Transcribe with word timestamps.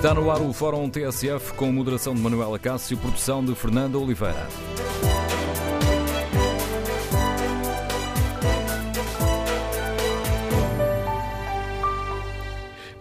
Está 0.00 0.14
no 0.14 0.30
ar 0.30 0.40
o 0.40 0.50
Fórum 0.50 0.88
TSF 0.88 1.52
com 1.52 1.70
moderação 1.70 2.14
de 2.14 2.22
Manuela 2.22 2.58
Cássio 2.58 2.94
e 2.94 2.96
produção 2.96 3.44
de 3.44 3.54
Fernanda 3.54 3.98
Oliveira. 3.98 4.48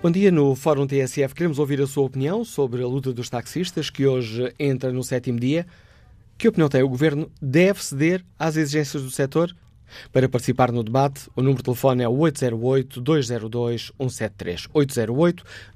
Bom 0.04 0.12
dia, 0.12 0.30
no 0.30 0.54
Fórum 0.56 0.86
TSF 0.86 1.34
queremos 1.34 1.58
ouvir 1.58 1.82
a 1.82 1.88
sua 1.88 2.04
opinião 2.04 2.44
sobre 2.44 2.84
a 2.84 2.88
luta 2.88 3.14
dos 3.14 3.30
taxistas, 3.30 3.90
que 3.90 4.06
hoje 4.06 4.54
entra 4.60 4.92
no 4.92 5.02
sétimo 5.02 5.40
dia. 5.40 5.66
Que 6.38 6.50
opinião 6.50 6.68
tem? 6.68 6.84
O 6.84 6.90
Governo 6.90 7.32
deve 7.42 7.82
ceder 7.82 8.26
às 8.38 8.58
exigências 8.58 9.02
do 9.02 9.10
setor? 9.10 9.56
Para 10.12 10.28
participar 10.30 10.72
no 10.72 10.84
debate, 10.84 11.28
o 11.36 11.42
número 11.42 11.58
de 11.58 11.64
telefone 11.64 12.04
é 12.04 12.08
808-202-173. 12.08 14.70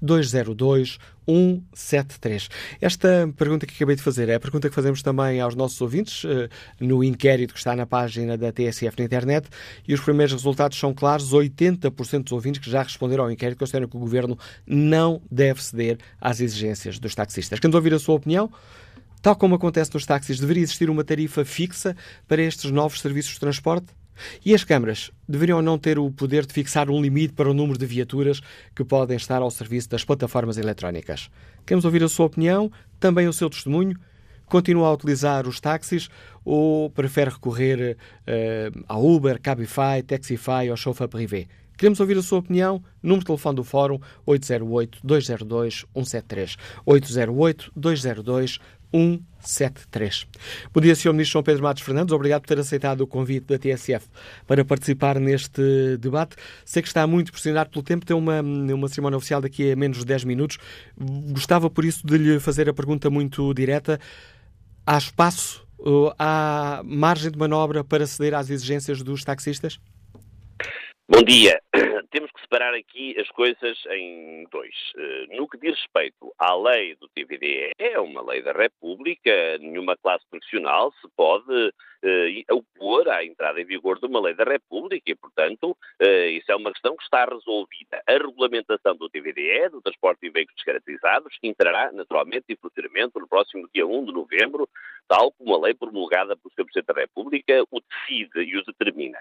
808-202-173. 0.01 2.49
Esta 2.81 3.29
pergunta 3.37 3.65
que 3.65 3.75
acabei 3.75 3.95
de 3.95 4.01
fazer 4.01 4.27
é 4.29 4.35
a 4.35 4.39
pergunta 4.39 4.69
que 4.69 4.75
fazemos 4.75 5.01
também 5.01 5.41
aos 5.41 5.55
nossos 5.55 5.81
ouvintes 5.81 6.23
eh, 6.25 6.49
no 6.79 7.03
inquérito 7.03 7.53
que 7.53 7.59
está 7.59 7.75
na 7.75 7.85
página 7.85 8.37
da 8.37 8.51
TSF 8.51 8.97
na 8.97 9.05
internet 9.05 9.47
e 9.87 9.93
os 9.93 10.01
primeiros 10.01 10.33
resultados 10.33 10.77
são 10.77 10.93
claros. 10.93 11.33
80% 11.33 12.23
dos 12.23 12.33
ouvintes 12.33 12.61
que 12.61 12.69
já 12.69 12.83
responderam 12.83 13.23
ao 13.25 13.31
inquérito 13.31 13.59
consideram 13.59 13.87
que 13.87 13.97
o 13.97 13.99
Governo 13.99 14.37
não 14.65 15.21
deve 15.31 15.63
ceder 15.63 15.97
às 16.19 16.39
exigências 16.39 16.97
dos 16.99 17.15
taxistas. 17.15 17.59
Queremos 17.59 17.75
ouvir 17.75 17.93
a 17.93 17.99
sua 17.99 18.15
opinião? 18.15 18.49
Tal 19.23 19.37
como 19.37 19.55
acontece 19.55 19.89
nos 19.93 20.05
táxis, 20.05 20.37
deveria 20.37 20.63
existir 20.63 20.89
uma 20.89 21.01
tarifa 21.01 21.45
fixa 21.45 21.95
para 22.27 22.41
estes 22.41 22.69
novos 22.71 22.99
serviços 22.99 23.35
de 23.35 23.39
transporte? 23.39 23.87
E 24.45 24.53
as 24.53 24.63
câmaras 24.63 25.11
deveriam 25.27 25.61
não 25.61 25.77
ter 25.77 25.99
o 25.99 26.11
poder 26.11 26.45
de 26.45 26.53
fixar 26.53 26.89
um 26.89 27.01
limite 27.01 27.33
para 27.33 27.49
o 27.49 27.53
número 27.53 27.77
de 27.77 27.85
viaturas 27.85 28.41
que 28.75 28.83
podem 28.83 29.17
estar 29.17 29.41
ao 29.41 29.51
serviço 29.51 29.89
das 29.89 30.03
plataformas 30.03 30.57
eletrónicas? 30.57 31.29
Queremos 31.65 31.85
ouvir 31.85 32.03
a 32.03 32.09
sua 32.09 32.25
opinião, 32.25 32.71
também 32.99 33.27
o 33.27 33.33
seu 33.33 33.49
testemunho. 33.49 33.97
Continua 34.45 34.89
a 34.89 34.93
utilizar 34.93 35.47
os 35.47 35.59
táxis 35.59 36.09
ou 36.45 36.89
prefere 36.89 37.31
recorrer 37.31 37.97
uh, 37.97 38.83
a 38.87 38.97
Uber, 38.97 39.41
Cabify, 39.41 40.03
Taxify 40.05 40.69
ou 40.69 40.77
chauffeur 40.77 41.07
privé? 41.07 41.47
Queremos 41.77 41.99
ouvir 41.99 42.17
a 42.17 42.21
sua 42.21 42.39
opinião. 42.39 42.81
Número 43.01 43.21
de 43.21 43.25
telefone 43.25 43.55
do 43.55 43.63
Fórum 43.63 43.99
808-202-173. 44.27 46.57
808-202-173. 46.85 48.59
173. 48.93 50.27
Bom 50.71 50.79
dia, 50.79 50.95
Sr. 50.95 51.11
Ministro 51.11 51.33
João 51.33 51.43
Pedro 51.43 51.63
Matos 51.63 51.81
Fernandes. 51.81 52.13
Obrigado 52.13 52.41
por 52.41 52.47
ter 52.47 52.59
aceitado 52.59 53.01
o 53.01 53.07
convite 53.07 53.47
da 53.47 53.57
TSF 53.57 54.07
para 54.45 54.63
participar 54.63 55.19
neste 55.19 55.97
debate. 55.97 56.35
Sei 56.63 56.81
que 56.81 56.87
está 56.87 57.05
muito 57.07 57.31
pressionado 57.31 57.71
pelo 57.71 57.83
tempo, 57.83 58.05
tem 58.05 58.15
uma, 58.15 58.41
uma 58.41 58.87
cerimónia 58.87 59.17
oficial 59.17 59.41
daqui 59.41 59.71
a 59.71 59.75
menos 59.75 59.97
de 59.97 60.05
10 60.05 60.25
minutos. 60.25 60.59
Gostava, 61.31 61.69
por 61.69 61.83
isso, 61.83 62.05
de 62.05 62.17
lhe 62.17 62.39
fazer 62.39 62.69
a 62.69 62.73
pergunta 62.73 63.09
muito 63.09 63.53
direta. 63.53 63.99
Há 64.85 64.97
espaço, 64.97 65.65
há 66.19 66.81
margem 66.85 67.31
de 67.31 67.37
manobra 67.37 67.83
para 67.83 68.05
ceder 68.05 68.35
às 68.35 68.49
exigências 68.49 69.01
dos 69.01 69.23
taxistas? 69.23 69.79
Bom 71.09 71.21
dia. 71.21 71.61
Temos 72.11 72.31
que 72.31 72.39
separar 72.39 72.73
aqui 72.73 73.13
as 73.19 73.27
coisas 73.31 73.77
em 73.89 74.47
dois. 74.49 74.73
Eh, 74.95 75.35
no 75.35 75.49
que 75.49 75.57
diz 75.57 75.77
respeito 75.77 76.33
à 76.39 76.55
lei 76.55 76.95
do 76.95 77.09
TVDE, 77.09 77.73
é 77.77 77.99
uma 77.99 78.21
lei 78.21 78.41
da 78.41 78.53
República, 78.53 79.57
nenhuma 79.59 79.97
classe 79.97 80.25
profissional 80.29 80.93
se 81.01 81.07
pode 81.13 81.73
eh, 82.03 82.45
opor 82.49 83.09
à 83.09 83.21
entrada 83.21 83.59
em 83.59 83.65
vigor 83.65 83.99
de 83.99 84.05
uma 84.05 84.21
lei 84.21 84.33
da 84.33 84.45
República 84.45 85.11
e, 85.11 85.13
portanto, 85.13 85.75
eh, 85.99 86.29
isso 86.29 86.49
é 86.49 86.55
uma 86.55 86.71
questão 86.71 86.95
que 86.95 87.03
está 87.03 87.25
resolvida. 87.25 88.01
A 88.07 88.13
regulamentação 88.13 88.95
do 88.95 89.09
TVDE, 89.09 89.71
do 89.71 89.81
transporte 89.81 90.21
de 90.21 90.29
veículos 90.29 90.63
caracterizados, 90.63 91.37
entrará 91.43 91.91
naturalmente 91.91 92.45
em 92.47 92.55
funcionamento 92.55 93.19
no 93.19 93.27
próximo 93.27 93.67
dia 93.75 93.85
1 93.85 94.05
de 94.05 94.13
novembro, 94.13 94.69
tal 95.09 95.33
como 95.33 95.53
a 95.53 95.59
lei 95.65 95.73
promulgada 95.73 96.37
pelo 96.37 96.53
Sr. 96.53 96.63
Presidente 96.63 96.93
da 96.93 97.01
República 97.01 97.61
o 97.69 97.81
decide 97.81 98.49
e 98.49 98.57
o 98.57 98.63
determina. 98.63 99.19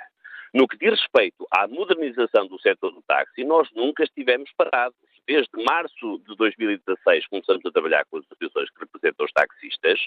No 0.55 0.69
que 0.69 0.77
diz 0.77 0.91
respeito 0.91 1.47
à 1.51 1.67
modernização 1.67 2.47
do 2.47 2.61
setor 2.61 2.93
do 2.93 3.01
táxi, 3.03 3.43
nós 3.43 3.67
nunca 3.75 4.05
estivemos 4.05 4.51
parados. 4.55 4.99
Desde 5.27 5.49
março 5.65 6.19
de 6.29 6.37
2016 6.37 7.27
começamos 7.29 7.65
a 7.65 7.71
trabalhar 7.71 8.05
com 8.11 8.19
as 8.19 8.25
associações 8.27 8.69
que 8.69 8.81
representam 8.81 9.25
os 9.25 9.33
taxistas. 9.33 9.99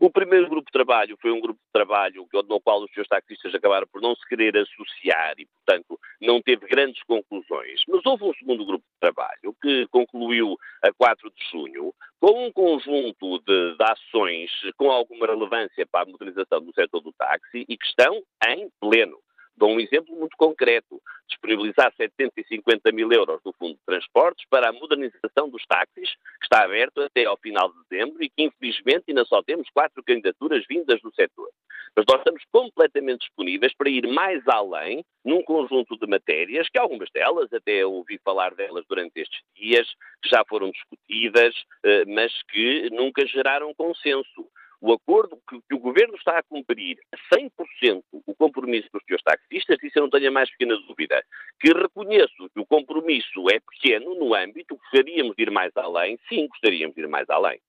O 0.00 0.10
primeiro 0.10 0.48
grupo 0.48 0.66
de 0.66 0.72
trabalho 0.72 1.16
foi 1.20 1.30
um 1.30 1.40
grupo 1.40 1.60
de 1.60 1.72
trabalho 1.72 2.26
no 2.48 2.60
qual 2.60 2.82
os 2.82 2.92
seus 2.92 3.06
taxistas 3.06 3.54
acabaram 3.54 3.86
por 3.86 4.00
não 4.00 4.16
se 4.16 4.26
querer 4.26 4.56
associar 4.56 5.34
e, 5.38 5.46
portanto, 5.46 6.00
não 6.20 6.42
teve 6.42 6.66
grandes 6.66 7.00
conclusões. 7.04 7.82
Mas 7.86 8.04
houve 8.04 8.24
um 8.24 8.34
segundo 8.34 8.66
grupo 8.66 8.84
de 8.84 9.00
trabalho 9.00 9.54
que 9.62 9.86
concluiu 9.88 10.56
a 10.82 10.92
4 10.92 11.30
de 11.30 11.50
junho 11.50 11.94
com 12.18 12.46
um 12.46 12.50
conjunto 12.50 13.38
de, 13.46 13.76
de 13.76 13.84
ações 13.84 14.50
com 14.76 14.90
alguma 14.90 15.26
relevância 15.26 15.86
para 15.86 16.02
a 16.02 16.10
modernização 16.10 16.60
do 16.60 16.72
setor 16.74 17.00
do 17.02 17.12
táxi 17.12 17.64
e 17.68 17.76
que 17.76 17.86
estão 17.86 18.20
em 18.48 18.68
pleno. 18.80 19.18
Dou 19.62 19.70
um 19.70 19.78
exemplo 19.78 20.16
muito 20.16 20.36
concreto. 20.36 21.00
Disponibilizar 21.28 21.94
750 21.96 22.90
mil 22.90 23.12
euros 23.12 23.40
do 23.44 23.52
Fundo 23.52 23.74
de 23.74 23.84
Transportes 23.86 24.44
para 24.50 24.68
a 24.68 24.72
modernização 24.72 25.48
dos 25.48 25.64
táxis, 25.66 26.10
que 26.40 26.46
está 26.46 26.64
aberto 26.64 27.00
até 27.00 27.26
ao 27.26 27.36
final 27.36 27.72
de 27.72 27.78
dezembro 27.88 28.24
e 28.24 28.28
que, 28.28 28.42
infelizmente, 28.42 29.04
ainda 29.06 29.24
só 29.24 29.40
temos 29.40 29.70
quatro 29.70 30.02
candidaturas 30.02 30.64
vindas 30.68 31.00
do 31.00 31.14
setor. 31.14 31.48
Mas 31.94 32.04
nós 32.08 32.18
estamos 32.18 32.42
completamente 32.50 33.20
disponíveis 33.20 33.72
para 33.76 33.88
ir 33.88 34.04
mais 34.08 34.42
além 34.48 35.04
num 35.24 35.44
conjunto 35.44 35.96
de 35.96 36.08
matérias, 36.08 36.68
que 36.68 36.78
algumas 36.80 37.08
delas, 37.14 37.52
até 37.52 37.86
ouvi 37.86 38.18
falar 38.24 38.56
delas 38.56 38.84
durante 38.88 39.20
estes 39.20 39.42
dias, 39.54 39.86
já 40.24 40.42
foram 40.48 40.72
discutidas, 40.72 41.54
eh, 41.84 42.04
mas 42.06 42.32
que 42.48 42.90
nunca 42.90 43.24
geraram 43.28 43.72
consenso 43.74 44.48
o 44.82 44.92
acordo 44.92 45.38
que, 45.48 45.60
que, 45.68 45.74
o 45.76 45.78
Governo 45.78 46.16
está 46.16 46.38
a 46.38 46.42
cumprir 46.42 46.98
a 47.12 47.36
100% 47.36 48.02
o 48.12 48.34
compromisso 48.34 48.88
dos 48.92 49.02
seus 49.06 49.22
taxistas, 49.22 49.78
isso 49.80 49.96
eu 49.96 50.02
não 50.02 50.10
tenho 50.10 50.28
a 50.28 50.32
mais 50.32 50.50
pequena 50.50 50.74
dúvida. 50.88 51.22
Que 51.60 51.72
reconheço 51.72 52.50
que 52.52 52.60
o 52.60 52.66
compromisso 52.66 53.48
é 53.52 53.60
pequeno 53.60 54.16
no 54.16 54.34
âmbito, 54.34 54.76
gostaríamos 54.76 55.36
de 55.36 55.44
ir 55.44 55.50
mais 55.52 55.70
além, 55.76 56.18
sim, 56.28 56.48
gostaríamos 56.48 56.96
de 56.96 57.02
ir 57.02 57.08
mais 57.08 57.30
além. 57.30 57.60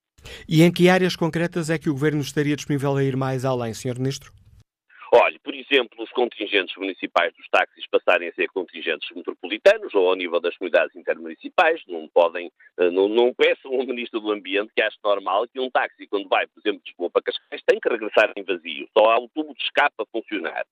E 0.50 0.64
em 0.64 0.72
que 0.72 0.90
áreas 0.90 1.16
concretas 1.16 1.70
é 1.70 1.78
que 1.78 1.90
o 1.90 1.94
Governo 1.94 2.22
estaria 2.22 2.56
disponível 2.56 2.98
a 2.98 3.04
ir 3.04 3.16
mais 3.16 3.46
além, 3.46 3.76
Sr. 3.76 4.00
Ministro? 4.00 4.34
Exemplo, 5.64 6.04
os 6.04 6.12
contingentes 6.12 6.76
municipais 6.76 7.34
dos 7.36 7.48
táxis 7.48 7.88
passarem 7.88 8.28
a 8.28 8.34
ser 8.34 8.48
contingentes 8.48 9.10
metropolitanos 9.16 9.94
ou 9.94 10.10
ao 10.10 10.16
nível 10.16 10.42
das 10.42 10.58
comunidades 10.58 10.94
intermunicipais, 10.96 11.82
não 11.88 12.08
podem, 12.10 12.52
eh, 12.80 12.90
não, 12.90 13.08
não 13.08 13.34
peçam 13.34 13.72
ao 13.72 13.86
Ministro 13.86 14.20
do 14.20 14.32
Ambiente 14.32 14.74
que 14.76 14.82
ache 14.82 14.98
normal 15.04 15.48
que 15.48 15.60
um 15.60 15.70
táxi, 15.70 16.06
quando 16.08 16.28
vai, 16.28 16.48
por 16.48 16.60
exemplo, 16.60 16.82
de 16.84 16.90
Lisboa 16.90 17.10
para 17.10 17.22
Cascais, 17.22 17.62
tem 17.66 17.80
que 17.80 17.88
regressar 17.88 18.34
em 18.36 18.44
vazio, 18.44 18.90
só 18.98 19.12
há 19.12 19.20
o 19.20 19.30
tubo 19.30 19.54
de 19.56 19.64
escape 19.64 19.96
a 20.00 20.06
funcionar. 20.06 20.66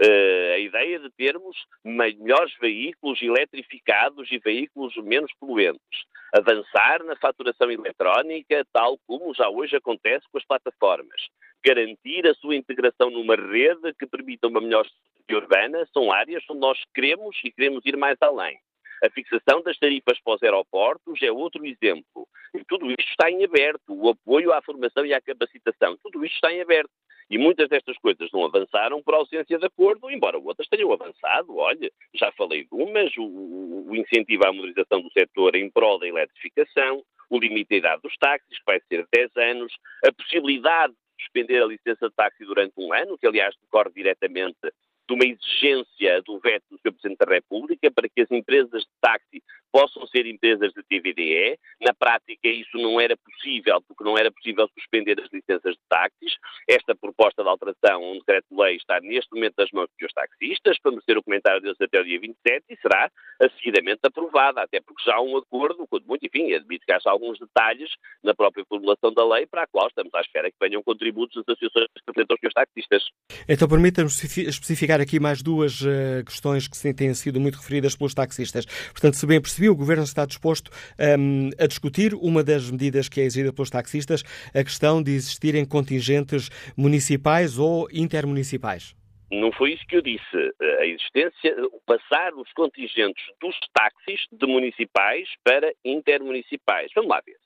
Uh, 0.00 0.52
a 0.54 0.58
ideia 0.58 0.98
de 1.00 1.10
termos 1.10 1.56
melhores 1.82 2.54
veículos 2.60 3.20
eletrificados 3.22 4.30
e 4.30 4.38
veículos 4.38 4.94
menos 4.98 5.32
poluentes. 5.40 6.04
Avançar 6.34 7.02
na 7.02 7.16
faturação 7.16 7.70
eletrónica, 7.70 8.64
tal 8.72 8.98
como 9.06 9.34
já 9.34 9.48
hoje 9.48 9.74
acontece 9.74 10.26
com 10.30 10.36
as 10.36 10.44
plataformas 10.44 11.22
garantir 11.66 12.24
a 12.28 12.34
sua 12.34 12.54
integração 12.54 13.10
numa 13.10 13.34
rede 13.34 13.92
que 13.98 14.06
permita 14.06 14.46
uma 14.46 14.60
melhor 14.60 14.86
urbana, 15.28 15.84
são 15.92 16.12
áreas 16.12 16.44
onde 16.48 16.60
nós 16.60 16.78
queremos 16.94 17.36
e 17.44 17.50
queremos 17.50 17.84
ir 17.84 17.96
mais 17.96 18.16
além. 18.20 18.56
A 19.02 19.10
fixação 19.10 19.60
das 19.62 19.76
tarifas 19.76 20.18
para 20.20 20.34
os 20.34 20.42
aeroportos 20.42 21.20
é 21.22 21.30
outro 21.30 21.66
exemplo. 21.66 22.26
E 22.54 22.64
tudo 22.64 22.88
isto 22.90 23.10
está 23.10 23.30
em 23.30 23.44
aberto. 23.44 23.82
O 23.88 24.08
apoio 24.08 24.52
à 24.52 24.62
formação 24.62 25.04
e 25.04 25.12
à 25.12 25.20
capacitação, 25.20 25.98
tudo 26.02 26.24
isto 26.24 26.36
está 26.36 26.52
em 26.52 26.62
aberto. 26.62 26.90
E 27.28 27.36
muitas 27.36 27.68
destas 27.68 27.98
coisas 27.98 28.30
não 28.32 28.44
avançaram 28.44 29.02
por 29.02 29.14
ausência 29.14 29.58
de 29.58 29.66
acordo, 29.66 30.08
embora 30.08 30.38
outras 30.38 30.68
tenham 30.68 30.92
avançado. 30.92 31.56
Olha, 31.56 31.90
já 32.14 32.30
falei 32.32 32.62
de 32.62 32.68
umas, 32.70 33.12
o, 33.18 33.84
o 33.88 33.96
incentivo 33.96 34.46
à 34.46 34.52
modernização 34.52 35.02
do 35.02 35.10
setor 35.10 35.56
em 35.56 35.68
prol 35.68 35.98
da 35.98 36.06
eletrificação, 36.06 37.02
o 37.28 37.38
limite 37.38 37.70
da 37.70 37.76
idade 37.76 38.02
dos 38.02 38.16
táxis, 38.16 38.58
que 38.58 38.64
vai 38.64 38.80
ser 38.88 39.06
10 39.12 39.36
anos, 39.36 39.74
a 40.04 40.12
possibilidade 40.12 40.94
suspender 41.18 41.62
a 41.62 41.66
licença 41.66 42.08
de 42.08 42.14
táxi 42.14 42.44
durante 42.44 42.74
um 42.76 42.92
ano, 42.92 43.18
que 43.18 43.26
aliás 43.26 43.54
decorre 43.60 43.92
diretamente 43.94 44.72
de 45.08 45.14
uma 45.14 45.24
exigência 45.24 46.22
do 46.22 46.38
veto 46.40 46.64
do 46.70 46.78
Sr. 46.78 46.92
Presidente 46.92 47.18
da 47.18 47.34
República 47.34 47.90
para 47.90 48.08
que 48.08 48.22
as 48.22 48.30
empresas 48.30 48.82
de 48.82 48.90
táxi 49.00 49.42
possam 49.72 50.06
ser 50.06 50.26
empresas 50.26 50.72
de 50.72 50.82
TVDE. 50.82 51.58
Na 51.80 51.92
prática, 51.92 52.48
isso 52.48 52.78
não 52.78 53.00
era 53.00 53.16
possível, 53.16 53.82
porque 53.86 54.04
não 54.04 54.16
era 54.16 54.32
possível 54.32 54.68
suspender 54.72 55.20
as 55.20 55.30
licenças 55.30 55.74
de 55.74 55.82
táxis. 55.88 56.32
Esta 56.68 56.94
proposta 56.94 57.42
de 57.42 57.48
alteração, 57.48 58.02
um 58.02 58.18
decreto-lei, 58.18 58.76
está 58.76 59.00
neste 59.00 59.34
momento 59.34 59.54
nas 59.58 59.70
mãos 59.72 59.88
dos 60.00 60.12
taxistas, 60.12 60.78
para 60.80 60.92
merecer 60.92 61.18
o 61.18 61.22
comentário 61.22 61.60
deles 61.60 61.80
até 61.80 62.00
o 62.00 62.04
dia 62.04 62.18
27 62.18 62.64
e 62.70 62.76
será 62.76 63.10
seguidamente 63.58 64.00
aprovada, 64.02 64.62
até 64.62 64.80
porque 64.80 65.04
já 65.04 65.16
há 65.16 65.20
um 65.20 65.36
acordo, 65.36 65.86
muito, 66.06 66.24
enfim, 66.24 66.54
admito 66.54 66.84
que 66.86 66.92
há 66.92 66.98
alguns 67.06 67.38
detalhes 67.38 67.90
na 68.24 68.34
própria 68.34 68.64
formulação 68.64 69.12
da 69.12 69.26
lei 69.26 69.46
para 69.46 69.64
a 69.64 69.66
qual 69.66 69.88
estamos 69.88 70.12
à 70.14 70.20
espera 70.20 70.50
que 70.50 70.56
venham 70.60 70.82
contributos 70.82 71.36
das 71.36 71.44
associações 71.48 71.86
que 71.94 72.02
representam 72.06 72.36
os 72.42 72.54
taxistas. 72.54 73.04
Então, 73.48 73.68
permita-me 73.68 74.08
especificar 74.08 74.95
aqui 75.00 75.20
mais 75.20 75.42
duas 75.42 75.80
uh, 75.80 76.24
questões 76.24 76.68
que 76.68 76.94
têm 76.94 77.14
sido 77.14 77.40
muito 77.40 77.56
referidas 77.56 77.96
pelos 77.96 78.14
taxistas. 78.14 78.66
Portanto, 78.92 79.14
se 79.14 79.26
bem 79.26 79.40
percebi, 79.40 79.68
o 79.68 79.76
Governo 79.76 80.04
está 80.04 80.24
disposto 80.26 80.70
um, 81.18 81.50
a 81.58 81.66
discutir 81.66 82.14
uma 82.14 82.42
das 82.42 82.70
medidas 82.70 83.08
que 83.08 83.20
é 83.20 83.24
exigida 83.24 83.52
pelos 83.52 83.70
taxistas, 83.70 84.22
a 84.54 84.62
questão 84.62 85.02
de 85.02 85.12
existirem 85.12 85.64
contingentes 85.64 86.48
municipais 86.76 87.58
ou 87.58 87.88
intermunicipais. 87.92 88.94
Não 89.30 89.50
foi 89.52 89.72
isso 89.72 89.84
que 89.88 89.96
eu 89.96 90.02
disse. 90.02 90.36
A 90.80 90.86
existência, 90.86 91.54
passar 91.84 92.32
os 92.34 92.52
contingentes 92.52 93.24
dos 93.40 93.58
táxis 93.72 94.20
de 94.30 94.46
municipais 94.46 95.28
para 95.42 95.72
intermunicipais. 95.84 96.90
Vamos 96.94 97.10
lá 97.10 97.20
ver. 97.26 97.36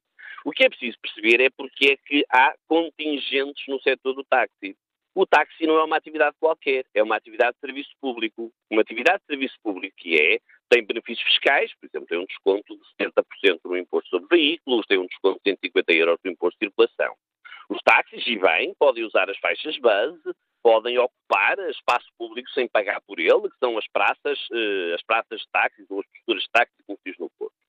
O 0.45 0.53
que 0.53 0.65
é 0.65 0.69
preciso 0.69 0.99
perceber 1.01 1.43
é 1.43 1.51
porque 1.51 1.93
é 1.93 1.97
que 1.97 2.25
há 2.31 2.55
contingentes 2.67 3.65
no 3.69 3.81
setor 3.81 4.15
do 4.15 4.25
táxi. 4.25 4.77
O 5.15 5.27
táxi 5.27 5.67
não 5.67 5.77
é 5.77 5.85
uma 5.85 5.97
atividade 5.97 6.37
qualquer, 6.39 6.85
é 6.95 7.03
uma 7.03 7.17
atividade 7.17 7.55
de 7.55 7.61
serviço 7.61 7.91
público. 8.01 8.53
Uma 8.71 8.83
atividade 8.83 9.19
de 9.21 9.27
serviço 9.27 9.57
público 9.63 9.95
que 9.97 10.15
é, 10.15 10.39
tem 10.69 10.85
benefícios 10.85 11.27
fiscais, 11.27 11.73
por 11.75 11.87
exemplo, 11.87 12.07
tem 12.07 12.19
um 12.19 12.27
desconto 12.27 12.77
de 12.77 13.05
70% 13.05 13.61
no 13.65 13.77
imposto 13.77 14.09
sobre 14.09 14.37
veículos, 14.37 14.87
tem 14.87 14.99
um 14.99 15.07
desconto 15.07 15.41
de 15.45 15.51
150 15.51 15.93
euros 15.93 16.19
no 16.25 16.31
imposto 16.31 16.59
de 16.61 16.67
circulação. 16.67 17.15
Os 17.69 17.79
táxis, 17.83 18.25
e 18.27 18.39
bem, 18.39 18.75
podem 18.79 19.05
usar 19.05 19.29
as 19.29 19.39
faixas 19.39 19.77
base, 19.79 20.23
podem 20.63 20.99
ocupar 20.99 21.59
espaço 21.71 22.07
público 22.19 22.51
sem 22.51 22.69
pagar 22.69 23.01
por 23.03 23.19
ele, 23.19 23.49
que 23.51 23.59
são 23.59 23.79
as 23.79 23.87
praças, 23.89 24.39
eh, 24.53 24.95
as 24.95 25.03
praças 25.03 25.41
de 25.41 25.49
táxis 25.53 25.87
ou 25.91 26.01
as 26.01 26.07
posturas 26.07 26.43
de 26.43 26.51
táxis, 26.51 26.77
como 26.87 26.99
no 27.19 27.31
Porto. 27.39 27.60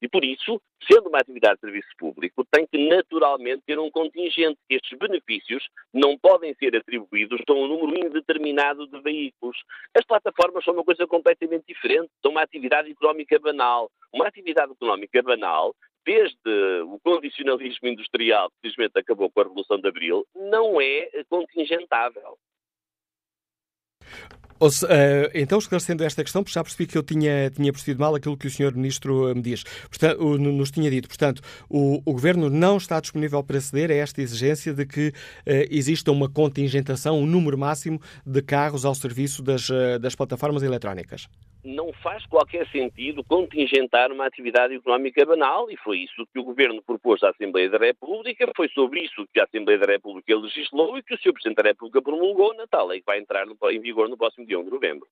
E 0.00 0.08
por 0.08 0.24
isso, 0.24 0.60
sendo 0.90 1.08
uma 1.08 1.18
atividade 1.18 1.56
de 1.56 1.60
serviço 1.60 1.88
público, 1.98 2.44
tem 2.50 2.66
que 2.66 2.88
naturalmente 2.88 3.62
ter 3.66 3.78
um 3.78 3.90
contingente. 3.90 4.58
Estes 4.70 4.96
benefícios 4.98 5.68
não 5.92 6.16
podem 6.16 6.54
ser 6.54 6.76
atribuídos 6.76 7.40
a 7.48 7.52
um 7.52 7.66
número 7.66 8.06
indeterminado 8.06 8.86
de 8.86 9.00
veículos. 9.00 9.56
As 9.94 10.04
plataformas 10.04 10.64
são 10.64 10.74
uma 10.74 10.84
coisa 10.84 11.06
completamente 11.06 11.64
diferente, 11.66 12.10
são 12.22 12.30
uma 12.30 12.42
atividade 12.42 12.90
económica 12.90 13.38
banal. 13.38 13.90
Uma 14.12 14.28
atividade 14.28 14.72
económica 14.72 15.22
banal 15.22 15.74
desde 16.04 16.82
o 16.86 16.98
condicionalismo 17.00 17.88
industrial, 17.88 18.48
que 18.50 18.56
felizmente 18.62 18.98
acabou 18.98 19.30
com 19.30 19.40
a 19.40 19.44
Revolução 19.44 19.78
de 19.78 19.88
Abril, 19.88 20.26
não 20.34 20.80
é 20.80 21.10
contingentável. 21.28 22.38
Uh, 24.60 25.30
então, 25.34 25.58
esclarecendo 25.58 26.02
esta 26.04 26.22
questão, 26.22 26.44
já 26.46 26.62
percebi 26.62 26.86
que 26.86 26.98
eu 26.98 27.02
tinha, 27.02 27.50
tinha 27.50 27.72
percebido 27.72 28.00
mal 28.00 28.14
aquilo 28.14 28.36
que 28.36 28.46
o 28.46 28.50
Sr. 28.50 28.74
Ministro 28.74 29.34
me 29.34 29.42
diz. 29.42 29.64
Portanto, 29.88 30.38
nos 30.38 30.70
tinha 30.70 30.90
dito. 30.90 31.08
Portanto, 31.08 31.42
o, 31.68 32.02
o, 32.04 32.12
Governo 32.12 32.50
não 32.50 32.76
está 32.76 33.00
disponível 33.00 33.42
para 33.42 33.60
ceder 33.60 33.90
a 33.90 33.94
esta 33.94 34.20
exigência 34.20 34.74
de 34.74 34.84
que 34.84 35.08
uh, 35.08 35.12
exista 35.70 36.10
uma 36.10 36.28
contingentação, 36.28 37.18
um 37.18 37.26
número 37.26 37.56
máximo 37.56 38.00
de 38.26 38.42
carros 38.42 38.84
ao 38.84 38.94
serviço 38.94 39.42
das, 39.42 39.68
uh, 39.68 39.98
das 40.00 40.14
plataformas 40.14 40.62
eletrónicas 40.62 41.28
não 41.68 41.92
faz 41.92 42.24
qualquer 42.26 42.66
sentido 42.68 43.22
contingentar 43.24 44.10
uma 44.10 44.26
atividade 44.26 44.74
económica 44.74 45.24
banal 45.24 45.70
e 45.70 45.76
foi 45.76 45.98
isso 45.98 46.26
que 46.32 46.38
o 46.38 46.44
Governo 46.44 46.82
propôs 46.82 47.22
à 47.22 47.30
Assembleia 47.30 47.68
da 47.68 47.78
República, 47.78 48.50
foi 48.56 48.68
sobre 48.68 49.00
isso 49.00 49.26
que 49.32 49.40
a 49.40 49.44
Assembleia 49.44 49.78
da 49.78 49.86
República 49.86 50.36
legislou 50.36 50.98
e 50.98 51.02
que 51.02 51.14
o 51.14 51.18
Sr. 51.18 51.32
Presidente 51.32 51.62
da 51.62 51.68
República 51.68 52.02
promulgou 52.02 52.54
na 52.54 52.66
tal 52.66 52.86
lei 52.86 53.00
que 53.00 53.06
vai 53.06 53.18
entrar 53.18 53.46
no, 53.46 53.56
em 53.70 53.80
vigor 53.80 54.08
no 54.08 54.16
próximo 54.16 54.46
dia 54.48 54.58
1 54.58 54.64
de 54.64 54.70
novembro. 54.70 55.06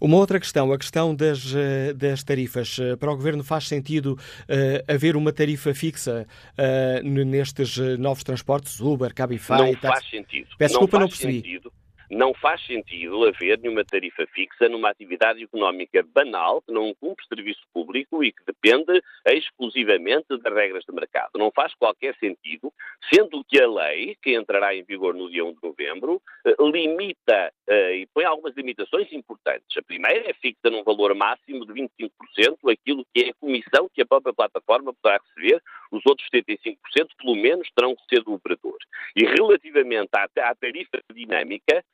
Uma 0.00 0.16
outra 0.16 0.40
questão, 0.40 0.72
a 0.72 0.78
questão 0.78 1.14
das, 1.14 1.54
eh, 1.54 1.92
das 1.92 2.24
tarifas. 2.24 2.78
Eh, 2.80 2.96
para 2.96 3.12
o 3.12 3.16
Governo 3.16 3.44
faz 3.44 3.68
sentido 3.68 4.18
uh, 4.48 4.92
haver 4.92 5.16
uma 5.16 5.34
tarifa 5.34 5.74
fixa 5.74 6.26
uh, 6.58 7.24
nestes 7.24 7.76
novos 7.98 8.24
transportes, 8.24 8.80
Uber, 8.80 9.12
Cabify? 9.14 9.52
Não 9.52 9.74
faz 9.74 10.08
sentido. 10.08 10.48
Peço 10.56 10.74
não 10.74 10.80
desculpa, 10.80 10.98
não 10.98 11.08
percebi. 11.08 11.42
Sentido 11.42 11.70
não 12.10 12.32
faz 12.34 12.64
sentido 12.64 13.24
haver 13.24 13.58
nenhuma 13.58 13.84
tarifa 13.84 14.26
fixa 14.28 14.68
numa 14.68 14.90
atividade 14.90 15.42
económica 15.42 16.04
banal 16.14 16.62
que 16.62 16.72
não 16.72 16.94
cumpre 16.94 17.26
serviço 17.26 17.62
público 17.72 18.22
e 18.22 18.32
que 18.32 18.44
depende 18.46 19.02
exclusivamente 19.26 20.26
das 20.28 20.52
regras 20.52 20.84
de 20.84 20.94
mercado. 20.94 21.30
Não 21.36 21.50
faz 21.50 21.74
qualquer 21.74 22.14
sentido, 22.16 22.72
sendo 23.12 23.44
que 23.44 23.60
a 23.60 23.68
lei, 23.68 24.16
que 24.22 24.36
entrará 24.36 24.74
em 24.74 24.84
vigor 24.84 25.14
no 25.14 25.30
dia 25.30 25.44
1 25.44 25.54
de 25.54 25.58
novembro, 25.62 26.22
eh, 26.46 26.54
limita 26.60 27.52
eh, 27.68 27.96
e 27.96 28.06
põe 28.06 28.24
algumas 28.24 28.54
limitações 28.54 29.12
importantes. 29.12 29.76
A 29.76 29.82
primeira 29.82 30.30
é 30.30 30.34
fixa 30.34 30.70
num 30.70 30.84
valor 30.84 31.14
máximo 31.14 31.66
de 31.66 31.72
25% 31.72 32.70
aquilo 32.70 33.04
que 33.12 33.24
é 33.24 33.30
a 33.30 33.34
comissão 33.34 33.88
que 33.92 34.02
a 34.02 34.06
própria 34.06 34.34
plataforma 34.34 34.94
poderá 34.94 35.20
receber, 35.22 35.60
os 35.90 36.02
outros 36.06 36.28
75% 36.32 36.76
pelo 37.18 37.34
menos 37.34 37.68
terão 37.74 37.94
que 37.94 38.02
ser 38.08 38.22
do 38.22 38.34
operador. 38.34 38.78
E 39.14 39.24
relativamente 39.24 40.10
à, 40.14 40.24
à 40.24 40.54
tarifa 40.54 41.00
dinâmica, 41.12 41.84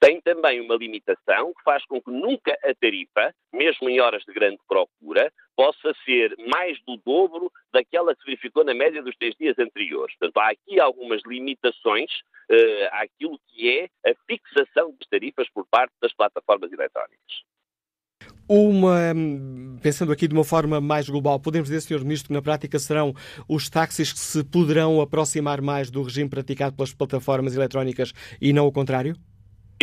tem 0.00 0.20
também 0.22 0.60
uma 0.60 0.74
limitação 0.74 1.52
que 1.52 1.62
faz 1.62 1.84
com 1.84 2.00
que 2.00 2.10
nunca 2.10 2.56
a 2.64 2.74
tarifa, 2.74 3.34
mesmo 3.52 3.90
em 3.90 4.00
horas 4.00 4.22
de 4.24 4.32
grande 4.32 4.58
procura, 4.66 5.30
possa 5.54 5.92
ser 6.04 6.34
mais 6.48 6.78
do 6.86 6.96
dobro 7.04 7.52
daquela 7.72 8.14
que 8.14 8.22
se 8.22 8.26
verificou 8.26 8.64
na 8.64 8.72
média 8.72 9.02
dos 9.02 9.14
três 9.16 9.34
dias 9.38 9.58
anteriores. 9.58 10.16
Portanto, 10.16 10.38
há 10.38 10.50
aqui 10.50 10.80
algumas 10.80 11.20
limitações 11.26 12.10
uh, 12.50 12.88
àquilo 12.92 13.38
que 13.48 13.70
é 13.70 14.10
a 14.10 14.14
fixação 14.26 14.94
das 14.98 15.08
tarifas 15.10 15.48
por 15.50 15.66
parte 15.66 15.92
das 16.00 16.14
plataformas 16.14 16.72
eletrónicas. 16.72 17.42
Uma, 18.48 19.14
pensando 19.80 20.10
aqui 20.10 20.26
de 20.26 20.34
uma 20.34 20.42
forma 20.42 20.80
mais 20.80 21.08
global, 21.08 21.38
podemos 21.38 21.68
dizer, 21.68 21.82
Sr. 21.82 22.02
Ministro, 22.02 22.28
que 22.28 22.34
na 22.34 22.42
prática 22.42 22.78
serão 22.78 23.14
os 23.48 23.68
táxis 23.68 24.12
que 24.12 24.18
se 24.18 24.42
poderão 24.42 25.00
aproximar 25.00 25.60
mais 25.60 25.90
do 25.90 26.02
regime 26.02 26.28
praticado 26.28 26.74
pelas 26.74 26.92
plataformas 26.92 27.54
eletrónicas 27.54 28.12
e 28.40 28.52
não 28.52 28.66
o 28.66 28.72
contrário? 28.72 29.14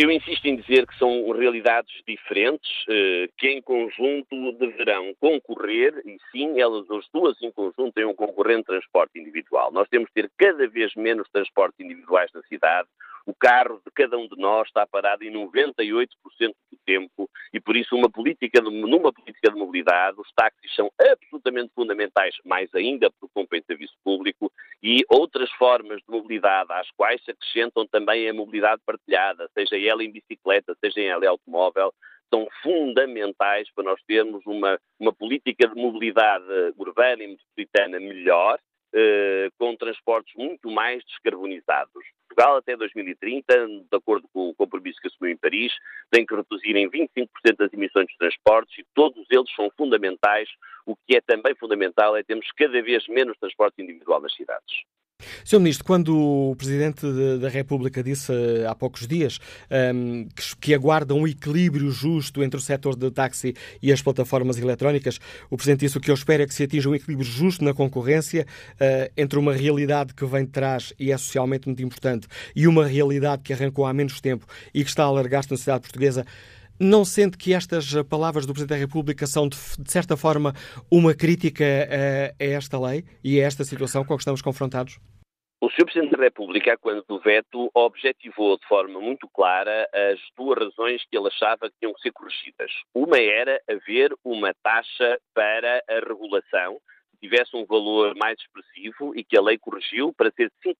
Eu 0.00 0.12
insisto 0.12 0.46
em 0.46 0.54
dizer 0.54 0.86
que 0.86 0.96
são 0.96 1.28
realidades 1.32 1.92
diferentes 2.06 2.70
eh, 2.88 3.28
que 3.36 3.48
em 3.48 3.60
conjunto 3.60 4.52
deverão 4.52 5.12
concorrer 5.18 5.92
e 6.06 6.16
sim, 6.30 6.60
elas 6.60 6.88
as 6.88 7.08
duas 7.12 7.36
em 7.42 7.50
conjunto 7.50 7.94
têm 7.94 8.04
um 8.04 8.14
concorrente 8.14 8.66
transporte 8.66 9.18
individual. 9.18 9.72
Nós 9.72 9.88
temos 9.88 10.08
que 10.10 10.22
ter 10.22 10.30
cada 10.38 10.68
vez 10.68 10.94
menos 10.94 11.28
transportes 11.30 11.80
individuais 11.80 12.30
na 12.32 12.42
cidade. 12.42 12.88
O 13.28 13.34
carro 13.34 13.78
de 13.84 13.92
cada 13.92 14.16
um 14.16 14.26
de 14.26 14.38
nós 14.38 14.68
está 14.68 14.86
parado 14.86 15.22
em 15.22 15.30
98% 15.30 16.08
do 16.40 16.78
tempo 16.86 17.28
e 17.52 17.60
por 17.60 17.76
isso 17.76 17.94
uma 17.94 18.08
política 18.08 18.58
de, 18.58 18.70
numa 18.70 19.12
política 19.12 19.50
de 19.50 19.58
mobilidade 19.58 20.18
os 20.18 20.32
táxis 20.32 20.74
são 20.74 20.90
absolutamente 20.98 21.70
fundamentais, 21.74 22.34
mais 22.42 22.74
ainda 22.74 23.10
porque 23.10 23.34
cumprem 23.34 23.62
serviço 23.66 23.92
público 24.02 24.50
e 24.82 25.04
outras 25.10 25.50
formas 25.58 25.98
de 25.98 26.08
mobilidade 26.08 26.72
às 26.72 26.90
quais 26.92 27.22
se 27.22 27.32
acrescentam 27.32 27.86
também 27.86 28.30
a 28.30 28.32
mobilidade 28.32 28.80
partilhada, 28.86 29.46
seja 29.52 29.78
ela 29.78 30.02
em 30.02 30.10
bicicleta, 30.10 30.74
seja 30.82 31.02
ela 31.02 31.26
em 31.26 31.28
automóvel, 31.28 31.92
são 32.32 32.48
fundamentais 32.62 33.70
para 33.74 33.84
nós 33.84 34.00
termos 34.06 34.42
uma, 34.46 34.80
uma 34.98 35.12
política 35.12 35.68
de 35.68 35.74
mobilidade 35.74 36.46
urbana 36.78 37.22
e 37.22 37.28
metropolitana 37.28 38.00
melhor, 38.00 38.58
eh, 38.94 39.48
com 39.58 39.76
transportes 39.76 40.34
muito 40.36 40.70
mais 40.70 41.04
descarbonizados. 41.04 42.04
Portugal, 42.28 42.56
até 42.56 42.76
2030, 42.76 43.66
de 43.66 43.96
acordo 43.96 44.28
com 44.32 44.50
o 44.50 44.54
compromisso 44.54 45.00
que 45.00 45.08
assumiu 45.08 45.32
em 45.32 45.36
Paris, 45.36 45.72
tem 46.10 46.24
que 46.24 46.34
reduzir 46.34 46.76
em 46.76 46.88
25% 46.88 47.26
as 47.60 47.72
emissões 47.72 48.06
de 48.06 48.16
transportes 48.16 48.78
e 48.78 48.86
todos 48.94 49.26
eles 49.30 49.52
são 49.54 49.70
fundamentais. 49.76 50.48
O 50.86 50.94
que 50.94 51.16
é 51.16 51.20
também 51.20 51.54
fundamental 51.56 52.16
é 52.16 52.22
termos 52.22 52.50
cada 52.52 52.80
vez 52.80 53.06
menos 53.08 53.36
transporte 53.38 53.82
individual 53.82 54.20
nas 54.20 54.34
cidades. 54.34 54.84
Sr. 55.44 55.58
Ministro, 55.58 55.84
quando 55.84 56.16
o 56.16 56.54
Presidente 56.56 57.06
da 57.40 57.48
República 57.48 58.02
disse 58.02 58.32
eh, 58.32 58.66
há 58.66 58.74
poucos 58.74 59.06
dias 59.06 59.40
um, 59.94 60.28
que, 60.60 60.74
aguarda 60.74 61.14
um 61.14 61.26
equilíbrio 61.26 61.90
justo 61.90 62.42
entre 62.42 62.58
o 62.58 62.62
setor 62.62 62.94
de 62.94 63.10
táxi 63.10 63.54
e 63.82 63.90
as 63.90 64.00
plataformas 64.00 64.58
eletrónicas, 64.58 65.18
o 65.50 65.56
Presidente 65.56 65.80
disse 65.80 65.98
o 65.98 66.00
que 66.00 66.10
eu 66.10 66.14
espero 66.14 66.42
é 66.42 66.46
que 66.46 66.54
se 66.54 66.62
atinja 66.62 66.88
um 66.88 66.94
equilíbrio 66.94 67.26
justo 67.26 67.64
na 67.64 67.74
concorrência 67.74 68.46
uh, 68.74 69.10
entre 69.16 69.38
uma 69.38 69.52
realidade 69.52 70.14
que 70.14 70.24
vem 70.24 70.44
de 70.44 70.50
trás 70.50 70.92
e 70.98 71.10
é 71.10 71.18
socialmente 71.18 71.66
muito 71.66 71.82
importante 71.82 72.28
e 72.54 72.68
uma 72.68 72.86
realidade 72.86 73.42
que 73.42 73.52
arrancou 73.52 73.86
há 73.86 73.92
menos 73.92 74.20
tempo 74.20 74.46
e 74.72 74.84
que 74.84 74.90
está 74.90 75.04
a 75.04 75.06
alargar-se 75.06 75.50
na 75.50 75.56
sociedade 75.56 75.82
portuguesa. 75.82 76.24
Não 76.80 77.04
sente 77.04 77.36
que 77.36 77.52
estas 77.52 77.92
palavras 78.04 78.46
do 78.46 78.52
Presidente 78.52 78.78
da 78.78 78.86
República 78.86 79.26
são, 79.26 79.48
de, 79.48 79.56
de 79.56 79.90
certa 79.90 80.16
forma, 80.16 80.52
uma 80.90 81.12
crítica 81.12 81.64
a, 81.64 82.42
a, 82.42 82.46
esta 82.46 82.78
lei 82.78 83.04
e 83.22 83.40
a 83.40 83.46
esta 83.46 83.64
situação 83.64 84.04
com 84.04 84.14
a 84.14 84.16
que 84.16 84.22
estamos 84.22 84.40
confrontados? 84.40 84.98
O 85.60 85.68
Sr. 85.70 85.86
Presidente 85.86 86.16
da 86.16 86.22
República, 86.22 86.78
quando 86.78 87.04
do 87.08 87.18
veto, 87.18 87.68
objetivou 87.74 88.56
de 88.56 88.66
forma 88.68 89.00
muito 89.00 89.28
clara 89.28 89.88
as 89.92 90.20
duas 90.36 90.56
razões 90.56 91.02
que 91.10 91.18
ele 91.18 91.26
achava 91.26 91.68
que 91.68 91.74
tinham 91.80 91.92
que 91.94 92.00
ser 92.00 92.12
corrigidas. 92.12 92.70
Uma 92.94 93.18
era 93.18 93.60
haver 93.68 94.14
uma 94.24 94.54
taxa 94.62 95.18
para 95.34 95.82
a 95.88 95.94
regulação 95.94 96.78
tivesse 97.20 97.56
um 97.56 97.66
valor 97.66 98.14
mais 98.14 98.38
expressivo 98.38 99.12
e 99.16 99.24
que 99.24 99.36
a 99.36 99.42
lei 99.42 99.58
corrigiu 99.58 100.12
para 100.12 100.30
ser 100.30 100.52
5%, 100.64 100.74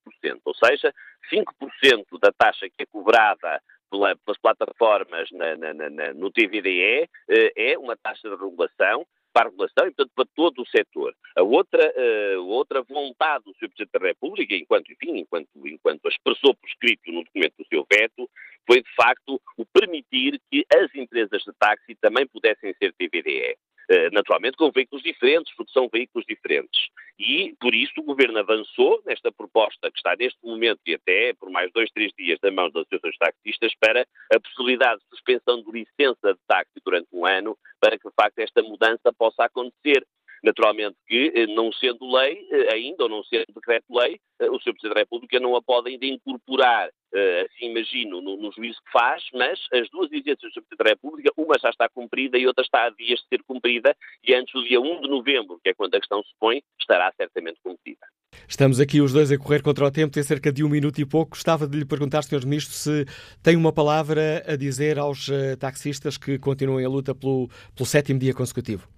ou 0.45 0.55
seja, 0.55 0.95
5% 1.33 2.05
da 2.21 2.31
taxa 2.31 2.69
que 2.69 2.85
é 2.85 2.87
cobrada 2.87 3.61
pelas 3.91 4.39
plataformas 4.41 5.31
na, 5.33 5.57
na, 5.57 5.91
na, 5.91 6.15
no 6.15 6.31
TVDE 6.31 7.09
é 7.57 7.79
uma 7.79 7.97
taxa 7.97 8.29
de 8.29 8.37
regulação 8.37 9.07
para 9.33 9.49
a 9.49 9.51
regulação 9.51 9.87
e, 9.87 9.93
portanto, 9.93 10.13
para 10.15 10.27
todo 10.35 10.63
o 10.63 10.67
setor. 10.67 11.15
A 11.37 11.43
outra, 11.43 11.95
uh, 11.97 12.45
outra 12.47 12.83
vontade 12.83 13.45
do 13.45 13.53
Sr. 13.53 13.69
Presidente 13.69 13.93
da 13.93 14.07
República, 14.07 14.55
enquanto, 14.55 14.91
enfim, 14.91 15.19
enquanto, 15.19 15.49
enquanto 15.65 16.09
expressou 16.09 16.55
por 16.55 16.69
escrito 16.69 17.13
no 17.13 17.23
documento 17.23 17.55
do 17.59 17.67
seu 17.69 17.87
veto, 17.91 18.29
foi, 18.67 18.83
de 18.83 18.95
facto, 18.97 19.41
o 19.57 19.65
permitir 19.67 20.41
que 20.51 20.65
as 20.75 20.93
empresas 20.95 21.43
de 21.43 21.53
táxi 21.59 21.95
também 22.01 22.27
pudessem 22.27 22.75
ser 22.75 22.93
TVDE. 22.95 23.57
Eh, 23.91 24.11
naturalmente 24.11 24.59
com 24.59 24.71
veículos 24.71 25.03
diferentes, 25.03 25.55
porque 25.57 25.73
são 25.73 25.89
veículos 25.91 26.27
diferentes. 26.29 26.89
E, 27.19 27.57
por 27.59 27.75
isso, 27.75 27.95
o 27.97 28.03
Governo 28.03 28.39
avançou 28.39 29.03
nesta 29.07 29.33
proposta 29.33 29.91
que 29.91 29.97
está 29.97 30.15
neste 30.15 30.39
momento 30.45 30.81
e 30.87 30.95
até 30.95 31.33
por 31.33 31.49
mais 31.51 31.73
dois, 31.73 31.91
três 31.93 32.13
dias 32.17 32.39
na 32.43 32.51
mão 32.51 32.71
das 32.71 32.83
associações 32.83 33.17
taxistas 33.17 33.73
para 33.81 34.07
a 34.31 34.41
possibilidade 34.41 35.01
de 35.01 35.09
suspensão 35.09 35.63
de 35.63 35.73
licença 35.73 36.35
de 36.35 36.41
táxi 36.47 36.79
durante 36.85 37.09
um 37.15 37.25
ano 37.25 37.57
para 37.81 37.99
que, 37.99 38.07
de 38.07 38.15
facto, 38.15 38.39
esta 38.41 38.63
mudança 38.63 39.11
possa 39.17 39.45
acontecer. 39.45 40.07
Naturalmente 40.43 40.97
que, 41.07 41.33
eh, 41.35 41.47
não 41.47 41.73
sendo 41.73 42.11
lei 42.11 42.47
eh, 42.51 42.73
ainda, 42.73 43.05
ou 43.05 43.09
não 43.09 43.25
sendo 43.25 43.47
decreto-lei, 43.55 44.21
eh, 44.41 44.51
o 44.51 44.59
Sr. 44.61 44.73
Presidente 44.73 44.95
da 44.95 45.01
República 45.01 45.41
não 45.41 45.57
a 45.57 45.63
pode 45.63 45.91
ainda 45.91 46.07
incorporar, 46.07 46.91
assim 47.11 47.71
imagino, 47.71 48.21
no, 48.21 48.37
no 48.37 48.53
juízo 48.53 48.79
que 48.85 48.93
faz, 48.93 49.23
mas 49.33 49.59
as 49.73 49.89
duas 49.91 50.13
exigências 50.13 50.53
do 50.53 50.53
Sr. 50.53 50.63
Presidente 50.63 50.85
da 50.85 50.91
República, 50.91 51.33
uma 51.37 51.59
já 51.59 51.71
está 51.71 51.89
cumprida 51.89 52.39
e 52.39 52.47
outra 52.47 52.63
está 52.63 52.85
a 52.85 52.91
dias 52.91 53.19
de 53.21 53.27
ser 53.29 53.43
cumprida, 53.45 53.97
e 54.23 54.35
antes 54.35 54.53
do 54.53 54.63
dia 54.63 54.81
1 54.81 55.01
de 55.01 55.09
novembro, 55.09 55.59
que 55.63 55.71
é 55.71 55.75
quando 55.75 55.95
a 55.95 55.99
questão 55.99 56.23
se 56.23 56.31
põe, 56.39 56.63
estará 56.79 57.11
certamente 57.17 57.59
cumprida. 57.63 58.07
Estamos 58.47 58.79
aqui 58.79 59.01
os 59.01 59.13
dois 59.13 59.33
a 59.33 59.39
correr 59.39 59.63
contra 59.63 59.87
o 59.87 59.91
tempo, 59.91 60.13
tem 60.13 60.23
cerca 60.23 60.53
de 60.53 60.63
um 60.63 60.69
minuto 60.69 61.01
e 61.01 61.07
pouco. 61.07 61.31
Gostava 61.31 61.67
de 61.67 61.79
lhe 61.79 61.85
perguntar, 61.85 62.23
Sr. 62.23 62.45
Ministro, 62.45 62.75
se 62.75 63.07
tem 63.43 63.57
uma 63.57 63.73
palavra 63.73 64.45
a 64.47 64.55
dizer 64.55 64.99
aos 64.99 65.29
taxistas 65.59 66.19
que 66.19 66.39
continuem 66.39 66.85
a 66.85 66.89
luta 66.89 67.15
pelo, 67.15 67.49
pelo 67.75 67.87
sétimo 67.87 68.21
dia 68.21 68.35
consecutivo 68.35 68.89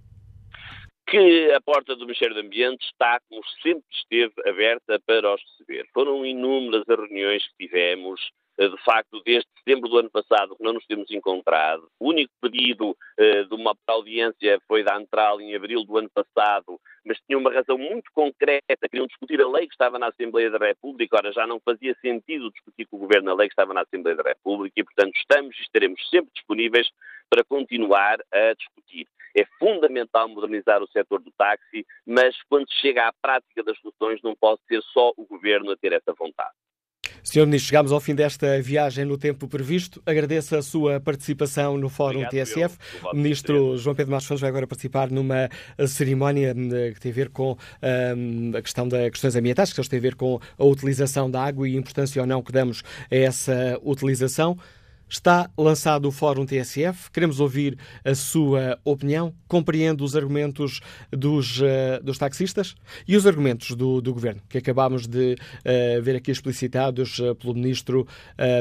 que 1.11 1.51
a 1.51 1.59
porta 1.59 1.93
do 1.93 2.05
Ministério 2.05 2.33
do 2.33 2.39
Ambiente 2.39 2.85
está, 2.85 3.19
como 3.27 3.41
sempre 3.61 3.83
esteve, 3.91 4.33
aberta 4.47 4.97
para 5.05 5.35
os 5.35 5.41
receber. 5.41 5.85
Foram 5.93 6.25
inúmeras 6.25 6.87
as 6.87 6.97
reuniões 6.97 7.45
que 7.49 7.67
tivemos, 7.67 8.31
eh, 8.57 8.69
de 8.69 8.77
facto, 8.77 9.21
desde 9.25 9.45
setembro 9.57 9.89
do 9.89 9.97
ano 9.97 10.09
passado 10.09 10.55
que 10.55 10.63
não 10.63 10.71
nos 10.71 10.85
temos 10.85 11.11
encontrado. 11.11 11.89
O 11.99 12.11
único 12.11 12.31
pedido 12.41 12.91
uh, 12.91 13.45
de 13.45 13.53
uma 13.53 13.75
audiência 13.87 14.57
foi 14.69 14.83
da 14.83 14.95
Antral 14.95 15.41
em 15.41 15.53
abril 15.53 15.83
do 15.83 15.97
ano 15.97 16.09
passado, 16.09 16.79
mas 17.05 17.19
tinha 17.27 17.37
uma 17.37 17.51
razão 17.51 17.77
muito 17.77 18.09
concreta, 18.13 18.87
queriam 18.89 19.05
discutir 19.05 19.41
a 19.41 19.49
lei 19.49 19.67
que 19.67 19.73
estava 19.73 19.99
na 19.99 20.07
Assembleia 20.07 20.49
da 20.49 20.65
República, 20.65 21.17
ora 21.17 21.33
já 21.33 21.45
não 21.45 21.59
fazia 21.59 21.93
sentido 22.01 22.51
discutir 22.51 22.85
com 22.85 22.95
o 22.95 22.99
Governo 22.99 23.31
a 23.31 23.35
lei 23.35 23.49
que 23.49 23.53
estava 23.53 23.73
na 23.73 23.81
Assembleia 23.81 24.15
da 24.15 24.23
República 24.23 24.79
e, 24.79 24.83
portanto, 24.85 25.13
estamos 25.17 25.57
e 25.57 25.61
estaremos 25.61 26.09
sempre 26.09 26.31
disponíveis 26.33 26.87
para 27.29 27.43
continuar 27.43 28.17
a 28.31 28.53
discutir. 28.53 29.07
É 29.35 29.45
fundamental 29.59 30.27
modernizar 30.27 30.81
o 30.81 30.87
setor 30.87 31.21
do 31.21 31.31
táxi, 31.37 31.85
mas 32.05 32.35
quando 32.49 32.69
se 32.69 32.79
chega 32.81 33.07
à 33.07 33.13
prática 33.13 33.63
das 33.63 33.77
soluções 33.79 34.21
não 34.23 34.35
pode 34.35 34.61
ser 34.67 34.81
só 34.93 35.11
o 35.17 35.25
Governo 35.25 35.71
a 35.71 35.77
ter 35.77 35.93
essa 35.93 36.13
vontade. 36.13 36.53
Senhor 37.23 37.45
Ministro, 37.45 37.67
chegamos 37.67 37.91
ao 37.91 37.99
fim 37.99 38.15
desta 38.15 38.59
viagem 38.61 39.05
no 39.05 39.17
tempo 39.17 39.47
previsto. 39.47 40.01
Agradeço 40.05 40.55
a 40.55 40.61
sua 40.61 40.99
participação 40.99 41.77
no 41.77 41.87
Fórum 41.87 42.23
Obrigado, 42.23 42.47
TSF. 42.47 42.77
O 43.03 43.15
Ministro 43.15 43.77
João 43.77 43.95
Pedro 43.95 44.11
Marcos 44.11 44.41
vai 44.41 44.49
agora 44.49 44.65
participar 44.65 45.11
numa 45.11 45.47
cerimónia 45.87 46.49
eh, 46.49 46.91
que 46.93 46.99
tem 46.99 47.11
a 47.11 47.15
ver 47.15 47.29
com 47.29 47.55
um, 48.17 48.57
a 48.57 48.61
questão 48.61 48.87
das 48.87 49.11
questões 49.11 49.35
ambientais, 49.35 49.71
que 49.71 49.89
tem 49.89 49.99
a 49.99 50.01
ver 50.01 50.15
com 50.15 50.39
a 50.57 50.65
utilização 50.65 51.29
da 51.29 51.43
água 51.43 51.69
e 51.69 51.75
a 51.75 51.79
importância 51.79 52.21
ou 52.21 52.27
não 52.27 52.41
que 52.41 52.51
damos 52.51 52.81
a 53.11 53.15
essa 53.15 53.79
utilização. 53.83 54.57
Está 55.11 55.49
lançado 55.57 56.07
o 56.07 56.11
Fórum 56.11 56.45
TSF. 56.45 57.11
Queremos 57.11 57.41
ouvir 57.41 57.77
a 58.01 58.15
sua 58.15 58.79
opinião. 58.85 59.35
Compreende 59.45 60.01
os 60.03 60.15
argumentos 60.15 60.79
dos, 61.11 61.59
uh, 61.59 62.01
dos 62.01 62.17
taxistas 62.17 62.75
e 63.05 63.17
os 63.17 63.27
argumentos 63.27 63.75
do, 63.75 63.99
do 63.99 64.13
Governo, 64.13 64.41
que 64.47 64.57
acabámos 64.57 65.07
de 65.07 65.33
uh, 65.33 66.01
ver 66.01 66.15
aqui 66.15 66.31
explicitados 66.31 67.19
uh, 67.19 67.35
pelo 67.35 67.53
Ministro 67.53 68.07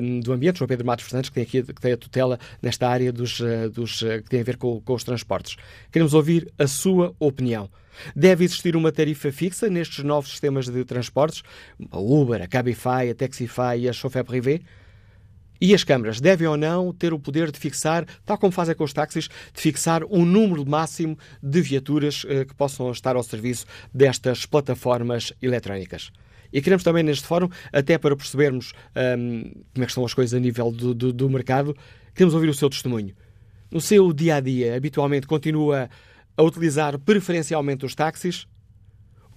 um, 0.03 0.19
do 0.19 0.33
Ambiente, 0.33 0.59
João 0.59 0.67
Pedro 0.67 0.85
Matos 0.85 1.05
Fernandes, 1.05 1.31
que 1.31 1.35
tem, 1.35 1.45
aqui, 1.45 1.63
que 1.63 1.81
tem 1.81 1.93
a 1.93 1.97
tutela 1.97 2.37
nesta 2.61 2.89
área 2.89 3.13
dos, 3.13 3.41
dos, 3.73 4.01
que 4.01 4.29
tem 4.29 4.41
a 4.41 4.45
ver 4.45 4.57
com, 4.57 4.81
com 4.81 4.95
os 4.95 5.05
transportes. 5.05 5.55
Queremos 5.93 6.15
ouvir 6.15 6.53
a 6.59 6.67
sua 6.67 7.15
opinião. 7.21 7.71
Deve 8.17 8.45
existir 8.45 8.75
uma 8.75 8.91
tarifa 8.91 9.31
fixa 9.31 9.69
nestes 9.69 10.03
novos 10.03 10.31
sistemas 10.31 10.67
de 10.67 10.85
transportes? 10.85 11.45
A 11.93 11.99
Uber, 12.01 12.43
a 12.43 12.49
Cabify, 12.49 13.09
a 13.09 13.15
Taxify 13.15 13.79
e 13.79 13.89
a 13.89 13.93
Chauffeur 13.93 14.25
Privé? 14.25 14.61
E 15.61 15.75
as 15.75 15.85
câmaras 15.85 16.21
devem 16.21 16.49
ou 16.49 16.57
não 16.57 16.93
ter 16.93 17.13
o 17.13 17.19
poder 17.19 17.51
de 17.51 17.59
fixar, 17.59 18.07
tal 18.25 18.39
como 18.39 18.51
fazem 18.51 18.75
com 18.75 18.85
os 18.85 18.93
táxis, 18.93 19.29
de 19.53 19.61
fixar 19.61 20.03
um 20.05 20.25
número 20.25 20.67
máximo 20.67 21.19
de 21.43 21.61
viaturas 21.61 22.25
eh, 22.27 22.47
que 22.47 22.55
possam 22.55 22.91
estar 22.91 23.15
ao 23.15 23.23
serviço 23.23 23.67
destas 23.93 24.47
plataformas 24.47 25.33
eletrónicas. 25.43 26.11
E 26.53 26.61
queremos 26.61 26.83
também 26.83 27.03
neste 27.03 27.27
fórum, 27.27 27.49
até 27.73 27.97
para 27.97 28.17
percebermos 28.17 28.73
como 28.93 29.85
é 29.85 29.87
estão 29.87 30.05
as 30.05 30.15
coisas 30.15 30.35
a 30.35 30.41
nível 30.41 30.73
do, 30.73 30.95
do, 30.95 31.13
do 31.13 31.31
mercado, 31.31 31.77
queremos 32.15 32.35
ouvir 32.35 32.49
o 32.49 32.55
seu 32.55 32.69
testemunho. 32.69 33.15
No 33.71 33.81
seu 33.81 34.13
dia 34.13 34.37
a 34.37 34.41
dia, 34.41 34.75
habitualmente 34.75 35.27
continua 35.27 35.89
a 36.37 36.43
utilizar 36.43 36.99
preferencialmente 36.99 37.85
os 37.85 37.95
táxis 37.95 38.47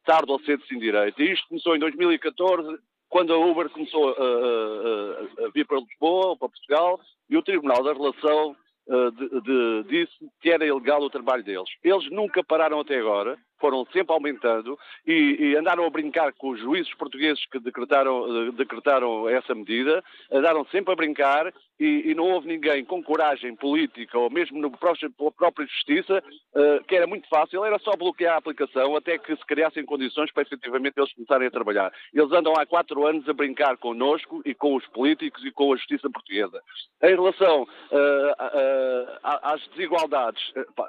tarde 0.05 0.31
ou 0.31 0.38
cedo 0.41 0.64
se 0.67 0.75
endireita. 0.75 1.23
E 1.23 1.33
isto 1.33 1.49
começou 1.49 1.75
em 1.75 1.79
2014, 1.79 2.79
quando 3.09 3.33
a 3.33 3.38
Uber 3.38 3.71
começou 3.71 4.11
a, 4.11 4.12
a, 4.12 5.47
a, 5.47 5.50
vir 5.55 5.67
para 5.67 5.81
Lisboa, 5.81 6.37
para 6.37 6.49
Portugal, 6.49 7.00
e 7.31 7.37
o 7.37 7.43
Tribunal 7.43 7.83
da 7.83 7.93
Relação 7.95 8.57
uh, 8.87 9.11
de, 9.12 9.41
de, 9.41 9.85
disse 9.88 10.31
que 10.43 10.50
era 10.50 10.67
ilegal 10.67 11.00
o 11.03 11.11
trabalho 11.11 11.43
deles. 11.43 11.71
Eles 11.83 12.11
nunca 12.11 12.45
pararam 12.45 12.81
até 12.81 12.99
agora, 12.99 13.38
foram 13.59 13.87
sempre 13.93 14.13
aumentando 14.13 14.79
e, 15.07 15.37
e, 15.41 15.57
andaram 15.57 15.85
a 15.85 15.91
brincar 15.91 16.33
com 16.33 16.51
os 16.51 16.61
juízes 16.61 16.93
portugueses 16.95 17.45
que 17.47 17.59
decretaram, 17.59 18.51
decretaram 18.53 19.29
essa 19.29 19.55
medida, 19.55 20.03
andaram 20.31 20.65
sempre 20.67 20.93
a 20.93 20.97
brincar 20.97 21.53
e, 21.79 22.11
e, 22.11 22.15
não 22.15 22.31
houve 22.31 22.47
ninguém 22.47 22.85
com 22.85 23.03
coragem 23.03 23.55
política 23.57 24.17
ou 24.17 24.31
mesmo 24.31 24.61
na 24.61 24.71
própria, 24.71 25.11
própria 25.37 25.67
justiça, 25.67 26.23
uh, 26.55 26.85
que 26.85 26.95
era 26.95 27.07
muito 27.07 27.29
fácil, 27.29 27.65
era 27.65 27.79
só 27.81 27.97
bloquear 27.97 28.35
a 28.35 28.39
aplicação 28.39 28.95
até 28.97 29.19
que 29.19 29.35
se 29.35 29.45
criassem 29.45 29.85
condições 29.85 30.31
para 30.33 30.45
efetivamente 30.45 30.95
eles 30.97 31.13
começarem 31.13 31.49
a 31.49 31.51
trabalhar. 31.51 31.93
Eles 32.13 32.31
andam 32.31 32.53
há 32.57 32.65
quatro 32.65 33.05
anos 33.07 33.29
a 33.29 33.33
brincar 33.33 33.77
connosco 33.77 34.41
e 34.45 34.55
com 34.55 34.77
os 34.77 34.87
políticos 34.89 35.45
e 35.45 35.51
com 35.51 35.73
a 35.73 35.77
justiça 35.77 36.09
portuguesa. 36.09 36.63
Em 37.03 37.15
relação 37.15 37.63
uh, 37.63 37.67
uh, 37.67 39.41
às 39.43 39.67
desigualdades, 39.69 40.43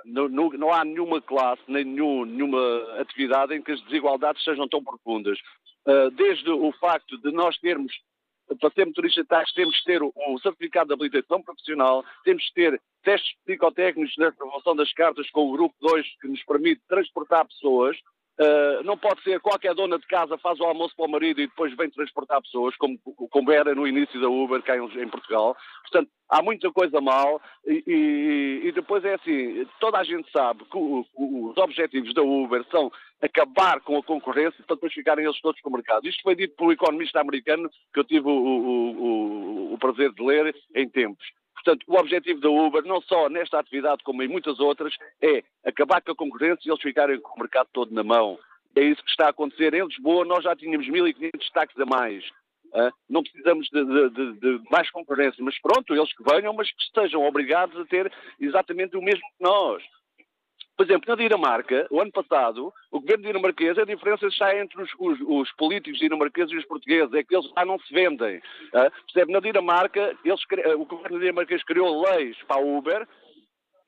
não, 0.05 0.29
não, 0.29 0.71
há 0.71 0.85
nenhuma 0.85 1.19
classe, 1.19 1.61
nem 1.67 1.83
nenhum, 1.83 2.25
nenhuma 2.25 2.54
atividade 2.99 3.53
em 3.55 3.61
que 3.61 3.71
as 3.71 3.81
desigualdades 3.81 4.43
sejam 4.43 4.67
tão 4.67 4.83
profundas. 4.83 5.37
Uh, 5.85 6.09
desde 6.11 6.49
o 6.49 6.71
facto 6.73 7.17
de 7.17 7.31
nós 7.31 7.57
termos, 7.59 7.93
para 8.59 8.71
ser 8.71 8.85
motorista 8.85 9.23
de 9.23 9.53
temos 9.53 9.77
que 9.79 9.85
ter 9.85 10.01
o, 10.01 10.13
certificado 10.41 10.87
de 10.87 10.93
habilitação 10.93 11.41
profissional, 11.41 12.03
temos 12.23 12.45
que 12.47 12.53
ter 12.53 12.81
testes 13.03 13.35
psicotécnicos 13.45 14.15
na 14.17 14.29
aprovação 14.29 14.75
das 14.75 14.91
cartas 14.93 15.29
com 15.29 15.47
o 15.47 15.51
grupo 15.51 15.75
2 15.81 16.05
que 16.21 16.27
nos 16.27 16.43
permite 16.43 16.81
transportar 16.87 17.47
pessoas, 17.47 17.97
Uh, 18.37 18.83
não 18.83 18.97
pode 18.97 19.23
ser 19.23 19.39
qualquer 19.39 19.73
dona 19.73 19.97
de 19.97 20.05
casa 20.07 20.37
faz 20.37 20.59
o 20.59 20.65
almoço 20.65 20.93
para 20.93 21.05
o 21.05 21.09
marido 21.09 21.39
e 21.39 21.47
depois 21.47 21.73
vem 21.77 21.89
transportar 21.89 22.41
pessoas, 22.41 22.75
como, 22.75 22.99
como 22.99 23.49
era 23.49 23.73
no 23.73 23.87
início 23.87 24.19
da 24.19 24.27
Uber 24.27 24.61
cá 24.61 24.75
em, 24.75 24.83
em 24.83 25.07
Portugal. 25.07 25.55
Portanto, 25.83 26.11
há 26.29 26.41
muita 26.41 26.69
coisa 26.69 26.99
mal 26.99 27.41
e, 27.65 27.81
e, 27.87 28.67
e, 28.67 28.71
depois 28.73 29.05
é 29.05 29.13
assim, 29.13 29.65
toda 29.79 29.99
a 29.99 30.03
gente 30.03 30.29
sabe 30.31 30.65
que 30.65 30.77
o, 30.77 31.05
o, 31.13 31.49
os 31.49 31.57
objetivos 31.57 32.13
da 32.13 32.23
Uber 32.23 32.65
são 32.69 32.91
acabar 33.21 33.79
com 33.79 33.97
a 33.97 34.03
concorrência 34.03 34.61
para 34.65 34.75
depois 34.75 34.93
ficarem 34.93 35.23
eles 35.23 35.39
todos 35.39 35.61
com 35.61 35.69
o 35.69 35.73
mercado. 35.73 36.05
Isto 36.05 36.21
foi 36.21 36.35
dito 36.35 36.57
pelo 36.57 36.73
economista 36.73 37.21
americano 37.21 37.69
que 37.93 37.99
eu 38.01 38.03
tive 38.03 38.27
o, 38.27 39.73
o 39.73 39.77
prazer 39.77 40.11
de 40.11 40.21
ler 40.21 40.53
em 40.75 40.89
tempos. 40.89 41.25
Portanto, 41.65 41.83
o 41.87 41.99
objetivo 41.99 42.39
da 42.39 42.49
Uber, 42.49 42.83
não 42.83 43.01
só 43.01 43.27
nesta 43.27 43.59
atividade 43.59 44.03
como 44.03 44.21
em 44.21 44.27
muitas 44.27 44.59
outras, 44.59 44.95
é 45.19 45.43
acabar 45.65 45.99
com 45.99 46.11
a 46.11 46.15
concorrência 46.15 46.61
e 46.63 46.69
eles 46.69 46.81
ficarem 46.81 47.19
com 47.19 47.35
o 47.35 47.39
mercado 47.39 47.67
todo 47.73 47.91
na 47.91 48.03
mão. 48.03 48.37
É 48.75 48.83
isso 48.83 49.03
que 49.03 49.09
está 49.09 49.25
a 49.25 49.29
acontecer. 49.29 49.73
Em 49.73 49.83
Lisboa 49.83 50.23
nós 50.25 50.43
já 50.43 50.55
tínhamos 50.55 50.87
1.500 50.87 51.31
destaques 51.39 51.79
a 51.79 51.85
mais. 51.85 52.23
Não 53.09 53.23
precisamos 53.23 53.67
de, 53.69 54.09
de, 54.09 54.33
de, 54.33 54.61
mais 54.69 54.91
concorrência, 54.91 55.43
mas 55.43 55.59
pronto, 55.59 55.95
eles 55.95 56.13
que 56.13 56.23
venham, 56.23 56.53
mas 56.53 56.69
que 56.69 56.83
estejam 56.83 57.25
obrigados 57.25 57.79
a 57.79 57.85
ter 57.85 58.11
exatamente 58.39 58.95
o 58.95 59.01
mesmo 59.01 59.21
que 59.21 59.43
nós. 59.43 59.81
Por 60.75 60.85
exemplo, 60.85 61.05
na 61.07 61.15
Dinamarca, 61.15 61.87
o 61.89 62.01
ano 62.01 62.11
passado, 62.11 62.73
o 62.91 62.99
governo 62.99 63.23
dinamarquês, 63.23 63.77
a 63.77 63.85
diferença 63.85 64.27
está 64.27 64.57
entre 64.57 64.81
os, 64.81 64.89
os, 64.99 65.19
os, 65.21 65.51
políticos 65.53 65.99
dinamarqueses 65.99 66.51
e 66.51 66.57
os 66.57 66.65
portugueses, 66.65 67.13
é 67.13 67.23
que 67.23 67.33
eles 67.33 67.49
lá 67.55 67.63
não 67.63 67.79
se 67.79 67.93
vendem. 67.93 68.37
Uh, 68.37 68.91
percebe? 69.05 69.31
Na 69.31 69.39
Dinamarca, 69.39 70.13
eles, 70.23 70.41
o 70.77 70.85
governo 70.85 71.19
dinamarquês 71.19 71.63
criou 71.63 72.01
leis 72.01 72.35
para 72.45 72.57
a 72.57 72.63
Uber 72.63 73.07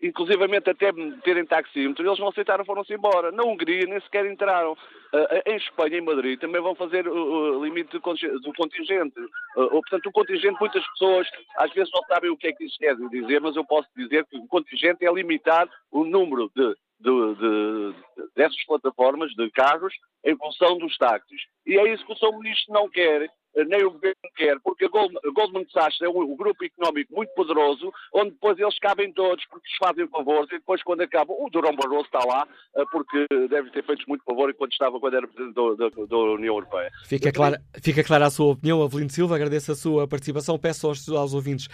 inclusivamente 0.01 0.69
até 0.69 0.91
terem 1.23 1.45
taxímetro, 1.45 2.05
eles 2.05 2.19
não 2.19 2.29
aceitaram, 2.29 2.65
foram-se 2.65 2.93
embora. 2.93 3.31
Na 3.31 3.43
Hungria 3.43 3.85
nem 3.85 3.99
sequer 4.01 4.25
entraram. 4.25 4.73
Uh, 4.73 5.41
em 5.45 5.55
Espanha, 5.55 5.97
em 5.97 6.01
Madrid, 6.01 6.39
também 6.39 6.61
vão 6.61 6.75
fazer 6.75 7.07
o, 7.07 7.63
limite 7.63 7.91
do 7.93 8.53
contingente. 8.53 9.19
Uh, 9.55 9.69
portanto, 9.69 10.07
o 10.07 10.11
contingente, 10.11 10.59
muitas 10.59 10.85
pessoas 10.91 11.27
às 11.57 11.71
vezes 11.73 11.91
não 11.93 12.03
sabem 12.03 12.29
o 12.29 12.37
que 12.37 12.47
é 12.47 12.53
que 12.53 12.65
isso 12.65 12.77
quer 12.77 12.95
dizer, 12.95 13.41
mas 13.41 13.55
eu 13.55 13.65
posso 13.65 13.87
dizer 13.95 14.25
que 14.25 14.37
o 14.37 14.47
contingente 14.47 15.05
é 15.05 15.11
limitar 15.11 15.67
o 15.91 16.03
número 16.03 16.51
de, 16.55 16.75
de, 16.99 17.35
de, 17.35 17.93
dessas 18.35 18.63
plataformas 18.65 19.31
de 19.31 19.49
carros 19.51 19.93
em 20.23 20.35
função 20.37 20.77
dos 20.77 20.95
táxis. 20.97 21.41
E 21.67 21.77
é 21.77 21.93
isso 21.93 22.05
que 22.05 22.13
o 22.13 22.15
Sr. 22.15 22.37
Ministro 22.39 22.73
não 22.73 22.89
quer 22.89 23.29
nem 23.65 23.83
o 23.83 23.91
governo 23.91 24.15
quer, 24.35 24.59
porque 24.63 24.85
a 24.85 24.89
Goldman, 24.89 25.65
Sachs 25.71 26.01
é 26.01 26.07
um, 26.07 26.21
um, 26.21 26.35
grupo 26.35 26.63
económico 26.63 27.13
muito 27.13 27.33
poderoso, 27.33 27.91
onde 28.13 28.31
depois 28.31 28.57
eles 28.59 28.77
cabem 28.79 29.11
todos, 29.13 29.43
porque 29.45 29.67
lhes 29.67 29.77
fazem 29.77 30.07
favores, 30.07 30.49
e 30.51 30.59
depois 30.59 30.83
quando 30.83 31.01
acabam, 31.01 31.35
o 31.39 31.49
Durão 31.49 31.75
Barroso 31.75 32.05
está 32.05 32.19
lá, 32.19 32.47
eh, 32.75 32.83
porque 32.91 33.25
deve 33.49 33.71
ter 33.71 33.83
feito 33.83 34.05
muito 34.07 34.23
favor 34.23 34.49
enquanto 34.49 34.73
estava, 34.73 34.99
quando 34.99 35.15
era 35.15 35.27
Presidente 35.27 35.55
da, 35.55 36.17
União 36.17 36.55
Europeia. 36.55 36.91
Fica 37.05 37.31
clara, 37.31 37.59
fica 37.81 38.03
clara 38.03 38.27
a 38.27 38.29
sua 38.29 38.53
opinião, 38.53 38.81
Avelino 38.81 39.09
Silva, 39.09 39.35
agradeço 39.35 39.71
a 39.71 39.75
sua 39.75 40.07
participação, 40.07 40.59
peço 40.59 40.87
aos, 40.87 41.07
aos 41.09 41.33
ouvintes 41.33 41.67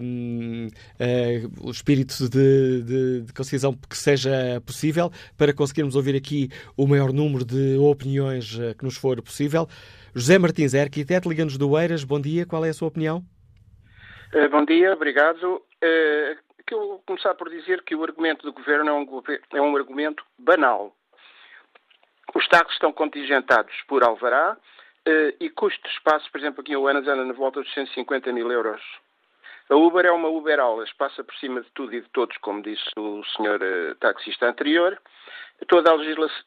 um, 0.00 0.68
ehm, 1.00 1.48
uh, 1.48 1.66
o 1.68 1.70
espírito 1.70 2.28
de, 2.28 2.82
de, 2.82 3.20
de 3.22 3.32
concisão 3.32 3.74
que 3.74 3.96
seja 3.96 4.60
possível, 4.64 5.10
para 5.36 5.54
conseguirmos 5.54 5.96
ouvir 5.96 6.16
aqui 6.16 6.48
o 6.76 6.86
maior 6.86 7.12
número 7.12 7.44
de 7.44 7.76
opiniões 7.78 8.58
uh, 8.58 8.74
que 8.76 8.84
nos 8.84 8.96
for 8.96 9.22
possível. 9.24 9.66
José 10.14 10.38
Martins 10.38 10.74
é 10.74 10.82
arquiteto, 10.82 11.28
liga-nos 11.28 11.58
do 11.58 11.78
Eiras. 11.78 12.04
Bom 12.04 12.20
dia, 12.20 12.46
qual 12.46 12.64
é 12.64 12.68
a 12.68 12.74
sua 12.74 12.88
opinião? 12.88 13.22
Uh, 14.32 14.48
bom 14.50 14.64
dia, 14.64 14.92
obrigado. 14.92 15.62
Que 16.66 16.74
eu 16.74 16.80
vou 16.80 17.02
começar 17.06 17.34
por 17.34 17.50
dizer 17.50 17.82
que 17.82 17.94
o 17.94 18.02
argumento 18.02 18.42
do 18.42 18.52
governo 18.52 18.88
é 18.88 18.92
um, 18.92 19.22
é 19.52 19.60
um 19.60 19.76
argumento 19.76 20.24
banal. 20.38 20.94
Os 22.34 22.48
táxis 22.48 22.74
estão 22.74 22.92
contingentados 22.92 23.74
por 23.86 24.02
alvará 24.02 24.56
uh, 24.56 25.36
e 25.38 25.50
custo 25.50 25.82
de 25.82 25.94
espaço, 25.94 26.30
por 26.32 26.38
exemplo, 26.38 26.62
aqui 26.62 26.72
em 26.72 26.76
Oanas 26.76 27.06
anda 27.06 27.24
na 27.24 27.32
volta 27.32 27.60
dos 27.60 27.72
150 27.74 28.32
mil 28.32 28.50
euros. 28.50 28.82
A 29.70 29.76
Uber 29.76 30.04
é 30.04 30.12
uma 30.12 30.28
Uber 30.28 30.58
Aulas, 30.60 30.92
passa 30.92 31.24
por 31.24 31.34
cima 31.36 31.62
de 31.62 31.70
tudo 31.74 31.94
e 31.94 32.00
de 32.00 32.08
todos, 32.10 32.36
como 32.38 32.62
disse 32.62 32.84
o 32.98 33.24
senhor 33.36 33.60
taxista 33.98 34.46
anterior, 34.46 35.00
toda 35.68 35.90
a 35.90 35.96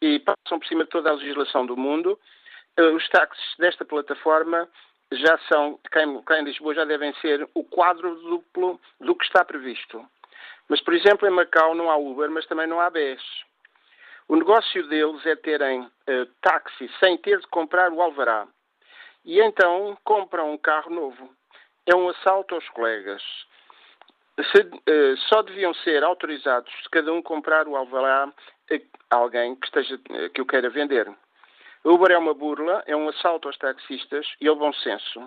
e 0.02 0.20
passam 0.20 0.60
por 0.60 0.68
cima 0.68 0.84
de 0.84 0.90
toda 0.90 1.10
a 1.10 1.14
legislação 1.14 1.66
do 1.66 1.76
mundo 1.76 2.20
eh, 2.20 2.37
os 2.78 3.10
táxis 3.10 3.56
desta 3.58 3.84
plataforma 3.84 4.68
já 5.12 5.38
são, 5.50 5.80
cá 5.90 6.04
em, 6.04 6.22
cá 6.24 6.40
em 6.40 6.44
Lisboa, 6.44 6.76
já 6.76 6.86
devem 6.86 7.14
ser 7.16 7.48
o 7.54 7.64
quadro 7.64 8.16
duplo 8.16 8.80
do 9.00 9.16
que 9.16 9.26
está 9.26 9.44
previsto. 9.44 10.06
Mas, 10.68 10.82
por 10.82 10.94
exemplo, 10.94 11.28
em 11.28 11.32
Macau 11.32 11.74
não 11.74 11.90
há 11.90 11.96
Uber, 11.96 12.30
mas 12.30 12.46
também 12.46 12.68
não 12.68 12.80
há 12.80 12.90
BES. 12.90 13.22
O 14.28 14.36
negócio 14.36 14.86
deles 14.90 15.26
é 15.26 15.36
terem 15.38 15.82
uh, 15.82 16.26
táxi 16.42 16.92
sem 17.00 17.18
ter 17.18 17.40
de 17.40 17.48
comprar 17.48 17.92
o 17.92 18.02
alvará. 18.02 18.46
E 19.24 19.40
então 19.40 19.98
compram 20.04 20.52
um 20.52 20.58
carro 20.58 20.94
novo. 20.94 21.34
É 21.86 21.96
um 21.96 22.10
assalto 22.10 22.56
aos 22.56 22.68
colegas. 22.70 23.24
Se, 24.52 24.62
uh, 24.62 25.18
só 25.30 25.42
deviam 25.42 25.74
ser 25.76 26.04
autorizados 26.04 26.72
se 26.84 26.90
cada 26.90 27.12
um 27.14 27.22
comprar 27.22 27.68
o 27.68 27.78
alvará 27.78 28.32
a 29.10 29.16
alguém 29.16 29.56
que, 29.56 29.68
esteja, 29.68 29.96
uh, 29.96 30.30
que 30.32 30.42
o 30.42 30.46
queira 30.46 30.70
vender. 30.70 31.10
O 31.84 31.94
Uber 31.94 32.12
é 32.12 32.18
uma 32.18 32.34
burla, 32.34 32.84
é 32.86 32.96
um 32.96 33.10
assalto 33.10 33.48
aos 33.48 33.58
taxistas 33.58 34.26
e 34.42 34.48
ao 34.48 34.56
bom 34.56 34.74
senso. 34.74 35.22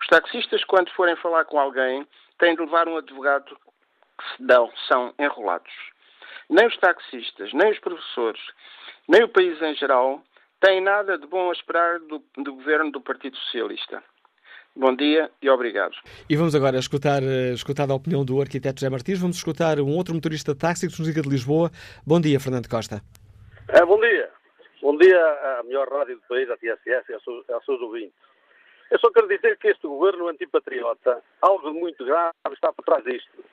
Os 0.00 0.06
taxistas, 0.08 0.64
quando 0.64 0.90
forem 0.90 1.16
falar 1.16 1.44
com 1.44 1.58
alguém, 1.58 2.06
têm 2.38 2.54
de 2.54 2.60
levar 2.60 2.88
um 2.88 2.96
advogado 2.96 3.56
que 4.18 4.36
se 4.36 4.42
dão, 4.42 4.70
são 4.86 5.12
enrolados. 5.18 5.72
Nem 6.48 6.66
os 6.66 6.76
taxistas, 6.78 7.52
nem 7.52 7.70
os 7.70 7.78
professores, 7.78 8.40
nem 9.08 9.24
o 9.24 9.28
país 9.28 9.60
em 9.60 9.74
geral 9.74 10.22
têm 10.60 10.80
nada 10.80 11.18
de 11.18 11.26
bom 11.26 11.50
a 11.50 11.52
esperar 11.52 11.98
do, 12.00 12.22
do 12.36 12.54
governo 12.54 12.90
do 12.90 13.00
Partido 13.00 13.36
Socialista. 13.36 14.02
Bom 14.74 14.94
dia 14.94 15.30
e 15.42 15.50
obrigado. 15.50 15.94
E 16.30 16.36
vamos 16.36 16.54
agora 16.54 16.78
escutar, 16.78 17.22
eh, 17.22 17.52
escutar 17.52 17.90
a 17.90 17.94
opinião 17.94 18.24
do 18.24 18.40
arquiteto 18.40 18.80
José 18.80 18.90
Martins. 18.90 19.18
Vamos 19.18 19.36
escutar 19.36 19.80
um 19.80 19.96
outro 19.96 20.14
motorista 20.14 20.52
de 20.52 20.58
táxi 20.58 20.86
que 20.86 20.98
nos 20.98 21.08
liga 21.08 21.20
de 21.20 21.28
Lisboa. 21.28 21.70
Bom 22.06 22.20
dia, 22.20 22.38
Fernando 22.38 22.68
Costa. 22.68 23.02
É, 23.68 23.84
bom 23.84 23.98
dia. 24.00 24.17
Bom 24.80 24.96
dia 24.96 25.58
à 25.58 25.62
melhor 25.64 25.88
rádio 25.88 26.14
do 26.14 26.22
país, 26.28 26.48
à 26.48 26.56
TSS 26.56 27.10
e 27.10 27.12
aos 27.12 27.64
seus, 27.64 27.80
ouvintes. 27.80 28.14
Eu 28.92 28.98
só 29.00 29.10
quero 29.10 29.26
dizer 29.26 29.58
que 29.58 29.66
este 29.66 29.84
governo 29.88 30.28
antipatriota, 30.28 31.20
algo 31.42 31.72
de 31.72 31.80
muito 31.80 32.04
grave 32.04 32.32
está 32.52 32.72
por 32.72 32.84
trás 32.84 33.02
disto. 33.02 33.44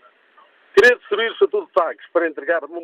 Querer 0.76 1.00
destruir 1.00 1.32
o 1.32 1.34
Estatuto 1.34 1.66
de 1.66 1.74
Taques 1.74 2.08
para 2.14 2.28
entregar 2.28 2.64
uma 2.64 2.80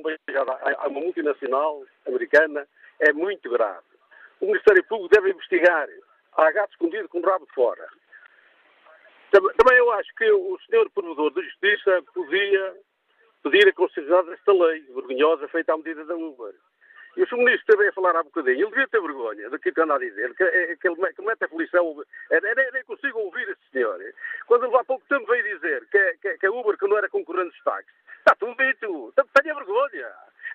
a 0.79 0.87
uma 0.87 1.01
multinacional 1.01 1.83
americana 2.07 2.67
é 2.99 3.13
muito 3.13 3.47
grave. 3.47 3.85
O 4.39 4.47
Ministério 4.47 4.83
Público 4.85 5.13
deve 5.13 5.29
investigar. 5.29 5.87
Há 6.33 6.51
gato 6.51 6.71
escondido 6.71 7.07
com 7.09 7.19
o 7.19 7.25
rabo 7.25 7.45
de 7.45 7.53
fora. 7.53 7.87
Também 9.31 9.77
eu 9.77 9.91
acho 9.91 10.09
que 10.15 10.31
o 10.31 10.57
senhor 10.67 10.89
Provedor 10.89 11.31
da 11.31 11.43
Justiça 11.43 12.03
podia 12.11 12.75
pedir 13.43 13.67
a 13.67 13.73
constitucionalidade 13.73 14.35
desta 14.35 14.51
lei 14.51 14.81
vergonhosa 14.95 15.47
feita 15.47 15.73
à 15.73 15.77
medida 15.77 16.03
da 16.05 16.15
Uber. 16.15 16.55
E 17.17 17.23
o 17.23 17.27
Sr. 17.27 17.37
Ministro 17.37 17.65
também 17.67 17.89
a 17.89 17.93
falar 17.93 18.15
há 18.15 18.23
bocadinho, 18.23 18.67
ele 18.67 18.69
devia 18.69 18.87
ter 18.87 19.01
vergonha 19.01 19.49
do 19.49 19.59
que 19.59 19.73
anda 19.77 19.95
a 19.95 19.99
dizer, 19.99 20.33
que, 20.33 20.43
é, 20.43 20.75
que 20.77 20.87
ele 20.87 21.13
que 21.13 21.21
mete 21.21 21.43
a 21.43 21.45
aflição, 21.45 22.03
é, 22.29 22.39
nem, 22.39 22.71
nem 22.71 22.83
consigo 22.85 23.19
ouvir 23.19 23.49
esse 23.49 23.71
senhor. 23.71 23.99
Quando 24.47 24.65
ele 24.65 24.75
há 24.77 24.83
pouco 24.83 25.05
tempo 25.09 25.25
veio 25.27 25.43
dizer 25.43 25.85
que, 25.91 26.13
que, 26.21 26.37
que 26.37 26.45
a 26.45 26.51
Uber 26.51 26.77
que 26.77 26.87
não 26.87 26.97
era 26.97 27.09
concorrente 27.09 27.51
dos 27.51 27.63
táxis, 27.63 27.93
está 28.19 28.33
tudo 28.35 28.55
dito, 28.55 29.13
tenha 29.33 29.55
vergonha. 29.55 30.07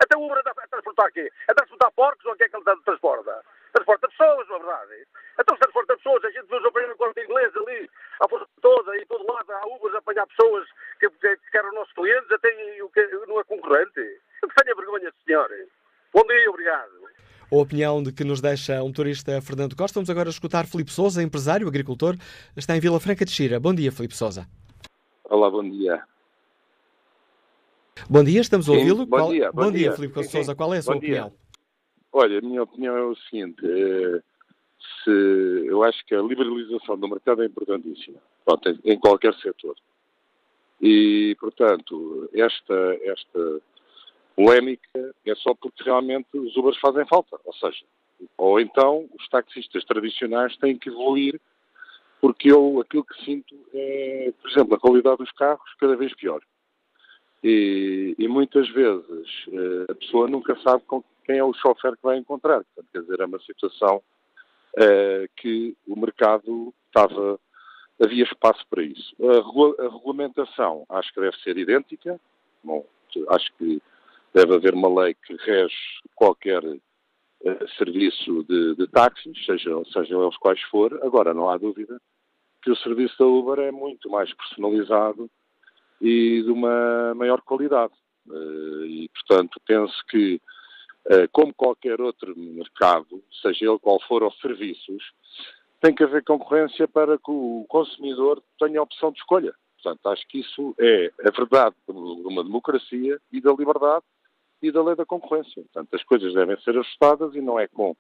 Até 0.03 0.17
o 0.17 0.25
Uber 0.25 0.39
anda 0.39 0.51
a 0.51 0.69
transportar 0.69 1.13
quê? 1.13 1.31
A 1.49 1.55
transportar 1.55 1.93
porcos 1.93 2.25
ou 2.25 2.33
o 2.33 2.37
que 2.37 2.45
é 2.45 2.49
que 2.49 2.57
ele 2.57 2.65
transporta? 2.85 3.43
Transporta 3.73 4.09
pessoas, 4.09 4.49
na 4.49 4.59
verdade. 4.59 5.07
Então 5.39 5.57
se 5.57 5.61
transporta 5.61 5.97
pessoas, 5.97 6.25
a 6.25 6.31
gente 6.31 6.55
os 6.55 6.65
apanhar 6.65 6.89
no 6.89 6.97
corte 6.97 7.21
inglês 7.21 7.55
ali, 7.55 7.91
à 8.21 8.29
força 8.29 8.47
toda, 8.63 8.97
e 8.97 9.05
todo 9.05 9.31
lado 9.31 9.53
há 9.53 9.67
Ubers 9.67 9.95
a 9.95 9.99
apanhar 9.99 10.27
pessoas 10.27 10.67
que, 10.99 11.11
que, 11.11 11.37
que 11.37 11.59
eram 11.59 11.73
nossos 11.73 11.93
clientes, 11.93 12.31
até 12.31 12.49
o 12.83 12.89
que 12.89 13.07
não 13.27 13.41
é 13.41 13.45
concorrente. 13.45 14.21
Tenha 14.57 14.75
vergonha, 14.75 15.13
senhor. 15.27 15.51
Bom 16.17 16.27
dia, 16.27 16.49
obrigado. 16.49 16.91
A 17.53 17.57
opinião 17.57 18.03
de 18.03 18.11
que 18.11 18.25
nos 18.25 18.41
deixa 18.41 18.83
um 18.83 18.91
turista 18.91 19.39
Fernando 19.43 19.77
Costa. 19.77 19.99
Vamos 19.99 20.09
agora 20.09 20.31
escutar 20.31 20.67
Filipe 20.67 20.91
Souza, 20.91 21.23
empresário, 21.23 21.69
agricultor, 21.69 22.17
está 22.57 22.75
em 22.75 22.81
Vila 22.81 22.99
Franca 22.99 23.23
de 23.23 23.31
Xira. 23.31 23.61
Bom 23.61 23.75
dia, 23.75 23.93
Filipe 23.93 24.17
Souza. 24.17 24.49
Olá, 25.25 25.51
bom 25.51 25.63
dia. 25.63 26.03
Bom 28.09 28.25
dia, 28.25 28.41
estamos 28.41 28.67
a 28.67 28.73
ouvi-lo. 28.73 29.05
Bom 29.05 29.19
Qual... 29.19 29.31
dia, 29.31 29.53
bom, 29.53 29.65
bom 29.65 29.71
dia, 29.71 29.91
dia. 29.91 29.93
Filipe 29.93 30.25
Souza. 30.25 30.55
Qual 30.55 30.73
é 30.73 30.79
a 30.79 30.83
sua 30.83 30.95
bom 30.95 31.01
opinião? 31.01 31.29
Dia. 31.29 31.39
Olha, 32.15 32.39
a 32.39 32.41
minha 32.41 32.63
opinião 32.63 32.97
é 32.97 33.03
o 33.03 33.15
seguinte: 33.15 33.61
é, 33.63 34.23
se, 35.05 35.67
eu 35.67 35.83
acho 35.83 36.03
que 36.07 36.15
a 36.15 36.23
liberalização 36.23 36.97
do 36.97 37.09
mercado 37.09 37.43
é 37.43 37.47
importantíssima, 37.47 38.17
em 38.87 38.99
qualquer 38.99 39.35
setor. 39.35 39.77
E, 40.81 41.37
portanto, 41.39 42.31
esta, 42.33 42.97
esta 43.03 43.61
polémica 44.37 45.15
é 45.25 45.35
só 45.37 45.55
porque 45.55 45.83
realmente 45.83 46.29
os 46.35 46.55
Ubers 46.57 46.79
fazem 46.79 47.07
falta. 47.07 47.39
Ou 47.45 47.55
seja, 47.55 47.85
ou 48.37 48.61
então 48.61 49.09
os 49.19 49.29
taxistas 49.29 49.85
tradicionais 49.85 50.57
têm 50.59 50.79
que 50.79 50.91
evoluir 50.91 51.41
porque 52.21 52.51
eu 52.51 52.81
aquilo 52.81 53.05
que 53.05 53.25
sinto 53.25 53.55
é, 53.75 54.33
por 54.41 54.51
exemplo, 54.51 54.75
a 54.75 54.81
qualidade 54.81 55.19
dos 55.19 55.33
carros 55.33 55.75
cada 55.79 55.97
vez 55.97 56.15
pior. 56.15 56.41
E, 57.45 58.15
e 58.19 58.27
muitas 58.29 58.69
vezes 58.71 59.29
eh, 59.53 59.87
a 59.91 59.95
pessoa 59.95 60.27
nunca 60.27 60.59
sabe 60.61 60.83
quem 61.25 61.39
é 61.39 61.45
o 61.45 61.53
chofer 61.53 61.93
que 61.97 62.03
vai 62.03 62.17
encontrar. 62.17 62.65
Portanto, 62.65 62.89
quer 62.93 63.03
dizer, 63.03 63.21
é 63.21 63.27
uma 63.27 63.39
situação 63.41 64.03
eh, 64.77 65.29
que 65.37 65.77
o 65.87 65.99
mercado 65.99 66.75
estava. 66.87 67.39
havia 68.03 68.25
espaço 68.25 68.67
para 68.69 68.83
isso. 68.83 69.15
A, 69.23 69.85
a 69.85 69.91
regulamentação 69.91 70.85
acho 70.89 71.13
que 71.13 71.21
deve 71.21 71.37
ser 71.43 71.57
idêntica. 71.59 72.19
Bom, 72.65 72.85
acho 73.29 73.53
que 73.59 73.81
deve 74.37 74.55
haver 74.55 74.75
uma 74.75 75.03
lei 75.03 75.15
que 75.15 75.35
rege 75.35 75.75
qualquer 76.15 76.63
uh, 76.63 77.69
serviço 77.79 78.45
de, 78.45 78.75
de 78.75 78.87
táxis, 78.89 79.33
sejam, 79.47 79.83
sejam 79.87 80.23
eles 80.23 80.37
quais 80.37 80.61
for. 80.65 80.93
Agora, 81.03 81.33
não 81.33 81.49
há 81.49 81.57
dúvida 81.57 81.99
que 82.63 82.71
o 82.71 82.77
serviço 82.77 83.17
da 83.19 83.25
Uber 83.25 83.61
é 83.61 83.71
muito 83.73 84.11
mais 84.11 84.31
personalizado 84.35 85.31
e 86.03 86.43
de 86.43 86.51
uma 86.51 87.15
maior 87.15 87.41
qualidade. 87.41 87.95
E, 88.29 89.09
portanto, 89.15 89.59
penso 89.65 89.95
que, 90.11 90.41
como 91.31 91.55
qualquer 91.55 92.01
outro 92.01 92.37
mercado, 92.37 93.23
seja 93.41 93.67
ele 93.67 93.79
qual 93.79 94.01
for 94.01 94.25
aos 94.25 94.37
serviços, 94.41 95.13
tem 95.81 95.95
que 95.95 96.03
haver 96.03 96.25
concorrência 96.25 96.89
para 96.89 97.17
que 97.17 97.31
o 97.31 97.65
consumidor 97.69 98.43
tenha 98.59 98.81
a 98.81 98.83
opção 98.83 99.13
de 99.13 99.19
escolha. 99.19 99.55
Portanto, 99.81 100.07
acho 100.09 100.27
que 100.27 100.41
isso 100.41 100.75
é 100.81 101.13
a 101.25 101.31
verdade 101.31 101.77
de 101.89 101.93
uma 101.93 102.43
democracia 102.43 103.19
e 103.33 103.41
da 103.41 103.53
liberdade 103.53 104.05
e 104.63 104.71
da 104.71 104.83
lei 104.83 104.95
da 104.95 105.05
concorrência. 105.05 105.63
Portanto, 105.63 105.95
as 105.95 106.05
coisas 106.05 106.35
devem 106.35 106.59
ser 106.61 106.71
ajustadas 106.71 107.35
e 107.35 107.41
não 107.41 107.59
é 107.59 107.67
com, 107.69 107.97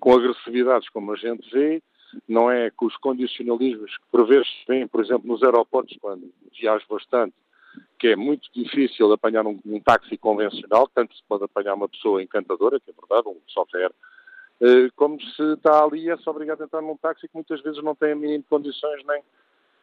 com 0.00 0.12
agressividades 0.12 0.88
como 0.88 1.12
a 1.12 1.16
gente 1.16 1.48
vê, 1.50 1.82
não 2.26 2.50
é 2.50 2.70
com 2.70 2.86
os 2.86 2.96
condicionalismos 2.96 3.96
que 3.96 4.04
por 4.10 4.26
vezes 4.26 4.48
vêm, 4.66 4.86
por 4.86 5.04
exemplo, 5.04 5.28
nos 5.28 5.42
aeroportos, 5.42 5.96
quando 6.00 6.32
viajo 6.58 6.84
bastante, 6.88 7.34
que 7.98 8.08
é 8.08 8.16
muito 8.16 8.48
difícil 8.52 9.12
apanhar 9.12 9.46
um, 9.46 9.58
um 9.66 9.80
táxi 9.80 10.16
convencional, 10.16 10.88
tanto 10.94 11.14
se 11.14 11.22
pode 11.28 11.44
apanhar 11.44 11.74
uma 11.74 11.88
pessoa 11.88 12.22
encantadora, 12.22 12.80
que 12.80 12.90
é 12.90 12.94
verdade, 12.94 13.28
um 13.28 13.40
chofer, 13.46 13.92
eh, 14.60 14.88
como 14.96 15.20
se 15.20 15.42
está 15.52 15.84
ali 15.84 16.10
é 16.10 16.16
só 16.18 16.30
obrigado 16.30 16.62
a 16.62 16.64
entrar 16.64 16.80
num 16.80 16.96
táxi 16.96 17.28
que 17.28 17.34
muitas 17.34 17.60
vezes 17.62 17.82
não 17.82 17.94
tem 17.94 18.12
a 18.12 18.16
mínima 18.16 18.44
condições 18.48 19.04
nem 19.06 19.22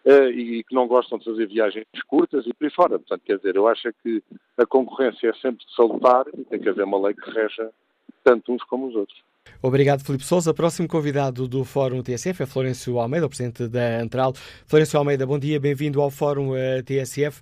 e 0.05 0.63
que 0.63 0.75
não 0.75 0.87
gostam 0.87 1.17
de 1.17 1.25
fazer 1.25 1.47
viagens 1.47 1.85
curtas 2.07 2.45
e 2.45 2.53
por 2.53 2.65
aí 2.65 2.71
fora. 2.71 2.99
Portanto, 2.99 3.21
quer 3.25 3.37
dizer, 3.37 3.55
eu 3.55 3.67
acho 3.67 3.89
que 4.03 4.21
a 4.57 4.65
concorrência 4.65 5.29
é 5.29 5.33
sempre 5.33 5.65
de 5.65 5.75
salutar 5.75 6.25
e 6.37 6.43
tem 6.45 6.59
que 6.59 6.69
haver 6.69 6.85
uma 6.85 7.07
lei 7.07 7.15
que 7.15 7.29
reja 7.31 7.71
tanto 8.23 8.51
uns 8.51 8.63
como 8.63 8.87
os 8.87 8.95
outros. 8.95 9.17
Obrigado, 9.61 10.03
Filipe 10.03 10.23
Souza. 10.23 10.53
Próximo 10.53 10.87
convidado 10.87 11.47
do 11.47 11.63
Fórum 11.63 12.01
TSF 12.01 12.43
é 12.43 12.45
Florencio 12.45 12.99
Almeida, 12.99 13.25
o 13.25 13.29
presidente 13.29 13.67
da 13.67 13.99
Antral. 13.99 14.33
Florencio 14.65 14.97
Almeida, 14.97 15.25
bom 15.25 15.39
dia, 15.39 15.59
bem-vindo 15.59 16.01
ao 16.01 16.09
Fórum 16.09 16.51
uh, 16.51 16.83
TSF. 16.83 17.41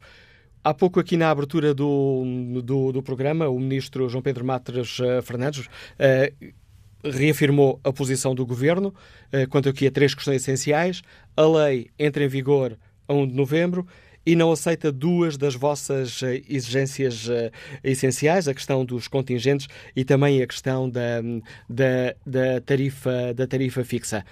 Há 0.64 0.74
pouco 0.74 1.00
aqui 1.00 1.18
na 1.18 1.30
abertura 1.30 1.74
do, 1.74 2.24
do, 2.64 2.92
do, 2.94 3.04
programa, 3.04 3.50
o 3.50 3.60
ministro 3.60 4.08
João 4.08 4.22
Pedro 4.22 4.46
Matres 4.46 5.00
uh, 5.00 5.22
Fernandes 5.22 5.66
uh, 5.66 6.54
reafirmou 7.04 7.80
a 7.84 7.92
posição 7.92 8.34
do 8.34 8.46
governo 8.46 8.94
eh, 9.32 9.46
quanto 9.46 9.70
aqui 9.70 9.88
a 9.88 9.92
três 9.92 10.16
questões 10.16 10.42
essenciais. 10.42 11.02
A 11.36 11.46
lei 11.46 11.90
entra 12.00 12.24
em 12.24 12.28
vigor 12.28 12.78
a 13.08 13.14
1 13.14 13.28
de 13.28 13.36
novembro 13.36 13.86
e 14.26 14.36
não 14.36 14.52
aceita 14.52 14.92
duas 14.92 15.38
das 15.38 15.56
vossas 15.56 16.24
eh, 16.24 16.42
exigências 16.50 17.30
eh, 17.30 17.52
essenciais, 17.84 18.48
a 18.48 18.54
questão 18.54 18.86
dos 18.86 19.08
contingentes 19.08 19.68
e 19.96 20.06
também 20.06 20.42
a 20.42 20.48
questão 20.48 20.90
da, 20.90 21.22
da, 21.70 22.16
da, 22.26 22.62
tarifa, 22.62 23.34
da 23.34 23.46
tarifa 23.46 23.84
fixa. 23.84 24.24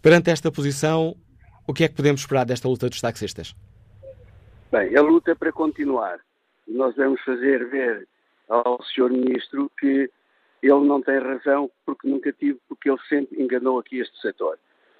Perante 0.00 0.30
esta 0.30 0.52
posição, 0.52 1.16
o 1.66 1.72
que 1.72 1.84
é 1.84 1.88
que 1.88 1.94
podemos 1.94 2.20
esperar 2.20 2.44
desta 2.44 2.68
luta 2.68 2.88
dos 2.88 3.00
taxistas? 3.00 3.54
Bem, 4.70 4.96
a 4.96 5.02
luta 5.02 5.32
é 5.32 5.34
para 5.34 5.52
continuar. 5.52 6.18
Nós 6.68 6.94
vamos 6.96 7.20
fazer 7.22 7.68
ver 7.68 8.06
ao 8.48 8.78
Sr. 8.82 9.10
Ministro 9.10 9.70
que 9.78 10.10
ele 10.64 10.86
não 10.86 11.02
tem 11.02 11.18
razão 11.18 11.70
porque 11.84 12.08
nunca 12.08 12.32
tive, 12.32 12.58
porque 12.66 12.88
ele 12.88 12.98
sempre 13.06 13.42
enganou 13.42 13.78
aqui 13.78 13.98
este 13.98 14.18
setor. 14.20 14.58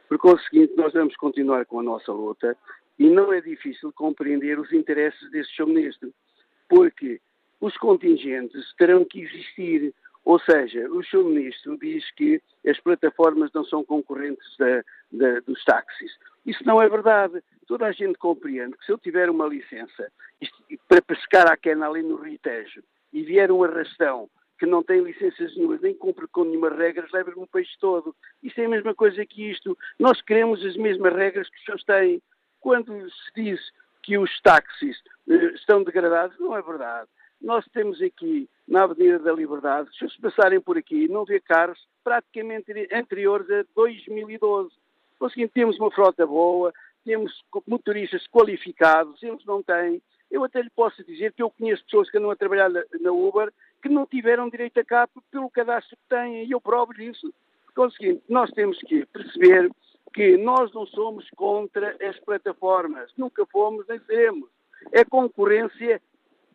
Por 0.08 0.18
conseguinte, 0.18 0.74
nós 0.76 0.92
vamos 0.92 1.16
continuar 1.16 1.64
com 1.64 1.80
a 1.80 1.82
nossa 1.82 2.12
luta 2.12 2.54
e 2.98 3.08
não 3.08 3.32
é 3.32 3.40
difícil 3.40 3.90
compreender 3.94 4.58
os 4.58 4.70
interesses 4.72 5.30
deste 5.30 5.56
Sr. 5.56 5.66
Ministro, 5.66 6.12
porque 6.68 7.18
os 7.62 7.74
contingentes 7.78 8.74
terão 8.76 9.06
que 9.06 9.22
existir, 9.22 9.94
ou 10.22 10.38
seja, 10.38 10.86
o 10.90 11.02
Sr. 11.02 11.24
Ministro 11.24 11.78
diz 11.78 12.10
que 12.12 12.42
as 12.66 12.78
plataformas 12.80 13.50
não 13.54 13.64
são 13.64 13.82
concorrentes 13.82 14.46
da, 14.58 14.84
da, 15.10 15.40
dos 15.40 15.64
táxis. 15.64 16.12
Isso 16.44 16.62
não 16.66 16.80
é 16.82 16.88
verdade. 16.90 17.42
Toda 17.66 17.86
a 17.86 17.92
gente 17.92 18.18
compreende 18.18 18.76
que 18.76 18.84
se 18.84 18.92
eu 18.92 18.98
tiver 18.98 19.30
uma 19.30 19.46
licença 19.46 20.12
isto, 20.42 20.62
para 20.86 21.00
pescar 21.00 21.50
à 21.50 21.56
quena 21.56 21.88
ali 21.88 22.02
no 22.02 22.16
Rio 22.16 22.38
Tejo 22.38 22.82
e 23.14 23.22
vier 23.22 23.50
um 23.50 23.64
arrastão 23.64 24.28
que 24.58 24.66
não 24.66 24.82
tem 24.82 25.02
licenças 25.02 25.54
nenhumas, 25.56 25.80
nem 25.80 25.94
cumpre 25.94 26.26
com 26.28 26.44
nenhuma 26.44 26.70
regras, 26.70 27.10
leva-me 27.12 27.42
o 27.42 27.46
peixe 27.46 27.76
todo. 27.80 28.14
Isso 28.42 28.60
é 28.60 28.66
a 28.66 28.68
mesma 28.68 28.94
coisa 28.94 29.24
que 29.26 29.50
isto. 29.50 29.76
Nós 29.98 30.20
queremos 30.22 30.64
as 30.64 30.76
mesmas 30.76 31.14
regras 31.14 31.48
que 31.48 31.56
os 31.56 31.64
senhores 31.64 31.84
têm. 31.84 32.22
Quando 32.60 33.10
se 33.10 33.32
diz 33.34 33.60
que 34.02 34.16
os 34.18 34.40
táxis 34.40 34.96
eh, 35.28 35.52
estão 35.54 35.82
degradados, 35.82 36.38
não 36.38 36.56
é 36.56 36.62
verdade. 36.62 37.08
Nós 37.40 37.64
temos 37.72 38.00
aqui, 38.00 38.48
na 38.66 38.84
Avenida 38.84 39.18
da 39.18 39.32
Liberdade, 39.32 39.90
se 39.96 40.04
os 40.04 40.16
passarem 40.16 40.60
por 40.60 40.78
aqui, 40.78 41.08
não 41.08 41.24
vê 41.24 41.40
carros 41.40 41.78
praticamente 42.02 42.72
anteriores 42.92 43.50
a 43.50 43.64
2012. 43.74 44.70
Por 45.18 45.30
temos 45.52 45.78
uma 45.78 45.90
frota 45.90 46.26
boa, 46.26 46.72
temos 47.04 47.44
motoristas 47.66 48.26
qualificados, 48.28 49.22
eles 49.22 49.44
não 49.44 49.62
têm. 49.62 50.00
Eu 50.30 50.42
até 50.44 50.62
lhe 50.62 50.70
posso 50.70 51.04
dizer 51.04 51.32
que 51.32 51.42
eu 51.42 51.50
conheço 51.50 51.84
pessoas 51.84 52.10
que 52.10 52.18
andam 52.18 52.30
a 52.30 52.36
trabalhar 52.36 52.70
na 52.70 53.12
Uber 53.12 53.52
que 53.84 53.88
não 53.90 54.06
tiveram 54.06 54.48
direito 54.48 54.80
a 54.80 54.84
cá 54.84 55.06
pelo 55.30 55.50
cadastro 55.50 55.94
que 55.94 56.08
têm, 56.08 56.46
e 56.46 56.52
eu 56.52 56.60
provo 56.60 56.94
isso. 56.98 57.30
O 57.76 57.90
seguinte, 57.90 58.24
nós 58.30 58.50
temos 58.52 58.78
que 58.78 59.04
perceber 59.04 59.70
que 60.14 60.38
nós 60.38 60.72
não 60.72 60.86
somos 60.86 61.28
contra 61.36 61.94
as 62.00 62.18
plataformas, 62.20 63.12
nunca 63.14 63.44
fomos 63.44 63.86
nem 63.86 64.00
seremos. 64.06 64.48
A 64.98 65.04
concorrência 65.04 66.00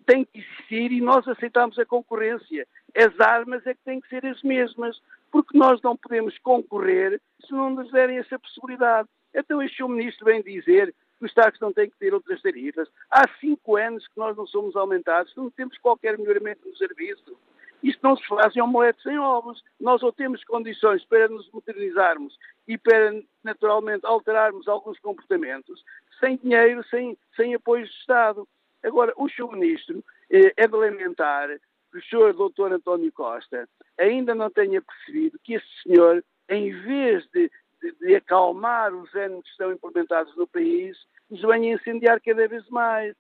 tem 0.08 0.26
que 0.26 0.40
existir 0.40 0.92
e 0.92 1.02
nós 1.02 1.28
aceitamos 1.28 1.78
a 1.78 1.86
concorrência. 1.86 2.68
As 2.98 3.20
armas 3.20 3.64
é 3.68 3.76
que 3.76 3.84
têm 3.86 4.02
que 4.02 4.10
ser 4.10 4.26
as 4.26 4.42
mesmas, 4.42 5.00
porque 5.32 5.56
nós 5.56 5.80
não 5.84 5.96
podemos 5.96 6.36
concorrer 6.40 7.22
se 7.46 7.52
não 7.52 7.70
nos 7.70 7.92
derem 7.92 8.18
essa 8.18 8.40
possibilidade. 8.40 9.08
Então 9.36 9.62
este 9.62 9.84
ministro 9.84 10.26
vem 10.26 10.42
dizer 10.42 10.96
que 11.20 11.26
os 11.26 11.34
táxis 11.34 11.60
não 11.60 11.74
têm 11.74 11.90
que 11.90 11.98
ter 11.98 12.14
outras 12.14 12.42
tarifas. 12.42 12.88
Há 13.12 13.28
cinco 13.40 13.76
anos 13.76 14.08
que 14.08 14.18
nós 14.18 14.36
não 14.36 14.48
somos 14.48 14.76
aumentados, 14.76 15.36
não 15.36 15.52
temos 15.52 15.78
qualquer 15.78 16.18
melhoramento 16.18 16.68
no 16.68 16.76
serviço. 16.76 17.38
Isto 17.84 18.00
não 18.04 18.16
se 18.18 18.26
faz 18.28 18.56
em 18.56 18.62
omelete 18.62 19.02
sem 19.04 19.18
ovos. 19.20 19.62
Nós 19.80 20.02
ou 20.02 20.12
temos 20.12 20.44
condições 20.44 21.04
para 21.06 21.28
nos 21.28 21.50
modernizarmos 21.52 22.38
e 22.68 22.78
para, 22.78 23.22
naturalmente, 23.44 24.06
alterarmos 24.06 24.68
alguns 24.68 25.00
comportamentos, 25.00 25.84
sem 26.20 26.38
dinheiro, 26.38 26.84
sem, 26.90 27.18
sem 27.36 27.54
apoio 27.54 27.86
do 27.86 27.92
Estado. 27.92 28.48
Agora, 28.84 29.14
o 29.18 29.30
Sr. 29.30 29.52
Ministro 29.52 30.04
eh, 30.30 30.54
é 30.56 30.68
de 30.68 30.76
lamentar 30.76 31.50
que 31.92 31.98
o 31.98 32.02
Sr. 32.02 32.34
Dr. 32.34 32.74
António 32.74 33.12
Costa 33.12 33.68
ainda 33.98 34.36
não 34.36 34.50
tenha 34.50 34.82
percebido 34.82 35.40
que 35.44 35.56
esse 35.56 35.68
senhor, 35.84 36.24
em 36.48 36.72
vez 36.82 37.26
de 37.34 37.52
de, 37.82 37.92
de 38.00 38.16
acalmar 38.16 38.94
os 38.94 39.14
anos 39.16 39.44
que 39.44 39.50
estão 39.50 39.72
implementados 39.72 40.36
no 40.36 40.48
país, 40.48 40.98
nos 41.30 41.42
venha 41.42 41.74
incendiar 41.74 42.20
cada 42.22 42.48
vez 42.48 42.68
mais. 42.70 43.16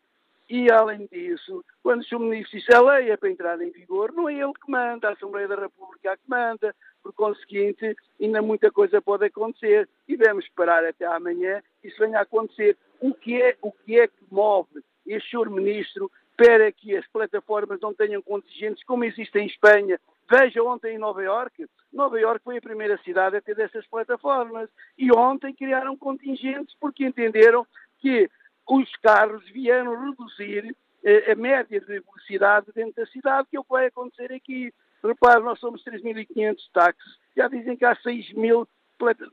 E, 0.50 0.72
além 0.72 1.08
disso, 1.12 1.63
quando 1.84 2.04
o. 2.12 2.19
Ministro 2.19 2.58
disse 2.58 2.74
a 2.74 2.82
lei 2.82 3.12
é 3.12 3.17
para 3.17 3.30
entrar 3.30 3.62
em 3.62 3.69
vigor, 3.69 4.12
não 4.12 4.28
é 4.28 4.34
ele 4.34 4.54
que 4.54 4.72
manda, 4.72 5.10
a 5.10 5.13
Assembleia 5.13 5.48
da 5.48 5.56
República 5.56 6.12
é 6.12 6.17
que 6.17 6.28
manda. 6.28 6.76
Por 7.04 7.13
conseguinte, 7.13 7.95
ainda 8.19 8.41
muita 8.41 8.72
coisa 8.72 9.02
pode 9.02 9.26
acontecer 9.26 9.88
e 10.08 10.17
devemos 10.17 10.43
esperar 10.43 10.84
até 10.84 11.06
amanhã 11.06 11.62
que 11.82 11.88
isso 11.88 12.00
venha 12.00 12.17
a 12.17 12.24
acontecer. 12.24 12.76
O 13.00 13.13
que 13.13 13.41
é, 13.41 13.56
o 13.62 13.72
que, 13.72 14.00
é 14.00 14.08
que 14.08 14.26
move 14.30 14.84
este 15.06 15.30
Sr. 15.30 15.50
Ministro 15.50 16.12
para 16.36 16.72
que 16.72 16.98
as 16.98 17.08
plataformas 17.08 17.80
não 17.80 17.93
tenham 17.93 18.22
contingentes 18.22 18.84
como 18.84 19.04
existe 19.04 19.38
em 19.38 19.45
Espanha, 19.45 20.00
Veja 20.30 20.62
ontem 20.62 20.96
em 20.96 21.00
Nova 21.00 21.24
Iorque, 21.24 21.65
Nova 21.92 22.20
Iorque 22.20 22.44
foi 22.44 22.58
a 22.58 22.62
primeira 22.62 22.98
cidade 23.00 23.38
a 23.38 23.42
ter 23.42 23.56
dessas 23.56 23.88
plataformas 23.88 24.70
e 24.96 25.12
ontem 25.12 25.56
criaram 25.56 25.98
contingentes 25.98 26.76
porque 26.80 27.04
entenderam 27.04 27.65
que 27.98 28.30
os 28.70 28.96
carros 28.98 29.44
vieram 29.50 30.00
reduzir 30.00 30.76
eh, 31.04 31.32
a 31.32 31.36
média 31.36 31.80
de 31.80 31.86
velocidade 31.88 32.68
dentro 32.76 32.94
da 33.04 33.08
cidade, 33.08 33.48
que 33.50 33.58
é 33.58 33.60
o 33.60 33.63
que 33.63 33.72
vai 33.72 33.88
acontecer 33.88 34.32
aqui. 34.32 34.72
Repare, 35.04 35.42
nós 35.42 35.60
somos 35.60 35.84
3.500 35.84 36.58
táxis, 36.74 37.18
já 37.36 37.48
dizem 37.48 37.76
que 37.76 37.86
há 37.86 37.96
6.000 37.96 38.68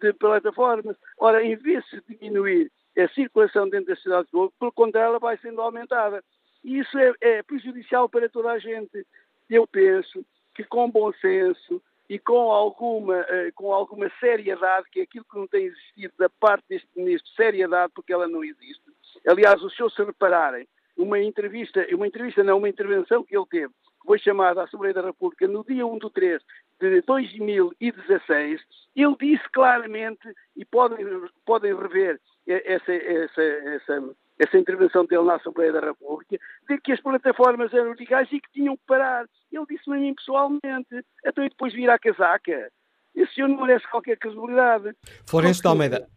de 0.01 0.13
plataformas. 0.15 0.97
Ora, 1.19 1.45
em 1.45 1.57
vez 1.57 1.85
de 1.91 2.01
diminuir 2.09 2.73
a 2.97 3.07
circulação 3.09 3.69
dentro 3.69 3.95
da 3.95 4.01
cidade 4.01 4.29
de 4.33 4.51
pelo 4.59 4.73
contrário, 4.73 5.11
ela 5.11 5.19
vai 5.19 5.37
sendo 5.37 5.61
aumentada. 5.61 6.25
E 6.65 6.79
isso 6.79 6.99
é, 6.99 7.13
é 7.21 7.43
prejudicial 7.43 8.09
para 8.09 8.31
toda 8.31 8.53
a 8.53 8.59
gente. 8.59 9.07
Eu 9.51 9.67
penso 9.67 10.25
que 10.57 10.65
com 10.65 10.91
bom 10.91 11.13
senso 11.15 11.83
e 12.09 12.19
com 12.19 12.51
alguma, 12.51 13.21
uh, 13.21 13.53
com 13.55 13.73
alguma 13.73 14.11
seriedade, 14.19 14.89
que 14.91 15.01
é 15.01 15.03
aquilo 15.03 15.25
que 15.31 15.39
não 15.39 15.47
tem 15.47 15.67
existido 15.67 16.15
da 16.19 16.29
parte 16.29 16.65
deste 16.69 16.89
ministro, 16.97 17.31
seriedade, 17.35 17.93
porque 17.95 18.13
ela 18.13 18.27
não 18.27 18.43
existe. 18.43 18.83
Aliás, 19.27 19.63
os 19.63 19.75
senhores 19.75 19.95
se 19.95 20.03
repararem, 20.03 20.67
uma 20.97 21.21
entrevista, 21.21 21.87
uma 21.93 22.07
entrevista 22.07 22.43
não, 22.43 22.59
uma 22.59 22.69
intervenção 22.69 23.23
que 23.23 23.37
ele 23.37 23.47
teve, 23.51 23.73
que 24.01 24.07
foi 24.07 24.19
chamada 24.19 24.63
à 24.63 24.65
Assembleia 24.65 24.95
da 24.95 25.03
República 25.03 25.47
no 25.47 25.65
dia 25.65 25.87
1 25.87 25.99
de 25.99 26.11
3 26.11 26.43
de 26.81 27.03
2016, 27.03 28.61
ele 28.95 29.17
disse 29.21 29.49
claramente, 29.51 30.29
e 30.57 30.65
podem, 30.65 31.05
podem 31.45 31.77
rever 31.77 32.21
essa, 32.47 32.93
essa, 32.93 33.43
essa 33.43 34.17
essa 34.39 34.59
intervenção 34.59 35.05
dele 35.05 35.25
na 35.25 35.37
Assembleia 35.37 35.73
da 35.73 35.81
República, 35.81 36.39
de 36.69 36.79
que 36.81 36.93
as 36.93 37.01
plataformas 37.01 37.73
eram 37.73 37.95
legais 37.99 38.29
e 38.31 38.41
que 38.41 38.53
tinham 38.53 38.77
que 38.77 38.83
parar. 38.87 39.27
Ele 39.51 39.65
disse-me 39.69 39.97
a 39.97 40.01
mim 40.01 40.15
pessoalmente. 40.15 41.05
Então 41.25 41.45
e 41.45 41.49
depois 41.49 41.73
vir 41.73 41.89
à 41.91 41.99
casaca. 41.99 42.71
Esse 43.15 43.35
senhor 43.35 43.49
não 43.49 43.65
merece 43.65 43.89
qualquer 43.91 44.19
credibilidade. 44.19 44.95
Florencio 45.27 45.63
de 45.63 45.69
Almeida, 45.69 46.09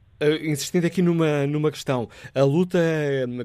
insistindo 0.41 0.85
aqui 0.85 1.01
numa, 1.01 1.47
numa 1.47 1.71
questão, 1.71 2.09
a 2.35 2.43
luta 2.43 2.77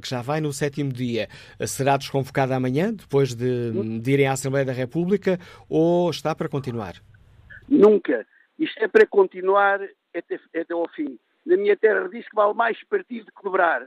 que 0.03 0.09
já 0.09 0.23
vai 0.23 0.41
no 0.41 0.53
sétimo 0.53 0.93
dia 0.93 1.29
será 1.67 1.97
desconvocada 1.97 2.57
amanhã, 2.57 2.93
depois 2.93 3.33
de, 3.35 4.01
de 4.01 4.11
irem 4.11 4.27
à 4.27 4.33
Assembleia 4.33 4.67
da 4.67 4.73
República, 4.73 5.39
ou 5.69 6.11
está 6.11 6.35
para 6.35 6.49
continuar? 6.49 6.95
Nunca. 7.69 8.27
Isto 8.59 8.85
é 8.85 8.89
para 8.89 9.07
continuar 9.07 9.81
até, 10.15 10.41
até 10.61 10.75
ao 10.75 10.89
fim. 10.89 11.19
Na 11.47 11.57
minha 11.57 11.77
terra 11.77 12.09
diz 12.09 12.29
que 12.29 12.35
vale 12.35 12.55
mais 12.55 12.83
partir 12.85 13.23
do 13.23 13.33
que 13.33 13.43
dobrar. 13.43 13.87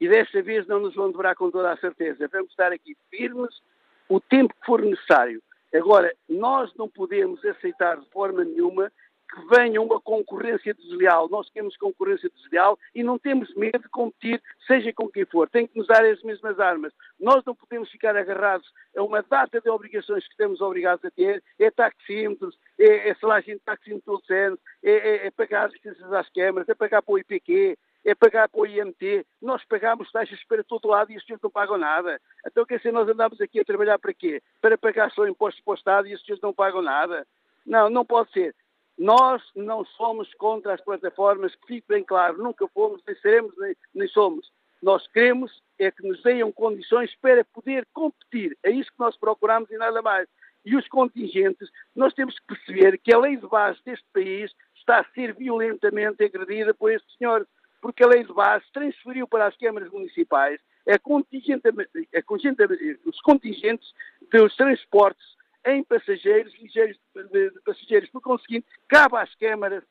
E 0.00 0.08
desta 0.08 0.40
vez 0.42 0.66
não 0.66 0.80
nos 0.80 0.94
vão 0.94 1.10
dobrar 1.10 1.34
com 1.34 1.50
toda 1.50 1.72
a 1.72 1.76
certeza. 1.76 2.28
Vamos 2.30 2.50
estar 2.50 2.72
aqui 2.72 2.96
firmes 3.10 3.60
o 4.08 4.20
tempo 4.20 4.54
que 4.54 4.66
for 4.66 4.82
necessário. 4.82 5.42
Agora, 5.74 6.14
nós 6.28 6.72
não 6.76 6.88
podemos 6.88 7.44
aceitar 7.44 7.98
de 7.98 8.08
forma 8.10 8.44
nenhuma 8.44 8.90
que 9.28 9.46
venha 9.54 9.82
uma 9.82 10.00
concorrência 10.00 10.72
desleal. 10.72 11.28
Nós 11.28 11.50
temos 11.50 11.76
concorrência 11.76 12.30
desleal 12.30 12.78
e 12.94 13.02
não 13.02 13.18
temos 13.18 13.54
medo 13.54 13.80
de 13.80 13.88
competir, 13.90 14.42
seja 14.66 14.92
com 14.92 15.08
quem 15.08 15.26
for. 15.26 15.48
Tem 15.50 15.66
que 15.66 15.76
nos 15.76 15.86
dar 15.86 16.02
as 16.04 16.22
mesmas 16.22 16.58
armas. 16.58 16.92
Nós 17.20 17.44
não 17.44 17.54
podemos 17.54 17.90
ficar 17.90 18.16
agarrados 18.16 18.66
a 18.96 19.02
uma 19.02 19.22
data 19.22 19.60
de 19.60 19.68
obrigações 19.68 20.24
que 20.24 20.30
estamos 20.30 20.62
obrigados 20.62 21.04
a 21.04 21.10
ter. 21.10 21.42
É 21.58 21.70
taxímetros, 21.70 22.58
é, 22.78 23.10
é 23.10 23.14
salagem 23.16 23.56
de 23.56 23.60
taxímetro 23.60 24.22
é, 24.30 24.56
é, 24.82 25.26
é 25.26 25.30
pagar 25.30 25.70
licenças 25.70 26.10
às 26.12 26.28
câmaras, 26.30 26.68
é 26.68 26.74
pagar 26.74 27.02
para 27.02 27.12
o 27.12 27.18
IPQ, 27.18 27.76
é 28.04 28.14
pagar 28.14 28.48
para 28.48 28.60
o 28.60 28.66
IMT. 28.66 29.26
Nós 29.40 29.64
pagamos 29.64 30.10
taxas 30.10 30.42
para 30.44 30.64
todo 30.64 30.88
lado 30.88 31.10
e 31.12 31.16
os 31.16 31.24
senhores 31.24 31.42
não 31.42 31.50
pagam 31.50 31.78
nada. 31.78 32.20
Então, 32.46 32.64
quer 32.64 32.78
dizer, 32.78 32.92
nós 32.92 33.08
andamos 33.08 33.40
aqui 33.40 33.60
a 33.60 33.64
trabalhar 33.64 33.98
para 33.98 34.14
quê? 34.14 34.42
Para 34.60 34.78
pagar 34.78 35.10
só 35.12 35.26
impostos 35.26 35.62
para 35.62 35.72
o 35.72 35.74
Estado 35.74 36.08
e 36.08 36.14
os 36.14 36.24
senhores 36.24 36.42
não 36.42 36.52
pagam 36.52 36.82
nada? 36.82 37.26
Não, 37.66 37.90
não 37.90 38.04
pode 38.04 38.30
ser. 38.32 38.54
Nós 38.96 39.42
não 39.54 39.84
somos 39.84 40.32
contra 40.34 40.74
as 40.74 40.80
plataformas, 40.80 41.54
que 41.54 41.66
fique 41.66 41.86
bem 41.88 42.02
claro, 42.02 42.42
nunca 42.42 42.66
fomos, 42.68 43.00
nem 43.06 43.16
seremos, 43.16 43.54
nem, 43.58 43.76
nem 43.94 44.08
somos. 44.08 44.50
Nós 44.82 45.06
queremos 45.08 45.62
é 45.78 45.90
que 45.90 46.06
nos 46.06 46.22
deem 46.22 46.50
condições 46.52 47.14
para 47.20 47.44
poder 47.44 47.86
competir. 47.92 48.56
É 48.62 48.70
isso 48.70 48.90
que 48.90 48.98
nós 48.98 49.16
procuramos 49.16 49.70
e 49.70 49.76
nada 49.76 50.02
mais. 50.02 50.28
E 50.64 50.76
os 50.76 50.88
contingentes, 50.88 51.70
nós 51.94 52.12
temos 52.14 52.38
que 52.38 52.46
perceber 52.46 52.98
que 52.98 53.12
a 53.12 53.18
lei 53.18 53.36
de 53.36 53.46
base 53.46 53.78
deste 53.84 54.04
país 54.12 54.52
está 54.76 55.00
a 55.00 55.04
ser 55.14 55.34
violentamente 55.34 56.24
agredida 56.24 56.74
por 56.74 56.90
estes 56.90 57.16
senhores 57.16 57.46
porque 57.80 58.04
a 58.04 58.08
lei 58.08 58.24
de 58.24 58.32
base 58.32 58.64
transferiu 58.72 59.26
para 59.26 59.46
as 59.46 59.56
câmaras 59.56 59.90
municipais 59.90 60.60
a 60.88 60.98
contingente, 60.98 61.62
a 62.14 62.22
contingente, 62.22 62.62
os 63.04 63.20
contingentes 63.20 63.92
dos 64.32 64.56
transportes 64.56 65.36
em 65.66 65.84
passageiros, 65.84 66.54
ligeiros 66.60 66.96
de, 67.14 67.50
passageiros. 67.64 68.08
Por 68.10 68.22
conseguinte, 68.22 68.66
cabe 68.88 69.16
às 69.16 69.34
câmaras, 69.34 69.84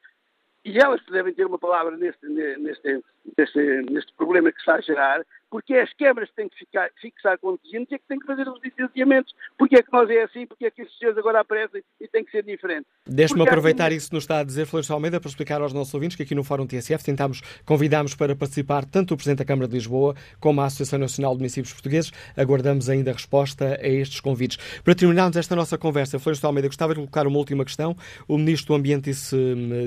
e 0.66 0.78
elas 0.80 1.02
devem 1.06 1.34
ter 1.34 1.46
uma 1.46 1.60
palavra 1.60 1.96
neste, 1.96 2.26
neste, 2.28 3.04
neste, 3.38 3.60
neste 3.92 4.14
problema 4.14 4.52
que 4.52 4.60
está 4.60 4.76
a 4.76 4.82
gerar, 4.82 5.26
porque 5.50 5.74
as 5.76 5.92
câmaras 5.94 6.30
têm 6.36 6.50
que 6.50 6.58
ficar, 6.58 6.90
fixar 7.02 7.38
contingentes 7.40 7.92
e 7.92 7.96
é 7.96 7.98
que 7.98 8.08
têm 8.08 8.20
que 8.20 8.26
fazer 8.26 8.48
os 8.48 8.62
licenciamentos. 8.62 9.34
Porque 9.58 9.78
é 9.78 9.84
que 9.84 9.92
nós 9.92 10.10
é 10.10 10.24
assim, 10.24 10.46
porque 10.46 10.66
é 10.66 10.72
que 10.72 10.82
estes 10.82 10.98
senhores 10.98 11.18
agora 11.18 11.42
aparecem 11.42 11.82
e 12.00 12.08
tem 12.08 12.24
que 12.24 12.32
ser 12.32 12.44
diferente. 12.44 12.86
Deixe-me 13.06 13.44
aproveitar 13.44 13.92
isso 13.92 14.10
que 14.10 14.16
nos 14.16 14.24
está 14.24 14.40
a 14.40 14.44
dizer, 14.44 14.66
Flores 14.66 14.90
Almeida, 14.92 15.20
para 15.20 15.30
explicar 15.30 15.62
aos 15.62 15.74
nossos 15.74 15.94
ouvintes 15.94 16.18
que 16.18 16.24
aqui 16.24 16.36
no 16.36 16.44
Fórum 16.44 16.68
TSF 16.68 17.04
tentámos, 17.04 17.42
convidámos 17.66 18.16
para 18.16 18.36
participar 18.36 18.86
tanto 18.86 19.14
o 19.14 19.18
Presidente 19.18 19.40
da 19.40 19.46
Câmara 19.46 19.68
de 19.68 19.74
Lisboa 19.74 20.16
como 20.40 20.62
a 20.62 20.66
Associação 20.66 21.00
Nacional 21.00 21.34
de 21.34 21.40
Municípios 21.40 21.74
Portugueses. 21.74 22.12
Aguardamos 22.36 22.90
ainda 22.90 23.12
a 23.12 23.14
resposta 23.14 23.80
a 23.82 23.88
estes 23.88 24.20
convites. 24.20 24.58
Para 24.84 24.96
terminarmos 24.96 25.38
esta 25.38 25.56
nossa 25.56 25.78
conversa, 25.78 26.20
Flores 26.20 26.44
Almeida, 26.44 26.68
gostava 26.68 26.94
de 26.94 27.00
colocar 27.00 27.26
uma 27.26 27.38
última 27.38 27.64
questão. 27.64 27.96
O 28.28 28.38
Ministro 28.38 28.74
do 28.74 28.76
Ambiente 28.76 29.06
disse, 29.06 29.38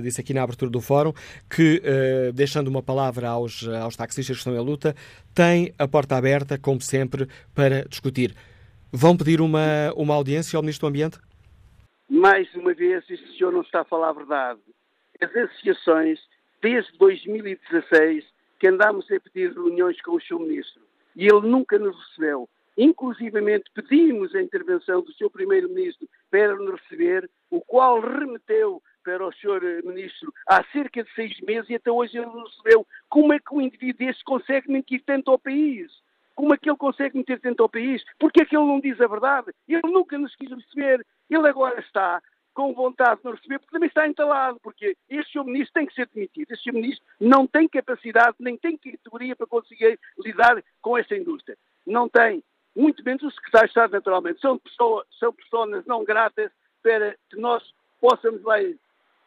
disse 0.02 0.20
aqui 0.20 0.32
na 0.32 0.42
abertura 0.42 0.70
do 0.70 0.80
Fórum 0.80 1.12
que, 1.48 1.82
uh, 1.84 2.32
deixando 2.32 2.68
uma 2.68 2.82
palavra 2.82 3.28
aos, 3.28 3.66
aos 3.68 3.96
taxistas 3.96 4.36
que 4.36 4.40
estão 4.40 4.54
em 4.54 4.64
luta, 4.64 4.94
tem 5.34 5.49
a 5.78 5.88
porta 5.88 6.16
aberta, 6.16 6.58
como 6.58 6.80
sempre, 6.80 7.26
para 7.54 7.84
discutir. 7.84 8.34
Vão 8.92 9.16
pedir 9.16 9.40
uma, 9.40 9.92
uma 9.96 10.14
audiência 10.14 10.56
ao 10.56 10.62
Ministro 10.62 10.86
do 10.86 10.90
Ambiente? 10.90 11.18
Mais 12.08 12.52
uma 12.54 12.74
vez, 12.74 13.04
este 13.08 13.36
senhor 13.36 13.52
não 13.52 13.60
está 13.60 13.82
a 13.82 13.84
falar 13.84 14.10
a 14.10 14.14
verdade. 14.14 14.60
As 15.20 15.34
associações, 15.34 16.18
desde 16.60 16.96
2016, 16.98 18.24
que 18.58 18.68
andámos 18.68 19.10
a 19.10 19.20
pedir 19.20 19.52
reuniões 19.52 20.00
com 20.02 20.16
o 20.16 20.20
seu 20.20 20.38
Ministro 20.38 20.82
e 21.16 21.26
ele 21.26 21.48
nunca 21.48 21.78
nos 21.78 21.96
recebeu. 22.08 22.48
Inclusivamente 22.76 23.70
pedimos 23.74 24.34
a 24.34 24.42
intervenção 24.42 25.02
do 25.02 25.12
seu 25.14 25.30
Primeiro-Ministro 25.30 26.08
para 26.30 26.54
nos 26.56 26.80
receber, 26.80 27.28
o 27.50 27.60
qual 27.60 28.00
remeteu 28.00 28.82
para 29.02 29.26
o 29.26 29.32
Sr. 29.32 29.62
Eh, 29.62 29.82
Ministro 29.82 30.32
há 30.46 30.62
cerca 30.72 31.02
de 31.02 31.12
seis 31.14 31.38
meses 31.40 31.68
e 31.70 31.74
até 31.74 31.90
hoje 31.90 32.16
ele 32.16 32.26
não 32.26 32.44
recebeu. 32.44 32.86
Como 33.08 33.32
é 33.32 33.38
que 33.38 33.54
um 33.54 33.60
indivíduo 33.60 34.06
deste 34.06 34.24
consegue 34.24 34.70
mentir 34.70 35.02
tanto 35.04 35.30
ao 35.30 35.38
país? 35.38 35.90
Como 36.34 36.54
é 36.54 36.56
que 36.56 36.70
ele 36.70 36.76
consegue 36.78 37.16
mentir 37.16 37.40
tanto 37.40 37.62
ao 37.62 37.68
país? 37.68 38.02
Porque 38.18 38.42
é 38.42 38.44
que 38.44 38.56
ele 38.56 38.66
não 38.66 38.80
diz 38.80 39.00
a 39.00 39.06
verdade? 39.06 39.52
Ele 39.68 39.82
nunca 39.84 40.16
nos 40.16 40.34
quis 40.36 40.50
receber. 40.50 41.04
Ele 41.28 41.48
agora 41.48 41.80
está 41.80 42.22
com 42.54 42.72
vontade 42.74 43.20
de 43.20 43.24
nos 43.24 43.36
receber, 43.36 43.58
porque 43.58 43.72
também 43.72 43.88
está 43.88 44.06
entalado, 44.06 44.58
porque 44.62 44.96
este 45.08 45.32
Sr. 45.32 45.44
Ministro 45.44 45.72
tem 45.74 45.86
que 45.86 45.94
ser 45.94 46.08
demitido. 46.12 46.50
Este 46.50 46.70
Sr. 46.70 46.74
Ministro 46.74 47.04
não 47.20 47.46
tem 47.46 47.68
capacidade, 47.68 48.36
nem 48.40 48.56
tem 48.56 48.76
categoria 48.76 49.36
para 49.36 49.46
conseguir 49.46 49.98
lidar 50.18 50.62
com 50.80 50.96
esta 50.96 51.16
indústria. 51.16 51.56
Não 51.86 52.08
tem. 52.08 52.42
Muito 52.74 53.04
menos 53.04 53.22
o 53.22 53.30
Secretário 53.30 53.66
de 53.66 53.70
Estado, 53.70 53.92
naturalmente. 53.92 54.40
São, 54.40 54.58
pessoa, 54.58 55.06
são 55.18 55.32
pessoas 55.32 55.84
não 55.86 56.04
gratas 56.04 56.50
para 56.82 57.16
que 57.28 57.36
nós 57.36 57.62
possamos 58.00 58.42
lá 58.42 58.56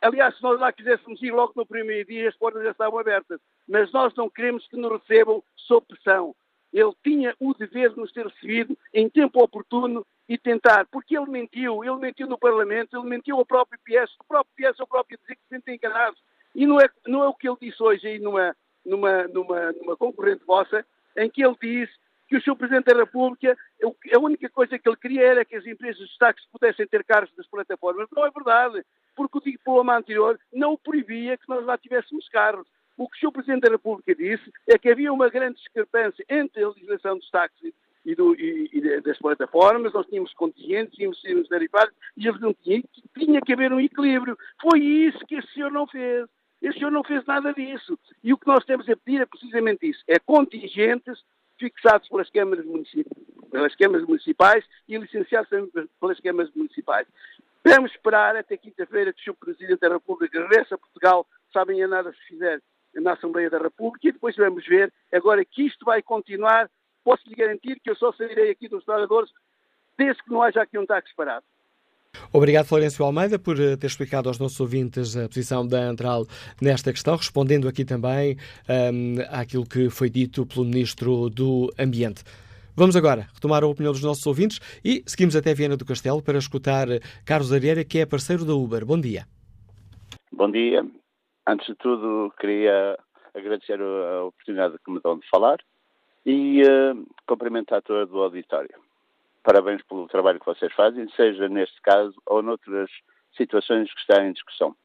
Aliás, 0.04 0.36
se 0.36 0.44
nós 0.44 0.60
lá 0.60 0.70
quiséssemos 0.72 1.24
ir 1.24 1.32
logo 1.32 1.54
no 1.56 1.66
primeiro 1.66 2.06
dia, 2.06 2.28
as 2.28 2.36
portas 2.36 2.62
já 2.62 2.72
estavam 2.72 3.00
abertas. 3.00 3.40
Mas 3.68 3.90
nós 3.94 4.14
não 4.16 4.30
queremos 4.30 4.68
que 4.68 4.76
nos 4.76 4.92
recebam 4.92 5.42
sob 5.56 5.88
pressão. 5.88 6.36
Ele 6.74 6.92
tinha 7.02 7.34
o 7.40 7.54
dever 7.54 7.92
de 7.92 7.98
nos 7.98 8.12
ter 8.12 8.28
recebido 8.28 8.78
em 8.94 9.10
tempo 9.10 9.42
oportuno 9.42 10.06
e 10.28 10.38
tentar, 10.38 10.86
porque 10.88 11.18
ele 11.18 11.30
mentiu, 11.30 11.86
ele 11.86 11.96
mentiu 11.98 12.28
no 12.28 12.38
Parlamento, 12.38 12.98
ele 12.98 13.08
mentiu 13.08 13.38
ao 13.38 13.46
próprio 13.46 13.80
PS, 13.86 14.14
o 14.20 14.26
próprio 14.28 14.54
PS 14.56 14.80
é 14.80 14.84
o 14.84 14.88
próprio 14.88 15.18
dizer 15.18 15.36
que 15.36 15.42
se 15.44 15.50
sentem 15.50 15.76
enganados. 15.76 16.20
E 16.54 16.66
não 16.68 16.82
é, 16.82 16.90
não 17.08 17.24
é 17.24 17.28
o 17.28 17.34
que 17.34 17.48
ele 17.48 17.58
disse 17.62 17.82
hoje 17.82 18.06
aí 18.06 18.20
numa, 18.20 18.56
numa, 18.86 19.28
numa, 19.30 19.72
numa 19.72 19.96
concorrente 19.96 20.44
vossa, 20.46 20.86
em 21.16 21.30
que 21.30 21.46
ele 21.46 21.56
disse 21.62 21.94
que 22.34 22.38
o 22.38 22.42
Sr. 22.42 22.56
Presidente 22.56 22.86
da 22.86 23.00
República, 23.00 23.56
a 24.12 24.20
única 24.20 24.50
coisa 24.50 24.80
que 24.80 24.90
ele 24.90 24.98
queria 24.98 25.22
era 25.22 25.46
que 25.46 25.56
as 25.56 25.66
empresas 25.68 25.98
de 25.98 26.08
destaques 26.08 26.44
pudessem 26.52 26.88
ter 26.88 27.04
cargos 27.04 27.32
das 27.36 27.48
plataformas. 27.48 28.08
Não 28.12 28.26
é 28.26 28.32
verdade 28.32 28.84
porque 29.16 29.38
o 29.38 29.42
diploma 29.42 29.96
anterior 29.96 30.40
não 30.52 30.76
proibia 30.76 31.38
que 31.38 31.48
nós 31.48 31.64
lá 31.64 31.78
tivéssemos 31.78 32.28
carros. 32.30 32.68
O 32.98 33.08
que 33.08 33.18
o 33.18 33.20
Sr. 33.20 33.34
Presidente 33.34 33.62
da 33.62 33.70
República 33.70 34.16
disse 34.16 34.52
é 34.68 34.80
que 34.80 34.90
havia 34.90 35.14
uma 35.14 35.30
grande 35.30 35.58
discrepância 35.58 36.26
entre 36.28 36.64
a 36.64 36.70
legislação 36.70 37.20
dos 37.20 37.30
táxis 37.30 37.72
e, 38.04 38.16
do, 38.16 38.34
e, 38.34 38.70
e, 38.74 39.02
das 39.02 39.20
plataformas, 39.20 39.94
nós 39.94 40.08
tínhamos 40.08 40.34
contingentes, 40.34 40.96
tínhamos 40.96 41.22
sistemas 41.22 41.48
tarifários, 41.48 41.96
e 42.18 42.28
eles 42.28 42.42
não 42.42 42.54
tinham, 42.54 42.84
tinha 43.16 43.42
que 43.42 43.54
haver 43.54 43.72
um 43.72 43.80
equilíbrio. 43.80 44.36
Foi 44.60 44.80
isso 44.80 45.24
que 45.28 45.36
esse 45.36 45.54
senhor 45.54 45.72
não 45.72 45.86
fez. 45.86 46.28
Esse 46.64 46.80
senhor 46.80 46.92
não 46.92 47.04
fez 47.04 47.24
nada 47.26 47.54
disso. 47.54 48.00
E 48.24 48.34
o 48.34 48.38
que 48.38 48.48
nós 48.48 48.66
temos 48.66 48.90
a 48.90 48.96
pedir 48.96 49.22
é 49.22 49.26
precisamente 49.26 49.88
isso: 49.88 50.04
é 50.08 50.18
contingentes 50.18 51.20
fixados 51.64 52.10
pelas 52.10 52.30
câmaras, 52.30 52.66
pelas 53.50 53.76
câmaras 53.76 54.06
municipais 54.06 54.66
e 54.88 54.98
licenciados 54.98 55.50
pelas 56.00 56.20
câmaras 56.20 56.52
municipais. 56.54 57.08
Vamos 57.64 57.92
esperar 57.92 58.36
até 58.36 58.58
quinta-feira 58.58 59.14
que 59.14 59.30
o. 59.30 59.34
Presidente 59.34 59.80
da 59.80 59.90
República 59.90 60.42
regresse 60.42 60.74
a 60.74 60.78
Portugal, 60.78 61.26
sabem 61.54 61.82
a 61.82 61.88
nada 61.88 62.12
se 62.12 62.20
fizer 62.28 62.62
na 62.96 63.14
Assembleia 63.14 63.50
da 63.50 63.58
República, 63.58 64.08
e 64.08 64.12
depois 64.12 64.36
vamos 64.36 64.66
ver. 64.66 64.92
Agora 65.12 65.44
que 65.46 65.64
isto 65.66 65.86
vai 65.86 66.02
continuar, 66.02 66.70
posso 67.04 67.28
lhe 67.28 67.36
garantir 67.36 67.80
que 67.80 67.90
eu 67.90 67.96
só 67.96 68.12
sairei 68.12 68.52
aqui 68.52 68.68
dos 68.68 68.84
trabalhadores 68.84 69.32
desde 69.98 70.22
que 70.24 70.32
não 70.32 70.42
haja 70.42 70.62
aqui 70.62 70.78
um 70.78 70.86
táxi 70.86 71.14
parado. 71.16 71.46
Obrigado, 72.36 72.66
Florencio 72.66 73.06
Almeida, 73.06 73.38
por 73.38 73.60
eh, 73.60 73.78
ter 73.78 73.86
explicado 73.86 74.28
aos 74.28 74.40
nossos 74.40 74.60
ouvintes 74.60 75.16
a 75.16 75.28
posição 75.28 75.68
da 75.68 75.78
Antral 75.84 76.26
nesta 76.60 76.92
questão, 76.92 77.16
respondendo 77.16 77.68
aqui 77.68 77.86
também 77.86 78.38
um, 78.68 79.18
àquilo 79.30 79.64
que 79.64 79.88
foi 79.92 80.10
dito 80.10 80.44
pelo 80.44 80.66
Ministro 80.66 81.30
do 81.30 81.72
Ambiente. 81.78 82.24
Vamos 82.76 82.96
agora 82.96 83.28
retomar 83.36 83.64
a 83.64 83.68
opinião 83.68 83.94
dos 83.94 84.02
nossos 84.02 84.26
ouvintes 84.26 84.60
e 84.84 85.04
seguimos 85.06 85.36
até 85.36 85.54
Viena 85.54 85.78
do 85.78 85.86
Castelo 85.86 86.24
para 86.24 86.40
escutar 86.40 86.88
Carlos 87.24 87.54
Arieira, 87.54 87.86
que 87.86 88.00
é 88.00 88.06
parceiro 88.06 88.44
da 88.44 88.56
Uber. 88.56 88.84
Bom 88.84 89.00
dia. 89.00 89.28
Bom 90.32 90.50
dia. 90.50 90.84
Antes 91.48 91.68
de 91.68 91.76
tudo, 91.76 92.34
queria 92.40 92.98
agradecer 93.36 93.80
a 93.80 94.24
oportunidade 94.24 94.76
que 94.84 94.92
me 94.92 95.00
dão 95.04 95.20
de 95.20 95.30
falar 95.30 95.58
e 96.26 96.64
uh, 96.64 97.06
cumprimentar 97.28 97.84
todo 97.84 98.12
o 98.12 98.24
auditório. 98.24 98.74
Parabéns 99.44 99.82
pelo 99.84 100.08
trabalho 100.08 100.40
que 100.40 100.46
vocês 100.46 100.72
fazem, 100.74 101.10
seja 101.10 101.50
neste 101.50 101.82
caso 101.82 102.16
ou 102.26 102.42
noutras 102.42 102.90
situações 103.36 103.94
que 103.94 104.00
estão 104.00 104.26
em 104.26 104.34
discussão. 104.34 104.76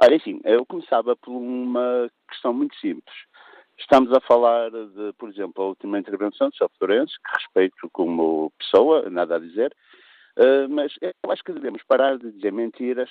Ora, 0.00 0.14
enfim, 0.14 0.40
eu 0.44 0.66
começava 0.66 1.16
por 1.16 1.32
uma 1.32 2.10
questão 2.28 2.52
muito 2.52 2.76
simples. 2.76 3.16
Estamos 3.78 4.12
a 4.12 4.20
falar 4.20 4.70
de, 4.70 5.12
por 5.16 5.28
exemplo, 5.28 5.64
a 5.64 5.68
última 5.68 5.98
intervenção 5.98 6.50
de. 6.50 6.58
Florencio, 6.78 7.18
que 7.24 7.36
respeito 7.36 7.88
como 7.92 8.52
pessoa, 8.58 9.08
nada 9.08 9.36
a 9.36 9.38
dizer, 9.38 9.74
uh, 10.36 10.68
mas 10.68 10.92
eu 11.00 11.30
acho 11.30 11.42
que 11.44 11.52
devemos 11.52 11.82
parar 11.84 12.18
de 12.18 12.30
dizer 12.32 12.52
mentiras 12.52 13.10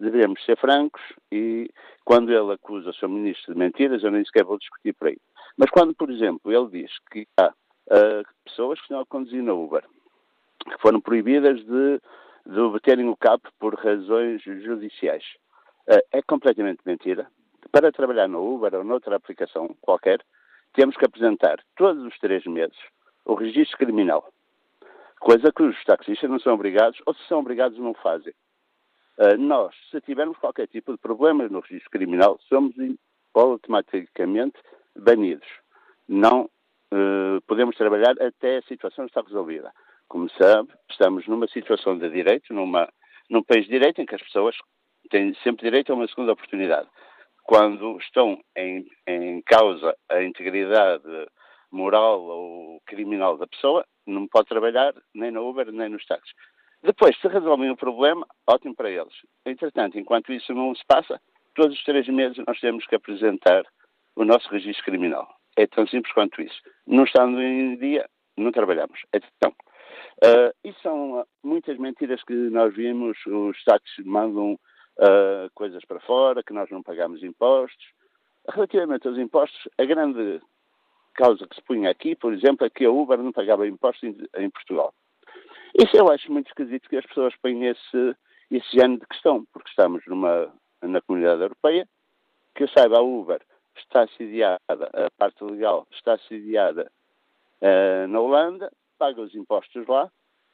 devemos 0.00 0.42
ser 0.44 0.56
francos 0.58 1.02
e 1.30 1.70
quando 2.04 2.32
ele 2.32 2.52
acusa 2.52 2.90
o 2.90 2.94
seu 2.94 3.08
ministro 3.08 3.54
de 3.54 3.58
mentiras, 3.58 4.02
eu 4.02 4.10
nem 4.10 4.24
sequer 4.24 4.44
vou 4.44 4.58
discutir 4.58 4.92
por 4.94 5.08
aí. 5.08 5.16
Mas 5.56 5.70
quando, 5.70 5.94
por 5.94 6.10
exemplo, 6.10 6.52
ele 6.52 6.82
diz 6.82 6.90
que 7.10 7.26
há 7.38 7.52
pessoas 8.44 8.78
que 8.78 8.84
estão 8.84 9.00
a 9.00 9.06
conduzir 9.06 9.42
na 9.42 9.52
Uber, 9.52 9.84
que 10.64 10.78
foram 10.80 11.00
proibidas 11.00 11.62
de, 11.64 12.00
de 12.46 12.60
obterem 12.60 13.08
o 13.08 13.16
CAP 13.16 13.42
por 13.58 13.74
razões 13.74 14.42
judiciais, 14.42 15.24
uh, 15.88 16.00
é 16.12 16.22
completamente 16.22 16.80
mentira. 16.84 17.26
Para 17.70 17.92
trabalhar 17.92 18.28
na 18.28 18.38
Uber 18.38 18.74
ou 18.74 18.84
noutra 18.84 19.16
aplicação 19.16 19.74
qualquer, 19.80 20.20
temos 20.72 20.96
que 20.96 21.04
apresentar 21.04 21.60
todos 21.76 22.02
os 22.04 22.18
três 22.18 22.44
meses 22.44 22.76
o 23.24 23.34
registro 23.34 23.78
criminal, 23.78 24.30
coisa 25.18 25.50
que 25.50 25.62
os 25.62 25.82
taxistas 25.84 26.28
não 26.28 26.38
são 26.38 26.54
obrigados, 26.54 27.00
ou 27.06 27.14
se 27.14 27.26
são 27.26 27.40
obrigados 27.40 27.78
não 27.78 27.94
fazem. 27.94 28.34
Uh, 29.16 29.38
nós, 29.38 29.74
se 29.90 30.00
tivermos 30.00 30.36
qualquer 30.38 30.66
tipo 30.66 30.92
de 30.92 30.98
problema 30.98 31.48
no 31.48 31.60
registro 31.60 31.90
criminal, 31.90 32.38
somos 32.48 32.74
automaticamente 33.32 34.58
banidos. 34.94 35.46
Não 36.06 36.50
uh, 36.94 37.42
podemos 37.46 37.76
trabalhar 37.76 38.14
até 38.20 38.58
a 38.58 38.62
situação 38.62 39.06
estar 39.06 39.22
resolvida. 39.22 39.72
Como 40.08 40.30
sabe, 40.30 40.68
estamos 40.88 41.26
numa 41.26 41.48
situação 41.48 41.98
de 41.98 42.08
direito, 42.08 42.54
numa, 42.54 42.88
num 43.28 43.42
país 43.42 43.64
de 43.64 43.72
direito 43.72 44.00
em 44.00 44.06
que 44.06 44.14
as 44.14 44.22
pessoas 44.22 44.56
têm 45.10 45.34
sempre 45.42 45.64
direito 45.64 45.92
a 45.92 45.96
uma 45.96 46.06
segunda 46.08 46.32
oportunidade. 46.32 46.88
Quando 47.42 47.98
estão 47.98 48.40
em, 48.56 48.86
em 49.06 49.42
causa 49.42 49.94
a 50.08 50.22
integridade 50.22 51.04
moral 51.70 52.22
ou 52.22 52.80
criminal 52.86 53.36
da 53.36 53.46
pessoa, 53.46 53.84
não 54.06 54.28
pode 54.28 54.48
trabalhar 54.48 54.94
nem 55.14 55.30
na 55.30 55.40
Uber 55.40 55.70
nem 55.72 55.88
nos 55.88 56.06
táxis. 56.06 56.32
Depois, 56.82 57.18
se 57.18 57.28
resolvem 57.28 57.70
o 57.70 57.76
problema, 57.76 58.26
ótimo 58.46 58.74
para 58.74 58.90
eles. 58.90 59.14
Entretanto, 59.44 59.98
enquanto 59.98 60.32
isso 60.32 60.54
não 60.54 60.74
se 60.74 60.84
passa, 60.86 61.20
todos 61.54 61.76
os 61.76 61.82
três 61.82 62.06
meses 62.08 62.42
nós 62.46 62.60
temos 62.60 62.86
que 62.86 62.94
apresentar 62.94 63.64
o 64.14 64.24
nosso 64.24 64.48
registro 64.50 64.84
criminal. 64.84 65.33
É 65.56 65.66
tão 65.66 65.86
simples 65.86 66.12
quanto 66.12 66.42
isso. 66.42 66.60
Não 66.86 67.04
estando 67.04 67.40
em 67.40 67.76
dia, 67.76 68.08
não 68.36 68.50
trabalhamos. 68.50 69.00
Então, 69.12 69.50
uh, 69.50 70.52
isso 70.64 70.80
são 70.82 71.24
muitas 71.42 71.78
mentiras 71.78 72.22
que 72.24 72.34
nós 72.34 72.74
vimos. 72.74 73.16
Os 73.26 73.62
táxis 73.64 74.04
mandam 74.04 74.54
uh, 74.54 75.50
coisas 75.54 75.84
para 75.84 76.00
fora, 76.00 76.42
que 76.42 76.52
nós 76.52 76.68
não 76.70 76.82
pagamos 76.82 77.22
impostos. 77.22 77.84
Relativamente 78.48 79.06
aos 79.06 79.16
impostos, 79.16 79.68
a 79.78 79.84
grande 79.84 80.40
causa 81.14 81.46
que 81.46 81.54
se 81.54 81.62
punha 81.62 81.90
aqui, 81.90 82.16
por 82.16 82.34
exemplo, 82.34 82.66
é 82.66 82.70
que 82.70 82.84
a 82.84 82.90
Uber 82.90 83.18
não 83.18 83.32
pagava 83.32 83.66
impostos 83.66 84.02
em, 84.02 84.16
em 84.44 84.50
Portugal. 84.50 84.92
Isso 85.80 85.96
eu 85.96 86.10
acho 86.10 86.30
muito 86.30 86.48
esquisito 86.48 86.88
que 86.88 86.96
as 86.96 87.06
pessoas 87.06 87.34
ponham 87.36 87.70
esse, 87.70 88.16
esse 88.50 88.76
género 88.76 89.00
de 89.00 89.06
questão, 89.06 89.44
porque 89.52 89.70
estamos 89.70 90.02
numa, 90.06 90.52
na 90.82 91.00
comunidade 91.00 91.42
europeia, 91.42 91.88
que 92.54 92.64
eu 92.64 92.68
saiba, 92.68 92.98
a 92.98 93.02
Uber 93.02 93.40
está 93.80 94.06
sediada, 94.08 94.60
a 94.68 95.10
parte 95.18 95.42
legal 95.44 95.86
está 95.92 96.18
sediada 96.18 96.90
uh, 97.60 98.08
na 98.08 98.20
Holanda, 98.20 98.72
paga 98.98 99.20
os 99.20 99.34
impostos 99.34 99.86
lá, 99.86 100.10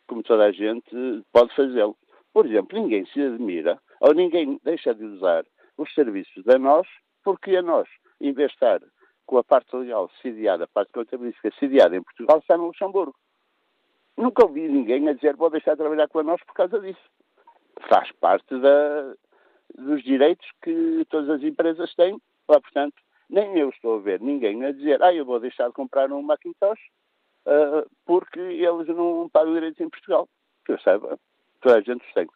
como 0.07 0.23
toda 0.23 0.45
a 0.45 0.53
gente 0.53 1.25
pode 1.33 1.55
fazê-lo. 1.55 1.97
Por 2.33 2.47
exemplo, 2.47 2.79
ninguém 2.79 3.07
se 3.07 3.21
admira 3.21 3.79
ou 4.01 4.15
ninguém 4.15 4.61
deixa 4.65 4.95
de 4.95 5.05
usar 5.05 5.45
os 5.77 5.93
serviços 5.95 6.45
da 6.45 6.59
nós, 6.59 6.87
porque 7.23 7.57
a 7.57 7.63
nós, 7.63 7.89
em 8.21 8.33
vez 8.33 8.49
de 8.49 8.55
estar 8.55 8.81
com 9.27 9.39
a 9.39 9.45
parte 9.45 9.75
legal 9.77 10.11
sediada, 10.21 10.65
a 10.65 10.69
parte 10.69 10.93
contabilística 10.93 11.53
sediada 11.59 11.97
em 11.97 12.03
Portugal, 12.03 12.39
está 12.39 12.57
no 12.57 12.67
Luxemburgo. 12.67 13.15
Nunca 14.17 14.45
ouvi 14.45 14.69
ninguém 14.69 15.09
a 15.09 15.13
dizer 15.13 15.37
vou 15.37 15.51
deixar 15.51 15.73
de 15.73 15.79
trabalhar 15.79 16.09
com 16.09 16.19
a 16.19 16.23
nós 16.23 16.43
por 16.45 16.55
causa 16.55 16.81
disso. 16.81 17.01
Faz 17.89 18.11
parte 18.13 18.59
da, 18.59 19.15
dos 19.79 20.03
direitos 20.03 20.47
que 20.63 21.07
todas 21.09 21.31
as 21.31 21.43
empresas 21.43 21.95
têm. 21.95 22.21
Lá, 22.49 22.61
portanto, 22.61 22.97
nem 23.31 23.59
eu 23.59 23.71
estou 23.71 23.97
a 23.97 24.01
ver 24.01 24.21
ninguém 24.21 24.65
a 24.65 24.73
dizer 24.73 25.03
ah, 25.03 25.15
eu 25.15 25.25
vou 25.25 25.41
deixar 25.41 25.69
de 25.69 25.75
comprar 25.75 26.11
um 26.13 26.23
Macintosh 26.23 26.81
uh, 27.47 27.89
porque 28.05 28.41
eles 28.41 28.89
não 28.89 29.29
pagam 29.29 29.55
direitos 29.55 29.81
em 29.81 29.89
Portugal. 29.89 30.29
Que 30.65 30.73
eu 30.73 30.81
saiba, 30.81 31.19
toda 31.61 31.79
a 31.79 31.81
gente 31.81 32.07
os 32.07 32.13
tem. 32.13 32.27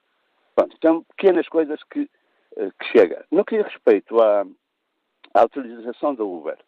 Pronto, 0.55 0.75
então, 0.77 1.05
pequenas 1.17 1.49
coisas 1.49 1.83
que, 1.85 2.09
uh, 2.57 2.73
que. 2.81 3.25
No 3.31 3.45
que 3.45 3.57
diz 3.57 3.67
respeito 3.67 4.21
à, 4.21 4.47
à 5.35 5.45
utilização 5.45 6.15
da 6.15 6.25
Uber, 6.25 6.59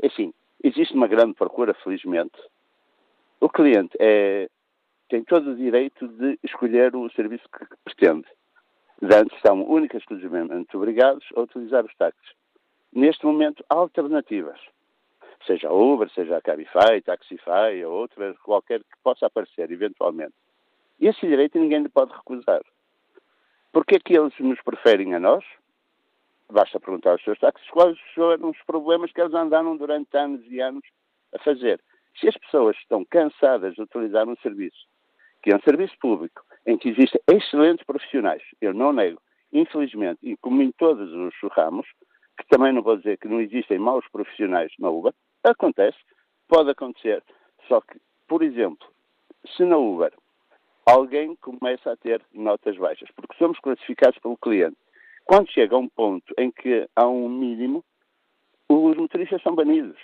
é 0.00 0.06
assim, 0.06 0.32
existe 0.62 0.94
uma 0.94 1.08
grande 1.08 1.34
procura, 1.34 1.74
felizmente. 1.74 2.38
O 3.40 3.48
cliente 3.48 3.96
é, 3.98 4.48
tem 5.08 5.24
todo 5.24 5.50
o 5.50 5.56
direito 5.56 6.06
de 6.06 6.38
escolher 6.44 6.94
o 6.94 7.10
serviço 7.10 7.44
que 7.48 7.66
pretende. 7.84 8.26
Antes 9.02 9.36
são 9.44 9.68
únicas 9.68 10.00
e 10.00 10.02
exclusivamente 10.02 10.76
obrigados 10.76 11.26
a 11.34 11.40
utilizar 11.40 11.84
os 11.84 11.94
táxis. 11.96 12.41
Neste 12.92 13.24
momento, 13.24 13.64
alternativas. 13.68 14.60
Seja 15.46 15.68
a 15.68 15.72
Uber, 15.72 16.10
seja 16.10 16.36
a 16.36 16.42
Cabify, 16.42 17.00
Taxify 17.04 17.84
ou 17.84 17.92
outra, 17.92 18.34
qualquer 18.44 18.80
que 18.80 18.96
possa 19.02 19.26
aparecer, 19.26 19.70
eventualmente. 19.70 20.34
E 21.00 21.08
esse 21.08 21.26
direito 21.26 21.58
ninguém 21.58 21.82
lhe 21.82 21.88
pode 21.88 22.12
recusar. 22.12 22.62
Porquê 23.72 23.96
é 23.96 23.98
que 23.98 24.16
eles 24.16 24.38
nos 24.38 24.60
preferem 24.62 25.14
a 25.14 25.18
nós? 25.18 25.44
Basta 26.50 26.78
perguntar 26.78 27.12
aos 27.12 27.24
seus 27.24 27.38
táxis 27.38 27.68
quais 27.70 27.98
foram 28.14 28.50
os 28.50 28.62
problemas 28.66 29.10
que 29.10 29.20
eles 29.20 29.34
andaram 29.34 29.76
durante 29.76 30.14
anos 30.16 30.44
e 30.46 30.60
anos 30.60 30.84
a 31.34 31.38
fazer. 31.38 31.80
Se 32.20 32.28
as 32.28 32.36
pessoas 32.36 32.76
estão 32.76 33.04
cansadas 33.06 33.74
de 33.74 33.82
utilizar 33.82 34.28
um 34.28 34.36
serviço 34.36 34.86
que 35.42 35.52
é 35.52 35.56
um 35.56 35.60
serviço 35.60 35.94
público 36.00 36.44
em 36.64 36.78
que 36.78 36.90
existem 36.90 37.20
excelentes 37.28 37.84
profissionais, 37.84 38.42
eu 38.60 38.72
não 38.72 38.92
nego, 38.92 39.20
infelizmente, 39.52 40.20
e 40.22 40.36
como 40.36 40.62
em 40.62 40.70
todos 40.70 41.12
os 41.12 41.34
ramos, 41.52 41.86
que 42.38 42.46
também 42.48 42.72
não 42.72 42.82
vou 42.82 42.96
dizer 42.96 43.18
que 43.18 43.28
não 43.28 43.40
existem 43.40 43.78
maus 43.78 44.06
profissionais 44.08 44.72
na 44.78 44.90
Uber, 44.90 45.12
acontece, 45.44 45.98
pode 46.48 46.70
acontecer, 46.70 47.22
só 47.68 47.80
que, 47.80 48.00
por 48.28 48.42
exemplo, 48.42 48.86
se 49.56 49.64
na 49.64 49.76
Uber 49.76 50.12
alguém 50.86 51.36
começa 51.36 51.92
a 51.92 51.96
ter 51.96 52.22
notas 52.32 52.76
baixas, 52.76 53.08
porque 53.14 53.36
somos 53.36 53.58
classificados 53.60 54.18
pelo 54.18 54.36
cliente, 54.36 54.76
quando 55.24 55.50
chega 55.50 55.74
a 55.74 55.78
um 55.78 55.88
ponto 55.88 56.34
em 56.38 56.50
que 56.50 56.88
há 56.96 57.06
um 57.06 57.28
mínimo, 57.28 57.84
os 58.68 58.96
motoristas 58.96 59.42
são 59.42 59.54
banidos 59.54 59.98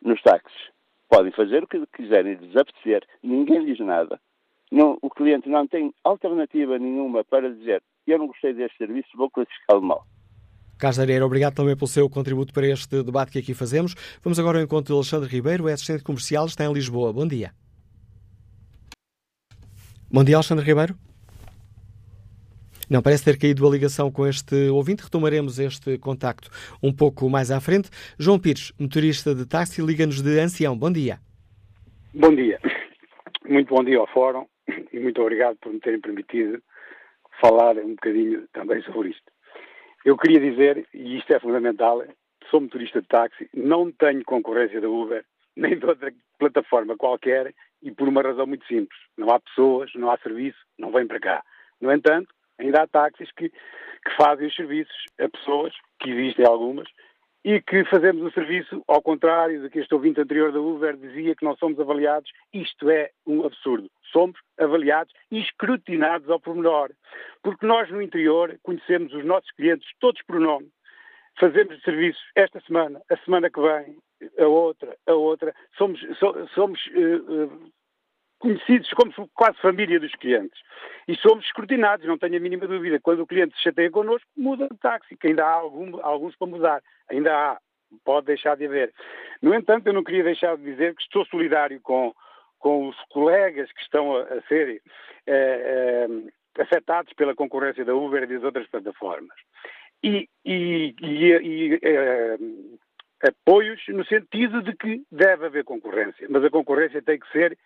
nos 0.00 0.20
táxis. 0.22 0.70
Podem 1.08 1.32
fazer 1.32 1.62
o 1.62 1.66
que 1.66 1.84
quiserem, 1.86 2.36
desaparecer, 2.36 3.06
ninguém 3.22 3.64
diz 3.66 3.78
nada. 3.80 4.18
Não, 4.70 4.98
o 5.02 5.10
cliente 5.10 5.48
não 5.50 5.66
tem 5.66 5.92
alternativa 6.02 6.78
nenhuma 6.78 7.22
para 7.22 7.52
dizer 7.52 7.82
eu 8.06 8.18
não 8.18 8.26
gostei 8.26 8.52
deste 8.52 8.76
serviço, 8.78 9.08
vou 9.14 9.30
classificá-lo 9.30 9.82
mal. 9.82 10.04
Carlos 10.82 10.98
Areira, 10.98 11.24
obrigado 11.24 11.54
também 11.54 11.76
pelo 11.76 11.86
seu 11.86 12.10
contributo 12.10 12.52
para 12.52 12.66
este 12.66 13.04
debate 13.04 13.30
que 13.30 13.38
aqui 13.38 13.54
fazemos. 13.54 13.94
Vamos 14.20 14.40
agora 14.40 14.58
ao 14.58 14.64
encontro 14.64 14.92
de 14.92 14.92
Alexandre 14.94 15.28
Ribeiro, 15.30 15.68
é 15.68 15.74
assistente 15.74 16.02
comercial, 16.02 16.44
está 16.46 16.64
em 16.64 16.72
Lisboa. 16.72 17.12
Bom 17.12 17.24
dia. 17.24 17.52
Bom 20.10 20.24
dia, 20.24 20.34
Alexandre 20.34 20.64
Ribeiro. 20.64 20.96
Não, 22.90 23.00
parece 23.00 23.24
ter 23.24 23.38
caído 23.38 23.64
a 23.64 23.70
ligação 23.70 24.10
com 24.10 24.26
este 24.26 24.56
ouvinte. 24.70 25.04
Retomaremos 25.04 25.60
este 25.60 25.96
contacto 25.98 26.50
um 26.82 26.92
pouco 26.92 27.30
mais 27.30 27.52
à 27.52 27.60
frente. 27.60 27.88
João 28.18 28.40
Pires, 28.40 28.72
motorista 28.76 29.36
de 29.36 29.46
táxi, 29.46 29.80
liga-nos 29.82 30.20
de 30.20 30.40
Ancião. 30.40 30.76
Bom 30.76 30.90
dia. 30.90 31.20
Bom 32.12 32.34
dia. 32.34 32.58
Muito 33.48 33.72
bom 33.72 33.84
dia 33.84 33.98
ao 33.98 34.08
Fórum 34.08 34.46
e 34.92 34.98
muito 34.98 35.22
obrigado 35.22 35.56
por 35.58 35.72
me 35.72 35.78
terem 35.78 36.00
permitido 36.00 36.60
falar 37.40 37.76
um 37.76 37.90
bocadinho 37.90 38.48
também 38.52 38.82
sobre 38.82 39.10
isto. 39.10 39.30
Eu 40.04 40.16
queria 40.16 40.40
dizer, 40.40 40.86
e 40.92 41.18
isto 41.18 41.32
é 41.32 41.38
fundamental, 41.38 42.02
sou 42.50 42.60
motorista 42.60 43.00
de 43.00 43.08
táxi, 43.08 43.48
não 43.54 43.92
tenho 43.92 44.24
concorrência 44.24 44.80
da 44.80 44.88
Uber, 44.88 45.24
nem 45.56 45.78
de 45.78 45.86
outra 45.86 46.12
plataforma 46.38 46.96
qualquer, 46.96 47.54
e 47.82 47.90
por 47.90 48.08
uma 48.08 48.22
razão 48.22 48.46
muito 48.46 48.66
simples. 48.66 48.98
Não 49.16 49.30
há 49.30 49.38
pessoas, 49.38 49.90
não 49.94 50.10
há 50.10 50.18
serviço, 50.18 50.58
não 50.78 50.90
vêm 50.90 51.06
para 51.06 51.20
cá. 51.20 51.44
No 51.80 51.92
entanto, 51.92 52.32
ainda 52.58 52.82
há 52.82 52.86
táxis 52.86 53.30
que, 53.32 53.48
que 53.48 54.16
fazem 54.16 54.46
os 54.46 54.54
serviços 54.54 55.04
a 55.20 55.28
pessoas, 55.28 55.72
que 56.00 56.10
existem 56.10 56.46
algumas, 56.46 56.88
e 57.44 57.60
que 57.60 57.84
fazemos 57.86 58.22
o 58.22 58.30
serviço 58.30 58.82
ao 58.86 59.02
contrário 59.02 59.60
do 59.60 59.70
que 59.70 59.80
este 59.80 59.94
ouvinte 59.94 60.20
anterior 60.20 60.52
da 60.52 60.60
Uber 60.60 60.96
dizia 60.96 61.34
que 61.34 61.44
não 61.44 61.56
somos 61.56 61.78
avaliados. 61.80 62.30
Isto 62.52 62.88
é 62.88 63.10
um 63.26 63.44
absurdo. 63.44 63.90
Somos 64.12 64.38
avaliados 64.58 65.12
e 65.30 65.40
escrutinados 65.40 66.30
ao 66.30 66.38
pormenor. 66.38 66.90
Porque 67.42 67.66
nós 67.66 67.90
no 67.90 68.00
interior 68.00 68.56
conhecemos 68.62 69.12
os 69.12 69.24
nossos 69.24 69.50
clientes 69.52 69.88
todos 69.98 70.22
por 70.22 70.38
nome. 70.38 70.68
Fazemos 71.38 71.82
serviços 71.82 72.22
esta 72.36 72.60
semana, 72.60 73.00
a 73.10 73.16
semana 73.16 73.50
que 73.50 73.60
vem, 73.60 73.96
a 74.38 74.46
outra, 74.46 74.96
a 75.06 75.14
outra. 75.14 75.54
Somos, 75.76 76.00
somos 76.54 76.78
uh, 76.88 77.44
uh, 77.44 77.72
conhecidos 78.42 78.90
como 78.90 79.12
quase 79.34 79.56
família 79.58 80.00
dos 80.00 80.12
clientes. 80.16 80.60
E 81.06 81.16
somos 81.16 81.44
escrutinados, 81.44 82.04
não 82.06 82.18
tenho 82.18 82.36
a 82.36 82.40
mínima 82.40 82.66
dúvida. 82.66 82.98
Quando 83.00 83.20
o 83.20 83.26
cliente 83.26 83.56
se 83.56 83.62
chateia 83.62 83.90
connosco, 83.90 84.28
muda 84.36 84.68
de 84.68 84.76
táxi, 84.78 85.16
que 85.16 85.28
ainda 85.28 85.44
há 85.46 85.52
algum, 85.52 86.04
alguns 86.04 86.34
para 86.34 86.48
mudar. 86.48 86.82
Ainda 87.08 87.32
há, 87.32 87.58
pode 88.04 88.26
deixar 88.26 88.56
de 88.56 88.66
haver. 88.66 88.92
No 89.40 89.54
entanto, 89.54 89.86
eu 89.86 89.92
não 89.92 90.02
queria 90.02 90.24
deixar 90.24 90.56
de 90.56 90.64
dizer 90.64 90.94
que 90.96 91.02
estou 91.02 91.24
solidário 91.26 91.80
com, 91.80 92.12
com 92.58 92.88
os 92.88 92.96
colegas 93.10 93.70
que 93.72 93.80
estão 93.80 94.16
a, 94.16 94.22
a 94.22 94.42
ser 94.48 94.82
eh, 95.26 96.08
eh, 96.08 96.08
afetados 96.60 97.12
pela 97.12 97.36
concorrência 97.36 97.84
da 97.84 97.94
Uber 97.94 98.24
e 98.24 98.26
das 98.26 98.42
outras 98.42 98.66
plataformas. 98.66 99.36
E, 100.02 100.28
e, 100.44 100.96
e, 101.00 101.28
e 101.30 101.74
uh, 101.74 102.78
apoios 103.22 103.80
no 103.86 104.04
sentido 104.04 104.60
de 104.60 104.76
que 104.76 105.04
deve 105.12 105.46
haver 105.46 105.62
concorrência, 105.62 106.26
mas 106.28 106.44
a 106.44 106.50
concorrência 106.50 107.00
tem 107.00 107.20
que 107.20 107.30
ser 107.30 107.56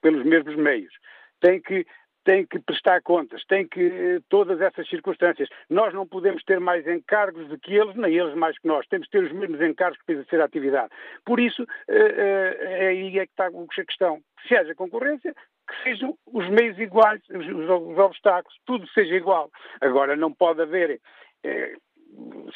pelos 0.00 0.24
mesmos 0.24 0.56
meios. 0.56 0.92
Tem 1.40 1.60
que 1.60 1.86
tem 2.22 2.46
que 2.46 2.58
prestar 2.58 3.00
contas, 3.00 3.42
tem 3.46 3.66
que 3.66 4.20
todas 4.28 4.60
essas 4.60 4.86
circunstâncias. 4.88 5.48
Nós 5.70 5.94
não 5.94 6.06
podemos 6.06 6.42
ter 6.44 6.60
mais 6.60 6.86
encargos 6.86 7.48
do 7.48 7.58
que 7.58 7.74
eles, 7.74 7.96
nem 7.96 8.14
eles 8.14 8.34
mais 8.34 8.58
que 8.58 8.68
nós. 8.68 8.86
Temos 8.88 9.06
que 9.06 9.12
ter 9.12 9.24
os 9.24 9.32
mesmos 9.32 9.60
encargos 9.60 9.98
para 10.04 10.14
exercer 10.14 10.40
a 10.40 10.44
atividade. 10.44 10.90
Por 11.24 11.40
isso, 11.40 11.66
é 11.88 12.88
aí 12.88 13.18
é 13.18 13.26
que 13.26 13.32
está 13.32 13.46
a 13.46 13.84
questão. 13.84 14.20
Se 14.46 14.54
haja 14.54 14.74
concorrência, 14.74 15.34
que 15.66 15.82
sejam 15.82 16.16
os 16.26 16.48
meios 16.50 16.78
iguais, 16.78 17.22
os, 17.30 17.46
os 17.46 17.98
obstáculos, 17.98 18.58
tudo 18.66 18.86
seja 18.88 19.14
igual. 19.14 19.50
Agora, 19.80 20.14
não 20.14 20.32
pode 20.32 20.60
haver 20.60 21.00
é, 21.42 21.74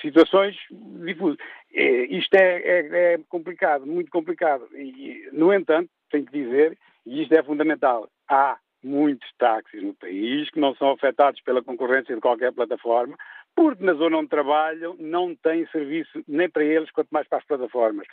situações 0.01 0.57
difusas. 1.05 1.39
É, 1.73 2.05
isto 2.05 2.35
é, 2.35 2.57
é, 2.59 3.15
é, 3.15 3.19
complicado, 3.29 3.87
muito 3.87 4.11
complicado. 4.11 4.69
E, 4.77 5.29
no 5.33 5.53
entanto, 5.53 5.91
tenho 6.15 6.27
que 6.27 6.45
dizer, 6.45 6.79
e 7.05 7.23
isto 7.23 7.35
é 7.35 7.43
fundamental, 7.43 8.09
há 8.29 8.57
muitos 8.83 9.29
táxis 9.37 9.83
no 9.83 9.95
país 9.95 10.49
que 10.51 10.61
não 10.61 10.75
são 10.77 10.91
afetados 10.91 11.41
pela 11.41 11.63
concorrência 11.63 12.15
de 12.15 12.21
qualquer 12.21 12.53
plataforma, 12.53 13.17
porque 13.57 13.85
na 13.85 13.95
zona 13.95 14.19
onde 14.19 14.29
trabalham 14.29 14.95
não 14.99 15.35
têm 15.35 15.67
serviço 15.69 16.23
nem 16.29 16.49
para 16.49 16.65
eles, 16.65 16.91
quanto 16.91 17.09
mais 17.11 17.27
para 17.27 17.39
as 17.39 17.45
plataformas. 17.45 18.07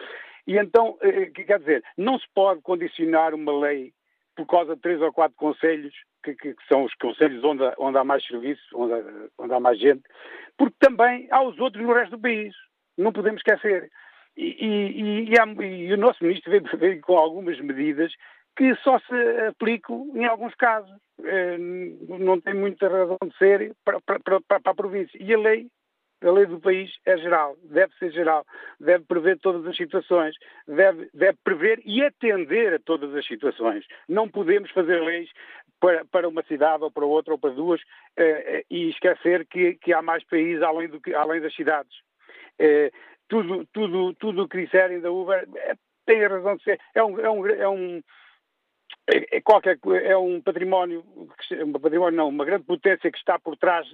E 0.48 0.58
então, 0.58 0.98
eh, 1.02 1.28
quer 1.28 1.60
dizer, 1.60 1.84
não 1.98 2.18
se 2.18 2.26
pode 2.34 2.62
condicionar 2.62 3.34
uma 3.36 3.60
lei 3.60 3.92
por 4.36 4.48
causa 4.48 4.76
de 4.76 4.82
três 4.82 5.02
ou 5.02 5.12
quatro 5.12 5.36
conselhos, 5.38 5.94
que, 6.24 6.34
que, 6.36 6.54
que 6.54 6.68
são 6.68 6.84
os 6.84 6.94
conselhos 6.96 7.44
onde, 7.44 7.64
onde 7.78 7.98
há 7.98 8.04
mais 8.04 8.26
serviço, 8.26 8.64
onde, 8.74 8.94
onde, 9.38 9.54
há 9.54 9.60
mais 9.60 9.80
gente, 9.80 10.04
porque 10.58 10.76
também 10.80 11.28
há 11.32 11.44
os 11.44 11.60
outros 11.60 11.84
no 11.84 11.94
resto 11.94 12.16
do 12.16 12.22
país. 12.22 12.56
Não 12.98 13.12
podemos 13.12 13.42
esquecer. 13.42 13.92
E, 14.38 14.66
e, 14.66 15.30
e, 15.30 15.40
há, 15.40 15.46
e 15.64 15.94
o 15.94 15.98
nosso 15.98 16.24
ministro 16.24 16.52
veio, 16.52 16.64
veio, 16.78 17.02
com 17.02 17.18
algumas 17.18 17.60
medidas 17.60 18.14
que 18.56 18.76
só 18.76 19.00
se 19.00 19.16
aplicam 19.48 20.12
em 20.16 20.26
alguns 20.26 20.54
casos. 20.56 20.92
Eh, 21.24 21.58
não 21.58 22.40
tem 22.42 22.54
muita 22.54 22.88
razão 22.88 23.18
de 23.24 23.38
ser 23.38 23.74
para, 23.84 24.00
para, 24.02 24.42
para, 24.42 24.60
a 24.66 24.76
província. 24.76 25.18
E 25.22 25.34
a 25.34 25.38
lei 25.38 25.68
a 26.24 26.32
lei 26.32 26.46
do 26.46 26.60
país 26.60 26.92
é 27.04 27.18
geral, 27.18 27.58
deve 27.64 27.92
ser 27.98 28.12
geral, 28.12 28.46
deve 28.80 29.04
prever 29.06 29.40
todas 29.40 29.66
as 29.66 29.76
situações, 29.76 30.36
deve, 30.68 31.10
deve 31.16 31.38
prever 31.44 31.82
e 31.84 32.04
atender 32.04 32.76
a 32.76 32.80
todas 32.80 33.16
as 33.16 33.26
situações. 33.26 33.84
Não 34.08 34.30
podemos 34.30 34.70
fazer 34.70 35.02
leis 35.02 35.30
para, 35.80 36.06
para 36.06 36.30
uma 36.30 36.44
cidade 36.44 36.84
ou 36.84 36.92
para 36.92 37.06
outra 37.06 37.34
ou 37.34 37.40
para 37.40 37.50
duas 37.50 37.82
eh, 38.18 38.64
e 38.70 38.90
esquecer 38.90 39.48
que, 39.48 39.74
que, 39.76 39.92
há 39.94 40.02
mais 40.04 40.24
países 40.26 40.62
além, 40.62 40.88
do 40.88 41.02
que, 41.02 41.12
além 41.14 41.42
das 41.42 41.56
cidades. 41.56 41.92
Tudo, 43.32 43.66
tudo, 43.72 44.14
tudo 44.16 44.44
o 44.44 44.48
que 44.50 44.66
disserem 44.66 45.00
da 45.00 45.10
Uber 45.10 45.48
é, 45.56 45.74
tem 46.06 46.26
a 46.26 46.28
razão 46.28 46.58
de 46.58 46.64
ser. 46.64 46.78
É 46.94 47.02
um, 47.02 47.18
é 47.18 47.30
um, 47.32 47.48
é 47.48 47.70
um 47.70 48.02
é, 49.08 49.38
é, 49.38 49.42
qualquer, 49.42 49.80
é 50.04 50.18
um 50.18 50.42
património, 50.42 51.02
um 51.66 51.72
património 51.72 52.18
não, 52.18 52.28
uma 52.28 52.44
grande 52.44 52.66
potência 52.66 53.10
que 53.10 53.18
está 53.18 53.40
por 53.40 53.56
trás 53.56 53.88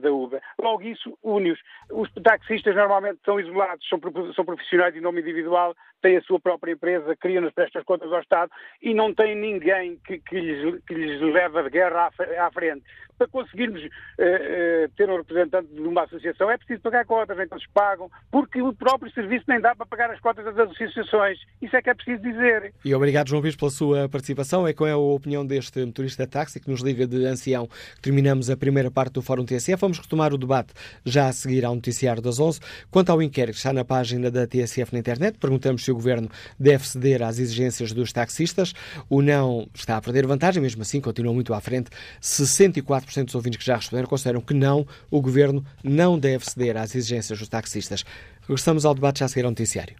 da 0.00 0.12
Uber. 0.12 0.42
Logo 0.60 0.82
isso 0.82 1.16
une-os. 1.22 1.60
Os 1.88 2.12
taxistas 2.14 2.74
normalmente 2.74 3.20
são 3.24 3.38
isolados, 3.38 3.88
são, 3.88 4.00
são 4.34 4.44
profissionais 4.44 4.92
de 4.92 5.00
nome 5.00 5.20
individual, 5.20 5.72
têm 6.00 6.16
a 6.16 6.22
sua 6.22 6.40
própria 6.40 6.72
empresa, 6.72 7.14
criam 7.14 7.46
as 7.46 7.54
prestas 7.54 7.84
contas 7.84 8.12
ao 8.12 8.20
Estado 8.20 8.50
e 8.82 8.92
não 8.92 9.14
têm 9.14 9.36
ninguém 9.36 10.00
que, 10.04 10.18
que, 10.18 10.40
lhes, 10.40 10.84
que 10.84 10.94
lhes 10.94 11.20
leva 11.20 11.62
de 11.62 11.70
guerra 11.70 12.10
à, 12.18 12.46
à 12.46 12.50
frente 12.50 12.84
para 13.22 13.28
conseguirmos 13.28 13.82
uh, 13.82 13.86
uh, 13.86 14.88
ter 14.96 15.08
um 15.08 15.16
representante 15.16 15.68
de 15.72 15.80
uma 15.80 16.04
associação 16.04 16.50
é 16.50 16.56
preciso 16.56 16.80
pagar 16.80 17.04
cotas, 17.04 17.38
então 17.38 17.56
eles 17.56 17.68
pagam, 17.72 18.10
porque 18.30 18.60
o 18.60 18.72
próprio 18.72 19.12
serviço 19.12 19.44
nem 19.48 19.60
dá 19.60 19.74
para 19.74 19.86
pagar 19.86 20.10
as 20.10 20.20
cotas 20.20 20.44
das 20.44 20.70
associações. 20.70 21.38
Isso 21.60 21.76
é 21.76 21.82
que 21.82 21.90
é 21.90 21.94
preciso 21.94 22.22
dizer. 22.22 22.72
E 22.84 22.94
obrigado, 22.94 23.28
João 23.28 23.42
Bispo, 23.42 23.60
pela 23.60 23.70
sua 23.70 24.08
participação. 24.08 24.66
É 24.66 24.72
com 24.72 24.84
a 24.84 24.96
opinião 24.96 25.46
deste 25.46 25.84
motorista 25.84 26.26
táxi 26.26 26.58
que 26.58 26.70
nos 26.70 26.80
liga 26.80 27.06
de 27.06 27.24
ancião. 27.26 27.68
Terminamos 28.00 28.50
a 28.50 28.56
primeira 28.56 28.90
parte 28.90 29.14
do 29.14 29.22
Fórum 29.22 29.44
TSF. 29.44 29.80
Vamos 29.80 29.98
retomar 29.98 30.32
o 30.32 30.38
debate 30.38 30.72
já 31.04 31.28
a 31.28 31.32
seguir 31.32 31.64
ao 31.64 31.74
noticiário 31.74 32.22
das 32.22 32.40
11. 32.40 32.60
Quanto 32.90 33.10
ao 33.10 33.22
inquérito 33.22 33.56
está 33.56 33.72
na 33.72 33.84
página 33.84 34.30
da 34.30 34.46
TSF 34.46 34.92
na 34.92 34.98
internet, 34.98 35.38
perguntamos 35.38 35.84
se 35.84 35.90
o 35.90 35.94
Governo 35.94 36.28
deve 36.58 36.86
ceder 36.86 37.22
às 37.22 37.38
exigências 37.38 37.92
dos 37.92 38.12
taxistas. 38.12 38.72
O 39.08 39.22
não 39.22 39.68
está 39.74 39.96
a 39.96 40.00
perder 40.00 40.26
vantagem, 40.26 40.62
mesmo 40.62 40.82
assim 40.82 41.00
continua 41.00 41.32
muito 41.32 41.54
à 41.54 41.60
frente. 41.60 41.90
64 42.20 43.11
40% 43.12 43.24
dos 43.26 43.34
ouvintes 43.34 43.58
que 43.58 43.64
já 43.64 43.76
responderam 43.76 44.08
consideram 44.08 44.40
que 44.40 44.54
não, 44.54 44.86
o 45.10 45.20
Governo 45.20 45.64
não 45.82 46.18
deve 46.18 46.44
ceder 46.44 46.76
às 46.76 46.94
exigências 46.94 47.38
dos 47.38 47.48
taxistas. 47.48 48.04
Regressamos 48.42 48.84
ao 48.84 48.94
debate 48.94 49.20
já 49.20 49.26
a 49.26 49.28
seguir 49.28 49.44
ao 49.44 49.50
noticiário. 49.50 49.96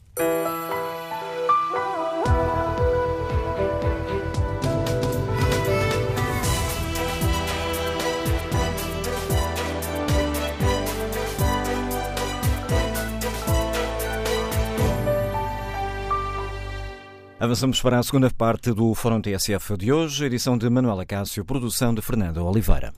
Avançamos 17.43 17.83
para 17.83 17.99
a 17.99 18.03
segunda 18.05 18.31
parte 18.31 18.73
do 18.73 18.95
Fórum 18.95 19.21
TSF 19.21 19.77
de 19.77 19.93
hoje, 19.93 20.27
edição 20.27 20.57
de 20.57 20.71
Manuela 20.71 21.05
Cássio, 21.05 21.45
produção 21.45 21.93
de 21.93 22.01
Fernando 22.01 22.47
Oliveira. 22.47 22.93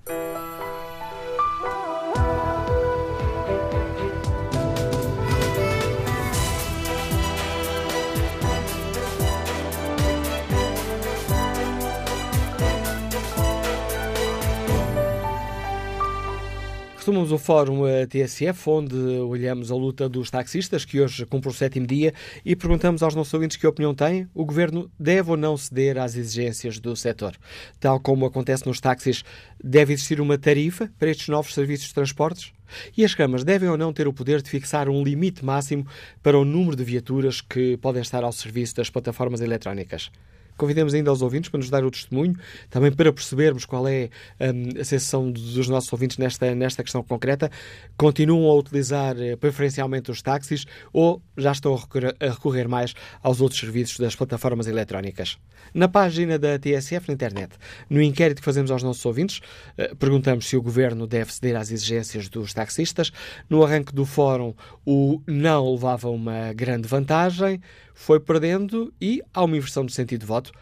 Retomamos 17.24 17.32
o 17.32 17.38
fórum 17.38 17.82
TSF, 18.06 18.68
onde 18.68 18.94
olhamos 18.94 19.70
a 19.70 19.74
luta 19.74 20.08
dos 20.08 20.30
taxistas, 20.30 20.84
que 20.84 21.00
hoje 21.00 21.24
cumpre 21.24 21.48
o 21.48 21.52
sétimo 21.52 21.86
dia, 21.86 22.12
e 22.44 22.54
perguntamos 22.54 23.02
aos 23.02 23.14
nossos 23.14 23.32
ouvintes 23.32 23.56
que 23.56 23.66
opinião 23.66 23.94
têm. 23.94 24.28
O 24.34 24.44
governo 24.44 24.90
deve 24.98 25.30
ou 25.30 25.36
não 25.36 25.56
ceder 25.56 25.96
às 25.96 26.16
exigências 26.16 26.78
do 26.78 26.94
setor? 26.94 27.34
Tal 27.80 27.98
como 27.98 28.26
acontece 28.26 28.66
nos 28.66 28.78
táxis, 28.80 29.24
deve 29.62 29.94
existir 29.94 30.20
uma 30.20 30.36
tarifa 30.36 30.90
para 30.98 31.10
estes 31.10 31.28
novos 31.28 31.54
serviços 31.54 31.88
de 31.88 31.94
transportes? 31.94 32.52
E 32.96 33.04
as 33.04 33.14
câmaras 33.14 33.44
devem 33.44 33.70
ou 33.70 33.78
não 33.78 33.92
ter 33.92 34.06
o 34.06 34.12
poder 34.12 34.42
de 34.42 34.50
fixar 34.50 34.88
um 34.88 35.02
limite 35.02 35.42
máximo 35.42 35.86
para 36.22 36.38
o 36.38 36.44
número 36.44 36.76
de 36.76 36.84
viaturas 36.84 37.40
que 37.40 37.78
podem 37.78 38.02
estar 38.02 38.22
ao 38.22 38.32
serviço 38.32 38.76
das 38.76 38.90
plataformas 38.90 39.40
eletrónicas? 39.40 40.10
Convidamos 40.56 40.94
ainda 40.94 41.10
aos 41.10 41.22
ouvintes 41.22 41.50
para 41.50 41.58
nos 41.58 41.70
dar 41.70 41.84
o 41.84 41.90
testemunho, 41.90 42.36
também 42.70 42.92
para 42.92 43.12
percebermos 43.12 43.64
qual 43.64 43.86
é 43.88 44.08
um, 44.40 44.80
a 44.80 44.84
sensação 44.84 45.30
dos 45.30 45.68
nossos 45.68 45.92
ouvintes 45.92 46.16
nesta, 46.18 46.54
nesta 46.54 46.82
questão 46.82 47.02
concreta. 47.02 47.50
Continuam 47.96 48.50
a 48.50 48.54
utilizar 48.54 49.16
uh, 49.16 49.36
preferencialmente 49.36 50.10
os 50.10 50.22
táxis 50.22 50.64
ou 50.92 51.20
já 51.36 51.52
estão 51.52 51.74
a 51.74 51.78
recorrer, 51.78 52.16
a 52.20 52.30
recorrer, 52.30 52.68
mais 52.68 52.94
aos 53.22 53.40
outros 53.40 53.60
serviços 53.60 53.98
das 53.98 54.14
plataformas 54.14 54.66
eletrónicas? 54.66 55.38
Na 55.72 55.88
página 55.88 56.38
da 56.38 56.58
TSF 56.58 57.08
na 57.08 57.14
internet, 57.14 57.56
no 57.90 58.00
inquérito 58.00 58.38
que 58.38 58.44
fazemos 58.44 58.70
aos 58.70 58.82
nossos 58.82 59.04
ouvintes, 59.04 59.40
uh, 59.78 59.96
perguntamos 59.96 60.46
se 60.46 60.56
o 60.56 60.62
governo 60.62 61.06
deve 61.06 61.32
ceder 61.32 61.56
às 61.56 61.70
exigências 61.70 62.28
dos 62.28 62.54
taxistas. 62.54 63.10
No 63.50 63.64
arranque 63.64 63.92
do 63.92 64.04
fórum, 64.04 64.54
o 64.86 65.20
não 65.26 65.72
levava 65.72 66.08
uma 66.08 66.52
grande 66.52 66.86
vantagem 66.86 67.60
foi 67.94 68.20
perdendo 68.20 68.92
e 69.00 69.22
há 69.32 69.44
uma 69.44 69.56
inversão 69.56 69.86
de 69.86 69.92
sentido 69.92 70.20
de 70.20 70.26
voto. 70.26 70.52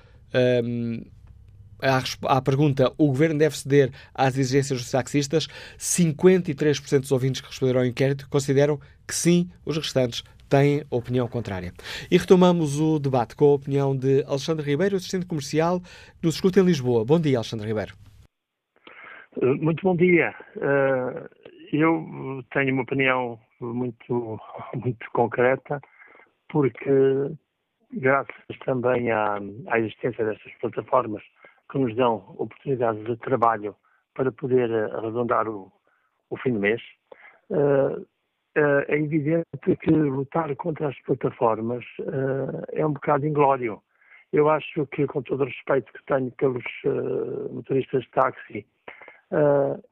Um, 0.64 1.02
à, 2.28 2.40
pergunta 2.40 2.92
o 2.96 3.08
governo 3.08 3.38
deve 3.38 3.56
ceder 3.56 3.90
às 4.14 4.38
exigências 4.38 4.80
dos 4.80 4.90
taxistas, 4.90 5.48
53% 5.78 7.00
dos 7.00 7.12
ouvintes 7.12 7.40
que 7.40 7.48
responderam 7.48 7.80
ao 7.80 7.86
inquérito 7.86 8.28
consideram 8.28 8.78
que 9.06 9.14
sim, 9.14 9.50
os 9.64 9.76
restantes 9.76 10.22
têm 10.48 10.84
opinião 10.90 11.26
contrária. 11.26 11.72
E 12.10 12.16
retomamos 12.16 12.78
o 12.78 12.98
debate 12.98 13.34
com 13.34 13.46
a 13.46 13.54
opinião 13.54 13.96
de 13.96 14.22
Alexandre 14.24 14.64
Ribeiro, 14.64 14.96
assistente 14.96 15.26
comercial, 15.26 15.80
que 15.80 16.24
nos 16.26 16.34
escuta 16.34 16.60
em 16.60 16.64
Lisboa. 16.64 17.04
Bom 17.04 17.18
dia, 17.18 17.38
Alexandre 17.38 17.66
Ribeiro. 17.66 17.94
Muito 19.40 19.82
bom 19.82 19.96
dia. 19.96 20.34
Uh, 20.56 21.26
eu 21.72 22.44
tenho 22.52 22.74
uma 22.74 22.82
opinião 22.82 23.38
muito, 23.60 24.38
muito 24.76 25.10
concreta 25.12 25.80
porque 26.52 27.32
graças 27.94 28.58
também 28.64 29.10
à, 29.10 29.38
à 29.68 29.80
existência 29.80 30.24
destas 30.24 30.52
plataformas 30.60 31.22
que 31.70 31.78
nos 31.78 31.96
dão 31.96 32.16
oportunidades 32.38 33.02
de 33.04 33.16
trabalho 33.16 33.74
para 34.14 34.30
poder 34.30 34.70
eh, 34.70 34.90
arredondar 34.94 35.48
o, 35.48 35.72
o 36.28 36.36
fim 36.36 36.52
do 36.52 36.60
mês, 36.60 36.82
uh, 37.48 37.98
uh, 37.98 38.84
é 38.88 38.98
evidente 38.98 39.46
que 39.80 39.90
lutar 39.90 40.54
contra 40.56 40.88
as 40.88 41.00
plataformas 41.00 41.82
uh, 42.00 42.62
é 42.72 42.86
um 42.86 42.92
bocado 42.92 43.26
inglório. 43.26 43.82
Eu 44.30 44.50
acho 44.50 44.86
que, 44.88 45.06
com 45.06 45.22
todo 45.22 45.42
o 45.42 45.46
respeito 45.46 45.90
que 45.92 46.04
tenho 46.04 46.30
pelos 46.32 46.64
motoristas 47.50 48.02
de 48.02 48.10
táxi, 48.10 48.66
uh, 49.30 49.82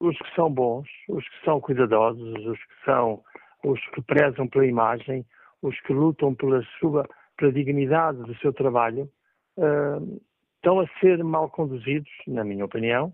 os 0.00 0.18
que 0.18 0.34
são 0.34 0.50
bons, 0.50 0.88
os 1.08 1.26
que 1.26 1.44
são 1.44 1.60
cuidadosos, 1.60 2.46
os 2.46 2.58
que 2.58 2.84
são 2.84 3.22
os 3.64 3.80
que 3.90 4.02
prezam 4.02 4.48
pela 4.48 4.66
imagem, 4.66 5.24
os 5.62 5.80
que 5.80 5.92
lutam 5.92 6.34
pela 6.34 6.62
sua 6.78 7.08
pela 7.36 7.52
dignidade 7.52 8.18
do 8.18 8.34
seu 8.36 8.52
trabalho, 8.52 9.08
uh, 9.56 10.20
estão 10.56 10.80
a 10.80 10.86
ser 11.00 11.22
mal 11.24 11.50
conduzidos, 11.50 12.10
na 12.26 12.44
minha 12.44 12.64
opinião, 12.64 13.12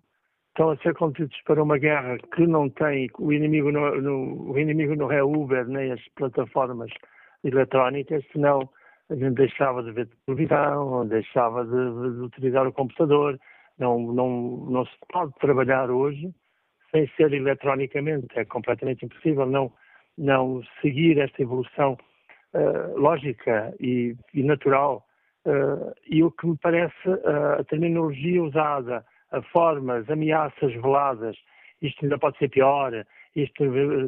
estão 0.49 0.71
a 0.71 0.77
ser 0.79 0.95
conduzidos 0.95 1.41
para 1.47 1.63
uma 1.63 1.79
guerra 1.79 2.19
que 2.35 2.47
não 2.47 2.69
tem, 2.69 3.09
o 3.19 3.33
inimigo 3.33 3.71
não, 3.71 3.95
no, 4.01 4.51
o 4.51 4.59
inimigo 4.59 4.95
não 4.97 5.11
é 5.11 5.23
Uber 5.23 5.67
nem 5.67 5.93
as 5.93 6.01
plataformas 6.17 6.91
eletrónicas, 7.45 8.25
senão 8.33 8.69
a 9.09 9.15
gente 9.15 9.35
deixava 9.35 9.83
de 9.83 9.93
ver 9.93 10.09
televisão, 10.27 11.07
deixava 11.07 11.65
de, 11.65 11.71
de, 11.71 12.21
utilizar 12.21 12.67
o 12.67 12.73
computador, 12.73 13.39
não, 13.79 13.99
não, 14.13 14.67
não 14.69 14.85
se 14.85 14.93
pode 15.11 15.33
trabalhar 15.41 15.91
hoje 15.91 16.35
sem 16.91 17.07
ser 17.17 17.33
eletronicamente, 17.33 18.27
é 18.35 18.45
completamente 18.45 19.05
impossível 19.05 19.47
não, 19.47 19.73
não 20.17 20.63
seguir 20.83 21.19
esta 21.19 21.41
evolução 21.41 21.97
uh, 22.55 22.99
lógica 22.99 23.75
e, 23.81 24.17
e 24.35 24.43
natural. 24.43 25.05
Uh, 25.45 25.95
e 26.07 26.23
o 26.23 26.31
que 26.31 26.47
me 26.47 26.57
parece, 26.57 27.09
uh, 27.09 27.61
a 27.61 27.65
terminologia 27.65 28.43
usada, 28.43 29.05
a 29.31 29.43
formas, 29.43 30.09
ameaças 30.11 30.73
veladas, 30.75 31.37
isto 31.81 32.05
ainda 32.05 32.19
pode 32.19 32.39
ser 32.39 32.49
pior, 32.49 32.93
isto 33.35 33.65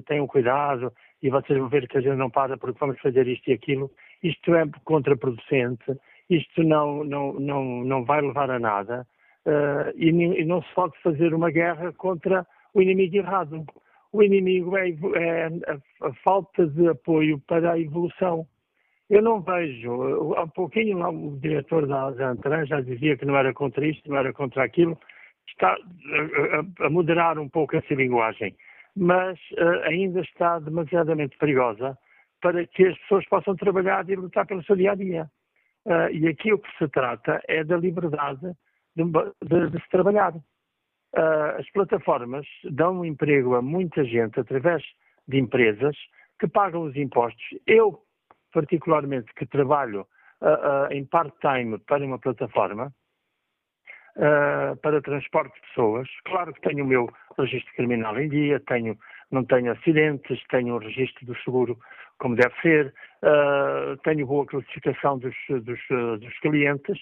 tenham 0.07 0.27
cuidado 0.27 0.93
e 1.23 1.31
vocês 1.31 1.59
vão 1.59 1.69
ver 1.69 1.87
que 1.87 1.99
a 1.99 2.01
gente 2.01 2.17
não 2.17 2.31
para 2.31 2.57
porque 2.57 2.79
vamos 2.79 2.99
fazer 3.01 3.27
isto 3.29 3.49
e 3.49 3.53
aquilo, 3.53 3.91
isto 4.23 4.55
é 4.55 4.65
contraproducente, 4.85 5.85
isto 6.29 6.63
não, 6.63 7.05
não, 7.05 7.33
não, 7.35 7.65
não 7.85 8.05
vai 8.05 8.21
levar 8.21 8.51
a 8.51 8.59
nada 8.59 9.07
uh, 9.47 9.91
e, 9.97 10.09
e, 10.09 10.45
não 10.45 10.63
se 10.63 10.75
pode 10.75 10.99
fazer 11.03 11.35
uma 11.35 11.51
guerra 11.51 11.93
contra 11.93 12.47
o 12.75 12.81
inimigo 12.81 13.17
errado. 13.17 13.65
O 14.13 14.23
inimigo 14.23 14.77
é, 14.77 14.91
é 14.91 15.47
a, 16.03 16.13
falta 16.25 16.67
de 16.67 16.89
apoio 16.89 17.39
para 17.47 17.73
a 17.73 17.79
evolução. 17.79 18.47
Eu 19.09 19.23
não 19.23 19.41
vejo, 19.41 20.35
há 20.35 20.47
pouquinho 20.47 20.99
lá 20.99 21.11
o 21.11 21.39
diretor 21.41 21.87
da 21.87 22.31
Antran 22.31 22.65
já 22.67 22.81
dizia 22.81 23.17
que 23.17 23.25
não 23.25 23.37
era 23.37 23.53
contra 23.53 23.87
isto, 23.87 24.09
não 24.09 24.17
era 24.17 24.33
contra 24.33 24.65
aquilo, 24.65 24.99
está 25.49 25.77
a, 25.77 26.87
a 26.87 26.91
moderar 26.91 27.39
um 27.39 27.49
pouco 27.49 27.77
essa 27.77 27.95
linguagem, 27.95 28.55
mas 28.97 29.39
uh, 29.53 29.83
ainda 29.85 30.21
está 30.21 30.59
demasiadamente 30.59 31.37
perigosa 31.39 31.99
para 32.41 32.67
que 32.67 32.87
as 32.87 32.99
pessoas 32.99 33.27
possam 33.29 33.57
trabalhar 33.57 34.09
e 34.09 34.17
lutar 34.17 34.47
pelo 34.47 34.63
seu 34.65 34.77
dia 34.77 34.93
a 34.93 34.95
dia. 34.95 35.31
Uh, 35.85 36.11
e 36.13 36.29
aqui 36.29 36.53
o 36.53 36.59
que 36.59 36.79
se 36.79 36.89
trata 36.89 37.41
é 37.49 37.65
da 37.65 37.77
liberdade 37.77 38.53
de, 38.97 39.05
de, 39.05 39.71
de 39.71 39.83
se 39.83 39.89
trabalhar. 39.91 40.35
Uh, 41.17 41.59
as 41.59 41.69
plataformas 41.73 42.47
dão 42.65 43.05
emprego 43.05 43.57
a 43.57 43.63
muita 43.63 44.05
gente 44.05 44.39
através 44.39 44.83
de 45.27 45.39
empresas 45.39 45.97
que 46.39 46.47
pagam 46.47 46.83
os 46.83 46.97
impostos. 46.97 47.45
Eu, 47.67 48.01
particularmente, 48.53 49.33
que 49.35 49.47
trabalho 49.47 50.07
uh, 50.41 50.93
em 50.93 51.05
part-time 51.05 51.79
para 51.79 52.05
uma 52.05 52.19
plataforma, 52.19 52.93
uh, 54.17 54.77
para 54.77 55.03
transporte 55.03 55.55
de 55.55 55.69
pessoas. 55.69 56.09
Claro 56.25 56.53
que 56.55 56.61
tenho 56.61 56.85
o 56.85 56.89
meu 56.89 57.13
registro 57.39 57.75
criminal 57.75 58.19
em 58.19 58.29
dia, 58.29 58.61
tenho, 58.61 58.97
não 59.31 59.45
tenho 59.45 59.73
acidentes, 59.73 60.41
tenho 60.49 60.75
o 60.75 60.79
registro 60.79 61.27
do 61.27 61.37
seguro 61.39 61.79
como 62.21 62.37
deve 62.37 62.55
ser, 62.61 62.95
uh, 63.25 63.97
tenho 64.05 64.27
boa 64.27 64.47
classificação 64.47 65.19
dos, 65.19 65.35
dos, 65.49 65.81
dos 66.21 66.39
clientes, 66.41 66.99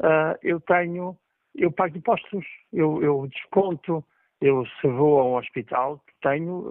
uh, 0.00 0.38
eu 0.42 0.60
tenho, 0.60 1.16
eu 1.54 1.72
pago 1.72 1.96
impostos, 1.96 2.44
eu, 2.72 3.02
eu 3.02 3.26
desconto, 3.28 4.04
eu 4.40 4.64
se 4.80 4.86
vou 4.86 5.20
a 5.20 5.24
um 5.24 5.36
hospital, 5.36 6.02
tenho 6.22 6.68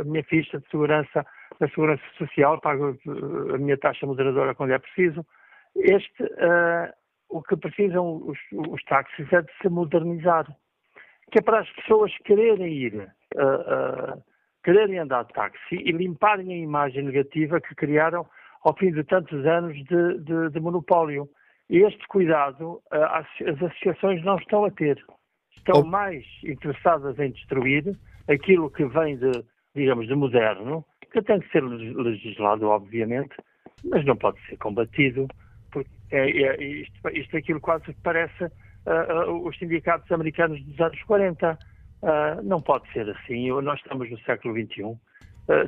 a 0.00 0.04
minha 0.04 0.22
ficha 0.24 0.58
de 0.58 0.68
segurança 0.68 1.24
da 1.58 1.68
Segurança 1.68 2.02
Social, 2.16 2.60
pago 2.60 2.96
a 3.54 3.58
minha 3.58 3.76
taxa 3.76 4.06
moderadora 4.06 4.54
quando 4.54 4.72
é 4.72 4.78
preciso. 4.78 5.24
Este 5.74 6.22
uh, 6.22 6.92
o 7.28 7.42
que 7.42 7.56
precisam 7.56 8.22
os, 8.26 8.38
os 8.52 8.82
táxis 8.84 9.30
é 9.32 9.42
de 9.42 9.52
se 9.60 9.68
modernizar, 9.68 10.46
que 11.30 11.38
é 11.38 11.42
para 11.42 11.60
as 11.60 11.70
pessoas 11.70 12.16
quererem 12.24 12.72
ir, 12.72 12.94
uh, 13.36 14.14
uh, 14.16 14.22
quererem 14.64 14.98
andar 14.98 15.24
de 15.24 15.32
táxi 15.32 15.76
e 15.76 15.92
limparem 15.92 16.52
a 16.52 16.56
imagem 16.56 17.04
negativa 17.04 17.60
que 17.60 17.74
criaram 17.74 18.26
ao 18.62 18.76
fim 18.76 18.92
de 18.92 19.04
tantos 19.04 19.44
anos 19.46 19.76
de, 19.84 20.18
de, 20.18 20.50
de 20.50 20.60
monopólio. 20.60 21.28
Este 21.70 22.06
cuidado 22.08 22.80
uh, 22.92 23.04
as, 23.10 23.26
as, 23.46 23.62
associações 23.62 24.24
não 24.24 24.36
estão 24.36 24.64
a 24.64 24.70
ter. 24.70 25.02
Estão 25.56 25.84
mais 25.84 26.24
interessadas 26.44 27.18
em 27.18 27.30
destruir 27.30 27.94
aquilo 28.28 28.70
que 28.70 28.84
vem 28.86 29.16
de, 29.16 29.30
digamos, 29.74 30.06
de 30.06 30.14
moderno, 30.14 30.84
que 31.12 31.20
tem 31.22 31.40
que 31.40 31.50
ser 31.50 31.62
legislado, 31.62 32.66
obviamente, 32.68 33.34
mas 33.84 34.04
não 34.04 34.16
pode 34.16 34.40
ser 34.46 34.56
combatido 34.56 35.26
porque 35.70 35.90
é, 36.10 36.30
é, 36.30 36.62
isto, 36.62 37.08
isto 37.10 37.36
aquilo 37.36 37.60
quase 37.60 37.94
parece 38.02 38.44
uh, 38.44 39.30
uh, 39.30 39.46
os 39.46 39.56
sindicatos 39.58 40.10
americanos 40.10 40.62
dos 40.64 40.80
anos 40.80 41.02
40. 41.04 41.58
Uh, 42.00 42.42
não 42.42 42.60
pode 42.60 42.90
ser 42.92 43.08
assim. 43.10 43.48
Nós 43.60 43.78
estamos 43.80 44.10
no 44.10 44.18
século 44.20 44.54
XXI. 44.54 44.96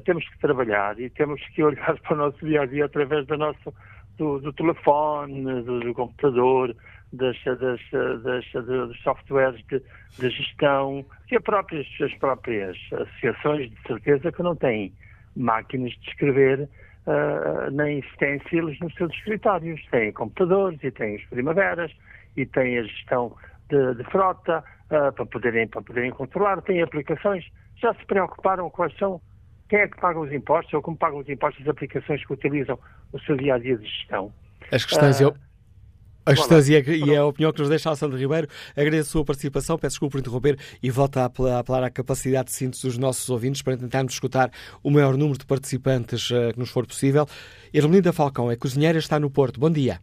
temos 0.04 0.28
que 0.28 0.38
trabalhar 0.38 0.98
e 0.98 1.10
temos 1.10 1.40
que 1.48 1.62
olhar 1.64 1.98
para 2.00 2.14
o 2.14 2.16
nosso 2.16 2.44
dia 2.44 2.62
a 2.62 2.66
dia 2.66 2.84
através 2.84 3.26
do 3.26 3.36
nosso 3.36 3.74
do, 4.20 4.38
do 4.38 4.52
telefone, 4.52 5.62
do, 5.62 5.80
do, 5.80 5.94
computador, 5.94 6.76
das, 7.10 7.36
das, 7.42 7.80
das, 8.22 8.66
dos 8.66 9.02
softwares 9.02 9.64
de, 9.68 9.82
de 10.18 10.30
gestão, 10.30 11.04
e 11.30 11.36
as 11.36 11.42
próprias, 11.42 11.86
as 12.02 12.14
próprias 12.18 12.76
associações 12.92 13.70
de 13.70 13.82
certeza 13.86 14.30
que 14.30 14.42
não 14.42 14.54
têm 14.54 14.92
máquinas 15.34 15.92
de 15.92 16.10
escrever 16.10 16.68
uh, 17.06 17.70
nem 17.72 18.02
stencils 18.14 18.78
nos 18.80 18.94
seus 18.94 19.10
escritórios. 19.14 19.80
Têm 19.90 20.12
computadores 20.12 20.78
e 20.84 20.90
têm 20.90 21.16
as 21.16 21.24
primaveras 21.24 21.90
e 22.36 22.44
têm 22.44 22.78
a 22.78 22.82
gestão 22.82 23.34
de, 23.70 23.94
de 23.94 24.04
frota 24.04 24.62
uh, 24.86 25.12
para, 25.12 25.26
poderem, 25.26 25.66
para 25.66 25.80
poderem 25.80 26.10
controlar, 26.10 26.60
têm 26.60 26.82
aplicações. 26.82 27.50
Já 27.76 27.94
se 27.94 28.04
preocuparam 28.04 28.68
quais 28.68 28.94
são, 28.98 29.18
quem 29.70 29.78
é 29.78 29.88
que 29.88 29.98
paga 29.98 30.20
os 30.20 30.30
impostos 30.30 30.74
ou 30.74 30.82
como 30.82 30.98
pagam 30.98 31.20
os 31.20 31.28
impostos 31.28 31.62
as 31.62 31.68
aplicações 31.68 32.22
que 32.26 32.32
utilizam 32.34 32.78
no 33.12 33.20
seu 33.20 33.36
dia 33.36 33.54
a 33.54 33.58
dia 33.58 33.76
de 33.76 33.86
gestão? 33.86 34.32
As 34.70 34.84
questões, 34.84 35.20
uh, 35.20 35.24
eu 35.24 35.34
a 36.24 36.34
questões 36.34 36.68
e, 36.68 36.76
a, 36.76 36.80
e 36.80 37.16
a 37.16 37.24
opinião 37.24 37.52
que 37.52 37.60
nos 37.60 37.68
deixa 37.68 37.88
Alessandro 37.88 38.18
Ribeiro. 38.18 38.46
Agradeço 38.76 39.08
a 39.08 39.12
sua 39.12 39.24
participação, 39.24 39.78
peço 39.78 39.94
desculpa 39.94 40.12
por 40.12 40.20
interromper 40.20 40.56
e 40.82 40.90
volto 40.90 41.18
a 41.18 41.24
apelar 41.24 41.82
à 41.82 41.90
capacidade 41.90 42.46
de 42.46 42.52
síntese 42.52 42.86
dos 42.86 42.98
nossos 42.98 43.28
ouvintes 43.30 43.62
para 43.62 43.76
tentarmos 43.76 44.12
escutar 44.12 44.50
o 44.82 44.90
maior 44.90 45.16
número 45.16 45.38
de 45.38 45.46
participantes 45.46 46.30
uh, 46.30 46.52
que 46.52 46.58
nos 46.58 46.70
for 46.70 46.86
possível. 46.86 47.26
Ermelinda 47.72 48.12
Falcão 48.12 48.50
é 48.50 48.56
cozinheira, 48.56 48.98
está 48.98 49.18
no 49.18 49.30
Porto. 49.30 49.58
Bom 49.58 49.70
dia. 49.70 49.98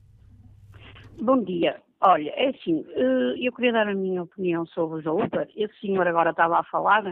Bom 1.21 1.43
dia. 1.43 1.77
Olha, 2.01 2.31
é 2.35 2.49
assim, 2.49 2.79
uh, 2.79 3.35
eu 3.39 3.51
queria 3.53 3.73
dar 3.73 3.87
a 3.87 3.95
minha 3.95 4.23
opinião 4.23 4.65
sobre 4.67 5.07
o 5.07 5.23
Uber. 5.23 5.47
Esse 5.55 5.79
senhor 5.79 6.07
agora 6.07 6.31
estava 6.31 6.59
a 6.59 6.63
falar, 6.63 7.03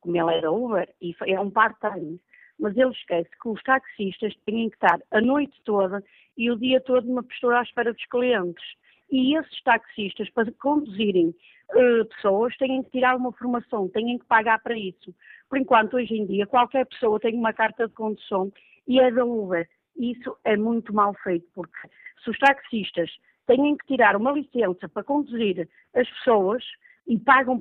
como 0.00 0.16
ele 0.16 0.36
era 0.36 0.50
Uber, 0.50 0.88
e 1.00 1.14
é 1.26 1.38
um 1.38 1.50
part-time 1.50 2.18
mas 2.58 2.76
ele 2.76 2.90
esquece 2.90 3.30
que 3.40 3.48
os 3.48 3.62
taxistas 3.62 4.34
têm 4.44 4.68
que 4.68 4.76
estar 4.76 5.00
a 5.10 5.20
noite 5.20 5.60
toda 5.64 6.02
e 6.36 6.50
o 6.50 6.58
dia 6.58 6.80
todo 6.80 7.06
numa 7.06 7.22
postura 7.22 7.60
à 7.60 7.62
espera 7.62 7.92
dos 7.92 8.04
clientes. 8.06 8.64
E 9.10 9.36
esses 9.36 9.62
taxistas, 9.62 10.28
para 10.30 10.52
conduzirem 10.52 11.28
uh, 11.28 12.04
pessoas, 12.06 12.56
têm 12.58 12.82
que 12.82 12.90
tirar 12.90 13.16
uma 13.16 13.32
formação, 13.32 13.88
têm 13.88 14.18
que 14.18 14.26
pagar 14.26 14.62
para 14.62 14.76
isso. 14.76 15.14
Por 15.48 15.58
enquanto, 15.58 15.94
hoje 15.94 16.14
em 16.14 16.26
dia, 16.26 16.46
qualquer 16.46 16.84
pessoa 16.86 17.18
tem 17.18 17.34
uma 17.34 17.52
carta 17.52 17.88
de 17.88 17.94
condução 17.94 18.52
e 18.86 19.00
é 19.00 19.10
da 19.10 19.24
Uber. 19.24 19.68
Isso 19.96 20.36
é 20.44 20.56
muito 20.56 20.94
mal 20.94 21.14
feito, 21.22 21.46
porque 21.54 21.88
se 22.22 22.30
os 22.30 22.38
taxistas 22.38 23.10
têm 23.46 23.76
que 23.76 23.86
tirar 23.86 24.14
uma 24.14 24.32
licença 24.32 24.88
para 24.88 25.02
conduzir 25.02 25.68
as 25.94 26.08
pessoas 26.18 26.62
e 27.06 27.18
pagam, 27.18 27.60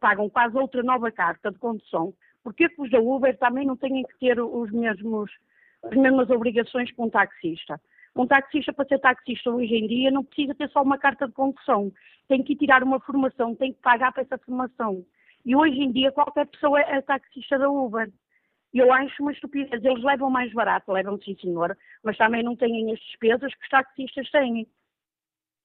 pagam 0.00 0.30
quase 0.30 0.56
outra 0.56 0.82
nova 0.82 1.10
carta 1.10 1.50
de 1.50 1.58
condução, 1.58 2.14
porque 2.46 2.72
os 2.78 2.88
da 2.92 3.00
Uber 3.00 3.36
também 3.38 3.66
não 3.66 3.76
têm 3.76 4.04
que 4.04 4.18
ter 4.20 4.40
os 4.40 4.70
mesmos, 4.70 5.28
as 5.82 5.96
mesmas 5.96 6.30
obrigações 6.30 6.92
que 6.92 7.02
um 7.02 7.10
taxista? 7.10 7.80
Um 8.14 8.24
taxista, 8.24 8.72
para 8.72 8.86
ser 8.86 9.00
taxista 9.00 9.50
hoje 9.50 9.74
em 9.74 9.88
dia, 9.88 10.12
não 10.12 10.22
precisa 10.22 10.54
ter 10.54 10.70
só 10.70 10.80
uma 10.80 10.96
carta 10.96 11.26
de 11.26 11.32
condução. 11.32 11.92
Tem 12.28 12.44
que 12.44 12.54
tirar 12.54 12.84
uma 12.84 13.00
formação, 13.00 13.52
tem 13.56 13.72
que 13.72 13.80
pagar 13.80 14.12
para 14.12 14.22
essa 14.22 14.38
formação. 14.38 15.04
E 15.44 15.56
hoje 15.56 15.80
em 15.80 15.90
dia, 15.90 16.12
qualquer 16.12 16.46
pessoa 16.46 16.80
é 16.82 17.02
taxista 17.02 17.58
da 17.58 17.68
Uber. 17.68 18.12
Eu 18.72 18.92
acho 18.92 19.20
uma 19.24 19.32
estupidez. 19.32 19.84
Eles 19.84 20.04
levam 20.04 20.30
mais 20.30 20.52
barato, 20.52 20.92
levam 20.92 21.20
sim, 21.22 21.36
senhor, 21.40 21.76
mas 22.04 22.16
também 22.16 22.44
não 22.44 22.54
têm 22.54 22.92
as 22.92 23.00
despesas 23.00 23.52
que 23.56 23.62
os 23.64 23.68
taxistas 23.68 24.30
têm. 24.30 24.68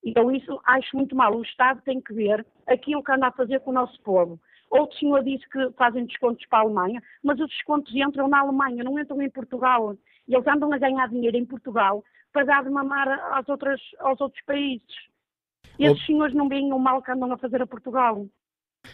Então, 0.04 0.32
isso 0.32 0.60
acho 0.66 0.98
muito 0.98 1.16
mal. 1.16 1.38
O 1.38 1.44
Estado 1.44 1.80
tem 1.84 2.02
que 2.02 2.12
ver 2.12 2.44
aquilo 2.66 3.04
que 3.04 3.12
anda 3.12 3.28
a 3.28 3.32
fazer 3.32 3.60
com 3.60 3.70
o 3.70 3.76
nosso 3.76 4.02
povo. 4.02 4.40
Outro 4.72 4.98
senhor 4.98 5.22
disse 5.24 5.48
que 5.50 5.70
fazem 5.72 6.06
descontos 6.06 6.46
para 6.48 6.60
a 6.60 6.62
Alemanha, 6.62 7.04
mas 7.22 7.38
os 7.40 7.50
descontos 7.50 7.94
entram 7.94 8.30
na 8.30 8.40
Alemanha, 8.40 8.86
não 8.86 8.98
entram 8.98 9.22
em 9.22 9.30
Portugal. 9.30 9.98
E 10.28 10.34
eles 10.34 10.48
andam 10.48 10.72
a 10.72 10.78
ganhar 10.78 11.10
dinheiro 11.10 11.36
em 11.36 11.46
Portugal 11.46 12.02
para 12.32 12.46
dar 12.46 12.64
de 12.64 12.70
mamar 12.70 13.10
às 13.34 13.48
outras, 13.50 13.82
aos 14.00 14.20
outros 14.22 14.42
países. 14.46 14.88
E 15.78 15.86
esses 15.86 16.06
senhores 16.06 16.34
não 16.34 16.48
veem 16.48 16.72
o 16.72 16.80
mal 16.80 17.02
que 17.02 17.12
andam 17.12 17.32
a 17.34 17.38
fazer 17.38 17.62
a 17.62 17.68
Portugal. 17.68 18.26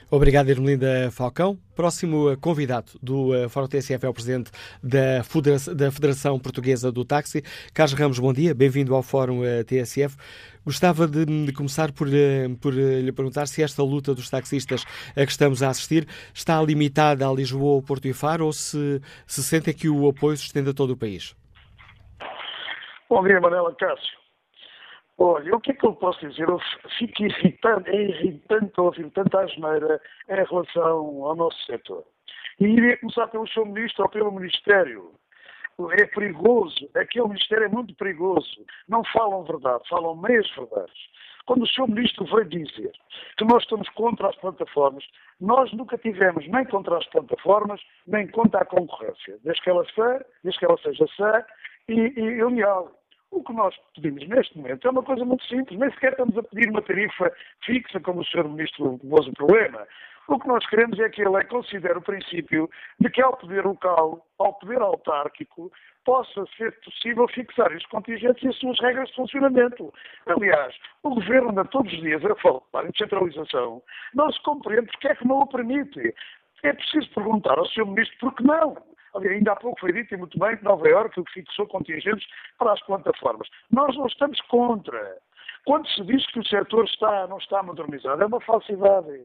Obrigado, 0.09 0.49
Irmelinda 0.49 1.11
Falcão. 1.11 1.59
Próximo 1.75 2.31
eh, 2.31 2.37
convidado 2.37 2.93
do 3.03 3.35
uh, 3.35 3.49
Fórum 3.49 3.67
TSF 3.67 4.05
é 4.05 4.09
o 4.09 4.13
presidente 4.13 4.49
da 4.81 5.21
Federação, 5.91 6.39
Portuguesa 6.39 6.89
do 6.89 7.03
Táxi. 7.03 7.43
Carlos 7.73 7.93
Ramos, 7.99 8.17
bom 8.17 8.31
dia, 8.31 8.55
bem-vindo 8.55 8.95
ao 8.95 9.03
Fórum 9.03 9.41
uh, 9.41 9.65
TSF. 9.65 10.15
Gostava 10.63 11.09
de, 11.09 11.25
de 11.25 11.51
começar 11.51 11.91
por, 11.91 12.07
por 12.61 12.73
lhe 12.73 13.11
perguntar 13.11 13.47
se 13.47 13.61
esta 13.61 13.83
luta 13.83 14.15
dos 14.15 14.29
taxistas 14.29 14.85
a 15.11 15.25
que 15.25 15.31
estamos 15.31 15.61
a 15.61 15.69
assistir 15.69 16.07
está 16.33 16.61
limitada 16.61 17.27
a 17.27 17.33
Lisboa, 17.33 17.81
Porto 17.81 18.07
e 18.07 18.13
Faro 18.13 18.45
ou 18.45 18.53
se, 18.53 19.01
se 19.25 19.43
sente 19.43 19.73
que 19.73 19.89
o 19.89 20.07
apoio 20.07 20.37
se 20.37 20.45
estende 20.45 20.69
a 20.69 20.73
todo 20.73 20.91
o 20.91 20.97
país. 20.97 21.35
Bom 23.09 23.23
dia, 23.23 23.41
Manela 23.41 23.75
Cássio. 23.75 24.16
Olha, 25.19 25.55
o 25.55 25.59
que 25.59 25.71
é 25.71 25.73
que 25.73 25.85
eu 25.85 25.93
posso 25.93 26.19
dizer? 26.27 26.47
Eu 26.47 26.59
fico 26.97 27.23
irritante, 27.23 27.89
é 27.89 28.01
irritante 28.03 28.79
ouvir 28.79 29.09
tanta 29.11 29.41
asneira 29.41 29.99
em 30.29 30.35
relação 30.35 31.23
ao 31.25 31.35
nosso 31.35 31.59
setor. 31.65 32.03
E 32.59 32.65
iria 32.65 32.97
começar 32.97 33.27
pelo 33.27 33.47
seu 33.47 33.65
ministro 33.65 34.03
ou 34.03 34.09
pelo 34.09 34.31
Ministério. 34.31 35.11
É 35.91 36.05
perigoso, 36.05 36.89
aquele 36.95 37.27
Ministério 37.27 37.65
é 37.65 37.67
muito 37.67 37.95
perigoso. 37.95 38.65
Não 38.87 39.03
falam 39.05 39.43
verdade, 39.43 39.87
falam 39.89 40.15
meias 40.15 40.49
verdades. 40.55 40.97
Quando 41.47 41.63
o 41.63 41.67
seu 41.67 41.87
ministro 41.87 42.25
veio 42.25 42.45
dizer 42.45 42.91
que 43.37 43.45
nós 43.45 43.63
estamos 43.63 43.87
contra 43.89 44.27
as 44.27 44.35
plataformas, 44.35 45.03
nós 45.39 45.71
nunca 45.71 45.97
tivemos 45.97 46.45
nem 46.49 46.65
contra 46.65 46.97
as 46.97 47.07
plataformas, 47.07 47.79
nem 48.05 48.27
contra 48.27 48.61
a 48.61 48.65
concorrência. 48.65 49.37
Desde 49.43 49.61
que 49.61 49.69
ela, 49.69 49.85
seja, 49.85 50.25
desde 50.43 50.59
que 50.59 50.65
ela 50.65 50.77
seja 50.79 51.07
sã 51.15 51.45
e, 51.87 51.93
e, 51.93 52.19
e 52.19 52.43
leal. 52.43 52.91
O 53.31 53.43
que 53.43 53.53
nós 53.53 53.75
pedimos 53.93 54.27
neste 54.27 54.57
momento 54.57 54.87
é 54.87 54.91
uma 54.91 55.03
coisa 55.03 55.25
muito 55.25 55.43
simples, 55.45 55.77
nem 55.77 55.91
sequer 55.91 56.11
estamos 56.11 56.37
a 56.37 56.43
pedir 56.43 56.69
uma 56.69 56.81
tarifa 56.81 57.31
fixa, 57.65 57.99
como 57.99 58.21
o 58.21 58.25
Sr. 58.25 58.47
Ministro 58.47 58.99
pôs 59.09 59.27
o 59.27 59.33
problema. 59.33 59.85
O 60.27 60.37
que 60.39 60.47
nós 60.47 60.65
queremos 60.67 60.99
é 60.99 61.09
que 61.09 61.21
ele 61.21 61.43
considere 61.45 61.97
o 61.97 62.01
princípio 62.01 62.69
de 62.99 63.09
que 63.09 63.21
ao 63.21 63.37
poder 63.37 63.65
local, 63.65 64.25
ao 64.37 64.53
poder 64.55 64.81
autárquico, 64.81 65.71
possa 66.03 66.45
ser 66.57 66.77
possível 66.81 67.27
fixar 67.29 67.71
os 67.73 67.85
contingentes 67.85 68.43
e 68.43 68.47
as 68.49 68.55
suas 68.57 68.79
regras 68.79 69.07
de 69.09 69.15
funcionamento. 69.15 69.93
Aliás, 70.25 70.75
o 71.03 71.15
Governo 71.15 71.51
anda 71.51 71.65
todos 71.65 71.91
os 71.93 71.99
dias 72.01 72.23
a 72.25 72.35
falar 72.35 72.85
em 72.85 72.91
descentralização. 72.91 73.81
Não 74.13 74.31
se 74.31 74.41
compreende 74.43 74.87
porque 74.87 75.07
é 75.07 75.15
que 75.15 75.27
não 75.27 75.39
o 75.39 75.47
permite. 75.47 76.13
É 76.63 76.73
preciso 76.73 77.09
perguntar 77.13 77.57
ao 77.57 77.65
Sr. 77.67 77.85
Ministro 77.85 78.17
por 78.19 78.35
que 78.35 78.43
não. 78.43 78.75
Ainda 79.17 79.51
há 79.53 79.55
pouco 79.55 79.79
foi 79.79 79.93
dito, 79.93 80.13
e 80.13 80.17
muito 80.17 80.37
bem, 80.39 80.57
que 80.57 80.63
Nova 80.63 80.87
Iorque 80.87 81.23
fixou 81.33 81.67
contingentes 81.67 82.27
para 82.57 82.73
as 82.73 82.81
plataformas. 82.81 83.47
Nós 83.71 83.95
não 83.95 84.07
estamos 84.07 84.39
contra. 84.41 85.17
Quando 85.65 85.87
se 85.89 86.03
diz 86.05 86.25
que 86.27 86.39
o 86.39 86.47
setor 86.47 86.85
está, 86.85 87.27
não 87.27 87.37
está 87.37 87.61
modernizado, 87.61 88.23
é 88.23 88.25
uma 88.25 88.39
falsidade. 88.41 89.21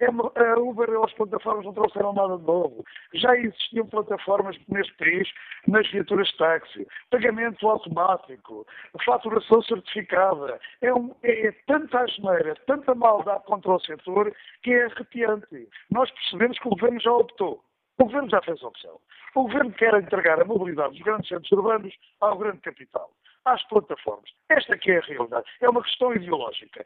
É 0.00 0.10
uma, 0.10 0.24
a 0.34 0.58
Uber 0.58 0.88
e 0.88 1.04
as 1.04 1.12
plataformas 1.12 1.64
não 1.64 1.72
trouxeram 1.72 2.12
nada 2.12 2.36
de 2.36 2.44
novo. 2.44 2.84
Já 3.14 3.36
existiam 3.36 3.86
plataformas 3.86 4.56
neste 4.68 4.92
país 4.96 5.28
nas 5.68 5.88
viaturas 5.90 6.28
de 6.28 6.36
táxi. 6.36 6.86
Pagamento 7.10 7.68
automático, 7.68 8.66
faturação 9.04 9.62
certificada. 9.62 10.58
É, 10.82 10.92
um, 10.92 11.14
é, 11.22 11.46
é 11.46 11.52
tanta 11.66 12.00
asneira, 12.00 12.56
tanta 12.66 12.94
maldade 12.94 13.44
contra 13.44 13.72
o 13.72 13.80
setor 13.80 14.34
que 14.62 14.72
é 14.72 14.86
arrepiante. 14.86 15.68
Nós 15.90 16.10
percebemos 16.10 16.58
que 16.58 16.66
o 16.66 16.70
governo 16.70 17.00
já 17.00 17.12
optou. 17.12 17.62
O 17.98 18.04
governo 18.04 18.28
já 18.28 18.42
fez 18.42 18.60
a 18.62 18.66
opção. 18.66 18.98
O 19.34 19.42
governo 19.42 19.72
quer 19.72 19.94
entregar 19.94 20.40
a 20.40 20.44
mobilidade 20.44 20.94
dos 20.94 21.02
grandes 21.02 21.28
centros 21.28 21.50
urbanos 21.52 21.92
ao 22.20 22.38
grande 22.38 22.60
capital, 22.60 23.10
às 23.44 23.62
plataformas. 23.64 24.30
Esta 24.48 24.78
que 24.78 24.92
é 24.92 24.98
a 24.98 25.02
realidade. 25.02 25.46
É 25.60 25.68
uma 25.68 25.82
questão 25.82 26.14
ideológica. 26.14 26.84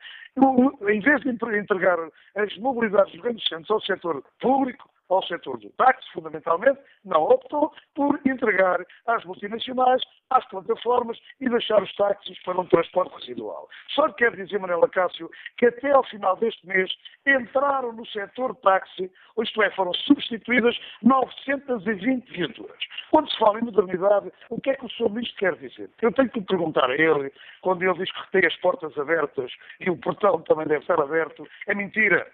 Em 0.88 1.00
vez 1.00 1.20
de 1.20 1.28
entregar 1.28 1.98
as 2.36 2.56
mobilidades 2.56 3.12
dos 3.12 3.22
grandes 3.22 3.46
centros 3.46 3.70
ao 3.70 3.80
setor 3.82 4.24
público, 4.40 4.88
ao 5.08 5.22
setor 5.24 5.58
do 5.58 5.70
táxi, 5.70 6.06
fundamentalmente, 6.12 6.78
não 7.04 7.22
optou 7.22 7.72
por 7.94 8.20
entregar 8.26 8.84
às 9.06 9.24
multinacionais, 9.24 10.02
às 10.30 10.46
plataformas 10.48 11.18
e 11.40 11.48
deixar 11.48 11.82
os 11.82 11.94
táxis 11.94 12.38
para 12.42 12.60
um 12.60 12.66
transporte 12.66 13.14
residual. 13.20 13.68
Só 13.94 14.10
quero 14.12 14.36
dizer, 14.36 14.58
Manela 14.58 14.88
Cássio, 14.88 15.30
que 15.56 15.66
até 15.66 15.90
ao 15.90 16.04
final 16.04 16.36
deste 16.36 16.66
mês 16.66 16.90
entraram 17.26 17.92
no 17.92 18.06
setor 18.06 18.54
táxi, 18.56 19.10
isto 19.42 19.62
é, 19.62 19.70
foram 19.70 19.94
substituídas 19.94 20.76
920 21.02 22.30
viaturas. 22.30 22.78
Quando 23.10 23.30
se 23.30 23.38
fala 23.38 23.58
em 23.58 23.64
modernidade, 23.64 24.30
o 24.50 24.60
que 24.60 24.70
é 24.70 24.74
que 24.74 24.84
o 24.84 24.90
Sr. 24.90 25.10
Ministro 25.10 25.38
quer 25.38 25.54
dizer? 25.56 25.90
Eu 26.02 26.12
tenho 26.12 26.30
que 26.30 26.40
perguntar 26.42 26.90
a 26.90 26.94
ele, 26.94 27.32
quando 27.62 27.82
ele 27.82 27.94
diz 27.94 28.12
que 28.12 28.32
tem 28.32 28.46
as 28.46 28.56
portas 28.56 28.96
abertas 28.98 29.50
e 29.80 29.90
o 29.90 29.96
portão 29.96 30.40
também 30.42 30.66
deve 30.66 30.80
estar 30.80 31.00
aberto, 31.00 31.46
é 31.66 31.74
mentira. 31.74 32.26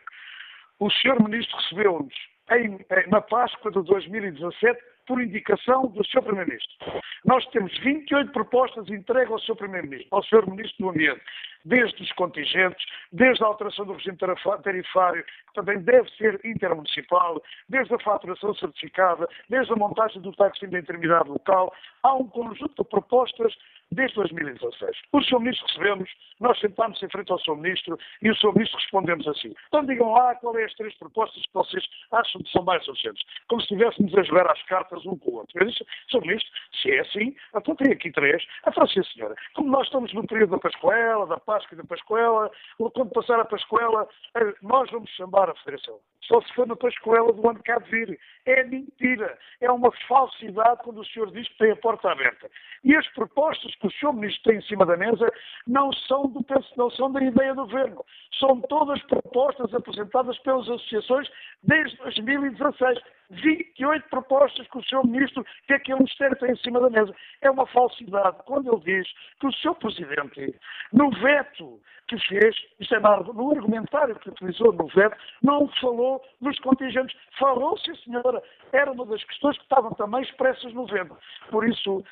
O 0.80 0.90
Sr. 0.90 1.22
Ministro 1.22 1.56
recebeu-nos 1.56 2.33
em, 2.50 2.78
na 3.08 3.20
Páscoa 3.20 3.70
de 3.70 3.82
2017 3.82 4.78
por 5.06 5.20
indicação 5.20 5.86
do 5.88 6.04
Sr. 6.04 6.22
Primeiro-Ministro. 6.22 7.02
Nós 7.24 7.46
temos 7.46 7.76
28 7.78 8.32
propostas 8.32 8.88
entregues 8.88 9.30
ao 9.30 9.38
Sr. 9.40 9.56
Primeiro-Ministro, 9.56 10.16
ao 10.16 10.22
Sr. 10.24 10.48
Ministro 10.48 10.84
do 10.84 10.90
Ambiente, 10.90 11.22
desde 11.64 12.02
os 12.02 12.12
contingentes, 12.12 12.84
desde 13.12 13.42
a 13.42 13.46
alteração 13.46 13.86
do 13.86 13.94
regime 13.94 14.18
tarifário, 14.62 15.24
que 15.24 15.54
também 15.54 15.78
deve 15.80 16.10
ser 16.16 16.40
intermunicipal, 16.44 17.42
desde 17.68 17.94
a 17.94 17.98
faturação 17.98 18.54
certificada, 18.54 19.28
desde 19.48 19.72
a 19.72 19.76
montagem 19.76 20.20
do 20.20 20.32
táxi 20.32 20.66
da 20.66 20.78
intermediária 20.78 21.30
local. 21.30 21.72
Há 22.02 22.14
um 22.14 22.28
conjunto 22.28 22.82
de 22.82 22.88
propostas 22.88 23.54
desde 23.90 24.16
2016. 24.16 24.96
O 25.12 25.22
Sr. 25.22 25.38
Ministro 25.40 25.66
recebemos, 25.66 26.10
nós 26.40 26.58
sentámos 26.60 27.02
em 27.02 27.08
frente 27.08 27.32
ao 27.32 27.38
Sr. 27.38 27.56
Ministro 27.56 27.98
e 28.22 28.30
o 28.30 28.36
Sr. 28.36 28.52
Ministro 28.54 28.78
respondemos 28.78 29.26
assim. 29.28 29.54
Então 29.68 29.84
digam 29.84 30.12
lá 30.12 30.34
qual 30.36 30.56
é 30.58 30.64
as 30.64 30.74
três 30.74 30.94
propostas 30.98 31.42
que 31.42 31.54
vocês 31.54 31.84
acham 32.12 32.42
que 32.42 32.50
são 32.50 32.62
mais 32.62 32.86
urgentes. 32.88 33.22
Como 33.48 33.60
se 33.62 33.72
estivéssemos 33.72 34.14
a 34.16 34.22
jogar 34.22 34.50
às 34.50 34.62
cartas 34.64 34.93
um 35.06 35.16
com 35.18 35.30
o 35.30 35.34
outro. 35.36 35.66
Disse, 35.66 35.84
Sr. 36.10 36.20
Ministro, 36.20 36.50
se 36.80 36.90
é 36.90 37.00
assim, 37.00 37.36
então 37.54 37.76
tem 37.76 37.92
aqui 37.92 38.10
três. 38.10 38.44
Então, 38.66 38.86
sim, 38.86 39.02
senhora, 39.04 39.34
como 39.54 39.70
nós 39.70 39.86
estamos 39.86 40.12
no 40.12 40.26
período 40.26 40.50
da 40.50 40.58
Pascoela, 40.58 41.26
da 41.26 41.38
Páscoa 41.38 41.74
e 41.74 41.78
da 41.78 41.84
Pascoela, 41.84 42.50
quando 42.76 43.10
passar 43.10 43.40
a 43.40 43.44
Pascoela, 43.44 44.08
eh, 44.36 44.54
nós 44.62 44.90
vamos 44.90 45.10
chamar 45.10 45.50
a 45.50 45.54
Federação. 45.56 45.98
Só 46.26 46.40
se 46.40 46.52
for 46.54 46.66
na 46.66 46.76
Pascoela 46.76 47.32
do 47.32 47.48
ano 47.48 47.62
que 47.62 47.80
de 47.80 47.90
vir. 47.90 48.18
É 48.46 48.64
mentira. 48.64 49.38
É 49.60 49.70
uma 49.70 49.90
falsidade 50.08 50.82
quando 50.82 51.00
o 51.00 51.04
senhor 51.06 51.30
diz 51.30 51.46
que 51.48 51.58
tem 51.58 51.72
a 51.72 51.76
porta 51.76 52.10
aberta. 52.10 52.50
E 52.82 52.94
as 52.96 53.06
propostas 53.08 53.74
que 53.76 53.86
o 53.86 53.90
senhor 53.92 54.12
ministro 54.12 54.50
tem 54.50 54.58
em 54.58 54.62
cima 54.62 54.86
da 54.86 54.96
mesa 54.96 55.30
não 55.66 55.92
são, 55.92 56.26
do, 56.28 56.44
não 56.76 56.90
são 56.90 57.12
da 57.12 57.22
ideia 57.22 57.54
do 57.54 57.62
governo. 57.62 58.04
São 58.38 58.60
todas 58.62 59.02
propostas 59.02 59.74
apresentadas 59.74 60.38
pelas 60.38 60.68
associações 60.68 61.28
desde 61.62 61.96
2016. 61.98 63.00
28 63.42 64.08
propostas 64.08 64.66
que 64.68 64.78
o 64.78 64.82
Sr. 64.82 65.06
Ministro, 65.06 65.44
que 65.66 65.78
que 65.78 65.94
o 65.94 65.98
Ministério 65.98 66.36
tem 66.36 66.52
em 66.52 66.56
cima 66.56 66.80
da 66.80 66.90
mesa. 66.90 67.14
É 67.42 67.50
uma 67.50 67.66
falsidade 67.66 68.36
quando 68.46 68.72
ele 68.72 68.82
diz 68.84 69.08
que 69.40 69.46
o 69.46 69.52
Sr. 69.52 69.74
Presidente, 69.74 70.58
no 70.92 71.10
veto 71.10 71.80
que 72.08 72.18
fez, 72.28 72.54
isto 72.78 72.94
é 72.94 73.00
no 73.00 73.50
argumentário 73.50 74.14
que 74.16 74.28
utilizou 74.28 74.72
no 74.72 74.86
veto, 74.88 75.16
não 75.42 75.68
falou 75.80 76.22
nos 76.40 76.58
contingentes. 76.60 77.16
Falou, 77.38 77.78
sim 77.78 77.94
senhora. 77.96 78.42
Era 78.72 78.92
uma 78.92 79.06
das 79.06 79.24
questões 79.24 79.56
que 79.56 79.62
estavam 79.62 79.92
também 79.92 80.22
expressas 80.22 80.72
no 80.74 80.86
veto. 80.86 81.16
Por 81.50 81.66
isso, 81.66 82.04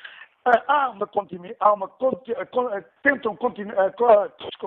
há 0.45 0.89
uma 0.89 1.09
há 1.59 1.73
uma 1.73 1.89
tentam 3.01 3.35
continuar, 3.35 3.93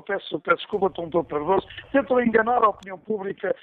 peço, 0.06 0.40
peço 0.40 0.56
desculpa, 0.56 0.86
estou 0.86 1.24
perdoso, 1.24 1.66
tentam 1.92 2.20
enganar 2.20 2.62
a 2.62 2.68
opinião 2.68 2.98
pública 2.98 3.54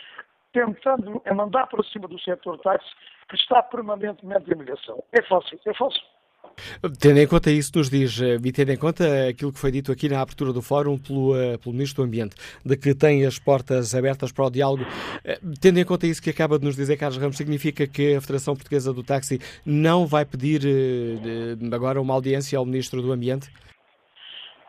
tentando 0.54 1.22
mandar 1.36 1.68
para 1.68 1.84
cima 1.84 2.08
do 2.08 2.20
setor 2.20 2.60
táxi 2.60 2.90
que 3.30 3.36
está 3.36 3.62
permanentemente 3.64 4.52
em 4.52 4.56
negação. 4.56 5.04
É 5.12 5.22
fácil, 5.24 5.60
é 5.66 5.74
falso. 5.74 6.00
Tendo 7.00 7.20
em 7.20 7.28
conta 7.28 7.50
isso, 7.50 7.72
nos 7.76 7.90
diz, 7.90 8.22
eh, 8.22 8.38
e 8.44 8.52
tendo 8.52 8.72
em 8.72 8.78
conta 8.78 9.28
aquilo 9.30 9.52
que 9.52 9.58
foi 9.58 9.72
dito 9.72 9.92
aqui 9.92 10.08
na 10.08 10.22
abertura 10.22 10.54
do 10.54 10.62
fórum 10.62 10.98
pelo, 11.00 11.36
eh, 11.36 11.58
pelo 11.58 11.74
Ministro 11.74 12.04
do 12.04 12.08
Ambiente, 12.08 12.36
de 12.64 12.78
que 12.78 12.94
tem 12.94 13.26
as 13.26 13.40
portas 13.40 13.96
abertas 13.96 14.32
para 14.32 14.46
o 14.46 14.50
diálogo, 14.52 14.86
eh, 15.24 15.40
tendo 15.60 15.80
em 15.80 15.86
conta 15.86 16.06
isso 16.06 16.22
que 16.22 16.30
acaba 16.30 16.60
de 16.60 16.66
nos 16.66 16.76
dizer 16.76 16.98
Carlos 16.98 17.18
Ramos, 17.18 17.38
significa 17.38 17.88
que 17.88 18.16
a 18.16 18.22
Federação 18.22 18.56
Portuguesa 18.56 18.94
do 18.94 19.04
Táxi 19.04 19.40
não 19.66 20.06
vai 20.06 20.26
pedir 20.26 20.62
agora 21.74 22.00
uma 22.00 22.14
audiência 22.14 22.60
ao 22.60 22.66
Ministro 22.66 23.02
do 23.02 23.12
Ambiente? 23.12 23.50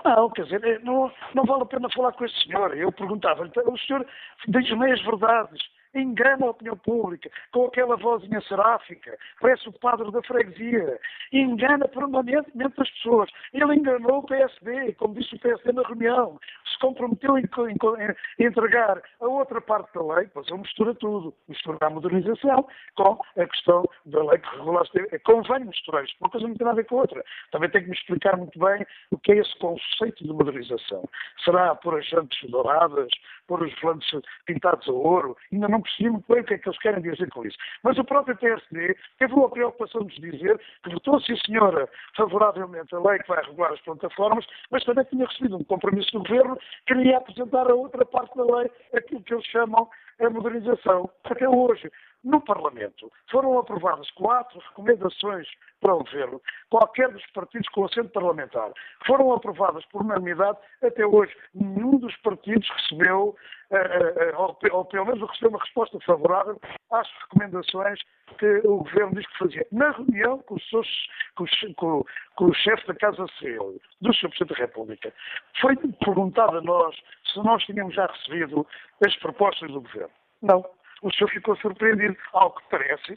Não, 0.04 0.28
quer 0.30 0.44
dizer, 0.44 0.80
não, 0.84 1.10
não 1.34 1.44
vale 1.44 1.62
a 1.62 1.66
pena 1.66 1.88
falar 1.90 2.12
com 2.12 2.24
este 2.24 2.46
senhor. 2.46 2.76
Eu 2.76 2.92
perguntava-lhe, 2.92 3.50
o 3.66 3.78
senhor 3.78 4.06
diz-me 4.48 4.92
as 4.92 5.02
verdades 5.02 5.62
engana 5.94 6.46
a 6.46 6.50
opinião 6.50 6.76
pública 6.76 7.30
com 7.52 7.66
aquela 7.66 7.96
vozinha 7.96 8.40
seráfica, 8.42 9.16
parece 9.40 9.68
o 9.68 9.72
padre 9.72 10.10
da 10.10 10.22
freguesia, 10.22 10.98
engana 11.32 11.88
permanentemente 11.88 12.80
as 12.80 12.90
pessoas. 12.90 13.30
Ele 13.52 13.74
enganou 13.74 14.18
o 14.18 14.26
PSD, 14.26 14.92
como 14.94 15.14
disse 15.14 15.34
o 15.34 15.40
PSD 15.40 15.72
na 15.72 15.82
reunião, 15.82 16.38
se 16.72 16.78
comprometeu 16.78 17.38
em, 17.38 17.42
em, 17.42 18.44
em 18.44 18.46
entregar 18.46 19.02
a 19.20 19.26
outra 19.26 19.60
parte 19.60 19.92
da 19.94 20.14
lei, 20.14 20.28
pois 20.32 20.46
ele 20.48 20.58
mistura 20.58 20.94
tudo, 20.94 21.34
mistura 21.48 21.78
a 21.80 21.90
modernização 21.90 22.66
com 22.96 23.20
a 23.36 23.46
questão 23.46 23.84
da 24.06 24.22
lei 24.24 24.38
que 24.38 24.56
regula 24.56 24.82
as. 24.82 24.90
Convém 25.22 25.64
misturar 25.64 26.04
isto, 26.04 26.16
uma 26.20 26.30
coisa 26.30 26.46
não 26.46 26.54
tem 26.54 26.64
nada 26.66 26.80
a 26.80 26.82
ver 26.82 26.88
com 26.88 26.98
a 26.98 27.00
outra. 27.02 27.24
Também 27.50 27.70
tem 27.70 27.82
que 27.82 27.88
me 27.88 27.96
explicar 27.96 28.36
muito 28.36 28.58
bem 28.58 28.84
o 29.10 29.18
que 29.18 29.32
é 29.32 29.36
esse 29.36 29.56
conceito 29.58 30.24
de 30.24 30.32
modernização. 30.32 31.08
Será 31.44 31.74
por 31.74 31.94
agentes 31.96 32.50
douradas, 32.50 33.08
pôr 33.46 33.62
os 33.62 33.80
volantes 33.80 34.08
pintados 34.46 34.88
a 34.88 34.92
ouro, 34.92 35.36
ainda 35.52 35.68
não 35.68 35.82
percebi 35.82 36.10
muito 36.10 36.32
bem 36.32 36.42
o 36.42 36.44
que 36.44 36.54
é 36.54 36.58
que 36.58 36.68
eles 36.68 36.78
querem 36.78 37.02
dizer 37.02 37.28
com 37.30 37.44
isso. 37.44 37.56
Mas 37.82 37.98
o 37.98 38.04
próprio 38.04 38.36
TSD 38.36 38.96
teve 39.18 39.34
uma 39.34 39.50
preocupação 39.50 40.04
de 40.04 40.20
dizer 40.20 40.60
que 40.82 40.90
votou, 40.90 41.20
sim 41.20 41.36
senhora, 41.36 41.88
favoravelmente 42.16 42.94
a 42.94 42.98
lei 42.98 43.18
que 43.18 43.28
vai 43.28 43.44
regular 43.44 43.72
as 43.72 43.80
plataformas, 43.80 44.46
mas 44.70 44.84
também 44.84 45.04
tinha 45.04 45.26
recebido 45.26 45.56
um 45.56 45.64
compromisso 45.64 46.12
do 46.12 46.20
Governo 46.20 46.56
que 46.86 46.94
queria 46.94 47.18
apresentar 47.18 47.70
a 47.70 47.74
outra 47.74 48.04
parte 48.04 48.36
da 48.36 48.44
lei, 48.44 48.70
aquilo 48.94 49.22
que 49.22 49.34
eles 49.34 49.46
chamam 49.46 49.88
a 50.20 50.30
modernização. 50.30 51.10
Até 51.24 51.48
hoje, 51.48 51.90
no 52.24 52.40
Parlamento 52.40 53.12
foram 53.30 53.58
aprovadas 53.58 54.10
quatro 54.12 54.58
recomendações 54.58 55.46
para 55.80 55.94
o 55.94 55.98
Governo, 55.98 56.40
qualquer 56.70 57.10
dos 57.10 57.24
partidos 57.32 57.68
com 57.68 57.84
assento 57.84 58.08
parlamentar. 58.08 58.72
Foram 59.06 59.32
aprovadas 59.32 59.84
por 59.86 60.00
unanimidade. 60.00 60.56
Até 60.82 61.04
hoje, 61.04 61.36
nenhum 61.54 61.98
dos 61.98 62.16
partidos 62.18 62.66
recebeu, 62.70 63.36
uh, 63.70 63.76
uh, 63.76 64.40
ou, 64.40 64.58
ou, 64.72 64.84
pelo 64.86 65.04
menos 65.04 65.28
recebeu 65.28 65.50
uma 65.50 65.60
resposta 65.60 66.00
favorável 66.00 66.58
às 66.90 67.06
recomendações 67.22 68.00
que 68.38 68.66
o 68.66 68.78
Governo 68.78 69.14
diz 69.14 69.26
que 69.26 69.38
fazia. 69.38 69.66
Na 69.70 69.90
reunião 69.90 70.38
com, 70.38 70.58
seus, 70.58 70.88
com, 71.36 71.44
com, 71.76 72.04
com 72.36 72.44
o 72.46 72.54
chefe 72.54 72.86
da 72.86 72.94
Casa 72.94 73.26
Civil, 73.38 73.78
do 74.00 74.14
Sr. 74.14 74.28
Presidente 74.30 74.54
da 74.54 74.66
República, 74.66 75.12
foi 75.60 75.76
perguntado 75.76 76.56
a 76.56 76.62
nós 76.62 76.96
se 77.26 77.38
nós 77.40 77.62
tínhamos 77.64 77.94
já 77.94 78.06
recebido 78.06 78.66
as 79.04 79.14
propostas 79.16 79.70
do 79.70 79.82
Governo. 79.82 80.10
Não 80.40 80.64
o 81.04 81.12
senhor 81.12 81.28
ficou 81.30 81.54
surpreendido. 81.56 82.16
Ao 82.32 82.50
que 82.50 82.62
parece, 82.70 83.16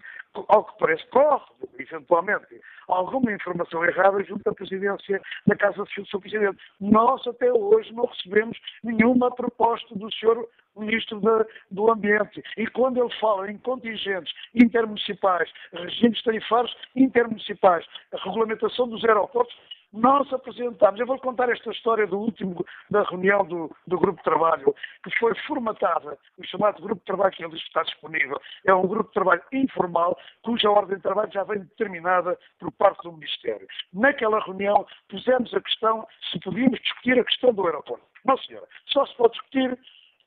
ao 0.49 0.65
que 0.65 0.77
parece, 0.77 1.07
corre, 1.07 1.45
eventualmente, 1.79 2.61
alguma 2.87 3.31
informação 3.31 3.83
errada 3.85 4.23
junto 4.25 4.47
à 4.47 4.53
presidência 4.53 5.21
da 5.47 5.55
Casa 5.55 5.77
do 5.77 5.89
Sr. 5.89 6.19
Presidente. 6.19 6.57
Nós, 6.79 7.25
até 7.25 7.51
hoje, 7.51 7.91
não 7.93 8.05
recebemos 8.05 8.57
nenhuma 8.83 9.33
proposta 9.33 9.95
do 9.95 10.13
senhor 10.13 10.47
Ministro 10.75 11.19
da, 11.21 11.45
do 11.71 11.89
Ambiente. 11.89 12.43
E 12.57 12.67
quando 12.67 13.01
ele 13.01 13.13
fala 13.19 13.49
em 13.49 13.57
contingentes 13.57 14.31
intermunicipais, 14.53 15.49
regimes 15.73 16.21
tarifários 16.21 16.75
intermunicipais, 16.95 17.85
regulamentação 18.13 18.87
dos 18.87 19.03
aeroportos, 19.03 19.55
nós 19.93 20.31
apresentámos, 20.33 20.99
eu 20.99 21.07
vou 21.07 21.19
contar 21.19 21.49
esta 21.49 21.71
história 21.71 22.05
do 22.05 22.19
último, 22.19 22.65
da 22.89 23.03
reunião 23.03 23.45
do, 23.45 23.75
do 23.85 23.97
grupo 23.97 24.17
de 24.17 24.23
trabalho, 24.23 24.75
que 25.03 25.17
foi 25.17 25.33
formatada, 25.47 26.17
o 26.37 26.43
chamado 26.45 26.81
grupo 26.81 26.99
de 26.99 27.05
trabalho 27.05 27.31
que 27.31 27.43
ele 27.43 27.55
está 27.55 27.83
disponível, 27.83 28.39
é 28.65 28.73
um 28.73 28.87
grupo 28.87 29.07
de 29.07 29.13
trabalho 29.13 29.41
informal, 29.53 30.17
cuja 30.43 30.69
ordem 30.69 30.97
de 30.97 31.03
trabalho 31.03 31.31
já 31.31 31.43
vem 31.43 31.59
determinada 31.59 32.37
por 32.59 32.71
parte 32.73 33.03
do 33.03 33.13
Ministério. 33.13 33.67
Naquela 33.93 34.39
reunião 34.39 34.85
pusemos 35.09 35.53
a 35.53 35.61
questão 35.61 36.07
se 36.31 36.39
podíamos 36.39 36.79
discutir 36.79 37.19
a 37.19 37.23
questão 37.23 37.53
do 37.53 37.65
aeroporto. 37.65 38.05
Não, 38.25 38.37
senhora, 38.39 38.67
só 38.87 39.05
se 39.05 39.15
pode 39.15 39.33
discutir 39.33 39.79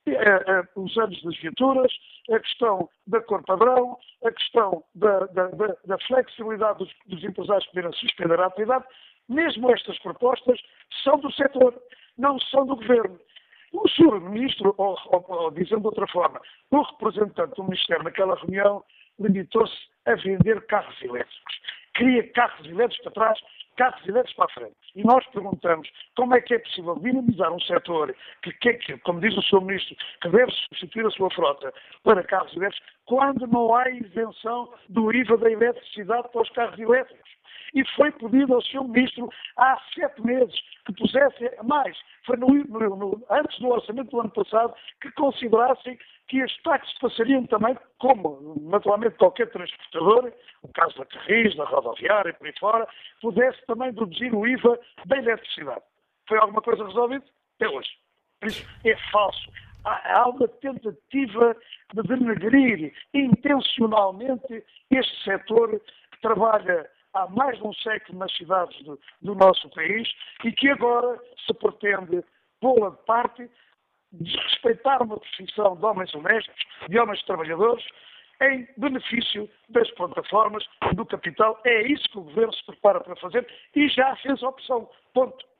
é, 0.07 0.13
é, 0.13 0.63
os 0.77 0.97
anos 0.97 1.23
das 1.23 1.37
viaturas, 1.39 1.93
a 2.31 2.41
questão 2.41 2.89
da 3.07 3.21
cor 3.21 3.43
padrão, 3.45 3.99
a 4.25 4.31
questão 4.33 4.83
da, 4.95 5.27
da, 5.27 5.49
da, 5.49 5.77
da 5.85 5.99
flexibilidade 6.07 6.79
dos, 6.79 6.91
dos 7.07 7.23
empresários 7.23 7.67
poderem 7.67 7.93
suspender 7.93 8.41
a 8.41 8.47
atividade 8.47 8.85
mesmo 9.31 9.70
estas 9.70 9.99
propostas 10.01 10.61
são 11.05 11.18
do 11.18 11.33
setor, 11.33 11.81
não 12.18 12.39
são 12.39 12.66
do 12.66 12.76
governo. 12.76 13.18
O 13.72 13.89
senhor 13.89 14.20
ministro, 14.20 14.74
ou, 14.76 14.99
ou, 15.07 15.24
ou 15.28 15.51
dizendo 15.53 15.83
de 15.83 15.87
outra 15.87 16.07
forma, 16.09 16.41
o 16.70 16.83
representante 16.83 17.55
do 17.55 17.64
Ministério 17.64 18.03
naquela 18.03 18.35
reunião 18.35 18.83
limitou-se 19.20 19.76
a 20.07 20.16
vender 20.16 20.66
carros 20.66 21.01
elétricos. 21.01 21.61
Queria 21.95 22.28
carros 22.33 22.66
elétricos 22.66 23.05
para 23.05 23.12
trás, 23.12 23.41
carros 23.76 24.09
elétricos 24.09 24.35
para 24.35 24.47
a 24.47 24.55
frente. 24.55 24.76
E 24.97 25.05
nós 25.05 25.24
perguntamos 25.28 25.89
como 26.16 26.35
é 26.35 26.41
que 26.41 26.55
é 26.55 26.59
possível 26.59 26.97
dinamizar 26.97 27.53
um 27.53 27.61
setor 27.61 28.14
que, 28.43 28.53
que, 28.55 28.72
que, 28.74 28.99
como 28.99 29.20
diz 29.20 29.37
o 29.37 29.43
Sr. 29.43 29.61
Ministro, 29.61 29.97
que 30.20 30.28
deve 30.28 30.51
substituir 30.51 31.07
a 31.07 31.11
sua 31.11 31.31
frota 31.31 31.72
para 32.03 32.24
carros 32.24 32.57
elétricos, 32.57 32.89
quando 33.05 33.47
não 33.47 33.72
há 33.74 33.89
isenção 33.91 34.72
do 34.89 35.14
IVA 35.14 35.37
da 35.37 35.51
eletricidade 35.51 36.28
para 36.33 36.43
os 36.43 36.51
carros 36.51 36.78
elétricos 36.78 37.39
e 37.75 37.85
foi 37.97 38.11
pedido 38.12 38.55
ao 38.55 38.62
Sr. 38.62 38.85
Ministro 38.85 39.31
há 39.57 39.79
sete 39.95 40.21
meses 40.23 40.55
que 40.85 40.93
pusesse 40.95 41.51
mais, 41.64 41.97
foi 42.25 42.37
no, 42.37 42.49
no, 42.49 42.97
no, 42.97 43.27
antes 43.31 43.59
do 43.59 43.68
orçamento 43.68 44.11
do 44.11 44.21
ano 44.21 44.31
passado, 44.31 44.75
que 45.01 45.11
considerassem 45.12 45.99
que 46.29 46.41
as 46.43 46.57
taxas 46.62 46.97
passariam 46.99 47.45
também, 47.47 47.77
como 47.99 48.57
naturalmente 48.62 49.16
qualquer 49.16 49.51
transportador, 49.51 50.33
o 50.62 50.68
caso 50.68 50.97
da 50.99 51.07
Carris, 51.07 51.57
da 51.57 51.64
rodoviária, 51.64 52.33
por 52.35 52.47
aí 52.47 52.55
fora, 52.59 52.89
pudesse 53.21 53.64
também 53.66 53.93
deduzir 53.93 54.35
o 54.35 54.47
IVA 54.47 54.79
da 55.07 55.16
eletricidade. 55.16 55.83
Foi 56.29 56.39
alguma 56.39 56.62
coisa 56.62 56.87
resolvida? 56.87 57.25
Até 57.57 57.68
hoje. 57.68 57.91
Por 58.39 58.49
isso, 58.49 58.64
é 58.85 58.97
falso. 59.11 59.51
Há 59.85 60.29
uma 60.29 60.47
tentativa 60.47 61.57
de 61.95 62.03
denegrir 62.03 62.93
intencionalmente 63.12 64.64
este 64.91 65.25
setor 65.25 65.81
que 66.12 66.21
trabalha 66.21 66.89
há 67.15 67.29
mais 67.29 67.59
de 67.59 67.67
um 67.67 67.73
século 67.75 68.19
nas 68.19 68.35
cidades 68.37 68.83
do, 68.85 68.99
do 69.23 69.35
nosso 69.35 69.69
país 69.71 70.09
e 70.45 70.53
que 70.53 70.69
agora 70.69 71.19
se 71.47 71.55
pretende 71.55 72.25
pô-la 72.61 72.91
de 72.91 73.05
parte, 73.05 73.51
desrespeitar 74.13 75.03
uma 75.03 75.19
profissão 75.19 75.77
de 75.77 75.85
homens 75.85 76.15
honestos, 76.15 76.55
de 76.89 76.99
homens 76.99 77.23
trabalhadores, 77.25 77.85
em 78.43 78.67
benefício 78.77 79.49
das 79.69 79.91
plataformas, 79.93 80.65
do 80.95 81.05
capital. 81.05 81.61
É 81.65 81.87
isso 81.87 82.09
que 82.11 82.19
o 82.19 82.23
Governo 82.23 82.55
se 82.55 82.65
prepara 82.65 83.01
para 83.01 83.17
fazer 83.17 83.47
e 83.75 83.89
já 83.89 84.17
fez 84.17 84.43
a 84.43 84.49
opção. 84.49 84.89
Ponto. 85.13 85.51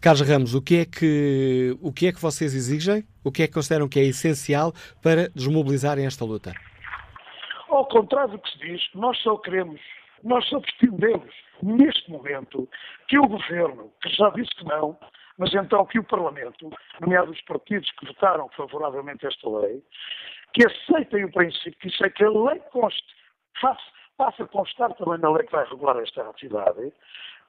Carlos 0.00 0.28
Ramos, 0.28 0.54
o 0.54 0.62
que, 0.62 0.80
é 0.80 0.84
que, 0.84 1.76
o 1.80 1.92
que 1.92 2.06
é 2.06 2.12
que 2.12 2.20
vocês 2.20 2.54
exigem? 2.54 3.04
O 3.24 3.32
que 3.32 3.42
é 3.42 3.46
que 3.46 3.54
consideram 3.54 3.88
que 3.88 3.98
é 3.98 4.04
essencial 4.04 4.72
para 5.02 5.28
desmobilizarem 5.30 6.06
esta 6.06 6.24
luta? 6.24 6.52
Ao 7.68 7.86
contrário 7.86 8.32
do 8.32 8.38
que 8.38 8.50
se 8.50 8.58
diz, 8.58 8.82
nós 8.94 9.18
só 9.18 9.36
queremos 9.38 9.80
nós 10.24 10.48
só 10.48 10.58
pretendemos, 10.58 11.34
neste 11.62 12.10
momento, 12.10 12.68
que 13.08 13.18
o 13.18 13.28
Governo, 13.28 13.92
que 14.02 14.08
já 14.08 14.30
disse 14.30 14.54
que 14.56 14.64
não, 14.64 14.98
mas 15.38 15.52
então 15.54 15.84
que 15.86 15.98
o 15.98 16.04
Parlamento, 16.04 16.70
nomeados 17.00 17.36
os 17.36 17.42
partidos 17.42 17.90
que 17.92 18.06
votaram 18.06 18.48
favoravelmente 18.50 19.26
a 19.26 19.28
esta 19.28 19.48
lei, 19.48 19.82
que 20.54 20.66
aceitem 20.66 21.24
o 21.24 21.32
princípio, 21.32 21.78
que 21.78 21.88
isso 21.88 22.04
é 22.04 22.10
que 22.10 22.24
a 22.24 22.30
lei 22.30 22.58
conste, 22.72 23.04
faça, 23.60 23.82
faça 24.16 24.46
constar 24.46 24.94
também 24.94 25.18
na 25.18 25.30
lei 25.30 25.44
que 25.44 25.52
vai 25.52 25.68
regular 25.68 25.96
esta 25.98 26.28
atividade, 26.28 26.92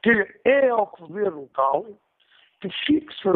que 0.04 0.36
é 0.44 0.70
ao 0.70 0.88
poder 0.88 1.32
local 1.32 1.86
que 2.60 2.70
fixe 2.86 3.30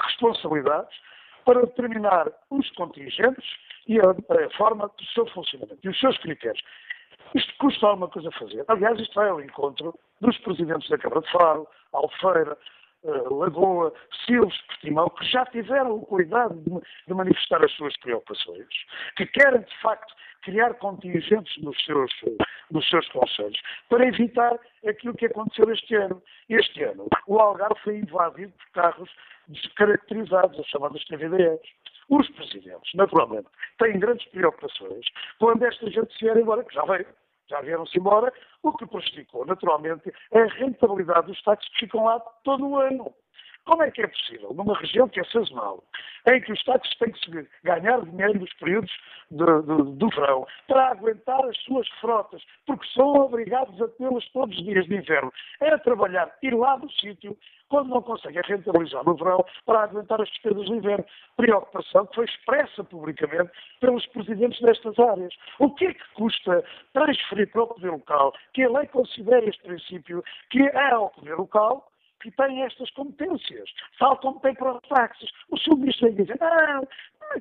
responsabilidades 0.00 0.96
para 1.44 1.60
determinar 1.60 2.30
os 2.50 2.70
contingentes 2.72 3.44
e 3.86 3.98
a, 4.00 4.10
a 4.10 4.50
forma 4.56 4.88
do 4.88 5.04
seu 5.12 5.26
funcionamento 5.28 5.78
e 5.84 5.88
os 5.88 5.98
seus 5.98 6.16
critérios. 6.18 6.62
Isto 7.36 7.52
custa 7.58 7.86
alguma 7.86 8.08
coisa 8.08 8.30
a 8.30 8.32
fazer. 8.32 8.64
Aliás, 8.66 8.98
isto 8.98 9.14
vai 9.14 9.28
ao 9.28 9.42
encontro 9.42 9.94
dos 10.22 10.38
presidentes 10.38 10.88
da 10.88 10.96
Câmara 10.96 11.20
de 11.20 11.30
Faro, 11.30 11.68
Alfeira, 11.92 12.56
uh, 13.02 13.34
Lagoa, 13.34 13.92
Silves, 14.24 14.58
Portimão, 14.62 15.10
que 15.10 15.24
já 15.26 15.44
tiveram 15.44 15.96
o 15.96 16.06
cuidado 16.06 16.54
de, 16.54 16.70
de, 17.06 17.14
manifestar 17.14 17.62
as 17.62 17.70
suas 17.72 17.94
preocupações, 17.98 18.66
que 19.16 19.26
querem, 19.26 19.60
de 19.60 19.80
facto, 19.82 20.14
criar 20.40 20.72
contingentes 20.74 21.62
nos 21.62 21.76
seus, 21.84 22.10
nos 22.70 22.88
seus 22.88 23.06
conselhos, 23.08 23.60
para 23.90 24.06
evitar 24.06 24.58
aquilo 24.88 25.14
que 25.14 25.26
aconteceu 25.26 25.70
este 25.70 25.94
ano. 25.94 26.22
Este 26.48 26.84
ano, 26.84 27.06
o 27.26 27.38
Algarve 27.38 27.78
foi 27.82 27.98
invadido 27.98 28.52
por 28.52 28.70
carros 28.70 29.10
descaracterizados, 29.48 30.58
as 30.58 30.66
chamadas 30.68 31.04
TVDs. 31.04 31.60
Os 32.08 32.26
presidentes, 32.30 32.94
naturalmente, 32.94 33.48
têm 33.78 33.98
grandes 33.98 34.26
preocupações 34.28 35.04
quando 35.38 35.64
esta 35.64 35.90
gente 35.90 36.16
se 36.16 36.24
vier 36.24 36.38
embora, 36.38 36.64
que 36.64 36.72
já 36.72 36.84
veio, 36.84 37.06
já 37.48 37.60
vieram-se 37.60 37.98
embora, 37.98 38.32
o 38.62 38.72
que 38.72 38.86
prejudicou, 38.86 39.46
naturalmente, 39.46 40.12
a 40.32 40.44
rentabilidade 40.44 41.28
dos 41.28 41.42
táxis 41.42 41.68
que 41.70 41.86
ficam 41.86 42.04
lá 42.04 42.20
todo 42.42 42.66
o 42.66 42.78
ano. 42.78 43.12
Como 43.66 43.82
é 43.82 43.90
que 43.90 44.00
é 44.00 44.06
possível, 44.06 44.54
numa 44.54 44.78
região 44.78 45.08
que 45.08 45.18
é 45.18 45.24
sazonal, 45.24 45.82
em 46.28 46.40
que 46.40 46.52
os 46.52 46.62
táxis 46.62 46.96
têm 46.98 47.10
que 47.10 47.48
ganhar 47.64 48.00
dinheiro 48.00 48.38
nos 48.38 48.52
períodos 48.54 48.92
do, 49.28 49.62
do, 49.62 50.08
verão 50.10 50.46
para 50.68 50.92
aguentar 50.92 51.44
as 51.44 51.56
suas 51.64 51.88
frotas, 52.00 52.40
porque 52.64 52.86
são 52.94 53.14
obrigados 53.14 53.80
a 53.82 53.88
tê-las 53.88 54.24
todos 54.28 54.56
os 54.56 54.64
dias 54.64 54.86
de 54.86 54.94
inverno, 54.94 55.32
é 55.60 55.76
trabalhar, 55.78 56.32
ir 56.42 56.54
lá 56.54 56.76
do 56.76 56.88
sítio, 56.92 57.36
quando 57.68 57.88
não 57.88 58.00
conseguem 58.00 58.40
rentabilizar 58.44 59.04
no 59.04 59.16
verão 59.16 59.44
para 59.64 59.82
aguentar 59.82 60.20
as 60.20 60.28
despesas 60.28 60.66
do 60.66 60.76
inverno. 60.76 61.04
Preocupação 61.36 62.06
que 62.06 62.14
foi 62.14 62.24
expressa 62.24 62.84
publicamente 62.84 63.50
pelos 63.80 64.06
presidentes 64.06 64.60
destas 64.60 64.96
áreas. 64.96 65.34
O 65.58 65.74
que 65.74 65.86
é 65.86 65.94
que 65.94 66.14
custa 66.14 66.64
transferir 66.92 67.50
para 67.50 67.64
o 67.64 67.66
poder 67.66 67.90
local 67.90 68.32
que 68.54 68.62
a 68.62 68.70
lei 68.70 68.86
considere 68.86 69.48
este 69.48 69.62
princípio 69.64 70.22
que 70.50 70.62
é 70.62 70.90
ao 70.92 71.10
poder 71.10 71.34
local 71.34 71.90
que 72.20 72.30
tem 72.32 72.62
estas 72.62 72.90
competências, 72.92 73.70
tem 74.40 74.54
para 74.54 74.76
os 74.76 74.88
táxis. 74.88 75.30
O 75.50 75.58
vai 76.00 76.12
dizer, 76.12 76.38
não, 76.40 76.88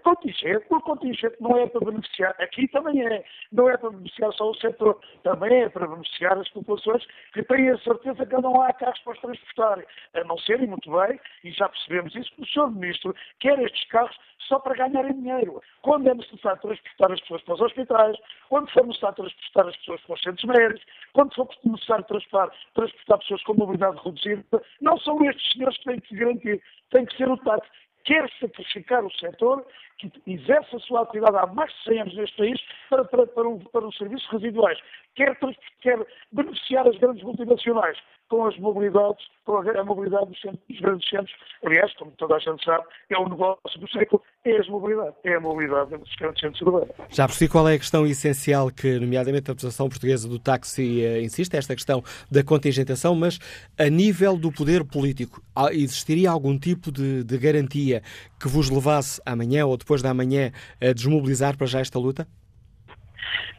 contingente, 0.03 0.65
o 0.69 0.81
contingente 0.81 1.35
não 1.39 1.57
é 1.57 1.67
para 1.67 1.85
beneficiar, 1.85 2.35
aqui 2.39 2.67
também 2.67 3.05
é, 3.05 3.23
não 3.51 3.69
é 3.69 3.77
para 3.77 3.89
beneficiar 3.89 4.31
só 4.33 4.49
o 4.49 4.55
setor, 4.55 4.99
também 5.23 5.63
é 5.63 5.69
para 5.69 5.87
beneficiar 5.87 6.37
as 6.37 6.49
populações 6.49 7.05
que 7.33 7.43
têm 7.43 7.69
a 7.69 7.77
certeza 7.79 8.25
que 8.25 8.41
não 8.41 8.61
há 8.61 8.73
carros 8.73 8.99
para 8.99 9.13
os 9.13 9.19
transportar, 9.19 9.85
a 10.13 10.23
não 10.23 10.37
serem 10.39 10.67
muito 10.67 10.91
bem, 10.91 11.19
e 11.43 11.51
já 11.51 11.69
percebemos 11.69 12.15
isso, 12.15 12.31
o 12.37 12.45
Sr. 12.45 12.71
Ministro 12.71 13.15
quer 13.39 13.59
estes 13.59 13.85
carros 13.89 14.15
só 14.47 14.59
para 14.59 14.75
ganharem 14.75 15.13
dinheiro. 15.13 15.61
Quando 15.81 16.07
é 16.07 16.13
necessário 16.13 16.61
transportar 16.61 17.11
as 17.11 17.21
pessoas 17.21 17.41
para 17.43 17.53
os 17.55 17.61
hospitais, 17.61 18.17
quando 18.49 18.71
for 18.71 18.85
necessário 18.85 19.15
transportar 19.15 19.67
as 19.67 19.77
pessoas 19.77 20.01
para 20.01 20.13
os 20.13 20.21
centros 20.21 20.45
médicos, 20.45 20.85
quando 21.13 21.35
for 21.35 21.49
necessário 21.63 22.05
transportar, 22.05 22.55
transportar 22.73 23.19
pessoas 23.19 23.43
com 23.43 23.53
mobilidade 23.53 23.97
reduzida, 24.03 24.61
não 24.81 24.97
são 24.99 25.23
estes 25.25 25.53
senhores 25.53 25.77
que 25.77 25.85
têm 25.85 25.99
que 25.99 26.15
garantir, 26.15 26.61
tem 26.91 27.05
que 27.05 27.17
ser 27.17 27.29
o 27.29 27.37
táxi 27.37 27.69
quer 28.05 28.29
sacrificar 28.39 29.03
o 29.03 29.11
setor 29.11 29.65
que 29.97 30.11
exerce 30.27 30.75
a 30.75 30.79
sua 30.79 31.01
atividade 31.01 31.37
há 31.37 31.47
mais 31.47 31.71
de 31.73 31.83
100 31.83 32.01
anos 32.01 32.15
neste 32.15 32.37
país 32.37 32.61
para, 32.89 33.05
para, 33.05 33.27
para, 33.27 33.47
um, 33.47 33.59
para 33.59 33.87
os 33.87 33.97
serviços 33.97 34.29
residuais, 34.29 34.79
quer, 35.15 35.37
quer 35.81 36.05
beneficiar 36.31 36.87
as 36.87 36.97
grandes 36.97 37.23
multinacionais 37.23 37.97
com 38.29 38.45
as 38.45 38.57
mobilidades, 38.57 39.23
com 39.45 39.57
a, 39.57 39.83
mobilidade 39.83 40.27
dos, 40.27 40.41
centros, 40.41 40.61
dos, 40.67 40.79
grandes 40.79 41.09
centros. 41.09 41.31
Aliás, 41.63 41.93
como 41.95 42.11
toda 42.11 42.35
a 42.35 42.39
gente 42.39 42.63
sabe, 42.63 42.83
é 43.09 43.17
o 43.17 43.29
negócio 43.29 43.79
do 43.79 43.89
século, 43.89 44.21
é 44.43 44.57
a 44.57 44.63
mobilidade, 44.71 45.15
é 45.23 45.35
a 45.35 45.39
mobilidade 45.39 45.97
dos 45.97 46.15
grandes 46.15 46.41
centros 46.41 46.61
urbanos. 46.61 46.89
Já 47.09 47.27
percebi 47.27 47.51
qual 47.51 47.67
é 47.67 47.75
a 47.75 47.77
questão 47.77 48.05
essencial 48.05 48.71
que, 48.71 48.99
nomeadamente, 48.99 49.51
a 49.51 49.53
Associação 49.53 49.89
Portuguesa 49.89 50.27
do 50.27 50.39
Táxi 50.39 51.03
uh, 51.05 51.21
insiste, 51.21 51.55
esta 51.55 51.75
questão 51.75 52.03
da 52.31 52.43
contingentação, 52.43 53.15
mas 53.15 53.39
a 53.77 53.89
nível 53.89 54.37
do 54.37 54.51
poder 54.51 54.83
político, 54.83 55.41
existiria 55.71 56.31
algum 56.31 56.57
tipo 56.57 56.91
de, 56.91 57.23
de 57.23 57.37
garantia 57.37 58.01
que 58.39 58.47
vos 58.47 58.69
levasse 58.69 59.21
amanhã 59.25 59.65
ou 59.65 59.77
depois 59.77 60.01
da 60.01 60.13
manhã 60.13 60.51
a 60.81 60.93
desmobilizar 60.93 61.57
para 61.57 61.67
já 61.67 61.79
esta 61.79 61.99
luta? 61.99 62.27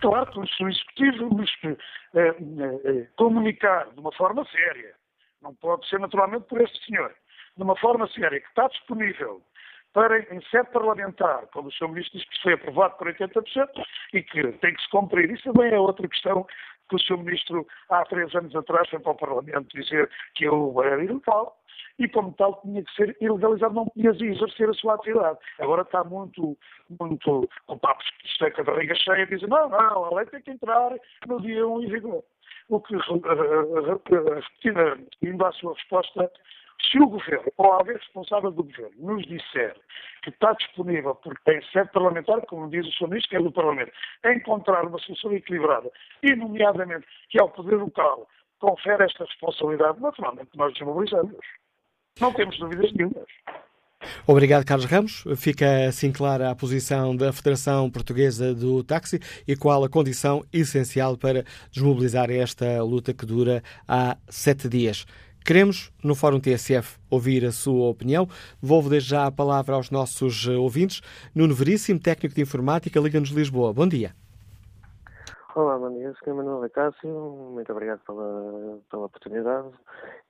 Claro 0.00 0.30
que 0.30 0.38
o 0.38 0.68
Executivo 0.68 1.34
nos 1.34 1.50
eh, 1.64 1.68
eh, 1.70 1.76
comunicar 3.16 3.90
de 3.92 4.00
uma 4.00 4.12
forma 4.12 4.44
séria, 4.46 4.94
não 5.42 5.54
pode 5.54 5.88
ser 5.88 6.00
naturalmente 6.00 6.46
por 6.46 6.60
este 6.60 6.84
senhor, 6.86 7.14
de 7.56 7.62
uma 7.62 7.76
forma 7.76 8.08
séria, 8.08 8.40
que 8.40 8.48
está 8.48 8.68
disponível 8.68 9.42
para, 9.92 10.18
em 10.34 10.42
sede 10.50 10.70
parlamentar, 10.72 11.46
como 11.48 11.68
o 11.68 11.72
Sr. 11.72 11.88
Ministro 11.88 12.18
disse 12.18 12.30
que 12.30 12.42
foi 12.42 12.52
aprovado 12.52 12.96
por 12.98 13.06
80% 13.06 13.68
e 14.12 14.22
que 14.22 14.52
tem 14.52 14.74
que 14.74 14.82
se 14.82 14.90
cumprir. 14.90 15.30
Isso 15.30 15.50
também 15.50 15.72
é 15.72 15.78
outra 15.78 16.06
questão 16.06 16.46
que 16.89 16.97
o 16.97 16.99
Sr. 16.99 17.18
Ministro, 17.18 17.66
há 17.91 18.05
três 18.05 18.34
anos 18.34 18.55
atrás, 18.55 18.89
foi 18.89 19.01
para 19.01 19.12
o 19.12 19.16
Parlamento 19.16 19.76
dizer 19.76 20.09
que 20.34 20.45
eu 20.45 20.82
era 20.82 21.03
ilegal 21.03 21.57
e, 21.99 22.09
como 22.09 22.32
tal, 22.34 22.61
tinha 22.62 22.82
que 22.82 22.95
ser 22.95 23.16
ilegalizado, 23.20 23.74
não 23.74 23.87
podia 23.87 24.11
exercer 24.11 24.68
a 24.68 24.74
sua 24.74 24.95
atividade. 24.95 25.39
Agora 25.59 25.82
está 25.82 26.05
muito, 26.05 26.57
muito 27.01 27.49
com 27.66 27.78
papos 27.78 28.07
de 28.39 28.61
a 28.61 28.64
barriga 28.64 28.95
cheia, 28.95 29.26
dizem, 29.26 29.49
não, 29.49 29.68
não, 29.68 30.05
a 30.05 30.14
lei 30.14 30.26
tem 30.26 30.43
que 30.43 30.51
entrar 30.51 30.95
no 31.26 31.41
dia 31.41 31.66
1 31.66 31.82
em 31.82 31.89
vigor. 31.89 32.22
O 32.68 32.80
que, 32.80 32.97
repetindo, 32.97 35.07
indo 35.22 35.45
à 35.45 35.53
sua 35.53 35.74
resposta, 35.74 36.30
se 36.91 36.99
o 36.99 37.09
Governo, 37.09 37.53
ou 37.57 37.72
alguém 37.72 37.97
responsável 37.97 38.51
do 38.51 38.64
Governo, 38.64 38.95
nos 38.99 39.27
disser 39.27 39.77
que 40.22 40.31
está 40.31 40.53
disponível, 40.53 41.14
porque 41.14 41.41
tem 41.45 41.62
sede 41.72 41.91
parlamentar, 41.93 42.41
como 42.47 42.68
diz 42.68 42.87
o 42.87 42.93
Sr. 42.93 43.09
Ministro, 43.09 43.31
que 43.31 43.37
é 43.37 43.43
do 43.43 43.53
Parlamento, 43.53 43.93
a 44.24 44.33
encontrar 44.33 44.85
uma 44.85 44.99
solução 44.99 45.33
equilibrada, 45.33 45.91
e, 46.22 46.35
nomeadamente, 46.35 47.07
que 47.29 47.41
ao 47.41 47.51
Poder 47.51 47.77
Local 47.77 48.29
confere 48.59 49.05
esta 49.05 49.24
responsabilidade, 49.24 50.01
naturalmente 50.01 50.51
nós 50.55 50.72
desmobilizamos. 50.74 51.37
Não 52.20 52.33
temos 52.33 52.59
dúvidas 52.59 52.93
nenhumas. 52.93 53.27
Obrigado, 54.27 54.64
Carlos 54.64 54.87
Ramos. 54.87 55.24
Fica 55.37 55.87
assim 55.89 56.12
clara 56.12 56.51
a 56.51 56.57
posição 56.57 57.16
da 57.16 57.33
Federação 57.33 57.91
Portuguesa 57.91 58.55
do 58.55 58.85
Táxi 58.85 59.18
e 59.47 59.57
qual 59.57 59.83
a 59.85 59.89
condição 59.89 60.45
essencial 60.53 61.16
para 61.16 61.45
desmobilizar 61.70 62.31
esta 62.31 62.83
luta 62.83 63.14
que 63.14 63.27
dura 63.27 63.62
há 63.89 64.16
sete 64.29 64.68
dias. 64.68 65.07
Queremos, 65.47 65.92
no 66.03 66.16
Fórum 66.16 66.40
TSF, 66.40 66.99
ouvir 67.09 67.44
a 67.44 67.53
sua 67.53 67.88
opinião. 67.88 68.26
Devolvo 68.61 68.90
desde 68.90 69.11
já 69.11 69.26
a 69.26 69.30
palavra 69.30 69.76
aos 69.76 69.92
nossos 69.92 70.49
ouvintes. 70.49 71.01
Nuno 71.32 71.55
Veríssimo, 71.55 72.01
técnico 72.01 72.34
de 72.34 72.42
informática, 72.42 72.99
Liga-nos 72.99 73.28
Lisboa. 73.28 73.72
Bom 73.72 73.86
dia. 73.86 74.11
Olá, 75.55 75.78
bom 75.78 75.94
dia. 75.94 76.12
Sou 76.24 76.34
Manuel 76.34 76.68
Cássio. 76.70 77.09
Muito 77.55 77.70
obrigado 77.70 78.01
pela, 78.01 78.80
pela 78.90 79.05
oportunidade 79.05 79.68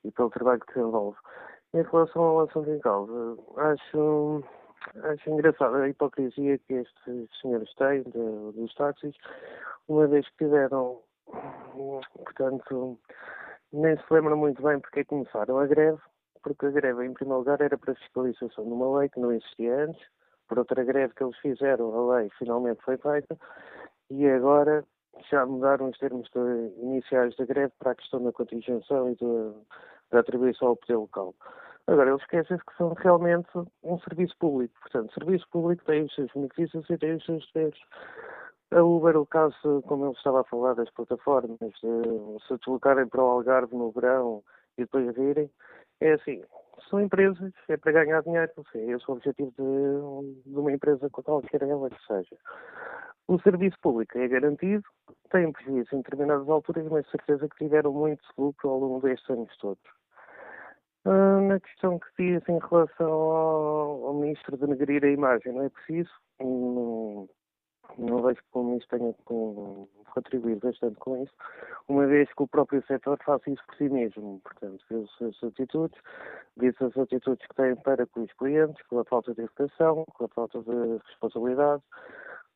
e 0.05 0.11
pelo 0.11 0.29
trabalho 0.29 0.61
que 0.61 0.75
desenvolve. 0.75 1.17
Em 1.73 1.81
relação 1.81 2.23
ao 2.23 2.41
assunto 2.41 2.69
em 2.69 2.79
causa, 2.81 3.39
acho, 3.57 4.45
acho 5.03 5.31
engraçada 5.31 5.79
a 5.79 5.89
hipocrisia 5.89 6.59
que 6.59 6.75
estes 6.75 7.41
senhores 7.41 7.75
têm 7.77 8.03
de, 8.03 8.53
dos 8.55 8.75
táxis, 8.75 9.15
uma 9.89 10.07
vez 10.07 10.29
que 10.29 10.45
tiveram, 10.45 10.99
portanto, 12.13 12.99
nem 13.73 13.97
se 13.97 14.05
lembram 14.11 14.37
muito 14.37 14.63
bem 14.63 14.81
porque 14.81 15.01
é 15.01 15.05
começaram 15.05 15.59
a 15.59 15.67
greve, 15.67 16.01
porque 16.43 16.67
a 16.67 16.71
greve, 16.71 17.05
em 17.05 17.13
primeiro 17.13 17.39
lugar, 17.41 17.61
era 17.61 17.77
para 17.77 17.95
fiscalização 17.95 18.65
de 18.65 18.73
uma 18.73 18.99
lei 18.99 19.09
que 19.09 19.21
não 19.21 19.33
existia 19.33 19.85
antes, 19.85 20.03
por 20.49 20.59
outra 20.59 20.85
greve 20.85 21.15
que 21.15 21.25
eles 21.25 21.37
fizeram, 21.39 21.95
a 21.95 22.17
lei 22.17 22.31
finalmente 22.39 22.83
foi 22.83 22.97
feita, 22.97 23.37
e 24.11 24.27
agora 24.29 24.85
já 25.31 25.45
mudaram 25.45 25.89
os 25.89 25.99
termos 25.99 26.29
de, 26.31 26.81
iniciais 26.83 27.35
da 27.37 27.45
greve 27.45 27.73
para 27.79 27.93
a 27.93 27.95
questão 27.95 28.23
da 28.23 28.33
contingenciação 28.33 29.11
e 29.11 29.17
da 30.11 30.21
atribuição 30.21 30.69
ao 30.69 30.77
poder 30.77 30.97
local. 30.97 31.35
Agora, 31.89 32.11
eles 32.11 32.23
esquecem-se 32.23 32.65
que 32.65 32.77
são 32.77 32.95
realmente 32.95 33.49
um 33.85 33.99
serviço 34.01 34.37
público. 34.39 34.75
Portanto, 34.81 35.15
serviço 35.15 35.49
público 35.51 35.85
tem 35.85 36.05
os 36.05 36.15
seus 36.15 36.33
benefícios 36.33 36.89
e 36.91 36.99
tem 36.99 37.15
os 37.15 37.25
seus 37.25 37.49
deveres. 37.53 37.79
A 38.73 38.83
Uber, 38.83 39.17
o 39.17 39.27
caso, 39.27 39.83
como 39.87 40.07
ele 40.07 40.13
estava 40.15 40.41
a 40.41 40.45
falar 40.45 40.75
das 40.75 40.91
plataformas, 40.91 41.59
de 41.59 42.47
se 42.47 42.57
deslocarem 42.59 43.07
para 43.09 43.23
o 43.23 43.27
Algarve 43.27 43.77
no 43.77 43.93
verão 43.93 44.43
e 44.77 44.83
depois 44.83 45.15
virem, 45.15 45.49
é 46.01 46.13
assim, 46.13 46.43
são 46.91 47.01
empresas, 47.01 47.53
é 47.69 47.77
para 47.77 47.93
ganhar 47.93 48.23
dinheiro, 48.23 48.53
sei, 48.73 48.91
esse 48.91 49.05
é 49.09 49.13
o 49.13 49.13
objetivo 49.13 49.53
de, 49.53 50.51
de 50.51 50.59
uma 50.59 50.73
empresa 50.73 51.09
qualquer 51.11 51.63
ela 51.63 51.89
que 51.89 52.07
seja. 52.07 52.37
O 53.29 53.41
serviço 53.41 53.77
público 53.81 54.19
é 54.19 54.29
garantido, 54.29 54.85
tem 55.31 55.51
prejuízo 55.53 55.95
em 55.95 55.99
determinadas 55.99 56.49
alturas, 56.49 56.87
mas 56.89 57.09
certeza 57.11 57.49
que 57.49 57.65
tiveram 57.65 57.93
muito 57.93 58.23
lucro 58.37 58.69
ao 58.69 58.79
longo 58.79 59.01
destes 59.01 59.29
anos 59.31 59.57
todos. 59.59 59.83
Uh, 61.05 61.41
na 61.49 61.61
questão 61.61 61.99
que 61.99 62.07
diz 62.19 62.49
em 62.49 62.59
relação 62.59 63.11
ao, 63.11 64.07
ao 64.07 64.15
Ministro 64.15 64.57
denegrir 64.57 65.05
a 65.05 65.09
imagem, 65.09 65.53
não 65.53 65.63
é 65.63 65.69
preciso. 65.69 66.11
Não, 66.41 67.29
não 67.99 68.23
vejo 68.23 68.41
que 68.41 68.59
o 68.59 68.63
Ministro 68.63 68.99
tenha 68.99 69.15
contribuído 70.17 70.67
bastante 70.67 70.97
com 70.97 71.23
isso, 71.23 71.33
uma 71.89 72.07
vez 72.07 72.33
que 72.33 72.43
o 72.43 72.49
próprio 72.49 72.83
setor 72.87 73.19
faz 73.25 73.43
isso 73.47 73.63
por 73.67 73.77
si 73.77 73.89
mesmo. 73.89 74.41
Portanto, 74.43 74.83
vê 74.91 74.97
as 74.97 75.11
suas 75.11 75.45
atitudes, 75.45 76.01
vê 76.57 76.69
as 76.69 76.97
atitudes 76.97 77.47
que 77.47 77.55
tem 77.55 77.77
para 77.77 78.07
com 78.07 78.23
os 78.23 78.33
clientes, 78.33 78.83
com 78.89 78.99
a 78.99 79.05
falta 79.05 79.35
de 79.35 79.43
educação, 79.43 80.05
com 80.15 80.25
a 80.25 80.29
falta 80.29 80.63
de 80.63 80.99
responsabilidade, 81.09 81.83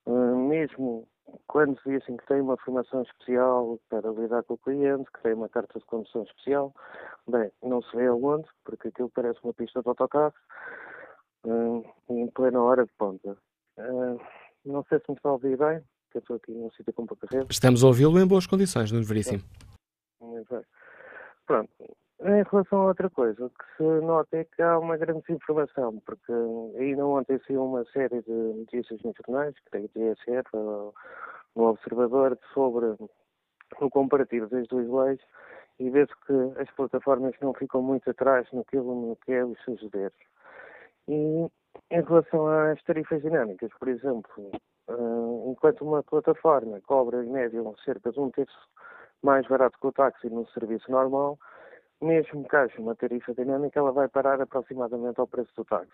uh, 0.07 0.37
mesmo 0.37 1.07
quando 1.47 1.81
se 1.83 1.91
dizem 1.91 2.17
que 2.17 2.27
tem 2.27 2.41
uma 2.41 2.57
formação 2.57 3.03
especial 3.03 3.79
para 3.89 4.11
lidar 4.11 4.43
com 4.45 4.55
o 4.55 4.59
cliente, 4.59 5.11
que 5.13 5.23
tem 5.23 5.35
uma 5.35 5.49
carta 5.49 5.79
de 5.79 5.85
condução 5.85 6.23
especial, 6.25 6.75
bem, 7.29 7.53
não 7.63 7.83
se 7.83 7.97
vê 7.97 8.07
aonde, 8.07 8.49
porque 8.65 8.89
aquilo 8.89 9.11
parece 9.11 9.39
uma 9.45 9.55
pista 9.55 9.83
de 9.83 9.89
autocarro, 9.89 10.35
uh, 11.45 11.85
em 12.09 12.27
plena 12.29 12.63
hora 12.63 12.85
de 12.85 12.93
ponta. 12.99 13.37
Não 14.65 14.85
sei 14.89 14.99
se 14.99 15.05
me 15.09 15.17
está 15.17 15.29
a 15.29 15.33
ouvir 15.33 15.57
bem, 15.57 15.83
que 16.11 16.19
eu 16.19 16.21
estou 16.21 16.37
aqui 16.37 16.53
num 16.53 16.71
sítio 16.73 16.93
com 16.93 17.07
pouca 17.07 17.27
rede. 17.31 17.47
Estamos 17.51 17.83
a 17.83 17.87
ouvi-lo 17.87 18.19
em 18.21 18.27
boas 18.27 18.47
condições, 18.47 18.93
não 18.93 19.03
Veríssimo. 19.03 19.43
Muito 20.21 20.55
bem. 20.55 20.65
Pronto. 21.47 21.71
Em 22.23 22.43
relação 22.43 22.83
a 22.83 22.87
outra 22.89 23.09
coisa, 23.09 23.47
o 23.47 23.51
que 23.51 23.65
se 23.77 23.83
nota 23.83 24.37
é 24.37 24.45
que 24.45 24.61
há 24.61 24.79
uma 24.79 24.99
grande 24.99 25.23
desinformação, 25.23 26.03
porque 26.05 26.33
ainda 26.79 27.07
ontem 27.07 27.41
saiu 27.47 27.65
uma 27.65 27.83
série 27.87 28.21
de 28.21 28.31
notícias 28.31 29.01
nos 29.03 29.15
jornais, 29.17 29.55
creio 29.71 29.89
que 29.89 29.99
é 29.99 30.15
TSF, 30.15 30.49
no 30.55 30.93
Observador, 31.65 32.39
sobre 32.53 32.95
o 33.81 33.91
comparativo 33.91 34.49
das 34.49 34.69
duas 34.69 34.87
leis, 34.87 35.21
e 35.79 35.89
vê-se 35.89 36.13
que 36.27 36.61
as 36.61 36.71
plataformas 36.73 37.35
não 37.41 37.55
ficam 37.55 37.81
muito 37.81 38.11
atrás 38.11 38.47
naquilo 38.53 38.95
no 38.95 39.17
que 39.17 39.33
é 39.33 39.43
os 39.43 39.59
seus. 39.65 39.81
E 41.09 41.51
em 41.91 42.03
relação 42.03 42.47
às 42.47 42.83
tarifas 42.83 43.23
dinâmicas, 43.23 43.71
por 43.79 43.89
exemplo, 43.89 44.51
eh, 44.89 45.51
enquanto 45.51 45.83
uma 45.83 46.03
plataforma 46.03 46.81
cobra 46.83 47.25
em 47.25 47.31
média 47.31 47.61
cerca 47.85 48.11
de 48.11 48.21
um 48.21 48.31
terço 48.31 48.69
mais 49.23 49.47
barato 49.47 49.79
que 49.79 49.87
o 49.87 49.93
táxi 49.93 50.29
no 50.31 50.47
serviço 50.49 50.91
normal, 50.91 51.39
mesmo 52.01 52.49
que 52.49 52.57
haja 52.57 52.81
uma 52.81 52.95
tarifa 52.95 53.35
dinâmica, 53.35 53.79
ela 53.79 53.93
vai 53.93 54.09
parar 54.09 54.41
aproximadamente 54.41 55.21
ao 55.21 55.27
preço 55.27 55.53
do 55.57 55.65
táxi. 55.65 55.93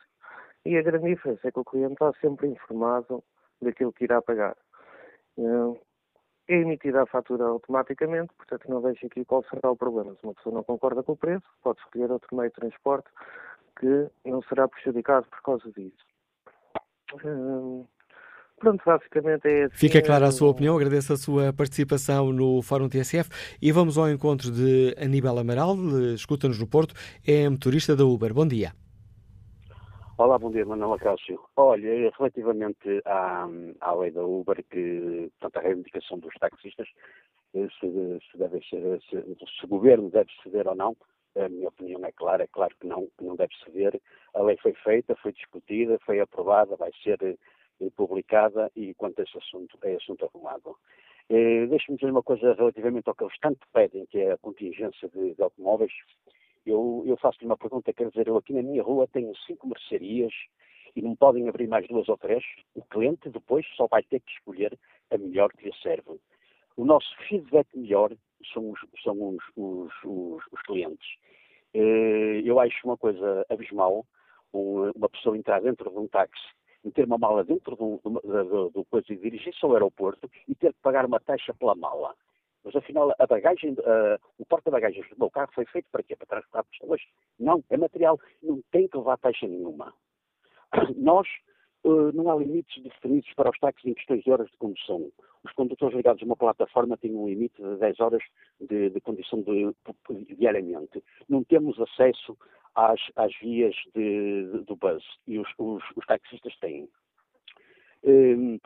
E 0.65 0.77
a 0.77 0.83
grande 0.83 1.15
diferença 1.15 1.49
é 1.49 1.51
que 1.51 1.59
o 1.59 1.65
cliente 1.65 1.95
está 1.95 2.13
sempre 2.21 2.49
informado 2.49 3.23
daquilo 3.61 3.93
que 3.93 4.05
irá 4.05 4.21
pagar. 4.23 4.57
Eh, 5.39 5.81
é 6.49 6.55
emitida 6.61 7.03
a 7.03 7.07
fatura 7.07 7.45
automaticamente, 7.45 8.33
portanto 8.35 8.71
não 8.71 8.81
vejo 8.81 9.07
aqui 9.07 9.25
qual 9.25 9.43
será 9.45 9.71
o 9.71 9.77
problema. 9.77 10.15
Se 10.15 10.25
uma 10.25 10.35
pessoa 10.35 10.55
não 10.55 10.63
concorda 10.63 11.03
com 11.03 11.13
o 11.13 11.17
preço, 11.17 11.47
pode 11.63 11.81
escolher 11.81 12.11
outro 12.11 12.37
meio 12.37 12.51
de 12.51 12.55
transporte 12.55 13.09
que 13.79 14.09
não 14.25 14.43
será 14.43 14.67
prejudicado 14.69 15.27
por 15.29 15.43
causa 15.43 15.71
disso. 15.73 15.97
Uh, 17.25 17.87
pronto, 18.59 18.83
basicamente 18.85 19.47
é 19.47 19.65
assim. 19.65 19.77
Fica 19.77 20.03
clara 20.03 20.27
a 20.27 20.33
sua 20.33 20.51
opinião, 20.51 20.77
agradeço 20.77 21.13
a 21.13 21.17
sua 21.17 21.53
participação 21.53 22.33
no 22.33 22.63
Fórum 22.63 22.89
TSF 22.89 23.31
e 23.61 23.71
vamos 23.71 23.97
ao 23.97 24.11
encontro 24.11 24.51
de 24.51 24.95
Aníbal 24.99 25.39
Amaral, 25.39 25.77
escuta-nos 26.15 26.59
no 26.59 26.67
Porto, 26.67 26.95
é 27.27 27.49
motorista 27.49 27.95
da 27.95 28.05
Uber. 28.05 28.33
Bom 28.35 28.47
dia. 28.47 28.73
Olá, 30.19 30.39
bom 30.39 30.51
dia, 30.51 30.65
Manuel 30.65 30.99
Cássio. 30.99 31.39
Olha, 31.57 32.11
relativamente 32.19 33.03
à, 33.05 33.47
à 33.83 33.95
lei 33.95 34.11
da 34.11 34.25
Uber, 34.25 34.65
que, 34.71 35.31
portanto, 35.39 35.59
a 35.59 35.69
reivindicação 35.69 36.19
dos 36.19 36.33
taxistas, 36.41 36.89
se, 37.53 37.69
se, 38.31 38.39
deve 38.39 38.61
ser, 38.65 38.99
se, 39.03 39.21
se 39.21 39.65
o 39.65 39.69
governo 39.69 40.09
deve 40.09 40.31
ceder 40.43 40.67
ou 40.67 40.75
não, 40.75 40.97
a 41.37 41.49
minha 41.49 41.69
opinião 41.69 42.05
é 42.05 42.13
clara, 42.13 42.45
é 42.45 42.47
claro 42.47 42.75
que 42.81 42.87
não, 42.87 43.07
que 43.19 43.25
não 43.25 43.37
deve 43.37 43.55
ceder. 43.65 44.01
A 44.35 44.43
lei 44.43 44.57
foi 44.57 44.73
feita, 44.75 45.15
foi 45.17 45.33
discutida, 45.33 45.99
foi 46.05 46.21
aprovada, 46.21 46.77
vai 46.77 46.91
ser 47.03 47.19
eh, 47.23 47.91
publicada 47.95 48.71
e 48.75 48.95
quanto 48.95 49.21
a 49.21 49.25
esse 49.25 49.37
assunto, 49.37 49.79
é 49.83 49.95
assunto 49.97 50.25
arrumado. 50.25 50.77
Eh, 51.29 51.67
Deixe-me 51.67 51.99
dizer 51.99 52.11
uma 52.11 52.23
coisa 52.23 52.55
relativamente 52.55 53.09
ao 53.09 53.15
que 53.15 53.25
eles 53.25 53.39
tanto 53.41 53.67
pedem, 53.73 54.07
que 54.07 54.19
é 54.19 54.33
a 54.33 54.39
contingência 54.39 55.09
de, 55.09 55.35
de 55.35 55.43
automóveis. 55.43 55.93
Eu, 56.65 57.05
eu 57.07 57.17
faço-lhe 57.17 57.47
uma 57.47 57.57
pergunta, 57.57 57.93
quer 57.93 58.09
dizer, 58.09 58.27
eu 58.29 58.37
aqui 58.37 58.53
na 58.53 58.63
minha 58.63 58.83
rua 58.83 59.07
tenho 59.07 59.35
cinco 59.47 59.69
mercearias 59.69 60.33
e 60.97 61.03
não 61.03 61.15
podem 61.15 61.49
abrir 61.49 61.69
mais 61.69 61.87
duas 61.87 62.09
ou 62.09 62.17
três. 62.17 62.43
O 62.75 62.83
cliente 62.83 63.29
depois 63.29 63.67
só 63.77 63.87
vai 63.87 64.03
ter 64.03 64.21
que 64.21 64.33
escolher 64.33 64.77
a 65.11 65.19
melhor 65.19 65.53
que 65.53 65.67
lhe 65.67 65.75
serve. 65.83 66.19
O 66.77 66.85
nosso 66.85 67.09
feedback 67.29 67.69
melhor 67.75 68.13
são 68.53 68.71
os, 68.71 68.81
são 69.03 69.29
os, 69.29 69.45
os, 69.57 69.93
os, 70.05 70.45
os 70.53 70.63
clientes. 70.63 71.09
Eh, 71.75 72.43
eu 72.45 72.59
acho 72.61 72.87
uma 72.87 72.97
coisa 72.97 73.45
abismal 73.51 74.07
uma 74.53 75.09
pessoa 75.11 75.37
entrar 75.37 75.61
dentro 75.61 75.91
de 75.91 75.99
um 75.99 76.09
táxi 76.09 76.57
meter 76.87 77.05
uma 77.05 77.19
mala 77.19 77.45
dentro 77.45 77.75
do, 77.75 78.01
do, 78.03 78.21
do, 78.21 78.71
do 78.71 78.85
coisa 78.85 79.07
e 79.13 79.17
dirigir-se 79.17 79.65
ao 79.65 79.73
aeroporto 79.73 80.31
e 80.47 80.55
ter 80.55 80.73
que 80.73 80.81
pagar 80.81 81.05
uma 81.05 81.19
taxa 81.19 81.53
pela 81.55 81.75
mala. 81.75 82.15
Mas 82.65 82.75
afinal, 82.77 83.13
a 83.19 83.27
bagagem, 83.27 83.73
uh, 83.73 84.19
o 84.39 84.47
porta-bagagens 84.47 85.09
do 85.11 85.19
meu 85.19 85.31
carro 85.31 85.51
foi 85.53 85.65
feito 85.67 85.89
para 85.91 86.03
quê? 86.03 86.17
Para 86.17 86.27
transportar 86.27 86.65
pessoas? 86.65 87.01
Não, 87.39 87.63
é 87.71 87.77
material, 87.77 88.19
não 88.43 88.63
tem 88.71 88.89
que 88.89 88.97
levar 88.97 89.19
taxa 89.19 89.47
nenhuma. 89.47 89.93
Nós, 90.97 91.29
não 92.15 92.31
há 92.31 92.37
limites 92.37 92.83
definidos 92.83 93.33
para 93.35 93.51
os 93.51 93.59
táxis 93.59 93.85
em 93.85 93.95
questões 93.95 94.23
de 94.25 94.31
horas 94.31 94.51
de 94.51 94.57
condução. 94.57 95.11
Os 95.45 95.53
condutores 95.53 95.97
ligados 95.97 96.23
a 96.23 96.27
uma 96.27 96.37
plataforma 96.37 96.97
têm 96.97 97.15
um 97.15 97.29
limite 97.29 97.63
de 97.63 97.77
10 97.77 98.01
horas 98.01 98.23
de, 98.61 98.91
de 98.91 99.01
condição 99.01 99.43
de, 99.43 100.35
diariamente. 100.35 101.03
Não 101.29 101.45
temos 101.45 101.81
acesso 101.81 102.37
às, 102.75 103.01
às 103.15 103.33
vias 103.41 103.75
de, 103.95 104.51
de, 104.53 104.59
do 104.65 104.75
bus 104.77 105.05
e 105.27 105.39
os, 105.39 105.49
os, 105.59 105.83
os 105.95 106.07
taxistas 106.07 106.57
têm. 106.59 106.89
Um, 108.05 108.59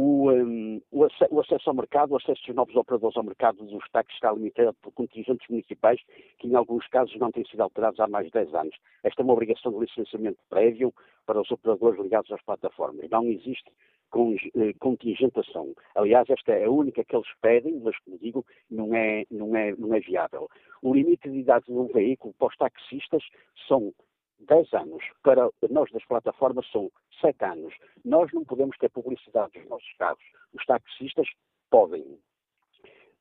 o, 0.00 0.32
um, 0.32 0.80
o, 0.90 1.04
acesso 1.04 1.68
ao 1.68 1.74
mercado, 1.74 2.12
o 2.12 2.16
acesso 2.16 2.40
dos 2.46 2.56
novos 2.56 2.74
operadores 2.74 3.16
ao 3.18 3.22
mercado 3.22 3.62
dos 3.64 3.86
táxis 3.90 4.14
está 4.14 4.32
limitado 4.32 4.74
por 4.80 4.92
contingentes 4.92 5.46
municipais 5.48 6.00
que, 6.38 6.48
em 6.48 6.54
alguns 6.54 6.86
casos, 6.88 7.14
não 7.18 7.30
têm 7.30 7.44
sido 7.44 7.60
alterados 7.60 8.00
há 8.00 8.08
mais 8.08 8.24
de 8.26 8.32
10 8.32 8.54
anos. 8.54 8.74
Esta 9.02 9.20
é 9.20 9.24
uma 9.24 9.34
obrigação 9.34 9.70
de 9.72 9.80
licenciamento 9.80 10.38
prévio 10.48 10.94
para 11.26 11.38
os 11.38 11.50
operadores 11.50 12.00
ligados 12.00 12.32
às 12.32 12.42
plataformas. 12.42 13.10
Não 13.10 13.24
existe 13.26 13.70
eh, 14.56 14.72
contingentação. 14.78 15.74
Aliás, 15.94 16.28
esta 16.30 16.52
é 16.52 16.64
a 16.64 16.70
única 16.70 17.04
que 17.04 17.14
eles 17.14 17.28
pedem, 17.42 17.78
mas, 17.80 17.98
como 17.98 18.18
digo, 18.18 18.46
não 18.70 18.94
é, 18.94 19.26
não 19.30 19.54
é, 19.54 19.74
não 19.76 19.94
é 19.94 20.00
viável. 20.00 20.48
O 20.80 20.94
limite 20.94 21.28
de 21.28 21.40
idade 21.40 21.66
de 21.66 21.72
um 21.72 21.88
veículo 21.88 22.32
para 22.38 22.48
os 22.48 22.56
taxistas 22.56 23.22
são 23.68 23.92
10 24.40 24.72
anos. 24.74 25.04
Para 25.22 25.50
nós 25.70 25.90
das 25.92 26.04
plataformas 26.04 26.66
são 26.70 26.90
7 27.20 27.44
anos. 27.44 27.74
Nós 28.04 28.32
não 28.32 28.44
podemos 28.44 28.76
ter 28.78 28.90
publicidade 28.90 29.58
dos 29.58 29.68
nossos 29.68 29.92
carros. 29.98 30.22
Os 30.52 30.64
taxistas 30.64 31.28
podem. 31.70 32.18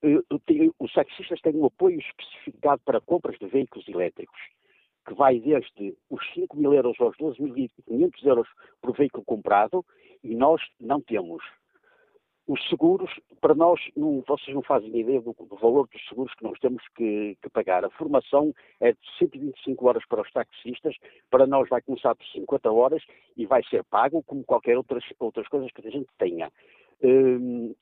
Eh, 0.02 0.20
os 0.80 0.94
taxistas 0.94 1.42
têm 1.42 1.56
um 1.56 1.66
apoio 1.66 2.00
especificado 2.00 2.82
para 2.86 3.02
compras 3.02 3.38
de 3.38 3.48
veículos 3.48 3.88
elétricos, 3.88 4.40
que 5.06 5.14
vai 5.14 5.40
desde 5.40 5.96
os 6.10 6.34
5 6.34 6.56
mil 6.58 6.74
euros 6.74 7.00
aos 7.00 7.18
12.500 7.18 8.26
euros 8.26 8.48
por 8.82 8.96
veículo 8.96 9.26
comprado, 9.26 9.86
e 10.24 10.36
nós 10.36 10.62
não 10.80 11.02
temos. 11.02 11.44
Os 12.50 12.68
seguros, 12.68 13.12
para 13.40 13.54
nós, 13.54 13.80
não, 13.96 14.24
vocês 14.28 14.56
não 14.56 14.64
fazem 14.64 14.90
ideia 14.90 15.22
do, 15.22 15.34
do, 15.34 15.56
valor 15.56 15.88
dos 15.88 16.04
seguros 16.08 16.34
que 16.34 16.44
nós 16.44 16.58
temos 16.58 16.82
que, 16.96 17.38
que, 17.40 17.48
pagar. 17.48 17.86
A 17.86 17.92
formação 17.92 18.52
é 18.82 18.92
de 18.92 18.98
125 19.20 19.88
horas 19.88 20.04
para 20.08 20.24
os 20.24 20.32
taxistas, 20.32 20.96
para 21.30 21.46
nós 21.46 21.70
vai 21.70 21.80
começar 21.80 22.16
por 22.16 22.26
50 22.26 22.72
horas 22.72 23.04
e 23.38 23.46
vai 23.46 23.62
ser 23.66 23.84
pago 23.84 24.24
como 24.24 24.44
qualquer 24.44 24.76
outras, 24.76 25.04
outras 25.20 25.48
coisas 25.48 25.72
que 25.72 25.88
a 25.88 25.92
gente 25.92 26.10
tenha. 26.18 26.52
Hum, 27.04 27.76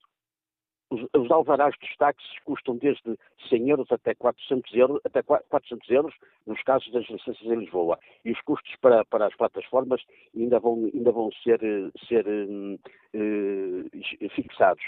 os, 0.89 1.05
os 1.13 1.29
alvarás 1.31 1.75
dos 1.79 1.95
táxis 1.97 2.39
custam 2.43 2.77
desde 2.77 3.17
100 3.49 3.69
euros 3.69 3.91
até 3.91 4.15
400 4.15 4.73
euros, 4.75 5.01
até 5.03 5.21
400 5.21 5.89
euros 5.89 6.15
nos 6.45 6.61
casos 6.63 6.89
das 6.91 7.05
licenças 7.09 7.45
em 7.45 7.55
Lisboa. 7.55 7.99
E 8.23 8.31
os 8.31 8.39
custos 8.41 8.73
para, 8.81 9.03
para 9.05 9.27
as 9.27 9.35
plataformas 9.35 10.01
ainda 10.35 10.59
vão, 10.59 10.89
ainda 10.93 11.11
vão 11.11 11.29
ser, 11.43 11.59
ser 12.07 12.25
uh, 12.27 12.79
fixados. 14.29 14.83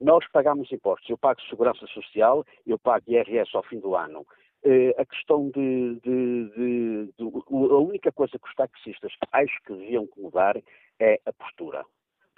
Nós 0.00 0.26
pagamos 0.32 0.72
impostos. 0.72 1.08
Eu 1.08 1.18
pago 1.18 1.40
Segurança 1.42 1.86
Social, 1.88 2.44
eu 2.66 2.78
pago 2.78 3.04
IRS 3.08 3.54
ao 3.54 3.62
fim 3.62 3.78
do 3.78 3.94
ano. 3.94 4.26
Uh, 4.64 4.94
a 4.96 5.04
questão 5.04 5.50
de, 5.50 6.00
de, 6.02 6.48
de, 6.50 7.12
de, 7.18 7.24
A 7.50 7.76
única 7.76 8.12
coisa 8.12 8.38
que 8.38 8.48
os 8.48 8.54
taxistas 8.54 9.12
acho 9.32 9.60
que 9.66 9.74
deviam 9.74 10.08
mudar 10.16 10.56
é 10.98 11.20
a 11.26 11.32
postura 11.32 11.84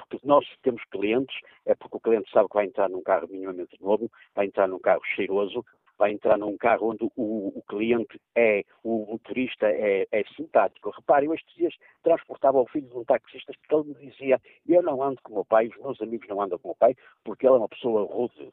porque 0.09 0.26
nós 0.26 0.46
temos 0.62 0.82
clientes, 0.90 1.36
é 1.66 1.74
porque 1.74 1.96
o 1.96 2.00
cliente 2.00 2.30
sabe 2.30 2.48
que 2.48 2.55
vai 2.55 2.66
entrar 2.66 2.88
num 2.88 3.02
carro 3.02 3.28
minimamente 3.28 3.76
novo, 3.80 4.11
vai 4.34 4.46
entrar 4.46 4.68
num 4.68 4.78
carro 4.78 5.02
cheiroso, 5.14 5.64
vai 5.98 6.12
entrar 6.12 6.36
num 6.38 6.57
carro 6.57 6.90
onde 6.90 7.05
o, 7.16 7.59
o 7.59 7.62
cliente 7.68 8.20
é, 8.34 8.64
o 8.82 9.07
motorista 9.07 9.66
é, 9.66 10.07
é, 10.11 10.24
simpático. 10.36 10.90
Repare, 10.90 11.26
eu 11.26 11.34
estes 11.34 11.55
dias 11.55 11.74
transportava 12.02 12.61
o 12.61 12.66
filho 12.66 12.88
de 12.88 12.96
um 12.96 13.05
taxista 13.05 13.52
porque 13.52 13.74
ele 13.74 13.98
me 13.98 14.11
dizia, 14.11 14.40
eu 14.66 14.82
não 14.82 15.02
ando 15.02 15.20
com 15.22 15.32
o 15.32 15.34
meu 15.36 15.44
pai, 15.44 15.68
os 15.68 15.76
meus 15.76 16.00
amigos 16.00 16.28
não 16.28 16.40
andam 16.40 16.59
com 16.59 16.68
o 16.68 16.70
meu 16.70 16.76
pai, 16.76 16.94
porque 17.22 17.46
ele 17.46 17.55
é 17.55 17.59
uma 17.59 17.68
pessoa 17.68 18.05
rude. 18.05 18.52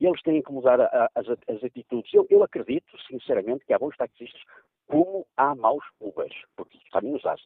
E 0.00 0.06
eles 0.06 0.22
têm 0.22 0.42
que 0.42 0.52
mudar 0.52 0.80
a, 0.80 0.86
a, 0.86 1.10
as, 1.14 1.28
as, 1.28 1.64
atitudes. 1.64 2.12
Eu, 2.12 2.26
eu, 2.28 2.42
acredito, 2.42 2.96
sinceramente, 3.06 3.64
que 3.64 3.72
há 3.72 3.78
bons 3.78 3.96
taxistas 3.96 4.42
como 4.86 5.26
há 5.36 5.54
maus 5.54 5.84
Ubers, 6.00 6.34
porque 6.56 6.78
também 6.90 7.14
os 7.14 7.24
há, 7.24 7.36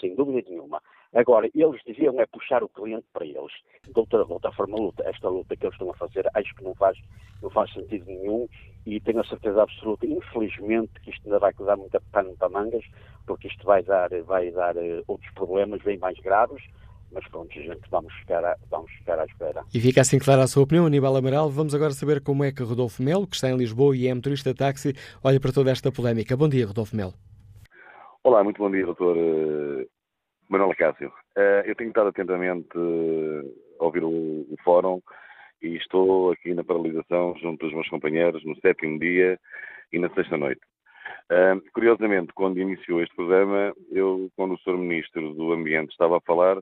sem 0.00 0.14
dúvida 0.14 0.48
nenhuma. 0.48 0.82
Agora, 1.14 1.48
eles 1.54 1.80
deviam 1.86 2.20
é 2.20 2.26
puxar 2.26 2.62
o 2.62 2.68
cliente 2.68 3.06
para 3.12 3.24
eles. 3.24 3.52
De 3.82 3.98
outra, 3.98 4.24
de 4.24 4.32
outra 4.32 4.52
forma, 4.52 4.76
luta, 4.76 5.02
esta 5.08 5.28
luta 5.28 5.56
que 5.56 5.64
eles 5.64 5.74
estão 5.74 5.90
a 5.90 5.94
fazer, 5.94 6.28
acho 6.34 6.54
que 6.54 6.62
não 6.62 6.74
faz, 6.74 6.98
não 7.42 7.48
faz 7.50 7.72
sentido 7.72 8.04
nenhum 8.06 8.46
e 8.84 9.00
tenho 9.00 9.20
a 9.20 9.24
certeza 9.24 9.62
absoluta, 9.62 10.06
infelizmente, 10.06 10.92
que 11.02 11.10
isto 11.10 11.22
ainda 11.24 11.38
vai 11.38 11.52
dar 11.54 11.76
muita 11.76 12.00
pano 12.12 12.34
para 12.36 12.48
mangas, 12.48 12.84
porque 13.26 13.48
isto 13.48 13.64
vai 13.64 13.82
dar, 13.82 14.10
vai 14.24 14.50
dar 14.50 14.76
uh, 14.76 15.02
outros 15.06 15.30
problemas 15.32 15.82
bem 15.82 15.98
mais 15.98 16.18
graves, 16.20 16.62
mas 17.10 17.26
pronto, 17.28 17.52
gente, 17.52 17.88
vamos 17.90 18.12
ficar, 18.14 18.44
a, 18.44 18.56
vamos 18.70 18.90
ficar 18.92 19.18
à 19.18 19.24
espera. 19.24 19.64
E 19.72 19.80
fica 19.80 20.02
assim 20.02 20.18
clara 20.18 20.42
a 20.42 20.46
sua 20.46 20.64
opinião, 20.64 20.86
Aníbal 20.86 21.16
Amaral. 21.16 21.48
Vamos 21.48 21.74
agora 21.74 21.92
saber 21.92 22.22
como 22.22 22.44
é 22.44 22.52
que 22.52 22.62
Rodolfo 22.62 23.02
Melo, 23.02 23.26
que 23.26 23.34
está 23.34 23.48
em 23.50 23.56
Lisboa 23.56 23.96
e 23.96 24.08
é 24.08 24.14
motorista 24.14 24.50
de 24.50 24.56
táxi, 24.56 24.94
olha 25.24 25.40
para 25.40 25.52
toda 25.52 25.70
esta 25.70 25.90
polémica. 25.90 26.36
Bom 26.36 26.48
dia, 26.48 26.66
Rodolfo 26.66 26.94
Melo. 26.94 27.14
Olá, 28.22 28.44
muito 28.44 28.58
bom 28.58 28.70
dia, 28.70 28.84
doutor 28.84 29.16
eh, 29.16 29.86
Manuel 30.48 30.74
Cássio, 30.76 31.08
uh, 31.36 31.62
eu 31.66 31.74
tenho 31.74 31.88
estado 31.88 32.08
atentamente 32.08 32.68
uh, 32.76 33.54
a 33.80 33.84
ouvir 33.84 34.02
o, 34.02 34.46
fórum 34.64 35.00
e 35.62 35.76
estou 35.76 36.32
aqui 36.32 36.54
na 36.54 36.64
paralisação 36.64 37.36
junto 37.38 37.66
dos 37.66 37.74
meus 37.74 37.88
companheiros 37.88 38.42
no 38.44 38.58
sétimo 38.60 38.98
dia 38.98 39.38
e 39.92 39.98
na 39.98 40.08
sexta 40.14 40.38
noite. 40.38 40.60
Uh, 41.30 41.60
curiosamente, 41.74 42.32
quando 42.32 42.58
iniciou 42.58 43.02
este 43.02 43.14
programa, 43.14 43.74
eu, 43.90 44.30
quando 44.36 44.54
o 44.54 44.58
Sr. 44.58 44.78
Ministro 44.78 45.34
do 45.34 45.52
Ambiente 45.52 45.90
estava 45.90 46.16
a 46.16 46.22
falar, 46.22 46.56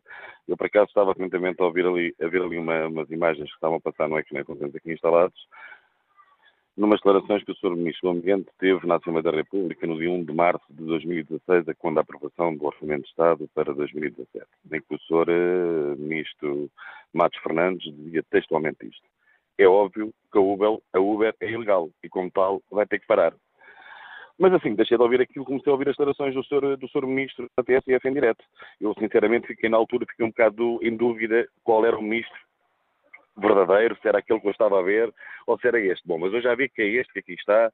eu 0.49 0.57
por 0.57 0.66
acaso 0.66 0.87
estava 0.89 1.12
atentamente 1.12 1.62
a, 1.62 1.66
ouvir 1.66 1.87
ali, 1.87 2.14
a 2.20 2.26
ver 2.26 2.43
ali 2.43 2.59
uma, 2.59 2.89
umas 2.89 3.09
imagens 3.11 3.49
que 3.49 3.55
estavam 3.55 3.76
a 3.76 3.80
passar 3.80 4.09
no 4.09 4.18
ecrã, 4.18 4.41
estão 4.41 4.57
aqui 4.57 4.93
instalados, 4.93 5.39
numas 6.77 7.01
declarações 7.01 7.43
que 7.43 7.53
o 7.53 7.57
Sr. 7.57 7.74
Ministro 7.74 8.11
do 8.11 8.18
Ambiente 8.18 8.49
teve 8.59 8.87
na 8.87 8.97
Assembleia 8.97 9.22
da 9.22 9.31
República 9.31 9.87
no 9.87 9.99
dia 9.99 10.11
1 10.11 10.24
de 10.24 10.33
março 10.33 10.64
de 10.68 10.85
2016, 10.85 11.64
quando 11.79 11.99
a 11.99 12.03
aprovação 12.03 12.55
do 12.55 12.66
Orçamento 12.66 13.03
de 13.03 13.09
Estado 13.09 13.49
para 13.55 13.72
2017, 13.72 14.47
em 14.70 14.81
que 14.81 14.95
o 14.95 14.99
Sr. 14.99 15.97
Ministro 15.99 16.70
Matos 17.14 17.41
Fernandes 17.41 17.95
dizia 17.97 18.22
textualmente 18.31 18.87
isto. 18.87 19.07
É 19.59 19.66
óbvio 19.66 20.12
que 20.31 20.39
a 20.39 20.41
Uber, 20.41 20.79
a 20.93 21.01
Uber 21.01 21.35
é 21.41 21.51
ilegal 21.51 21.89
e, 22.05 22.09
como 22.11 22.31
tal, 22.31 22.62
vai 22.70 22.87
ter 22.87 22.99
que 22.99 23.07
parar. 23.07 23.33
Mas 24.39 24.53
assim, 24.53 24.74
deixei 24.74 24.99
de 24.99 25.03
ouvir 25.03 25.22
aquilo, 25.22 25.47
comecei 25.47 25.70
a 25.70 25.72
ouvir 25.72 25.89
as 25.89 25.97
declarações 25.97 26.35
do 26.35 26.45
Sr. 26.45 26.77
Do 26.77 26.89
Sr. 26.89 27.07
Ministro 27.07 27.49
da 27.57 27.64
TSF 27.64 28.07
em 28.07 28.12
direto. 28.12 28.45
Eu, 28.79 28.93
sinceramente, 28.99 29.47
fiquei 29.47 29.70
na 29.70 29.79
altura, 29.79 30.05
fiquei 30.05 30.27
um 30.27 30.29
bocado 30.29 30.79
em 30.83 30.95
dúvida 30.95 31.49
qual 31.64 31.87
era 31.87 31.99
o 31.99 32.03
Ministro 32.03 32.46
verdadeiro, 33.37 33.97
se 34.01 34.09
era 34.09 34.18
aquele 34.18 34.41
que 34.41 34.47
eu 34.47 34.53
estava 34.53 34.78
a 34.78 34.82
ver 34.82 35.12
ou 35.47 35.59
se 35.59 35.66
era 35.66 35.80
este. 35.80 36.07
Bom, 36.07 36.18
mas 36.18 36.32
eu 36.32 36.41
já 36.41 36.55
vi 36.55 36.68
que 36.68 36.82
é 36.82 36.87
este 36.87 37.12
que 37.12 37.18
aqui 37.20 37.34
está 37.34 37.70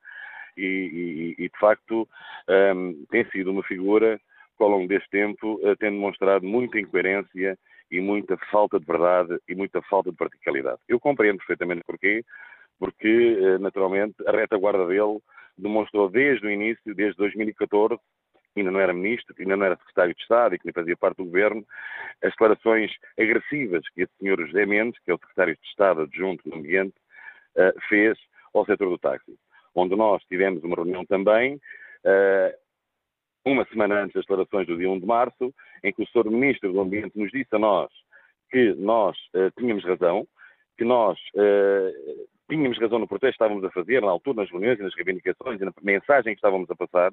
e, 0.56 1.34
e, 1.38 1.44
e 1.44 1.48
de 1.48 1.58
facto 1.58 2.08
um, 2.48 3.06
tem 3.10 3.24
sido 3.30 3.50
uma 3.50 3.62
figura 3.62 4.20
que 4.56 4.62
ao 4.62 4.68
longo 4.68 4.88
deste 4.88 5.08
tempo 5.10 5.54
uh, 5.62 5.76
tem 5.76 5.90
demonstrado 5.90 6.44
muita 6.44 6.78
incoerência 6.78 7.58
e 7.90 8.00
muita 8.00 8.36
falta 8.50 8.78
de 8.78 8.86
verdade 8.86 9.38
e 9.48 9.54
muita 9.54 9.80
falta 9.82 10.10
de 10.10 10.16
verticalidade. 10.16 10.78
Eu 10.88 10.98
compreendo 10.98 11.38
perfeitamente 11.38 11.82
porquê, 11.86 12.24
porque, 12.78 13.38
uh, 13.38 13.58
naturalmente, 13.58 14.14
a 14.26 14.32
retaguarda 14.32 14.86
dele 14.86 15.18
demonstrou 15.56 16.08
desde 16.08 16.46
o 16.46 16.50
início, 16.50 16.94
desde 16.94 17.16
2014, 17.16 18.00
ainda 18.56 18.70
não 18.70 18.80
era 18.80 18.92
ministro, 18.92 19.34
ainda 19.38 19.56
não 19.56 19.66
era 19.66 19.76
secretário 19.76 20.14
de 20.14 20.20
Estado 20.20 20.54
e 20.54 20.58
que 20.58 20.66
nem 20.66 20.72
fazia 20.72 20.96
parte 20.96 21.18
do 21.18 21.24
governo, 21.24 21.64
as 22.22 22.30
declarações 22.30 22.90
agressivas 23.18 23.88
que 23.90 24.02
esse 24.02 24.12
senhor 24.18 24.38
José 24.46 24.66
Mendes, 24.66 24.98
que 25.04 25.10
é 25.10 25.14
o 25.14 25.18
secretário 25.18 25.54
de 25.54 25.66
Estado 25.66 26.02
adjunto 26.02 26.48
do 26.48 26.56
Ambiente, 26.56 26.94
uh, 27.56 27.80
fez 27.88 28.18
ao 28.54 28.64
setor 28.66 28.88
do 28.88 28.98
táxi, 28.98 29.34
onde 29.74 29.96
nós 29.96 30.22
tivemos 30.24 30.62
uma 30.62 30.76
reunião 30.76 31.04
também, 31.06 31.56
uh, 31.56 32.62
uma 33.44 33.64
semana 33.66 34.02
antes 34.02 34.14
das 34.14 34.24
declarações 34.24 34.66
do 34.66 34.76
dia 34.76 34.90
1 34.90 35.00
de 35.00 35.06
março, 35.06 35.54
em 35.82 35.92
que 35.92 36.02
o 36.02 36.06
senhor 36.08 36.30
Ministro 36.30 36.72
do 36.72 36.80
Ambiente 36.80 37.18
nos 37.18 37.30
disse 37.30 37.54
a 37.54 37.58
nós 37.58 37.90
que 38.50 38.74
nós 38.74 39.16
uh, 39.34 39.50
tínhamos 39.58 39.84
razão, 39.84 40.26
que 40.76 40.84
nós 40.84 41.18
tínhamos 42.52 42.78
razão 42.78 42.98
no 42.98 43.08
protesto 43.08 43.38
que 43.38 43.44
estávamos 43.44 43.64
a 43.64 43.70
fazer, 43.70 44.02
na 44.02 44.10
altura, 44.10 44.42
nas 44.42 44.50
reuniões 44.50 44.78
e 44.78 44.82
nas 44.82 44.94
reivindicações 44.94 45.60
e 45.60 45.64
na 45.64 45.72
mensagem 45.82 46.34
que 46.34 46.38
estávamos 46.38 46.70
a 46.70 46.76
passar, 46.76 47.10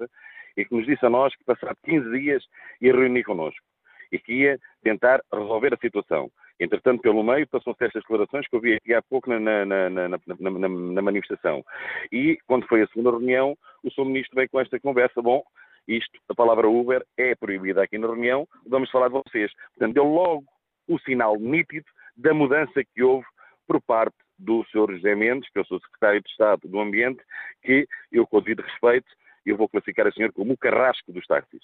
e 0.56 0.64
que 0.64 0.74
nos 0.74 0.84
disse 0.84 1.04
a 1.06 1.10
nós 1.10 1.34
que, 1.34 1.44
passado 1.44 1.76
15 1.84 2.10
dias, 2.10 2.44
ia 2.80 2.92
reunir 2.92 3.24
connosco 3.24 3.64
e 4.12 4.18
que 4.18 4.32
ia 4.32 4.58
tentar 4.82 5.22
resolver 5.32 5.72
a 5.72 5.78
situação. 5.78 6.30
Entretanto, 6.58 7.00
pelo 7.00 7.22
meio, 7.22 7.46
passam-se 7.48 7.84
estas 7.84 8.02
declarações 8.02 8.46
que 8.48 8.54
eu 8.54 8.60
vi 8.60 8.74
aqui 8.74 8.92
há 8.92 9.00
pouco 9.00 9.30
na, 9.30 9.38
na, 9.40 9.88
na, 9.88 10.08
na, 10.08 11.02
manifestação. 11.02 11.64
E, 12.12 12.36
quando 12.46 12.66
foi 12.66 12.82
a 12.82 12.86
segunda 12.88 13.10
reunião, 13.10 13.56
o 13.82 13.90
Sr. 13.90 14.04
Ministro 14.04 14.36
veio 14.36 14.50
com 14.50 14.60
esta 14.60 14.78
conversa. 14.80 15.22
Bom, 15.22 15.42
isto, 15.88 16.18
a 16.28 16.34
palavra 16.34 16.68
Uber 16.68 17.02
é 17.16 17.34
proibida 17.34 17.82
aqui 17.82 17.96
na 17.96 18.08
reunião, 18.08 18.46
vamos 18.66 18.90
falar 18.90 19.08
de 19.08 19.14
vocês. 19.14 19.50
Portanto, 19.70 19.94
deu 19.94 20.04
logo 20.04 20.44
o 20.88 20.98
sinal 20.98 21.36
nítido 21.36 21.86
da 22.16 22.34
mudança 22.34 22.82
que 22.92 23.02
houve 23.02 23.26
por 23.66 23.80
parte 23.80 24.16
do 24.40 24.64
Sr. 24.70 24.94
José 24.96 25.14
Mendes, 25.14 25.48
que 25.50 25.58
eu 25.58 25.64
sou 25.64 25.80
secretário 25.80 26.22
de 26.22 26.30
Estado 26.30 26.66
do 26.66 26.80
Ambiente, 26.80 27.22
que 27.62 27.86
eu, 28.10 28.26
com 28.26 28.38
o 28.38 28.40
devido 28.40 28.62
respeito, 28.62 29.06
eu 29.44 29.56
vou 29.56 29.68
classificar 29.68 30.06
o 30.06 30.12
senhor 30.12 30.32
como 30.32 30.54
o 30.54 30.58
carrasco 30.58 31.12
dos 31.12 31.26
táxis. 31.26 31.62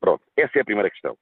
Pronto, 0.00 0.22
essa 0.36 0.58
é 0.58 0.62
a 0.62 0.64
primeira 0.64 0.90
questão. 0.90 1.16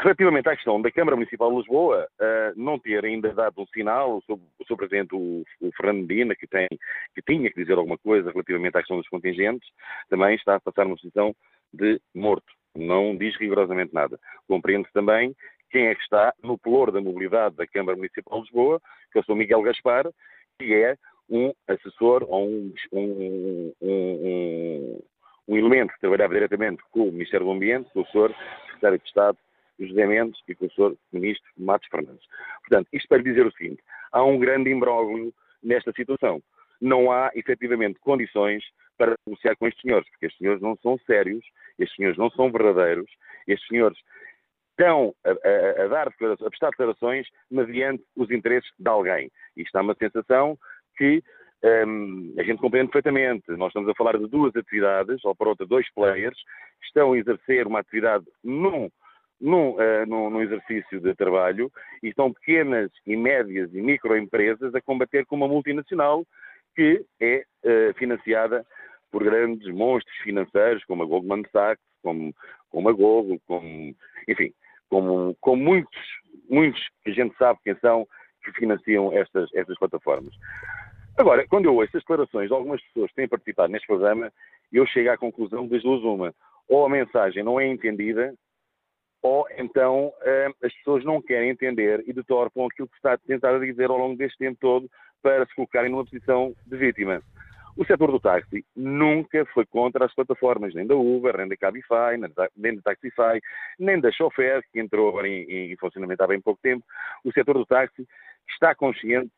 Relativamente 0.00 0.48
à 0.48 0.54
questão 0.54 0.80
da 0.80 0.92
Câmara 0.92 1.16
Municipal 1.16 1.50
de 1.50 1.56
Lisboa 1.56 2.06
uh, 2.20 2.60
não 2.60 2.78
ter 2.78 3.04
ainda 3.04 3.32
dado 3.32 3.60
um 3.60 3.66
sinal, 3.66 4.18
o 4.18 4.22
seu, 4.22 4.40
o 4.70 4.76
Presidente, 4.76 5.12
o, 5.12 5.44
o, 5.60 5.72
Fernando 5.76 6.06
que, 6.36 6.46
tem, 6.46 6.68
que 7.14 7.22
tinha 7.22 7.50
que 7.50 7.60
dizer 7.60 7.76
alguma 7.76 7.98
coisa 7.98 8.30
relativamente 8.30 8.76
à 8.76 8.80
questão 8.80 8.96
dos 8.96 9.08
contingentes, 9.08 9.68
também 10.08 10.36
está 10.36 10.54
a 10.54 10.60
passar 10.60 10.86
uma 10.86 10.96
posição 10.96 11.34
de 11.72 12.00
morto. 12.14 12.46
Não 12.76 13.16
diz 13.16 13.36
rigorosamente 13.38 13.92
nada. 13.92 14.20
Compreende-se 14.46 14.92
também 14.92 15.34
quem 15.70 15.86
é 15.86 15.94
que 15.94 16.02
está 16.02 16.34
no 16.42 16.58
pelour 16.58 16.90
da 16.90 17.00
mobilidade 17.00 17.56
da 17.56 17.66
Câmara 17.66 17.96
Municipal 17.96 18.40
de 18.40 18.46
Lisboa, 18.46 18.80
que 19.12 19.18
é 19.18 19.20
o 19.20 19.24
Sr. 19.24 19.34
Miguel 19.34 19.62
Gaspar, 19.62 20.08
que 20.58 20.74
é 20.74 20.96
um 21.30 21.52
assessor 21.68 22.24
ou 22.28 22.48
um, 22.48 22.72
um, 22.92 23.72
um, 23.82 25.02
um, 25.46 25.56
elemento 25.56 25.92
que 25.92 26.00
trabalhava 26.00 26.34
diretamente 26.34 26.82
com 26.90 27.08
o 27.08 27.12
Ministério 27.12 27.46
do 27.46 27.52
Ambiente, 27.52 27.90
com 27.92 28.00
o 28.00 28.06
Sr. 28.06 28.34
Secretário 28.66 28.98
de 28.98 29.06
Estado 29.06 29.38
José 29.78 30.06
Mendes 30.06 30.40
e 30.48 30.54
com 30.54 30.66
o 30.66 30.70
Sr. 30.70 30.96
Ministro 31.12 31.48
Matos 31.56 31.88
Fernandes. 31.88 32.26
Portanto, 32.60 32.88
isto 32.92 33.08
para 33.08 33.22
dizer 33.22 33.46
o 33.46 33.52
seguinte, 33.52 33.82
há 34.10 34.24
um 34.24 34.38
grande 34.38 34.70
imbróglio 34.70 35.32
nesta 35.62 35.92
situação. 35.92 36.42
Não 36.80 37.10
há, 37.10 37.30
efetivamente, 37.34 37.98
condições 38.00 38.64
para 38.96 39.14
negociar 39.26 39.56
com 39.56 39.66
estes 39.66 39.82
senhores, 39.82 40.08
porque 40.10 40.26
estes 40.26 40.38
senhores 40.38 40.62
não 40.62 40.76
são 40.82 40.98
sérios, 41.06 41.44
estes 41.78 41.94
senhores 41.96 42.18
não 42.18 42.30
são 42.30 42.50
verdadeiros, 42.50 43.10
estes 43.46 43.66
senhores 43.68 43.98
estão 44.78 45.12
a, 45.24 45.30
a, 45.30 45.84
a 45.84 45.88
dar 45.88 46.08
a 46.08 46.10
prestar 46.50 46.70
declarações 46.70 47.26
mediante 47.50 48.04
os 48.16 48.30
interesses 48.30 48.70
de 48.78 48.88
alguém. 48.88 49.30
Isto 49.56 49.72
dá 49.72 49.82
uma 49.82 49.94
sensação 49.94 50.56
que 50.96 51.22
um, 51.64 52.34
a 52.38 52.42
gente 52.44 52.60
compreende 52.60 52.90
perfeitamente. 52.92 53.50
Nós 53.50 53.68
estamos 53.68 53.88
a 53.88 53.94
falar 53.94 54.16
de 54.16 54.28
duas 54.28 54.54
atividades, 54.54 55.24
ou 55.24 55.34
por 55.34 55.48
outra, 55.48 55.66
dois 55.66 55.92
players, 55.92 56.38
que 56.80 56.86
estão 56.86 57.12
a 57.12 57.18
exercer 57.18 57.66
uma 57.66 57.80
atividade 57.80 58.24
num, 58.44 58.88
num, 59.40 59.70
uh, 59.72 60.06
num, 60.06 60.30
num, 60.30 60.42
exercício 60.42 61.00
de 61.00 61.14
trabalho 61.14 61.70
e 62.02 62.08
estão 62.08 62.32
pequenas 62.32 62.90
e 63.04 63.16
médias 63.16 63.72
e 63.74 63.80
microempresas 63.80 64.72
a 64.74 64.80
combater 64.80 65.26
com 65.26 65.34
uma 65.34 65.48
multinacional 65.48 66.24
que 66.76 67.04
é 67.20 67.44
uh, 67.64 67.94
financiada 67.94 68.64
por 69.10 69.24
grandes 69.24 69.72
monstros 69.74 70.16
financeiros 70.18 70.84
como 70.84 71.02
a 71.02 71.06
Goldman 71.06 71.42
Sachs, 71.50 71.82
como, 72.02 72.32
como 72.70 72.88
a 72.88 72.92
Google, 72.92 73.40
como, 73.46 73.94
enfim, 74.28 74.52
como, 74.88 75.36
como 75.40 75.62
muitos, 75.62 76.00
muitos 76.48 76.80
que 77.02 77.10
a 77.10 77.14
gente 77.14 77.36
sabe 77.36 77.58
quem 77.62 77.74
são, 77.76 78.06
que 78.42 78.52
financiam 78.52 79.12
estas, 79.12 79.52
estas 79.54 79.78
plataformas. 79.78 80.34
Agora, 81.16 81.46
quando 81.48 81.66
eu 81.66 81.74
ouço 81.74 81.96
as 81.96 82.02
declarações 82.02 82.48
de 82.48 82.54
algumas 82.54 82.80
pessoas 82.82 83.10
que 83.10 83.16
têm 83.16 83.28
participado 83.28 83.72
neste 83.72 83.86
programa, 83.86 84.32
eu 84.72 84.86
chego 84.86 85.10
à 85.10 85.18
conclusão 85.18 85.66
das 85.66 85.82
duas 85.82 86.02
uma. 86.02 86.32
Ou 86.68 86.86
a 86.86 86.88
mensagem 86.88 87.42
não 87.42 87.58
é 87.58 87.66
entendida, 87.66 88.34
ou 89.22 89.46
então 89.56 90.12
eh, 90.22 90.48
as 90.62 90.72
pessoas 90.74 91.04
não 91.04 91.20
querem 91.20 91.50
entender 91.50 92.04
e 92.06 92.12
detorpam 92.12 92.66
aquilo 92.66 92.88
que 92.88 92.96
está 92.96 93.14
a 93.14 93.18
tentar 93.18 93.58
dizer 93.58 93.90
ao 93.90 93.98
longo 93.98 94.16
deste 94.16 94.38
tempo 94.38 94.58
todo 94.60 94.88
para 95.20 95.44
se 95.46 95.54
colocarem 95.54 95.90
numa 95.90 96.04
posição 96.04 96.54
de 96.66 96.76
vítima. 96.76 97.20
O 97.78 97.84
setor 97.84 98.10
do 98.10 98.18
táxi 98.18 98.64
nunca 98.74 99.46
foi 99.54 99.64
contra 99.64 100.04
as 100.04 100.12
plataformas, 100.12 100.74
nem 100.74 100.84
da 100.84 100.96
Uber, 100.96 101.36
nem 101.36 101.46
da 101.46 101.56
Cabify, 101.56 102.18
nem 102.56 102.74
da 102.74 102.82
Taxify, 102.82 103.40
nem 103.78 104.00
da 104.00 104.10
Chauffeur, 104.10 104.60
que 104.72 104.80
entrou 104.80 105.08
agora 105.08 105.28
em, 105.28 105.72
em 105.72 105.76
funcionamento 105.76 106.20
há 106.24 106.26
bem 106.26 106.40
pouco 106.40 106.60
tempo. 106.60 106.84
O 107.24 107.32
setor 107.32 107.54
do 107.54 107.64
táxi 107.64 108.04
está 108.50 108.74
consciente, 108.74 109.30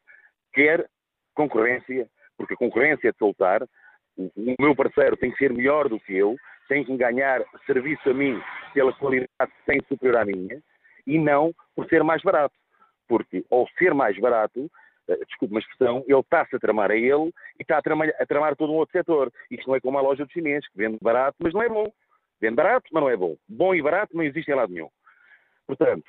quer 0.54 0.88
concorrência, 1.34 2.08
porque 2.38 2.54
a 2.54 2.56
concorrência 2.56 3.08
é 3.08 3.12
de 3.12 3.18
soltar, 3.18 3.62
o 4.16 4.30
meu 4.58 4.74
parceiro 4.74 5.18
tem 5.18 5.30
que 5.30 5.36
ser 5.36 5.52
melhor 5.52 5.90
do 5.90 6.00
que 6.00 6.16
eu, 6.16 6.34
tem 6.66 6.82
que 6.82 6.96
ganhar 6.96 7.44
serviço 7.66 8.08
a 8.08 8.14
mim 8.14 8.40
pela 8.72 8.94
qualidade 8.94 9.52
sem 9.66 9.82
superior 9.86 10.16
à 10.16 10.24
minha, 10.24 10.62
e 11.06 11.18
não 11.18 11.52
por 11.76 11.86
ser 11.90 12.02
mais 12.02 12.22
barato. 12.22 12.54
Porque, 13.06 13.44
ao 13.50 13.68
ser 13.78 13.92
mais 13.92 14.18
barato, 14.18 14.70
desculpe 15.26 15.54
uma 15.54 15.60
expressão, 15.60 16.04
ele 16.06 16.20
está-se 16.20 16.54
a 16.54 16.58
tramar 16.58 16.90
a 16.90 16.96
ele 16.96 17.32
e 17.58 17.62
está 17.62 17.78
a 17.78 17.82
tramar, 17.82 18.08
a 18.18 18.26
tramar 18.26 18.56
todo 18.56 18.72
um 18.72 18.76
outro 18.76 18.92
setor. 18.92 19.32
Isto 19.50 19.68
não 19.68 19.76
é 19.76 19.80
como 19.80 19.98
a 19.98 20.02
loja 20.02 20.24
dos 20.24 20.32
chineses, 20.32 20.68
que 20.68 20.78
vende 20.78 20.98
barato, 21.00 21.36
mas 21.40 21.52
não 21.52 21.62
é 21.62 21.68
bom. 21.68 21.90
Vende 22.40 22.56
barato, 22.56 22.88
mas 22.92 23.02
não 23.02 23.10
é 23.10 23.16
bom. 23.16 23.36
Bom 23.48 23.74
e 23.74 23.82
barato 23.82 24.16
não 24.16 24.24
existe 24.24 24.50
em 24.50 24.54
lado 24.54 24.72
nenhum. 24.72 24.88
Portanto, 25.66 26.04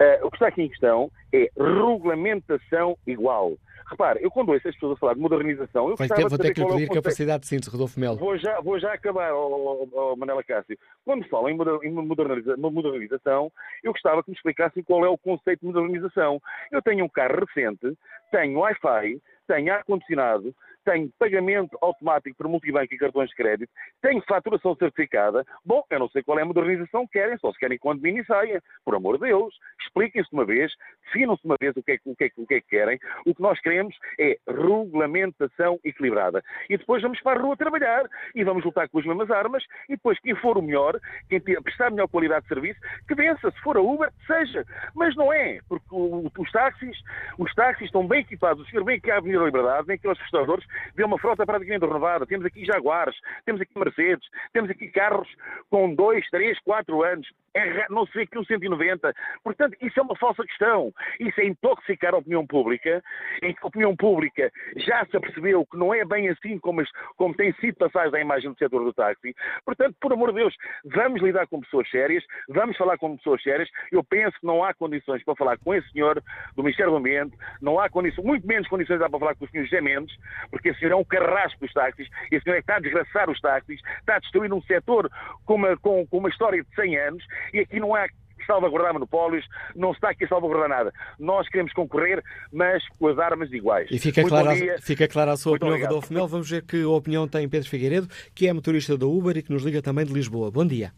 uh, 0.00 0.26
o 0.26 0.30
que 0.30 0.36
está 0.36 0.48
aqui 0.48 0.62
em 0.62 0.68
questão 0.68 1.10
é 1.32 1.50
regulamentação 1.56 2.96
igual. 3.06 3.56
Repare, 3.90 4.22
eu 4.22 4.30
quando 4.30 4.50
ouço 4.50 4.68
as 4.68 4.74
pessoas 4.74 4.96
a 4.96 5.00
falar 5.00 5.14
de 5.14 5.20
modernização, 5.20 5.88
eu 5.88 5.96
Vai 5.96 6.08
ter, 6.08 6.28
vou 6.28 6.38
ter 6.38 6.52
que 6.52 6.60
lhe 6.60 6.66
é 6.66 6.70
pedir 6.70 6.88
capacidade 6.88 7.40
de 7.40 7.46
síntese, 7.46 7.70
Rodolfo 7.70 7.98
Melo. 7.98 8.18
Vou 8.18 8.36
já, 8.36 8.60
vou 8.60 8.78
já 8.78 8.92
acabar, 8.92 9.32
oh, 9.32 9.88
oh, 9.90 10.12
oh, 10.12 10.16
Manela 10.16 10.44
Cássio. 10.44 10.76
Quando 11.06 11.26
falam 11.28 11.48
em 11.48 11.90
modernização, 11.90 13.50
eu 13.82 13.92
gostava 13.92 14.22
que 14.22 14.30
me 14.30 14.36
explicassem 14.36 14.82
qual 14.82 15.06
é 15.06 15.08
o 15.08 15.16
conceito 15.16 15.60
de 15.60 15.66
modernização. 15.72 16.38
Eu 16.70 16.82
tenho 16.82 17.06
um 17.06 17.08
carro 17.08 17.46
recente, 17.46 17.96
tenho 18.30 18.58
Wi-Fi, 18.58 19.18
tenho 19.46 19.72
ar-condicionado, 19.72 20.54
tenho 20.88 21.12
pagamento 21.18 21.76
automático 21.82 22.34
por 22.38 22.48
multibanco 22.48 22.94
e 22.94 22.96
cartões 22.96 23.28
de 23.28 23.36
crédito, 23.36 23.70
tenho 24.00 24.22
faturação 24.22 24.74
certificada. 24.74 25.44
Bom, 25.62 25.84
eu 25.90 25.98
não 25.98 26.08
sei 26.08 26.22
qual 26.22 26.38
é 26.38 26.42
a 26.42 26.46
modernização 26.46 27.06
que 27.06 27.18
querem, 27.18 27.36
só 27.36 27.52
se 27.52 27.58
querem 27.58 27.78
quando 27.78 28.00
mini 28.00 28.24
saia. 28.24 28.62
Por 28.86 28.94
amor 28.94 29.18
de 29.18 29.26
Deus, 29.26 29.54
expliquem-se 29.82 30.30
de 30.30 30.36
uma 30.36 30.46
vez, 30.46 30.72
definam-se 31.04 31.42
de 31.42 31.48
uma 31.48 31.56
vez 31.60 31.76
o 31.76 31.82
que, 31.82 31.92
é, 31.92 31.98
o, 32.06 32.16
que 32.16 32.24
é, 32.24 32.30
o 32.38 32.46
que 32.46 32.54
é 32.54 32.60
que 32.62 32.68
querem. 32.68 32.98
O 33.26 33.34
que 33.34 33.42
nós 33.42 33.60
queremos 33.60 33.94
é 34.18 34.38
regulamentação 34.48 35.78
equilibrada. 35.84 36.42
E 36.70 36.78
depois 36.78 37.02
vamos 37.02 37.20
para 37.20 37.38
a 37.38 37.42
rua 37.42 37.54
trabalhar 37.54 38.06
e 38.34 38.42
vamos 38.42 38.64
lutar 38.64 38.88
com 38.88 38.98
as 38.98 39.04
mesmas 39.04 39.30
armas 39.30 39.62
e 39.90 39.92
depois 39.92 40.18
quem 40.20 40.34
for 40.36 40.56
o 40.56 40.62
melhor, 40.62 40.98
quem 41.28 41.38
prestar 41.40 41.90
melhor 41.90 42.08
qualidade 42.08 42.44
de 42.44 42.48
serviço, 42.48 42.80
que 43.06 43.14
vença. 43.14 43.50
Se 43.50 43.60
for 43.60 43.76
a 43.76 43.80
Uber, 43.80 44.10
seja. 44.26 44.64
Mas 44.94 45.14
não 45.16 45.30
é, 45.30 45.60
porque 45.68 45.86
os 45.90 46.50
táxis, 46.50 46.96
os 47.38 47.54
táxis 47.54 47.86
estão 47.86 48.06
bem 48.06 48.20
equipados. 48.20 48.66
O 48.66 48.70
senhor 48.70 48.84
vem 48.84 48.96
aqui 48.96 49.10
à 49.10 49.18
Avenida 49.18 49.40
da 49.40 49.46
Liberdade, 49.46 49.86
vem 49.86 49.96
aqui 49.96 50.06
aos 50.06 50.18
restauradores, 50.18 50.64
vê 50.94 51.04
uma 51.04 51.18
frota 51.18 51.44
praticamente 51.46 51.84
renovada. 51.84 52.26
Temos 52.26 52.46
aqui 52.46 52.64
Jaguares, 52.64 53.16
temos 53.44 53.60
aqui 53.60 53.78
Mercedes, 53.78 54.28
temos 54.52 54.70
aqui 54.70 54.88
carros 54.88 55.28
com 55.70 55.94
2, 55.94 56.28
3, 56.30 56.58
4 56.60 57.02
anos. 57.02 57.28
É 57.58 57.86
não 57.90 58.06
sei 58.06 58.26
que 58.26 58.38
um 58.38 58.44
190. 58.44 59.14
Portanto, 59.42 59.76
isso 59.80 59.98
é 59.98 60.02
uma 60.02 60.16
falsa 60.16 60.44
questão. 60.44 60.92
Isso 61.20 61.40
é 61.40 61.46
intoxicar 61.46 62.14
a 62.14 62.18
opinião 62.18 62.46
pública, 62.46 63.02
em 63.42 63.52
que 63.52 63.60
a 63.62 63.66
opinião 63.66 63.96
pública 63.96 64.50
já 64.76 65.04
se 65.06 65.16
apercebeu 65.16 65.66
que 65.66 65.76
não 65.76 65.92
é 65.92 66.04
bem 66.04 66.28
assim 66.28 66.58
como, 66.58 66.82
como 67.16 67.34
tem 67.34 67.52
sido 67.54 67.76
passado 67.76 68.14
a 68.14 68.20
imagem 68.20 68.50
do 68.50 68.58
setor 68.58 68.84
do 68.84 68.92
táxi. 68.92 69.34
Portanto, 69.64 69.96
por 70.00 70.12
amor 70.12 70.30
de 70.30 70.40
Deus, 70.40 70.54
vamos 70.84 71.22
lidar 71.22 71.46
com 71.46 71.60
pessoas 71.60 71.88
sérias, 71.90 72.24
vamos 72.48 72.76
falar 72.76 72.98
com 72.98 73.16
pessoas 73.16 73.42
sérias. 73.42 73.68
Eu 73.90 74.02
penso 74.04 74.38
que 74.40 74.46
não 74.46 74.64
há 74.64 74.74
condições 74.74 75.22
para 75.24 75.36
falar 75.36 75.58
com 75.58 75.74
esse 75.74 75.90
senhor 75.90 76.22
do 76.54 76.62
Ministério 76.62 76.92
do 76.92 76.98
Ambiente, 76.98 77.36
não 77.60 77.78
há 77.78 77.88
condições, 77.88 78.24
muito 78.24 78.46
menos 78.46 78.68
condições 78.68 78.98
para 78.98 79.10
falar 79.10 79.34
com 79.34 79.44
o 79.44 79.48
senhor 79.48 79.64
José 79.64 79.80
Mendes, 79.80 80.14
porque 80.50 80.70
esse 80.70 80.80
senhor 80.80 80.92
é 80.92 80.96
um 80.96 81.04
carrasco 81.04 81.60
dos 81.60 81.72
táxis, 81.72 82.08
esse 82.30 82.42
senhor 82.42 82.56
é 82.56 82.58
que 82.58 82.62
está 82.62 82.76
a 82.76 82.80
desgraçar 82.80 83.30
os 83.30 83.40
táxis, 83.40 83.80
está 84.00 84.16
a 84.16 84.18
destruir 84.18 84.52
um 84.52 84.62
setor 84.62 85.10
com 85.44 85.54
uma, 85.54 85.76
com, 85.76 86.06
com 86.06 86.18
uma 86.18 86.28
história 86.28 86.62
de 86.62 86.74
100 86.74 86.98
anos 86.98 87.24
e 87.52 87.60
aqui 87.60 87.80
não 87.80 87.94
há 87.94 88.08
salvaguardar 88.46 88.94
monopólios, 88.94 89.46
não 89.76 89.92
está 89.92 90.10
aqui 90.10 90.24
a 90.24 90.28
salvaguardar 90.28 90.68
nada. 90.68 90.92
Nós 91.18 91.48
queremos 91.48 91.72
concorrer, 91.72 92.22
mas 92.52 92.82
com 92.98 93.08
as 93.08 93.18
armas 93.18 93.52
iguais. 93.52 93.88
E 93.90 93.98
fica 93.98 94.26
clara, 94.26 94.54
fica 94.80 95.06
clara 95.06 95.32
a 95.32 95.36
sua 95.36 95.52
Muito 95.52 95.62
opinião, 95.62 95.74
obrigado. 95.74 95.94
Rodolfo 95.94 96.14
Mel. 96.14 96.26
Vamos 96.26 96.50
ver 96.50 96.64
que 96.64 96.82
opinião 96.84 97.28
tem 97.28 97.48
Pedro 97.48 97.68
Figueiredo, 97.68 98.08
que 98.34 98.48
é 98.48 98.52
motorista 98.52 98.96
da 98.96 99.06
Uber 99.06 99.36
e 99.36 99.42
que 99.42 99.52
nos 99.52 99.62
liga 99.62 99.82
também 99.82 100.04
de 100.04 100.12
Lisboa. 100.12 100.50
Bom 100.50 100.66
dia. 100.66 100.92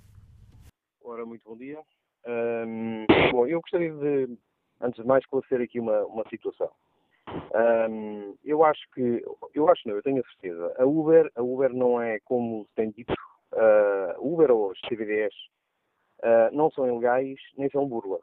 Ora, 1.02 1.26
muito 1.26 1.42
bom 1.44 1.56
dia. 1.56 1.78
Um, 2.26 3.06
bom, 3.32 3.46
eu 3.46 3.60
gostaria 3.60 3.92
de, 3.92 4.28
antes 4.80 5.02
de 5.02 5.08
mais, 5.08 5.24
esclarecer 5.24 5.60
aqui 5.60 5.80
uma, 5.80 6.04
uma 6.04 6.24
situação. 6.28 6.70
Um, 7.90 8.34
eu 8.44 8.64
acho 8.64 8.80
que, 8.94 9.22
eu 9.54 9.68
acho 9.68 9.88
não, 9.88 9.94
eu 9.94 10.02
tenho 10.02 10.20
a 10.20 10.30
certeza, 10.30 10.74
a 10.78 10.84
Uber, 10.84 11.30
a 11.36 11.42
Uber 11.42 11.72
não 11.72 12.00
é 12.00 12.18
como 12.24 12.66
se 12.66 12.74
tem 12.74 12.90
dito, 12.90 13.12
uh, 13.52 14.18
Uber 14.18 14.50
ou 14.50 14.70
os 14.70 14.80
CVDs 14.88 15.32
uh, 16.22 16.54
não 16.54 16.70
são 16.70 16.86
ilegais 16.86 17.38
nem 17.56 17.68
são 17.70 17.86
burla. 17.86 18.18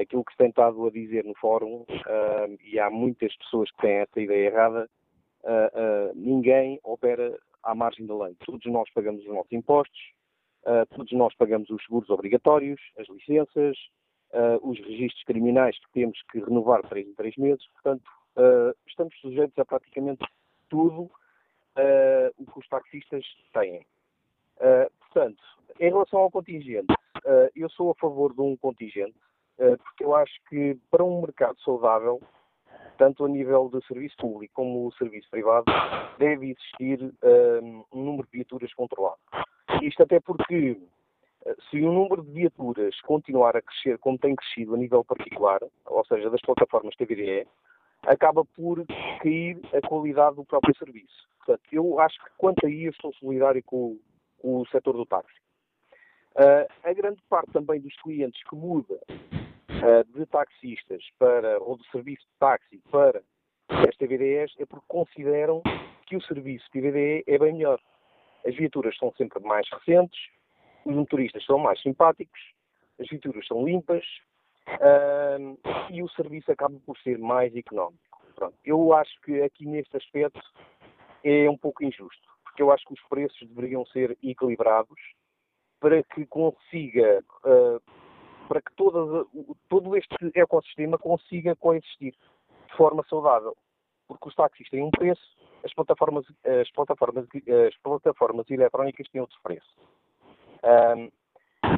Aquilo 0.00 0.24
que 0.24 0.32
se 0.32 0.38
tem 0.38 0.48
estado 0.48 0.86
a 0.86 0.90
dizer 0.90 1.24
no 1.24 1.34
fórum, 1.34 1.84
uh, 1.88 2.58
e 2.64 2.78
há 2.78 2.90
muitas 2.90 3.34
pessoas 3.36 3.70
que 3.72 3.82
têm 3.82 3.96
essa 3.98 4.20
ideia 4.20 4.46
errada, 4.46 4.88
ninguém 6.14 6.78
opera 6.84 7.34
à 7.62 7.74
margem 7.74 8.06
da 8.06 8.14
lei. 8.14 8.36
Todos 8.44 8.64
nós 8.66 8.90
pagamos 8.92 9.22
os 9.22 9.34
nossos 9.34 9.50
impostos, 9.52 9.98
todos 10.90 11.10
nós 11.12 11.34
pagamos 11.34 11.70
os 11.70 11.82
seguros 11.82 12.10
obrigatórios, 12.10 12.78
as 12.98 13.08
licenças, 13.08 13.74
uh, 14.32 14.68
os 14.68 14.78
registros 14.78 15.22
criminais 15.24 15.78
que 15.78 15.92
temos 15.92 16.20
que 16.30 16.40
renovar 16.40 16.82
três 16.88 17.06
em 17.06 17.14
três 17.14 17.36
meses. 17.36 17.64
Portanto, 17.72 18.08
uh, 18.36 18.76
estamos 18.86 19.18
sujeitos 19.20 19.58
a 19.58 19.64
praticamente 19.64 20.24
tudo 20.68 21.02
uh, 21.02 22.30
o 22.38 22.46
que 22.46 22.58
os 22.58 22.68
taxistas 22.68 23.24
têm. 23.52 23.84
portanto, 25.00 25.42
em 25.78 25.88
relação 25.88 26.20
ao 26.20 26.30
contingente, 26.30 26.92
eu 27.54 27.68
sou 27.70 27.90
a 27.90 27.94
favor 27.94 28.34
de 28.34 28.40
um 28.40 28.56
contingente, 28.56 29.14
porque 29.56 30.04
eu 30.04 30.14
acho 30.14 30.32
que 30.48 30.76
para 30.90 31.04
um 31.04 31.20
mercado 31.20 31.58
saudável, 31.60 32.20
tanto 32.98 33.24
a 33.24 33.28
nível 33.28 33.70
de 33.72 33.84
serviço 33.86 34.16
público 34.18 34.52
como 34.54 34.86
o 34.86 34.92
serviço 34.92 35.28
privado, 35.30 35.64
deve 36.18 36.50
existir 36.50 37.12
um 37.92 38.04
número 38.04 38.28
de 38.30 38.38
viaturas 38.38 38.72
controlado. 38.74 39.18
Isto 39.82 40.02
até 40.02 40.20
porque 40.20 40.80
se 41.70 41.80
o 41.80 41.92
número 41.92 42.22
de 42.22 42.32
viaturas 42.32 43.00
continuar 43.02 43.56
a 43.56 43.62
crescer 43.62 43.98
como 43.98 44.18
tem 44.18 44.36
crescido 44.36 44.74
a 44.74 44.78
nível 44.78 45.02
particular, 45.04 45.60
ou 45.86 46.04
seja, 46.04 46.28
das 46.28 46.40
plataformas 46.42 46.94
TVDE, 46.96 47.46
acaba 48.06 48.44
por 48.44 48.84
cair 49.22 49.58
a 49.74 49.86
qualidade 49.86 50.36
do 50.36 50.44
próprio 50.44 50.76
serviço. 50.76 51.28
Portanto, 51.38 51.62
eu 51.72 51.98
acho 52.00 52.22
que 52.22 52.30
quanto 52.36 52.66
a 52.66 52.70
isso 52.70 52.90
estou 52.90 53.14
solidário 53.14 53.62
com, 53.64 53.98
com 54.40 54.60
o 54.60 54.66
setor 54.66 54.92
do 54.92 55.06
táxi. 55.06 55.39
Uh, 56.36 56.66
a 56.84 56.92
grande 56.92 57.20
parte 57.28 57.50
também 57.52 57.80
dos 57.80 57.94
clientes 58.02 58.40
que 58.48 58.54
muda 58.54 59.00
uh, 59.10 60.18
de 60.18 60.26
taxistas 60.26 61.02
para, 61.18 61.60
ou 61.60 61.76
de 61.76 61.90
serviço 61.90 62.22
de 62.22 62.38
táxi 62.38 62.80
para 62.90 63.20
as 63.68 63.96
TVDEs 63.96 64.52
é 64.58 64.64
porque 64.64 64.86
consideram 64.86 65.62
que 66.06 66.16
o 66.16 66.22
serviço 66.22 66.68
TVDE 66.70 67.24
é 67.26 67.38
bem 67.38 67.52
melhor. 67.52 67.80
As 68.46 68.54
viaturas 68.54 68.96
são 68.96 69.12
sempre 69.14 69.40
mais 69.42 69.68
recentes, 69.70 70.20
os 70.84 70.94
motoristas 70.94 71.44
são 71.44 71.58
mais 71.58 71.80
simpáticos, 71.82 72.40
as 72.98 73.08
viaturas 73.08 73.46
são 73.46 73.64
limpas 73.64 74.04
uh, 74.68 75.58
e 75.90 76.02
o 76.02 76.08
serviço 76.10 76.50
acaba 76.52 76.78
por 76.86 76.96
ser 76.98 77.18
mais 77.18 77.54
económico. 77.56 78.20
Pronto. 78.34 78.56
Eu 78.64 78.92
acho 78.94 79.20
que 79.22 79.42
aqui 79.42 79.66
neste 79.66 79.96
aspecto 79.96 80.40
é 81.24 81.50
um 81.50 81.58
pouco 81.58 81.84
injusto, 81.84 82.28
porque 82.44 82.62
eu 82.62 82.70
acho 82.70 82.84
que 82.86 82.94
os 82.94 83.02
preços 83.08 83.48
deveriam 83.48 83.84
ser 83.86 84.16
equilibrados 84.22 84.98
para 85.80 86.02
que 86.02 86.26
consiga, 86.26 87.24
uh, 87.44 87.80
para 88.46 88.60
que 88.60 88.72
todo, 88.76 89.96
este 89.96 90.14
ecossistema 90.34 90.98
consiga 90.98 91.56
coexistir 91.56 92.12
de 92.68 92.76
forma 92.76 93.04
saudável. 93.08 93.56
Porque 94.06 94.28
os 94.28 94.34
táxis 94.34 94.68
têm 94.68 94.82
um 94.82 94.90
preço, 94.90 95.22
as 95.64 95.72
plataformas, 95.72 96.26
as 96.44 96.70
plataformas, 96.72 97.26
as 97.66 97.76
plataformas 97.78 98.50
eletrónicas 98.50 99.08
têm 99.08 99.20
outro 99.20 99.38
preço. 99.42 99.74
Um, 100.62 101.10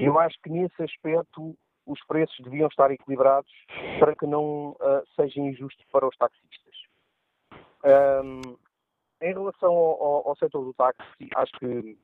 eu 0.01 0.19
acho 0.19 0.37
que 0.43 0.51
nesse 0.51 0.83
aspecto 0.83 1.57
os 1.87 2.03
preços 2.07 2.39
deviam 2.41 2.69
estar 2.69 2.91
equilibrados 2.91 3.53
para 3.99 4.17
que 4.17 4.27
não 4.27 4.71
uh, 4.71 5.05
seja 5.15 5.41
injusto 5.41 5.85
para 5.93 6.07
os 6.07 6.17
taxistas. 6.17 6.73
Em 9.21 9.33
relação 9.33 9.73
ao, 9.73 10.03
ao, 10.03 10.29
ao, 10.29 10.37
setor 10.37 10.65
do 10.65 10.75
táxi, 10.75 11.29
acho 11.37 11.53
que 11.59 11.99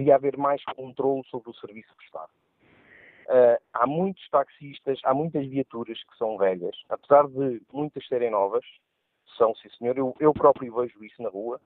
devia 0.00 0.16
haver 0.16 0.36
mais 0.36 0.62
controle 0.64 1.22
sobre 1.28 1.50
o 1.50 1.54
serviço 1.54 1.94
prestado. 1.96 2.30
Uh, 3.26 3.62
há 3.72 3.86
muitos 3.86 4.28
taxistas, 4.28 4.98
há 5.04 5.14
muitas 5.14 5.46
viaturas 5.46 6.02
que 6.02 6.16
são 6.16 6.36
velhas, 6.36 6.76
apesar 6.88 7.28
de 7.28 7.62
muitas 7.72 8.04
serem 8.08 8.30
novas, 8.30 8.64
são, 9.38 9.54
sim 9.54 9.68
senhor, 9.78 9.96
eu, 9.96 10.16
eu 10.18 10.32
próprio 10.32 10.74
vejo 10.74 11.04
isso 11.04 11.22
na 11.22 11.28
rua. 11.28 11.60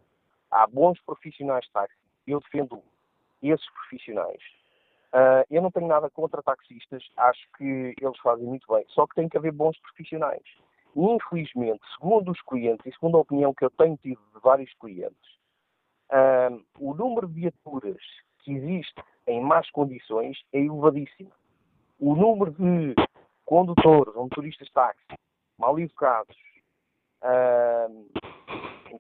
Há 0.50 0.66
bons 0.66 1.00
profissionais 1.00 1.64
de 1.64 1.70
táxi, 1.72 1.96
eu 2.26 2.40
defendo 2.40 2.82
esses 3.42 3.68
profissionais. 3.70 4.42
Uh, 5.14 5.46
eu 5.50 5.62
não 5.62 5.70
tenho 5.70 5.86
nada 5.86 6.10
contra 6.10 6.42
taxistas, 6.42 7.02
acho 7.16 7.48
que 7.56 7.94
eles 8.00 8.18
fazem 8.18 8.44
muito 8.44 8.66
bem, 8.72 8.84
só 8.88 9.06
que 9.06 9.14
tem 9.14 9.28
que 9.28 9.38
haver 9.38 9.52
bons 9.52 9.78
profissionais. 9.78 10.42
Infelizmente, 10.94 11.80
segundo 11.98 12.30
os 12.30 12.42
clientes 12.42 12.84
e 12.84 12.92
segundo 12.92 13.16
a 13.16 13.20
opinião 13.20 13.54
que 13.54 13.64
eu 13.64 13.70
tenho 13.70 13.96
tido 13.96 14.20
de 14.34 14.40
vários 14.40 14.72
clientes, 14.74 15.38
uh, 16.10 16.62
o 16.78 16.94
número 16.94 17.26
de 17.26 17.40
viaturas 17.40 18.02
que 18.44 18.52
existe 18.52 18.94
em 19.26 19.40
más 19.40 19.68
condições 19.70 20.38
é 20.52 20.60
elevadíssimo. 20.60 21.32
O 21.98 22.14
número 22.14 22.52
de 22.52 22.94
condutores 23.44 24.14
ou 24.14 24.24
motoristas 24.24 24.68
de 24.68 24.72
táxi 24.72 25.00
mal 25.58 25.78
educados, 25.78 26.36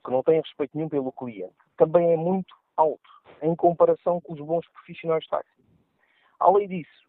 que 0.02 0.10
não 0.10 0.22
têm 0.22 0.40
respeito 0.40 0.76
nenhum 0.76 0.88
pelo 0.88 1.12
cliente, 1.12 1.54
também 1.76 2.12
é 2.12 2.16
muito 2.16 2.54
alto 2.76 3.10
em 3.42 3.54
comparação 3.54 4.20
com 4.20 4.32
os 4.32 4.40
bons 4.40 4.66
profissionais 4.68 5.24
de 5.24 5.30
táxi. 5.30 5.50
Além 6.40 6.68
disso, 6.68 7.08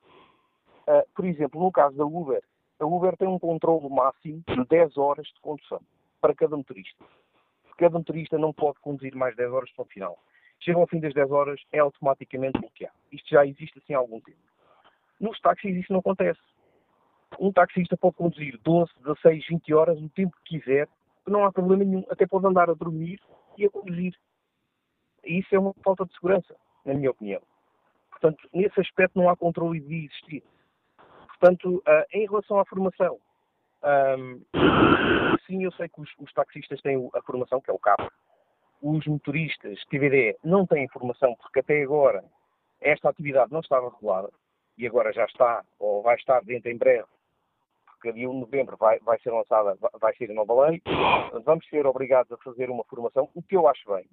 uh, 0.87 1.07
por 1.15 1.25
exemplo, 1.25 1.61
no 1.61 1.71
caso 1.71 1.95
da 1.95 2.05
Uber, 2.05 2.43
a 2.79 2.85
Uber 2.85 3.15
tem 3.17 3.27
um 3.27 3.39
controle 3.39 3.89
máximo 3.89 4.43
de 4.47 4.65
10 4.65 4.97
horas 4.97 5.27
de 5.27 5.39
condução 5.41 5.81
para 6.19 6.35
cada 6.35 6.55
motorista. 6.55 7.03
Cada 7.77 7.97
motorista 7.97 8.37
não 8.37 8.53
pode 8.53 8.79
conduzir 8.79 9.15
mais 9.15 9.35
10 9.35 9.51
horas 9.51 9.71
para 9.71 9.83
o 9.83 9.87
final. 9.87 10.19
Chega 10.59 10.79
ao 10.79 10.87
fim 10.87 10.99
das 10.99 11.13
10 11.13 11.31
horas, 11.31 11.61
é 11.71 11.79
automaticamente 11.79 12.59
bloqueado. 12.59 12.95
Isto 13.11 13.29
já 13.29 13.45
existe 13.45 13.77
assim 13.79 13.93
há 13.93 13.97
algum 13.97 14.19
tempo. 14.19 14.39
Nos 15.19 15.39
táxis 15.39 15.75
isso 15.75 15.91
não 15.91 15.99
acontece. 15.99 16.39
Um 17.39 17.51
taxista 17.51 17.97
pode 17.97 18.15
conduzir 18.15 18.57
12, 18.63 18.91
16, 19.03 19.47
20 19.47 19.73
horas, 19.73 19.99
o 19.99 20.09
tempo 20.09 20.35
que 20.43 20.59
quiser, 20.59 20.87
não 21.27 21.43
há 21.43 21.51
problema 21.51 21.83
nenhum. 21.83 22.05
Até 22.09 22.25
pode 22.25 22.45
andar 22.45 22.69
a 22.69 22.73
dormir 22.73 23.19
e 23.57 23.65
a 23.65 23.69
conduzir. 23.69 24.15
Isso 25.23 25.53
é 25.53 25.59
uma 25.59 25.73
falta 25.83 26.05
de 26.05 26.13
segurança, 26.13 26.55
na 26.85 26.93
minha 26.93 27.11
opinião. 27.11 27.41
Portanto, 28.11 28.47
nesse 28.53 28.79
aspecto 28.79 29.19
não 29.19 29.29
há 29.29 29.35
controle 29.35 29.79
de 29.79 30.05
existir. 30.05 30.43
Portanto, 31.27 31.83
uh, 31.87 32.05
em 32.13 32.25
relação 32.25 32.59
à 32.59 32.65
formação, 32.65 33.19
um, 34.17 34.41
sim, 35.45 35.63
eu 35.63 35.71
sei 35.73 35.89
que 35.89 36.01
os, 36.01 36.09
os, 36.19 36.33
taxistas 36.33 36.81
têm 36.81 37.09
a 37.13 37.21
formação, 37.21 37.61
que 37.61 37.69
é 37.69 37.73
o 37.73 37.79
CAP. 37.79 38.09
Os 38.87 39.03
motoristas 39.07 39.83
TVD 39.85 40.37
não 40.43 40.67
têm 40.67 40.87
formação, 40.89 41.35
porque 41.37 41.61
até 41.61 41.81
agora 41.81 42.23
esta 42.79 43.09
atividade 43.09 43.51
não 43.51 43.61
estava 43.61 43.89
regulada 43.89 44.29
e 44.77 44.85
agora 44.85 45.11
já 45.11 45.25
está, 45.25 45.65
ou 45.79 46.03
vai 46.03 46.15
estar 46.15 46.43
dentro 46.43 46.69
em 46.69 46.77
breve, 46.77 47.07
porque 47.87 48.13
dia 48.13 48.29
1 48.29 48.33
de 48.33 48.39
novembro 48.41 48.77
vai, 48.77 48.99
vai 48.99 49.19
ser 49.21 49.31
lançada, 49.31 49.75
vai 49.99 50.15
ser 50.17 50.29
a 50.29 50.35
nova 50.35 50.67
lei. 50.67 50.83
Vamos 51.43 51.67
ser 51.67 51.87
obrigados 51.87 52.31
a 52.31 52.37
fazer 52.37 52.69
uma 52.69 52.83
formação, 52.83 53.27
o 53.33 53.41
que 53.41 53.55
eu 53.55 53.67
acho 53.67 53.91
bem. 53.91 54.05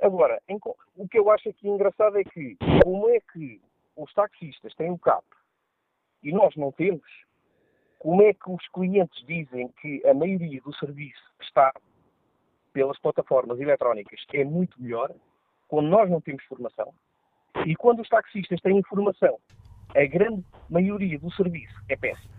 Agora, 0.00 0.40
em, 0.48 0.60
o 0.94 1.08
que 1.08 1.18
eu 1.18 1.28
acho 1.32 1.48
aqui 1.48 1.66
engraçado 1.66 2.16
é 2.16 2.22
que, 2.22 2.56
como 2.84 3.08
é 3.08 3.18
que 3.18 3.60
os 3.96 4.14
taxistas 4.14 4.72
têm 4.76 4.92
o 4.92 4.98
CAP 4.98 5.24
e 6.22 6.30
nós 6.30 6.54
não 6.54 6.70
temos, 6.70 7.02
como 7.98 8.22
é 8.22 8.32
que 8.32 8.48
os 8.48 8.64
clientes 8.68 9.26
dizem 9.26 9.66
que 9.80 10.06
a 10.06 10.14
maioria 10.14 10.60
do 10.60 10.72
serviço 10.76 11.34
está 11.40 11.72
pelas 12.74 12.98
plataformas 12.98 13.58
eletrónicas 13.58 14.20
é 14.34 14.44
muito 14.44 14.78
melhor, 14.78 15.10
quando 15.66 15.88
nós 15.88 16.10
não 16.10 16.20
temos 16.20 16.44
formação, 16.44 16.92
e 17.64 17.74
quando 17.74 18.02
os 18.02 18.08
taxistas 18.08 18.60
têm 18.60 18.76
informação 18.76 19.38
a 19.94 20.06
grande 20.06 20.44
maioria 20.68 21.18
do 21.18 21.32
serviço 21.32 21.74
é 21.88 21.96
péssimo. 21.96 22.34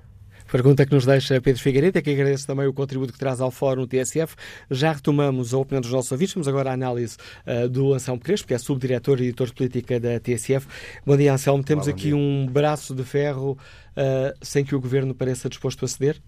Pergunta 0.52 0.86
que 0.86 0.94
nos 0.94 1.06
deixa 1.06 1.42
Pedro 1.42 1.62
Figueiredo, 1.62 2.02
que 2.02 2.12
agradeço 2.12 2.46
também 2.46 2.68
o 2.68 2.74
contributo 2.74 3.12
que 3.12 3.18
traz 3.18 3.42
ao 3.42 3.50
Fórum 3.50 3.88
TSF. 3.88 4.36
Já 4.70 4.92
retomamos 4.92 5.54
a 5.54 5.58
opinião 5.58 5.82
dos 5.82 5.92
nossos 5.92 6.12
ouvintes, 6.12 6.36
vamos 6.36 6.48
agora 6.48 6.70
a 6.70 6.74
análise 6.74 7.18
uh, 7.48 7.68
do 7.68 7.94
Anselmo 7.94 8.22
Crespo, 8.22 8.50
que 8.50 8.54
é 8.54 8.58
subdiretor 8.58 9.20
e 9.20 9.24
editor 9.24 9.48
de 9.48 9.54
política 9.54 10.00
da 10.00 10.20
TSF. 10.20 10.68
Bom 11.06 11.18
dia, 11.18 11.34
Anselmo. 11.34 11.64
Temos 11.64 11.88
Olá, 11.88 11.96
aqui 11.96 12.10
dia. 12.10 12.16
um 12.16 12.46
braço 12.46 12.94
de 12.94 13.04
ferro 13.04 13.54
uh, 13.54 14.38
sem 14.42 14.64
que 14.64 14.76
o 14.76 14.80
Governo 14.80 15.16
pareça 15.16 15.50
disposto 15.50 15.84
a 15.84 15.88
ceder? 15.88 16.22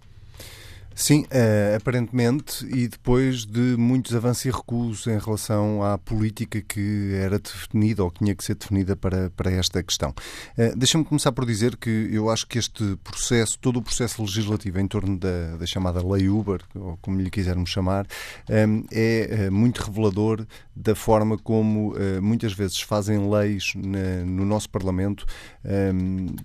Sim, 0.99 1.25
uh, 1.25 1.75
aparentemente, 1.75 2.65
e 2.65 2.87
depois 2.87 3.45
de 3.45 3.77
muitos 3.77 4.15
avanços 4.15 4.45
e 4.45 4.49
recuos 4.49 5.05
em 5.05 5.19
relação 5.19 5.83
à 5.83 5.95
política 5.95 6.59
que 6.59 7.13
era 7.13 7.37
definida 7.37 8.03
ou 8.03 8.09
que 8.09 8.17
tinha 8.17 8.33
que 8.33 8.43
ser 8.43 8.55
definida 8.55 8.95
para, 8.95 9.29
para 9.29 9.51
esta 9.51 9.83
questão. 9.83 10.09
Uh, 10.57 10.75
Deixa-me 10.75 11.05
começar 11.05 11.31
por 11.31 11.45
dizer 11.45 11.77
que 11.77 12.09
eu 12.11 12.31
acho 12.31 12.47
que 12.47 12.57
este 12.57 12.97
processo, 13.03 13.59
todo 13.59 13.77
o 13.77 13.81
processo 13.83 14.23
legislativo 14.23 14.79
em 14.79 14.87
torno 14.87 15.19
da, 15.19 15.57
da 15.57 15.67
chamada 15.67 16.03
Lei 16.03 16.27
Uber, 16.29 16.61
ou 16.73 16.97
como 16.99 17.21
lhe 17.21 17.29
quisermos 17.29 17.69
chamar, 17.69 18.07
um, 18.49 18.83
é 18.91 19.49
uh, 19.49 19.51
muito 19.51 19.83
revelador 19.83 20.47
da 20.75 20.95
forma 20.95 21.37
como 21.37 21.93
muitas 22.21 22.53
vezes 22.53 22.79
fazem 22.81 23.29
leis 23.29 23.73
na, 23.75 24.25
no 24.25 24.45
nosso 24.45 24.69
Parlamento. 24.69 25.25
Um, 25.63 26.35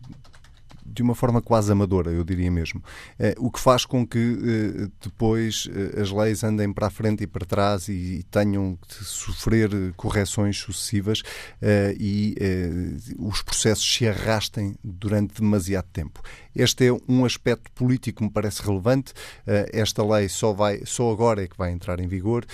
de 0.84 1.02
uma 1.02 1.14
forma 1.14 1.40
quase 1.40 1.70
amadora, 1.72 2.10
eu 2.10 2.24
diria 2.24 2.50
mesmo. 2.50 2.82
Eh, 3.18 3.34
o 3.38 3.50
que 3.50 3.60
faz 3.60 3.84
com 3.84 4.06
que 4.06 4.18
eh, 4.18 4.88
depois 5.00 5.68
eh, 5.72 6.00
as 6.00 6.10
leis 6.10 6.44
andem 6.44 6.72
para 6.72 6.88
a 6.88 6.90
frente 6.90 7.24
e 7.24 7.26
para 7.26 7.46
trás 7.46 7.88
e 7.88 8.24
tenham 8.30 8.78
de 8.88 9.04
sofrer 9.04 9.70
correções 9.96 10.58
sucessivas 10.58 11.22
e 11.98 12.34
os 13.18 13.42
processos 13.42 13.94
se 13.94 14.06
arrastem 14.06 14.74
durante 14.82 15.40
demasiado 15.40 15.86
tempo. 15.92 16.20
Este 16.54 16.88
é 16.88 16.92
um 17.08 17.24
aspecto 17.24 17.70
político 17.72 18.18
que 18.18 18.24
me 18.24 18.30
parece 18.30 18.62
relevante. 18.62 19.12
Esta 19.46 20.04
lei 20.04 20.28
só, 20.28 20.52
vai, 20.52 20.82
só 20.84 21.10
agora 21.10 21.42
é 21.42 21.46
que 21.46 21.56
vai 21.56 21.72
entrar 21.72 22.00
em 22.00 22.06
vigor 22.06 22.44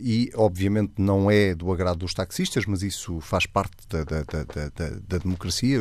e, 0.00 0.30
obviamente, 0.34 0.94
não 0.98 1.30
é 1.30 1.54
do 1.54 1.72
agrado 1.72 1.98
dos 1.98 2.14
taxistas, 2.14 2.66
mas 2.66 2.82
isso 2.82 3.20
faz 3.20 3.46
parte 3.46 3.76
da, 3.88 4.04
da, 4.04 4.22
da, 4.22 4.90
da, 5.06 5.18
democracia. 5.18 5.80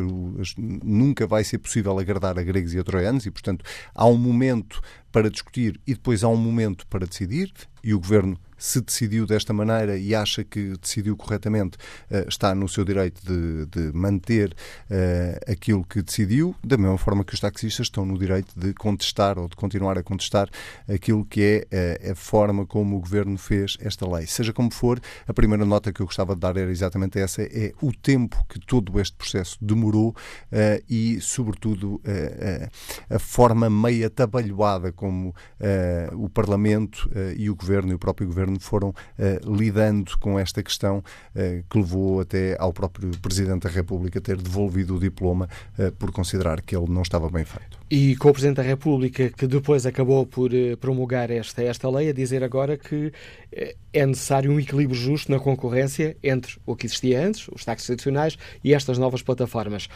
Nunca 0.57 1.25
vai 1.25 1.43
ser 1.43 1.59
possível 1.59 1.97
agradar 1.97 2.37
a 2.37 2.43
gregos 2.43 2.73
e 2.73 2.79
a 2.79 2.83
troianos 2.83 3.25
e, 3.25 3.31
portanto, 3.31 3.63
há 3.93 4.05
um 4.05 4.17
momento 4.17 4.81
para 5.11 5.29
discutir 5.29 5.79
e 5.85 5.93
depois 5.93 6.23
há 6.23 6.27
um 6.27 6.35
momento 6.35 6.87
para 6.87 7.05
decidir 7.05 7.53
e 7.83 7.93
o 7.93 7.99
Governo 7.99 8.37
se 8.63 8.79
decidiu 8.79 9.25
desta 9.25 9.51
maneira 9.51 9.97
e 9.97 10.15
acha 10.15 10.41
que 10.41 10.77
decidiu 10.81 11.17
corretamente, 11.17 11.77
uh, 12.09 12.29
está 12.29 12.55
no 12.55 12.69
seu 12.69 12.85
direito 12.85 13.21
de, 13.21 13.65
de 13.65 13.91
manter 13.93 14.55
uh, 14.89 15.51
aquilo 15.51 15.83
que 15.83 16.01
decidiu, 16.01 16.55
da 16.63 16.77
mesma 16.77 16.97
forma 16.97 17.25
que 17.25 17.33
os 17.33 17.41
taxistas 17.41 17.87
estão 17.87 18.05
no 18.05 18.17
direito 18.17 18.57
de 18.57 18.73
contestar 18.73 19.37
ou 19.37 19.49
de 19.49 19.57
continuar 19.57 19.97
a 19.97 20.03
contestar 20.03 20.47
aquilo 20.87 21.25
que 21.25 21.67
é 21.69 22.07
uh, 22.07 22.11
a 22.13 22.15
forma 22.15 22.65
como 22.65 22.95
o 22.95 23.01
Governo 23.01 23.37
fez 23.37 23.75
esta 23.81 24.09
lei. 24.09 24.27
Seja 24.27 24.53
como 24.53 24.71
for, 24.71 24.97
a 25.27 25.33
primeira 25.33 25.65
nota 25.65 25.91
que 25.91 26.01
eu 26.01 26.05
gostava 26.05 26.33
de 26.33 26.39
dar 26.39 26.55
era 26.55 26.71
exatamente 26.71 27.19
essa, 27.19 27.41
é 27.41 27.73
o 27.81 27.91
tempo 27.91 28.45
que 28.47 28.61
todo 28.61 28.97
este 28.97 29.17
processo 29.17 29.57
demorou 29.61 30.15
e, 30.89 31.19
sobretudo, 31.19 32.01
a 33.09 33.19
forma 33.19 33.69
meio 33.69 34.07
atabalhoada 34.07 34.91
como 34.91 35.35
o 36.13 36.29
Parlamento 36.29 37.09
e 37.35 37.49
o 37.49 37.55
Governo 37.55 37.91
e 37.91 37.95
o 37.95 37.99
próprio 37.99 38.27
Governo 38.27 38.52
governo 38.53 38.59
foram 38.59 38.89
uh, 38.89 39.55
lidando 39.55 40.17
com 40.17 40.39
esta 40.39 40.61
questão 40.61 40.97
uh, 40.99 41.63
que 41.69 41.77
levou 41.77 42.21
até 42.21 42.55
ao 42.59 42.71
próprio 42.71 43.11
Presidente 43.19 43.63
da 43.63 43.69
República 43.69 44.21
ter 44.21 44.37
devolvido 44.37 44.95
o 44.95 44.99
diploma 44.99 45.49
uh, 45.77 45.91
por 45.93 46.11
considerar 46.11 46.61
que 46.61 46.75
ele 46.75 46.89
não 46.89 47.01
estava 47.01 47.29
bem 47.29 47.43
feito. 47.43 47.77
E 47.89 48.15
com 48.15 48.29
o 48.29 48.33
Presidente 48.33 48.57
da 48.57 48.63
República, 48.63 49.29
que 49.29 49.47
depois 49.47 49.85
acabou 49.85 50.25
por 50.25 50.49
promulgar 50.79 51.29
esta, 51.29 51.61
esta 51.61 51.89
lei, 51.89 52.09
a 52.09 52.13
dizer 52.13 52.43
agora 52.43 52.75
que 52.75 53.11
é 53.91 54.05
necessário 54.05 54.51
um 54.51 54.59
equilíbrio 54.59 54.99
justo 54.99 55.31
na 55.31 55.39
concorrência 55.39 56.17
entre 56.23 56.57
o 56.65 56.75
que 56.75 56.87
existia 56.87 57.23
antes, 57.23 57.47
os 57.49 57.63
táxis 57.63 57.85
tradicionais, 57.85 58.35
e 58.63 58.73
estas 58.73 58.97
novas 58.97 59.21
plataformas. 59.21 59.87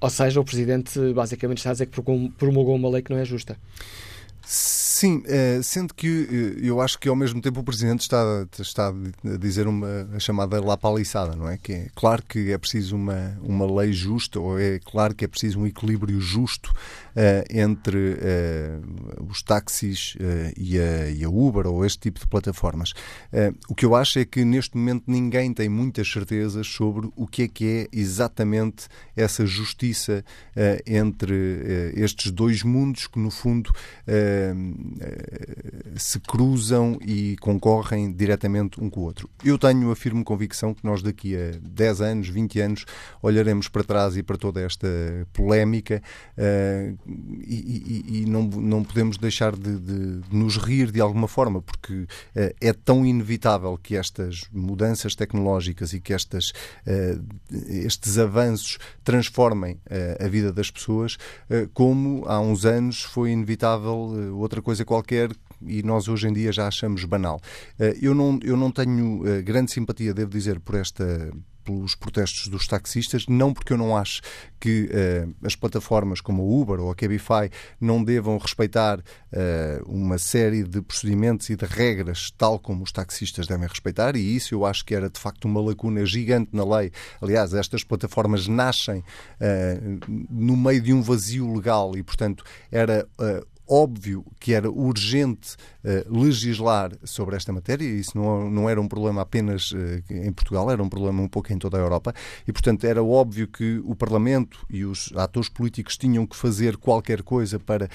Ou 0.00 0.10
seja, 0.10 0.40
o 0.40 0.44
Presidente 0.44 0.98
basicamente 1.12 1.58
está 1.58 1.70
a 1.70 1.74
dizer 1.74 1.86
que 1.86 2.02
promulgou 2.36 2.74
uma 2.74 2.90
lei 2.90 3.02
que 3.02 3.12
não 3.12 3.18
é 3.18 3.24
justa. 3.24 3.56
Sim, 4.54 5.22
eh, 5.24 5.60
sendo 5.62 5.94
que 5.94 6.28
eh, 6.60 6.68
eu 6.68 6.78
acho 6.82 6.98
que 6.98 7.08
ao 7.08 7.16
mesmo 7.16 7.40
tempo 7.40 7.60
o 7.60 7.64
Presidente 7.64 8.00
está, 8.00 8.46
está 8.58 8.88
a 8.88 9.36
dizer 9.38 9.66
uma 9.66 10.06
a 10.14 10.18
chamada 10.18 10.62
lapaliçada, 10.62 11.34
não 11.34 11.48
é? 11.48 11.56
Que 11.56 11.72
é 11.72 11.86
claro 11.94 12.22
que 12.22 12.52
é 12.52 12.58
preciso 12.58 12.94
uma, 12.94 13.34
uma 13.40 13.64
lei 13.80 13.94
justa, 13.94 14.38
ou 14.38 14.60
é 14.60 14.78
claro 14.78 15.14
que 15.14 15.24
é 15.24 15.28
preciso 15.28 15.58
um 15.58 15.66
equilíbrio 15.66 16.20
justo 16.20 16.70
entre 17.50 18.14
uh, 18.14 19.26
os 19.28 19.42
táxis 19.42 20.14
uh, 20.16 20.52
e, 20.56 20.78
a, 20.78 21.10
e, 21.10 21.24
a, 21.24 21.28
Uber 21.28 21.66
ou 21.66 21.84
este 21.84 21.98
tipo 21.98 22.20
de 22.20 22.26
plataformas. 22.26 22.92
o 23.68 23.74
que 23.74 23.84
eu 23.84 23.94
acho 23.94 24.18
é 24.18 24.24
que 24.24 24.44
neste 24.44 24.76
momento 24.76 25.04
ninguém 25.06 25.52
tem 25.52 25.68
muitas 25.68 26.10
certezas 26.10 26.66
sobre 26.66 27.10
o 27.16 27.26
que 27.26 27.42
é 27.42 27.48
que 27.48 27.66
é 27.66 27.88
exatamente 27.92 28.86
essa 29.16 29.44
justiça 29.46 30.24
entre 30.86 31.92
estes 31.94 32.30
dois 32.30 32.62
mundos 32.62 33.06
que, 33.06 33.18
no 33.18 33.30
fundo, 33.30 33.72
se 35.96 36.20
cruzam 36.20 36.98
e 37.04 37.36
concorrem 37.40 38.12
diretamente 38.12 38.80
um 38.80 38.90
com 38.90 39.00
o 39.00 39.04
outro. 39.04 39.28
Eu 39.44 39.58
tenho 39.58 39.90
a 39.90 39.96
firme 39.96 40.22
convicção 40.24 40.74
que 40.74 40.84
nós 40.84 41.02
daqui 41.02 41.36
a 41.36 41.52
10 41.62 42.00
anos, 42.00 42.28
20 42.28 42.60
anos, 42.60 42.84
olharemos 43.22 43.68
para 43.68 43.84
trás 43.84 44.16
e 44.16 44.22
para 44.22 44.36
toda 44.36 44.60
esta 44.60 44.88
polémica 45.32 46.02
uh, 46.36 46.98
e, 47.06 48.22
e, 48.22 48.26
não, 48.26 48.42
não 48.42 48.84
podemos 48.84 49.16
deixar 49.16 49.56
de, 49.56 49.78
de, 49.78 50.20
de, 50.20 50.36
nos 50.36 50.56
rir 50.56 50.90
de 50.90 51.00
alguma 51.00 51.26
forma, 51.26 51.60
porque 51.60 51.92
uh, 51.92 52.08
é 52.60 52.72
tão 52.72 53.04
inevitável 53.04 53.76
que 53.76 53.96
estas 53.96 54.44
mudanças 54.52 55.14
tecnológicas 55.14 55.92
e 55.92 56.00
que 56.00 56.12
estas, 56.12 56.50
uh, 56.86 57.22
estes 57.68 58.18
avanços 58.18 58.78
transformem 59.04 59.80
a 60.20 60.28
vida 60.28 60.52
das 60.52 60.70
pessoas, 60.70 61.16
como 61.74 62.24
há 62.26 62.40
uns 62.40 62.64
anos 62.64 63.02
foi 63.02 63.30
inevitável 63.30 64.34
outra 64.36 64.62
coisa 64.62 64.84
qualquer 64.84 65.30
e 65.60 65.82
nós 65.82 66.08
hoje 66.08 66.28
em 66.28 66.32
dia 66.32 66.52
já 66.52 66.66
achamos 66.66 67.04
banal. 67.04 67.40
Eu 68.00 68.14
não, 68.14 68.38
eu 68.42 68.56
não 68.56 68.70
tenho 68.70 69.22
grande 69.42 69.72
simpatia, 69.72 70.14
devo 70.14 70.30
dizer, 70.30 70.60
por 70.60 70.76
esta 70.76 71.32
pelos 71.64 71.94
protestos 71.94 72.48
dos 72.48 72.66
taxistas, 72.66 73.26
não 73.26 73.52
porque 73.52 73.72
eu 73.72 73.78
não 73.78 73.96
acho 73.96 74.20
que 74.60 74.84
uh, 74.84 75.34
as 75.44 75.56
plataformas 75.56 76.20
como 76.20 76.42
a 76.42 76.44
Uber 76.44 76.80
ou 76.80 76.90
a 76.90 76.94
Cabify 76.94 77.50
não 77.80 78.02
devam 78.02 78.38
respeitar 78.38 78.98
uh, 79.00 79.02
uma 79.86 80.18
série 80.18 80.62
de 80.62 80.80
procedimentos 80.82 81.50
e 81.50 81.56
de 81.56 81.64
regras 81.64 82.30
tal 82.36 82.58
como 82.58 82.84
os 82.84 82.92
taxistas 82.92 83.46
devem 83.46 83.66
respeitar, 83.66 84.16
e 84.16 84.36
isso 84.36 84.54
eu 84.54 84.64
acho 84.64 84.84
que 84.84 84.94
era 84.94 85.08
de 85.08 85.18
facto 85.18 85.46
uma 85.46 85.60
lacuna 85.60 86.04
gigante 86.04 86.50
na 86.52 86.64
lei. 86.64 86.92
Aliás, 87.20 87.54
estas 87.54 87.84
plataformas 87.84 88.46
nascem 88.46 89.00
uh, 89.00 90.24
no 90.30 90.56
meio 90.56 90.80
de 90.80 90.92
um 90.92 91.02
vazio 91.02 91.52
legal 91.54 91.96
e, 91.96 92.02
portanto, 92.02 92.44
era 92.70 93.08
óbvio 93.72 94.24
que 94.38 94.52
era 94.52 94.70
urgente 94.70 95.56
legislar 96.08 96.92
sobre 97.04 97.34
esta 97.34 97.52
matéria, 97.52 97.84
e 97.84 98.00
isso 98.00 98.16
não, 98.16 98.48
não 98.48 98.70
era 98.70 98.80
um 98.80 98.86
problema 98.86 99.22
apenas 99.22 99.72
uh, 99.72 100.02
em 100.10 100.32
Portugal, 100.32 100.70
era 100.70 100.82
um 100.82 100.88
problema 100.88 101.20
um 101.20 101.28
pouco 101.28 101.52
em 101.52 101.58
toda 101.58 101.76
a 101.76 101.80
Europa, 101.80 102.14
e 102.46 102.52
portanto 102.52 102.84
era 102.84 103.02
óbvio 103.02 103.48
que 103.48 103.80
o 103.84 103.94
Parlamento 103.94 104.64
e 104.70 104.84
os 104.84 105.12
atores 105.16 105.48
políticos 105.48 105.96
tinham 105.96 106.26
que 106.26 106.36
fazer 106.36 106.76
qualquer 106.76 107.22
coisa 107.22 107.58
para 107.58 107.86
uh, 107.86 107.88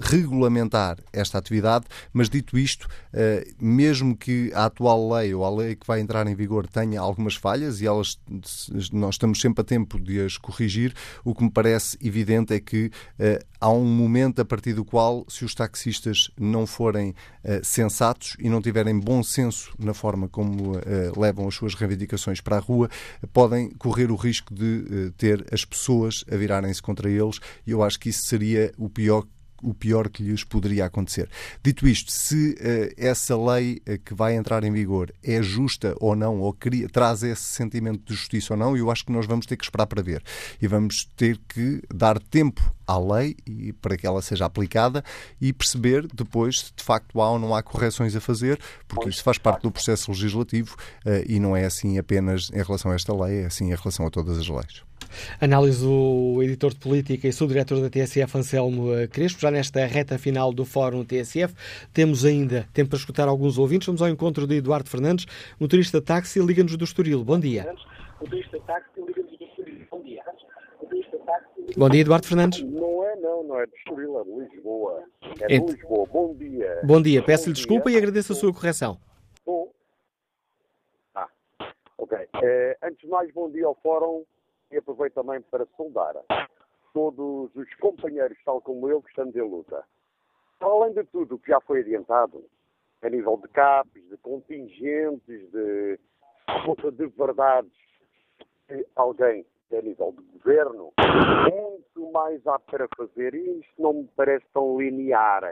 regulamentar 0.00 0.98
esta 1.12 1.38
atividade, 1.38 1.84
mas 2.12 2.28
dito 2.28 2.56
isto, 2.56 2.88
mesmo 3.60 4.16
que 4.16 4.50
a 4.54 4.66
atual 4.66 5.12
lei 5.12 5.34
ou 5.34 5.44
a 5.44 5.50
lei 5.50 5.76
que 5.76 5.86
vai 5.86 6.00
entrar 6.00 6.26
em 6.26 6.34
vigor 6.34 6.66
tenha 6.66 7.00
algumas 7.00 7.34
falhas, 7.34 7.80
e 7.80 7.86
elas, 7.86 8.18
nós 8.92 9.14
estamos 9.14 9.40
sempre 9.40 9.60
a 9.60 9.64
tempo 9.64 10.00
de 10.00 10.20
as 10.20 10.36
corrigir, 10.36 10.94
o 11.24 11.34
que 11.34 11.44
me 11.44 11.50
parece 11.50 11.96
evidente 12.00 12.54
é 12.54 12.60
que 12.60 12.90
há 13.60 13.70
um 13.70 13.84
momento 13.84 14.40
a 14.40 14.44
partir 14.44 14.72
do 14.72 14.84
qual 14.84 15.24
se 15.28 15.44
os 15.44 15.54
taxistas 15.54 16.30
não 16.38 16.66
forem 16.66 17.14
sensatos 17.62 18.36
e 18.38 18.48
não 18.48 18.62
tiverem 18.62 18.98
bom 18.98 19.22
senso 19.22 19.72
na 19.78 19.92
forma 19.92 20.28
como 20.28 20.76
uh, 20.76 20.80
levam 21.20 21.46
as 21.46 21.54
suas 21.54 21.74
reivindicações 21.74 22.40
para 22.40 22.56
a 22.56 22.60
rua, 22.60 22.88
podem 23.32 23.70
correr 23.70 24.10
o 24.10 24.16
risco 24.16 24.54
de 24.54 24.64
uh, 24.64 25.12
ter 25.12 25.44
as 25.52 25.64
pessoas 25.64 26.24
a 26.30 26.36
virarem-se 26.36 26.80
contra 26.80 27.10
eles. 27.10 27.40
E 27.66 27.70
eu 27.70 27.82
acho 27.82 27.98
que 28.00 28.08
isso 28.08 28.26
seria 28.26 28.72
o 28.78 28.88
pior 28.88 29.24
o 29.64 29.72
pior 29.72 30.08
que 30.08 30.22
lhes 30.22 30.44
poderia 30.44 30.84
acontecer. 30.84 31.28
Dito 31.62 31.88
isto, 31.88 32.12
se 32.12 32.52
uh, 32.52 32.94
essa 32.96 33.36
lei 33.36 33.80
uh, 33.88 33.98
que 34.04 34.14
vai 34.14 34.36
entrar 34.36 34.62
em 34.62 34.72
vigor 34.72 35.12
é 35.22 35.42
justa 35.42 35.96
ou 35.98 36.14
não, 36.14 36.40
ou 36.40 36.52
cria, 36.52 36.88
traz 36.88 37.22
esse 37.22 37.42
sentimento 37.42 38.02
de 38.04 38.14
justiça 38.14 38.52
ou 38.54 38.58
não, 38.58 38.76
eu 38.76 38.90
acho 38.90 39.04
que 39.04 39.12
nós 39.12 39.26
vamos 39.26 39.46
ter 39.46 39.56
que 39.56 39.64
esperar 39.64 39.86
para 39.86 40.02
ver. 40.02 40.22
E 40.60 40.66
vamos 40.66 41.04
ter 41.16 41.40
que 41.48 41.82
dar 41.92 42.18
tempo 42.18 42.62
à 42.86 42.98
lei 42.98 43.36
e 43.46 43.72
para 43.72 43.96
que 43.96 44.06
ela 44.06 44.20
seja 44.20 44.44
aplicada 44.44 45.02
e 45.40 45.52
perceber 45.52 46.06
depois 46.12 46.60
se 46.60 46.72
de 46.76 46.84
facto 46.84 47.20
há 47.20 47.30
ou 47.30 47.38
não 47.38 47.54
há 47.54 47.62
correções 47.62 48.14
a 48.14 48.20
fazer, 48.20 48.60
porque 48.86 49.08
isso 49.08 49.22
faz 49.22 49.38
parte 49.38 49.62
do 49.62 49.70
processo 49.70 50.10
legislativo 50.10 50.76
uh, 51.06 51.24
e 51.26 51.40
não 51.40 51.56
é 51.56 51.64
assim 51.64 51.98
apenas 51.98 52.50
em 52.52 52.62
relação 52.62 52.90
a 52.90 52.94
esta 52.94 53.14
lei, 53.14 53.42
é 53.42 53.46
assim 53.46 53.72
em 53.72 53.74
relação 53.74 54.06
a 54.06 54.10
todas 54.10 54.38
as 54.38 54.48
leis. 54.48 54.82
Análise 55.40 55.84
do 55.84 56.40
editor 56.42 56.72
de 56.72 56.80
política 56.80 57.26
e 57.28 57.32
subdiretor 57.32 57.80
da 57.80 57.90
TSF, 57.90 58.36
Anselmo 58.38 58.94
eh, 58.94 59.06
Crespo. 59.06 59.40
Já 59.40 59.50
nesta 59.50 59.84
reta 59.86 60.18
final 60.18 60.52
do 60.52 60.64
Fórum 60.64 61.04
TSF, 61.04 61.54
temos 61.92 62.24
ainda 62.24 62.68
tempo 62.72 62.90
para 62.90 62.98
escutar 62.98 63.28
alguns 63.28 63.58
ouvintes. 63.58 63.86
Vamos 63.86 64.02
ao 64.02 64.08
encontro 64.08 64.46
de 64.46 64.56
Eduardo 64.56 64.88
Fernandes, 64.88 65.26
motorista 65.58 66.00
de 66.00 66.06
táxi, 66.06 66.40
liga-nos 66.40 66.76
do 66.76 66.84
Estoril. 66.84 67.24
Bom 67.24 67.38
dia. 67.38 67.74
Motorista 68.20 68.58
de 68.58 68.64
táxi, 68.64 69.00
liga-nos 69.00 69.36
do 69.38 69.44
Estoril. 69.44 69.86
Bom 69.90 70.02
dia. 70.02 70.22
Bom 71.76 71.88
dia, 71.88 72.00
Eduardo 72.02 72.26
Fernandes. 72.26 72.62
Não 72.62 73.04
é, 73.04 73.16
não, 73.16 73.42
não 73.44 73.60
é 73.60 73.66
de 73.66 73.74
Estoril, 73.76 74.20
é 74.20 74.24
de 74.24 74.30
Lisboa. 74.54 75.02
É 75.40 75.46
de 75.48 75.54
Ent- 75.54 75.70
Lisboa. 75.70 76.06
Bom 76.12 76.34
dia. 76.34 76.80
Bom 76.84 77.02
dia, 77.02 77.22
peço-lhe 77.22 77.54
desculpa 77.54 77.90
e 77.90 77.96
agradeço 77.96 78.32
a 78.32 78.36
sua 78.36 78.52
correção. 78.52 78.98
Bom. 79.44 79.70
Ah, 81.14 81.26
ok. 81.98 82.18
Eh, 82.42 82.76
antes 82.82 83.00
de 83.00 83.08
mais, 83.08 83.32
bom 83.32 83.50
dia 83.50 83.66
ao 83.66 83.74
Fórum 83.82 84.22
e 84.74 84.78
aproveito 84.78 85.14
também 85.14 85.40
para 85.40 85.66
saudar 85.76 86.14
todos 86.92 87.54
os 87.54 87.74
companheiros, 87.76 88.36
tal 88.44 88.60
como 88.60 88.88
eu, 88.88 89.00
que 89.02 89.08
estamos 89.08 89.34
em 89.34 89.40
luta. 89.40 89.84
Além 90.60 90.92
de 90.92 91.04
tudo 91.04 91.34
o 91.34 91.38
que 91.38 91.48
já 91.50 91.60
foi 91.60 91.80
adiantado, 91.80 92.44
a 93.02 93.08
nível 93.08 93.36
de 93.36 93.48
CAPs, 93.48 94.08
de 94.08 94.16
contingentes, 94.18 95.50
de 95.50 95.98
falta 96.64 96.90
de 96.90 97.06
verdades 97.06 97.72
de 98.68 98.86
alguém 98.96 99.44
a 99.72 99.82
nível 99.82 100.12
de 100.12 100.22
governo, 100.38 100.92
muito 101.50 102.12
mais 102.12 102.46
há 102.46 102.58
para 102.58 102.88
fazer 102.96 103.34
e 103.34 103.60
isto 103.60 103.82
não 103.82 103.92
me 103.92 104.08
parece 104.16 104.46
tão 104.52 104.78
linear. 104.78 105.42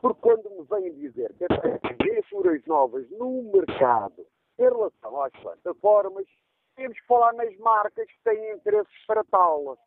Porque 0.00 0.20
quando 0.20 0.48
me 0.50 0.64
vêm 0.64 0.94
dizer 0.94 1.32
que 1.34 1.46
tem 1.46 1.96
viaturas 2.00 2.64
novas 2.66 3.08
no 3.10 3.42
mercado 3.52 4.24
em 4.58 4.62
relação 4.62 5.22
às 5.22 5.32
plataformas, 5.32 6.26
temos 6.74 6.98
que 6.98 7.06
falar 7.06 7.32
nas 7.34 7.56
marcas 7.58 8.06
que 8.06 8.22
têm 8.24 8.52
interesses 8.54 9.06
para 9.06 9.24
tal. 9.24 9.78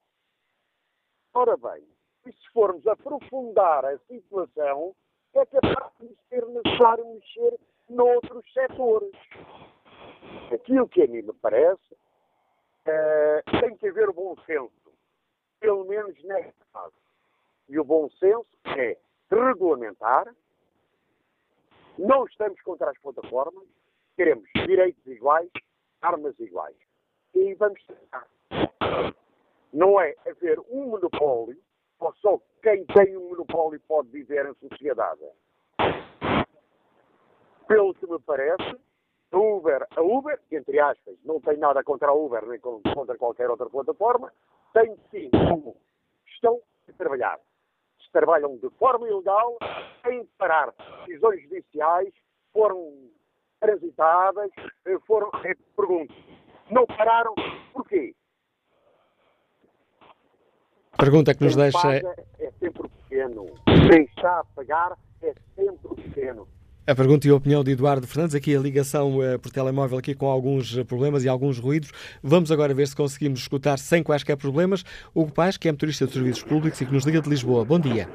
Ora 1.34 1.58
bem, 1.58 1.84
e 2.26 2.32
se 2.32 2.50
formos 2.54 2.86
aprofundar 2.88 3.86
a 3.86 3.98
situação, 4.00 4.96
é 5.34 5.46
capaz 5.46 5.92
de 6.00 6.16
ser 6.30 6.46
necessário 6.48 7.06
mexer 7.14 7.60
noutros 7.90 8.46
setores. 8.54 9.16
Aquilo 10.54 10.88
que 10.88 11.04
a 11.04 11.08
mim 11.08 11.22
me 11.22 11.34
parece 11.34 11.98
eh, 12.86 13.44
tem 13.60 13.76
que 13.78 13.88
haver 13.88 14.12
bom 14.12 14.36
senso, 14.46 14.94
pelo 15.60 15.86
menos 15.86 16.16
neste 16.24 16.54
caso. 16.72 16.94
E 17.68 17.80
o 17.80 17.84
bom 17.84 18.10
senso 18.12 18.48
é 18.78 18.98
regulamentar, 19.30 20.34
não 21.98 22.26
estamos 22.26 22.62
contra 22.62 22.92
as 22.92 22.98
plataformas, 23.00 23.68
queremos 24.16 24.48
direitos 24.54 25.06
iguais, 25.06 25.50
armas 26.06 26.40
iguais. 26.40 26.76
E 27.34 27.54
vamos 27.56 27.84
tentar. 27.86 28.28
Não 29.74 30.00
é 30.00 30.16
haver 30.26 30.60
um 30.70 30.90
monopólio, 30.90 31.60
ou 32.00 32.14
só 32.16 32.40
quem 32.62 32.86
tem 32.86 33.18
um 33.18 33.30
monopólio 33.30 33.80
pode 33.88 34.10
viver 34.10 34.46
em 34.46 34.70
sociedade. 34.70 35.22
Pelo 37.68 37.94
que 37.96 38.06
me 38.08 38.20
parece, 38.20 38.78
a 39.32 39.38
Uber, 39.38 39.86
a 39.96 40.02
Uber, 40.02 40.40
entre 40.52 40.80
aspas, 40.80 41.18
não 41.26 41.42
tem 41.42 41.58
nada 41.58 41.84
contra 41.84 42.10
a 42.10 42.14
Uber 42.14 42.46
nem 42.46 42.60
con- 42.60 42.82
contra 42.94 43.18
qualquer 43.18 43.50
outra 43.50 43.70
plataforma, 43.70 44.32
tem 44.74 44.96
sim 45.10 45.30
como 45.32 45.76
estão 46.28 46.62
a 46.88 46.94
trabalhar. 46.94 47.40
Se 48.04 48.12
trabalham 48.12 48.56
de 48.58 48.70
forma 48.78 49.10
ilegal, 49.10 49.58
de 50.04 50.24
parar. 50.38 50.74
Decisões 51.06 51.42
judiciais 51.42 52.14
foram 52.54 53.10
transitadas, 53.60 54.50
eh, 54.86 54.98
foram. 55.08 55.30
eh, 55.44 55.54
Pergunto, 55.76 56.14
não 56.72 56.86
pararam? 56.86 57.34
Porquê? 57.74 58.14
Pergunta 60.98 61.34
que 61.34 61.44
nos 61.44 61.54
Quem 61.56 61.64
deixa. 61.64 61.78
paga 61.82 62.16
é 62.40 62.52
sempre 62.60 62.82
o 62.86 62.90
pequeno. 62.90 63.46
Quem 63.92 64.04
está 64.04 64.40
a 64.40 64.44
pagar 64.56 64.94
é 65.22 65.34
sempre 65.56 65.80
o 65.88 65.96
pequeno. 65.96 66.48
A 66.88 66.94
pergunta 66.94 67.28
e 67.28 67.32
a 67.32 67.36
opinião 67.36 67.64
de 67.64 67.72
Eduardo 67.72 68.06
Fernandes, 68.06 68.36
aqui 68.36 68.56
a 68.56 68.60
ligação 68.60 69.22
eh, 69.24 69.38
por 69.40 69.52
telemóvel 69.52 69.98
aqui 69.98 70.14
com 70.14 70.28
alguns 70.30 70.82
problemas 70.84 71.24
e 71.26 71.28
alguns 71.28 71.58
ruídos. 71.58 71.92
Vamos 72.22 72.52
agora 72.52 72.74
ver 72.76 72.88
se 72.88 72.96
conseguimos 72.96 73.40
escutar 73.40 73.80
sem 73.80 74.04
quaisquer 74.04 74.38
problemas 74.38 74.84
Hugo 75.14 75.34
Paz, 75.34 75.58
que 75.58 75.68
é 75.68 75.72
motorista 75.72 76.06
de 76.06 76.14
serviços 76.14 76.44
públicos 76.44 76.80
e 76.80 76.86
que 76.86 76.94
nos 76.94 77.04
liga 77.04 77.20
de 77.22 77.30
Lisboa. 77.30 77.66
Bom 77.66 77.80
dia. 77.80 78.08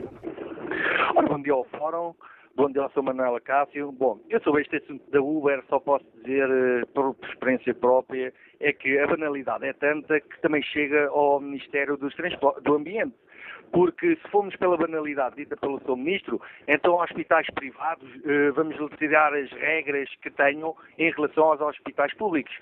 Ora, 1.17 1.27
bom 1.29 1.43
dia 1.43 1.53
ao 1.53 1.65
Fórum, 1.65 2.15
bom 2.61 2.71
dia 2.71 2.87
Sr. 2.91 3.03
Manuel 3.03 3.37
Acácio. 3.37 3.91
Bom, 3.93 4.21
eu 4.29 4.39
sobre 4.43 4.61
este 4.61 4.77
assunto 4.77 5.11
da 5.11 5.21
Uber 5.21 5.63
só 5.71 5.81
posso 5.81 6.05
dizer, 6.17 6.47
eh, 6.51 6.85
por 6.93 7.17
experiência 7.23 7.75
própria, 7.75 8.35
é 8.61 8.71
que 8.73 8.99
a 8.99 9.07
banalidade 9.07 9.65
é 9.65 9.73
tanta 9.73 10.21
que 10.21 10.41
também 10.43 10.63
chega 10.63 11.09
ao 11.09 11.41
Ministério 11.41 11.97
dos 11.97 12.15
Transpor- 12.15 12.61
do 12.61 12.75
Ambiente. 12.75 13.15
Porque 13.73 14.17
se 14.17 14.29
formos 14.31 14.55
pela 14.57 14.77
banalidade 14.77 15.37
dita 15.37 15.57
pelo 15.57 15.79
Sr. 15.81 15.97
Ministro, 15.97 16.41
então 16.69 16.97
hospitais 16.97 17.47
privados 17.55 18.07
eh, 18.27 18.51
vamos 18.51 18.77
decidir 18.91 19.17
as 19.17 19.51
regras 19.53 20.11
que 20.21 20.31
tenham 20.31 20.77
em 20.99 21.11
relação 21.13 21.45
aos 21.45 21.61
hospitais 21.63 22.13
públicos. 22.15 22.53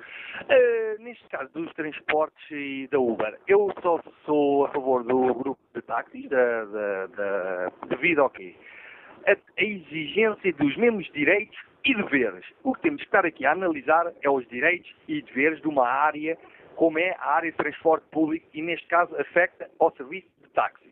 Eh, 0.49 0.97
neste 1.01 1.27
caso 1.29 1.51
dos 1.55 1.73
transportes 1.73 2.51
e 2.53 2.87
da 2.93 3.01
Uber, 3.01 3.37
eu 3.49 3.73
só 3.83 4.01
sou 4.25 4.67
a 4.67 4.69
favor 4.69 5.03
do 5.03 5.35
grupo 5.35 5.59
de 5.75 5.83
táxis, 5.83 6.29
da, 6.29 6.65
da, 6.67 7.07
da, 7.07 7.73
devido 7.89 8.21
ao 8.21 8.31
quê? 8.31 8.55
A, 9.29 9.37
a 9.61 9.65
exigência 9.65 10.53
dos 10.55 10.77
mesmos 10.77 11.11
direitos 11.13 11.59
e 11.85 11.95
deveres. 11.95 12.45
O 12.65 12.75
que 12.75 12.83
temos 12.83 13.01
que 13.01 13.07
estar 13.07 13.25
aqui 13.25 13.45
a 13.45 13.53
analisar 13.53 14.13
é 14.23 14.31
os 14.31 14.47
direitos 14.49 14.93
e 15.07 15.23
deveres 15.23 15.61
de 15.61 15.69
uma 15.69 15.87
área 15.87 16.37
como 16.77 16.99
é 16.99 17.15
a 17.19 17.31
área 17.33 17.51
de 17.51 17.57
transporte 17.57 18.07
público 18.11 18.47
e, 18.55 18.63
neste 18.63 18.87
caso, 18.87 19.15
afeta 19.17 19.69
ao 19.79 19.91
serviço 19.97 20.29
de 20.43 20.49
táxi. 20.51 20.89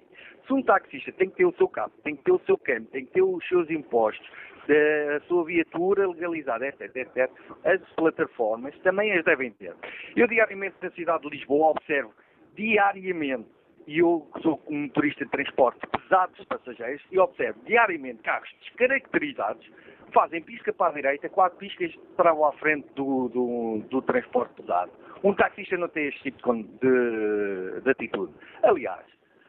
Se 0.47 0.53
um 0.53 0.63
taxista 0.63 1.13
tem 1.13 1.31
que 1.31 1.37
ter 1.37 1.45
o 1.45 1.55
seu 1.55 1.69
carro, 1.69 1.93
tem 2.05 2.17
que 2.17 2.23
ter 2.25 2.33
o 2.33 2.41
seu 2.41 2.59
câmbio, 2.59 2.87
tem 2.87 3.05
que 3.05 3.13
ter 3.13 3.23
os 3.23 3.47
seus 3.49 3.71
impostos, 3.71 4.29
a 4.69 5.21
sua 5.27 5.45
viatura 5.45 6.09
legalizada, 6.09 6.67
etc, 6.67 6.95
etc, 6.97 7.31
as 7.65 7.81
plataformas 7.95 8.77
também 8.81 9.13
as 9.13 9.25
devem 9.25 9.53
ter. 9.53 9.75
Eu, 10.17 10.27
diariamente, 10.27 10.77
na 10.83 10.91
cidade 10.91 11.23
de 11.23 11.37
Lisboa, 11.37 11.71
observo 11.71 12.13
diariamente 12.55 13.49
e 13.87 13.99
eu 13.99 14.29
que 14.35 14.43
sou 14.43 14.61
um 14.69 14.83
motorista 14.83 15.25
de 15.25 15.31
transporte 15.31 15.81
pesado 15.87 16.33
de 16.35 16.47
passageiros 16.47 17.03
e 17.11 17.19
observo 17.19 17.59
diariamente 17.65 18.23
carros 18.23 18.49
descaracterizados 18.61 19.67
fazem 20.13 20.43
pisca 20.43 20.73
para 20.73 20.93
a 20.93 20.95
direita, 20.95 21.29
quatro 21.29 21.59
piscas 21.59 21.95
para 22.17 22.31
à 22.31 22.53
frente 22.53 22.87
do, 22.95 23.29
do, 23.29 23.83
do 23.89 24.03
transporte 24.03 24.55
pesado. 24.55 24.91
Um 25.23 25.35
taxista 25.35 25.77
não 25.77 25.89
tem 25.89 26.09
este 26.09 26.31
tipo 26.31 26.55
de, 26.55 27.81
de 27.83 27.91
atitude. 27.91 28.33
Aliás, 28.63 29.05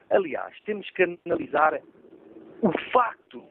aliás, 0.10 0.60
temos 0.66 0.90
que 0.92 1.18
analisar 1.26 1.80
o 2.62 2.72
facto 2.92 3.44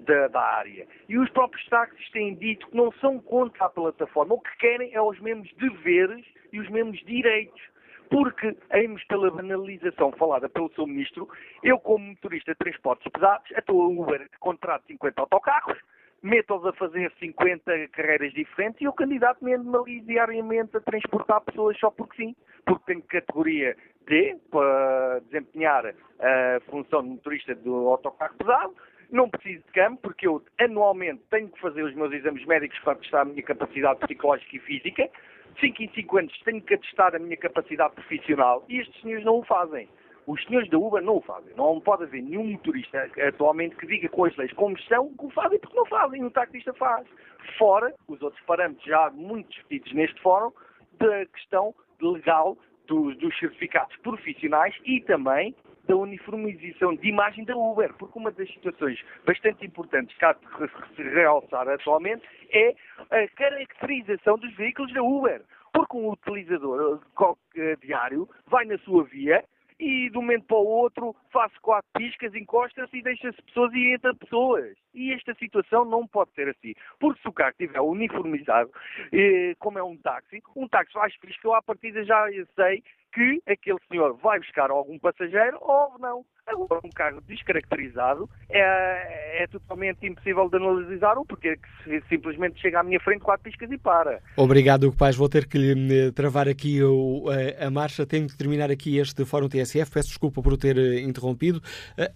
da, 0.00 0.28
da 0.28 0.40
área. 0.40 0.86
E 1.08 1.18
os 1.18 1.30
próprios 1.30 1.64
táxis 1.68 2.10
têm 2.10 2.34
dito 2.34 2.66
que 2.68 2.76
não 2.76 2.92
são 2.92 3.18
contra 3.20 3.66
a 3.66 3.68
plataforma. 3.68 4.34
O 4.34 4.40
que 4.40 4.56
querem 4.58 4.92
é 4.94 5.00
os 5.00 5.18
mesmos 5.20 5.52
deveres 5.54 6.24
e 6.52 6.60
os 6.60 6.68
mesmos 6.70 6.98
direitos. 7.04 7.60
Porque, 8.10 8.56
irmos 8.74 9.04
pela 9.04 9.30
banalização 9.30 10.10
falada 10.12 10.48
pelo 10.48 10.70
seu 10.74 10.86
ministro, 10.86 11.28
eu, 11.62 11.78
como 11.78 12.06
motorista 12.06 12.52
de 12.52 12.58
transportes 12.58 13.10
pesados, 13.12 13.50
a 13.54 13.62
tua 13.62 13.86
Uber 13.86 14.28
contrato 14.40 14.84
50 14.88 15.20
autocarros, 15.20 15.78
meto-os 16.22 16.66
a 16.66 16.72
fazer 16.72 17.12
50 17.18 17.88
carreiras 17.88 18.32
diferentes 18.32 18.80
e 18.80 18.84
eu 18.84 18.92
candidato-me 18.92 19.54
ali 19.54 20.00
diariamente 20.00 20.76
a 20.76 20.80
transportar 20.80 21.40
pessoas 21.42 21.78
só 21.78 21.90
porque 21.90 22.16
sim. 22.16 22.36
Porque 22.66 22.84
tenho 22.86 23.02
categoria 23.02 23.76
D 24.06 24.36
para 24.50 25.20
desempenhar 25.20 25.86
a 25.86 26.60
função 26.68 27.02
de 27.02 27.10
motorista 27.10 27.54
do 27.54 27.88
autocarro 27.88 28.34
pesado, 28.36 28.74
não 29.10 29.30
preciso 29.30 29.64
de 29.64 29.72
campo, 29.72 30.02
porque 30.02 30.26
eu 30.26 30.42
anualmente 30.58 31.22
tenho 31.30 31.48
que 31.48 31.60
fazer 31.60 31.82
os 31.82 31.94
meus 31.94 32.12
exames 32.12 32.44
médicos 32.44 32.78
para 32.80 32.96
testar 32.96 33.22
a 33.22 33.24
minha 33.24 33.42
capacidade 33.42 34.00
psicológica 34.00 34.56
e 34.56 34.60
física. 34.60 35.08
5 35.58 35.82
em 35.82 35.90
5 35.90 36.18
anos 36.18 36.40
tenho 36.44 36.62
que 36.62 36.74
atestar 36.74 37.14
a 37.14 37.18
minha 37.18 37.36
capacidade 37.36 37.94
profissional 37.94 38.64
e 38.68 38.78
estes 38.78 39.00
senhores 39.00 39.24
não 39.24 39.38
o 39.38 39.44
fazem. 39.44 39.88
Os 40.26 40.42
senhores 40.44 40.68
da 40.70 40.78
Uber 40.78 41.02
não 41.02 41.16
o 41.16 41.20
fazem. 41.22 41.52
Não 41.56 41.80
pode 41.80 42.04
haver 42.04 42.22
nenhum 42.22 42.44
motorista 42.44 43.10
atualmente 43.26 43.74
que 43.76 43.86
diga 43.86 44.08
com 44.08 44.24
as 44.24 44.36
leis 44.36 44.52
como 44.52 44.78
são 44.82 45.12
que 45.14 45.26
o 45.26 45.30
fazem 45.30 45.58
porque 45.58 45.76
não 45.76 45.86
fazem. 45.86 46.24
O 46.24 46.30
taxista 46.30 46.72
faz. 46.74 47.06
Fora 47.58 47.92
os 48.06 48.20
outros 48.22 48.42
parâmetros 48.44 48.86
já 48.86 49.10
muito 49.10 49.48
discutidos 49.48 49.92
neste 49.92 50.20
fórum 50.20 50.52
da 50.98 51.26
questão 51.26 51.74
legal 52.00 52.56
dos, 52.86 53.16
dos 53.18 53.36
certificados 53.38 53.96
profissionais 53.98 54.74
e 54.84 55.00
também 55.00 55.54
da 55.90 55.96
uniformização 55.96 56.94
de 56.94 57.08
imagem 57.08 57.44
da 57.44 57.56
Uber, 57.56 57.92
porque 57.94 58.16
uma 58.16 58.30
das 58.30 58.48
situações 58.48 59.02
bastante 59.26 59.66
importantes 59.66 60.16
que 60.16 60.24
há 60.24 60.32
de 60.32 60.94
se 60.94 61.02
realçar 61.02 61.68
atualmente 61.68 62.22
é 62.50 62.76
a 63.10 63.28
caracterização 63.34 64.38
dos 64.38 64.54
veículos 64.54 64.92
da 64.92 65.02
Uber. 65.02 65.42
Porque 65.72 65.96
um 65.96 66.10
utilizador 66.10 67.00
eh, 67.56 67.76
diário 67.82 68.28
vai 68.46 68.64
na 68.66 68.78
sua 68.78 69.04
via 69.04 69.44
e 69.80 70.10
de 70.10 70.18
um 70.18 70.20
momento 70.20 70.44
para 70.44 70.56
o 70.58 70.66
outro 70.66 71.16
faz 71.32 71.56
quatro 71.58 71.88
piscas, 71.96 72.34
encosta-se 72.34 72.96
e 72.96 73.02
deixa-se 73.02 73.40
pessoas 73.42 73.72
e 73.72 73.94
entra 73.94 74.14
pessoas. 74.14 74.76
E 74.94 75.12
esta 75.12 75.34
situação 75.34 75.84
não 75.84 76.06
pode 76.06 76.32
ser 76.34 76.48
assim. 76.48 76.74
Porque 77.00 77.20
se 77.20 77.28
o 77.28 77.32
carro 77.32 77.50
estiver 77.50 77.80
uniformizado, 77.80 78.70
eh, 79.12 79.54
como 79.58 79.78
é 79.78 79.82
um 79.82 79.96
táxi, 79.96 80.42
um 80.54 80.68
táxi 80.68 80.92
faz 80.92 81.16
pisca, 81.18 81.48
eu 81.48 81.54
à 81.54 81.62
partida 81.62 82.04
já 82.04 82.26
sei 82.54 82.82
que 83.12 83.42
aquele 83.46 83.78
senhor 83.88 84.14
vai 84.18 84.38
buscar 84.38 84.70
algum 84.70 84.98
passageiro 84.98 85.58
ou 85.60 85.98
não. 85.98 86.24
Agora, 86.46 86.80
um 86.84 86.90
carro 86.90 87.20
descaracterizado 87.28 88.28
é, 88.48 89.42
é 89.42 89.46
totalmente 89.46 90.06
impossível 90.06 90.48
de 90.48 90.56
analisar-o, 90.56 91.24
porque 91.24 91.48
é 91.86 92.00
simplesmente 92.08 92.60
chega 92.60 92.80
à 92.80 92.82
minha 92.82 92.98
frente, 93.00 93.20
quatro 93.20 93.44
piscas 93.44 93.70
e 93.70 93.78
para. 93.78 94.20
Obrigado, 94.36 94.84
Hugo 94.84 94.96
Paz. 94.96 95.16
Vou 95.16 95.28
ter 95.28 95.46
que 95.46 95.56
lhe 95.56 96.08
eh, 96.08 96.10
travar 96.10 96.48
aqui 96.48 96.82
o, 96.82 97.26
a, 97.28 97.66
a, 97.66 97.70
marcha. 97.70 98.04
Tenho 98.04 98.26
que 98.26 98.36
terminar 98.36 98.70
aqui 98.70 98.98
este 98.98 99.24
Fórum 99.24 99.48
TSF. 99.48 99.90
Peço 99.90 100.08
desculpa 100.08 100.42
por 100.42 100.52
o 100.52 100.56
ter 100.56 100.76
eh, 100.76 101.00
interrompido. 101.00 101.62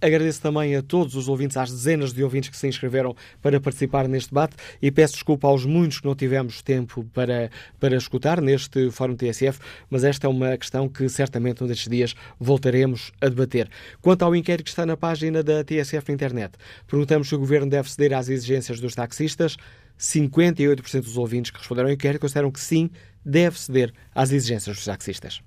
Agradeço 0.01 0.43
também 0.43 0.77
a 0.77 0.83
todos 0.83 1.15
os 1.15 1.29
ouvintes, 1.29 1.57
às 1.57 1.71
dezenas 1.71 2.13
de 2.13 2.23
ouvintes 2.23 2.51
que 2.51 2.57
se 2.57 2.67
inscreveram 2.67 3.15
para 3.41 3.61
participar 3.61 4.09
neste 4.09 4.31
debate 4.31 4.57
e 4.83 4.91
peço 4.91 5.15
desculpa 5.15 5.49
aos 5.49 5.65
muitos 5.65 6.01
que 6.01 6.07
não 6.07 6.15
tivemos 6.15 6.63
tempo 6.63 7.05
para, 7.13 7.51
para 7.79 7.97
escutar 7.97 8.41
neste 8.41 8.91
Fórum 8.91 9.17
TSF, 9.17 9.61
mas 9.91 10.05
esta 10.05 10.27
é 10.27 10.31
uma 10.31 10.57
questão 10.57 10.89
que 10.89 11.09
certamente 11.09 11.63
um 11.63 11.67
destes 11.67 11.89
dias 11.89 12.15
voltaremos 12.39 13.13
a 13.21 13.29
debater. 13.29 13.69
Quanto 14.15 14.27
ao 14.27 14.37
inquérito 14.37 14.67
que 14.67 14.71
está 14.71 14.87
na 14.87 14.97
página 14.97 15.43
da 15.43 15.65
TSF 15.65 16.05
na 16.07 16.15
internet, 16.15 16.53
perguntamos 16.87 17.29
se 17.29 17.35
o 17.35 17.39
governo 17.39 17.69
deve 17.69 17.91
ceder 17.91 18.15
às 18.15 18.29
exigências 18.29 18.79
dos 18.79 18.95
taxistas. 18.95 19.57
58% 19.99 21.01
dos 21.03 21.17
ouvintes 21.17 21.51
que 21.51 21.59
responderam 21.59 21.89
ao 21.89 21.93
inquérito 21.93 22.21
consideram 22.21 22.53
que 22.53 22.61
sim, 22.61 22.91
deve 23.27 23.59
ceder 23.59 23.93
às 24.15 24.31
exigências 24.31 24.77
dos 24.77 24.85
taxistas. 24.85 25.43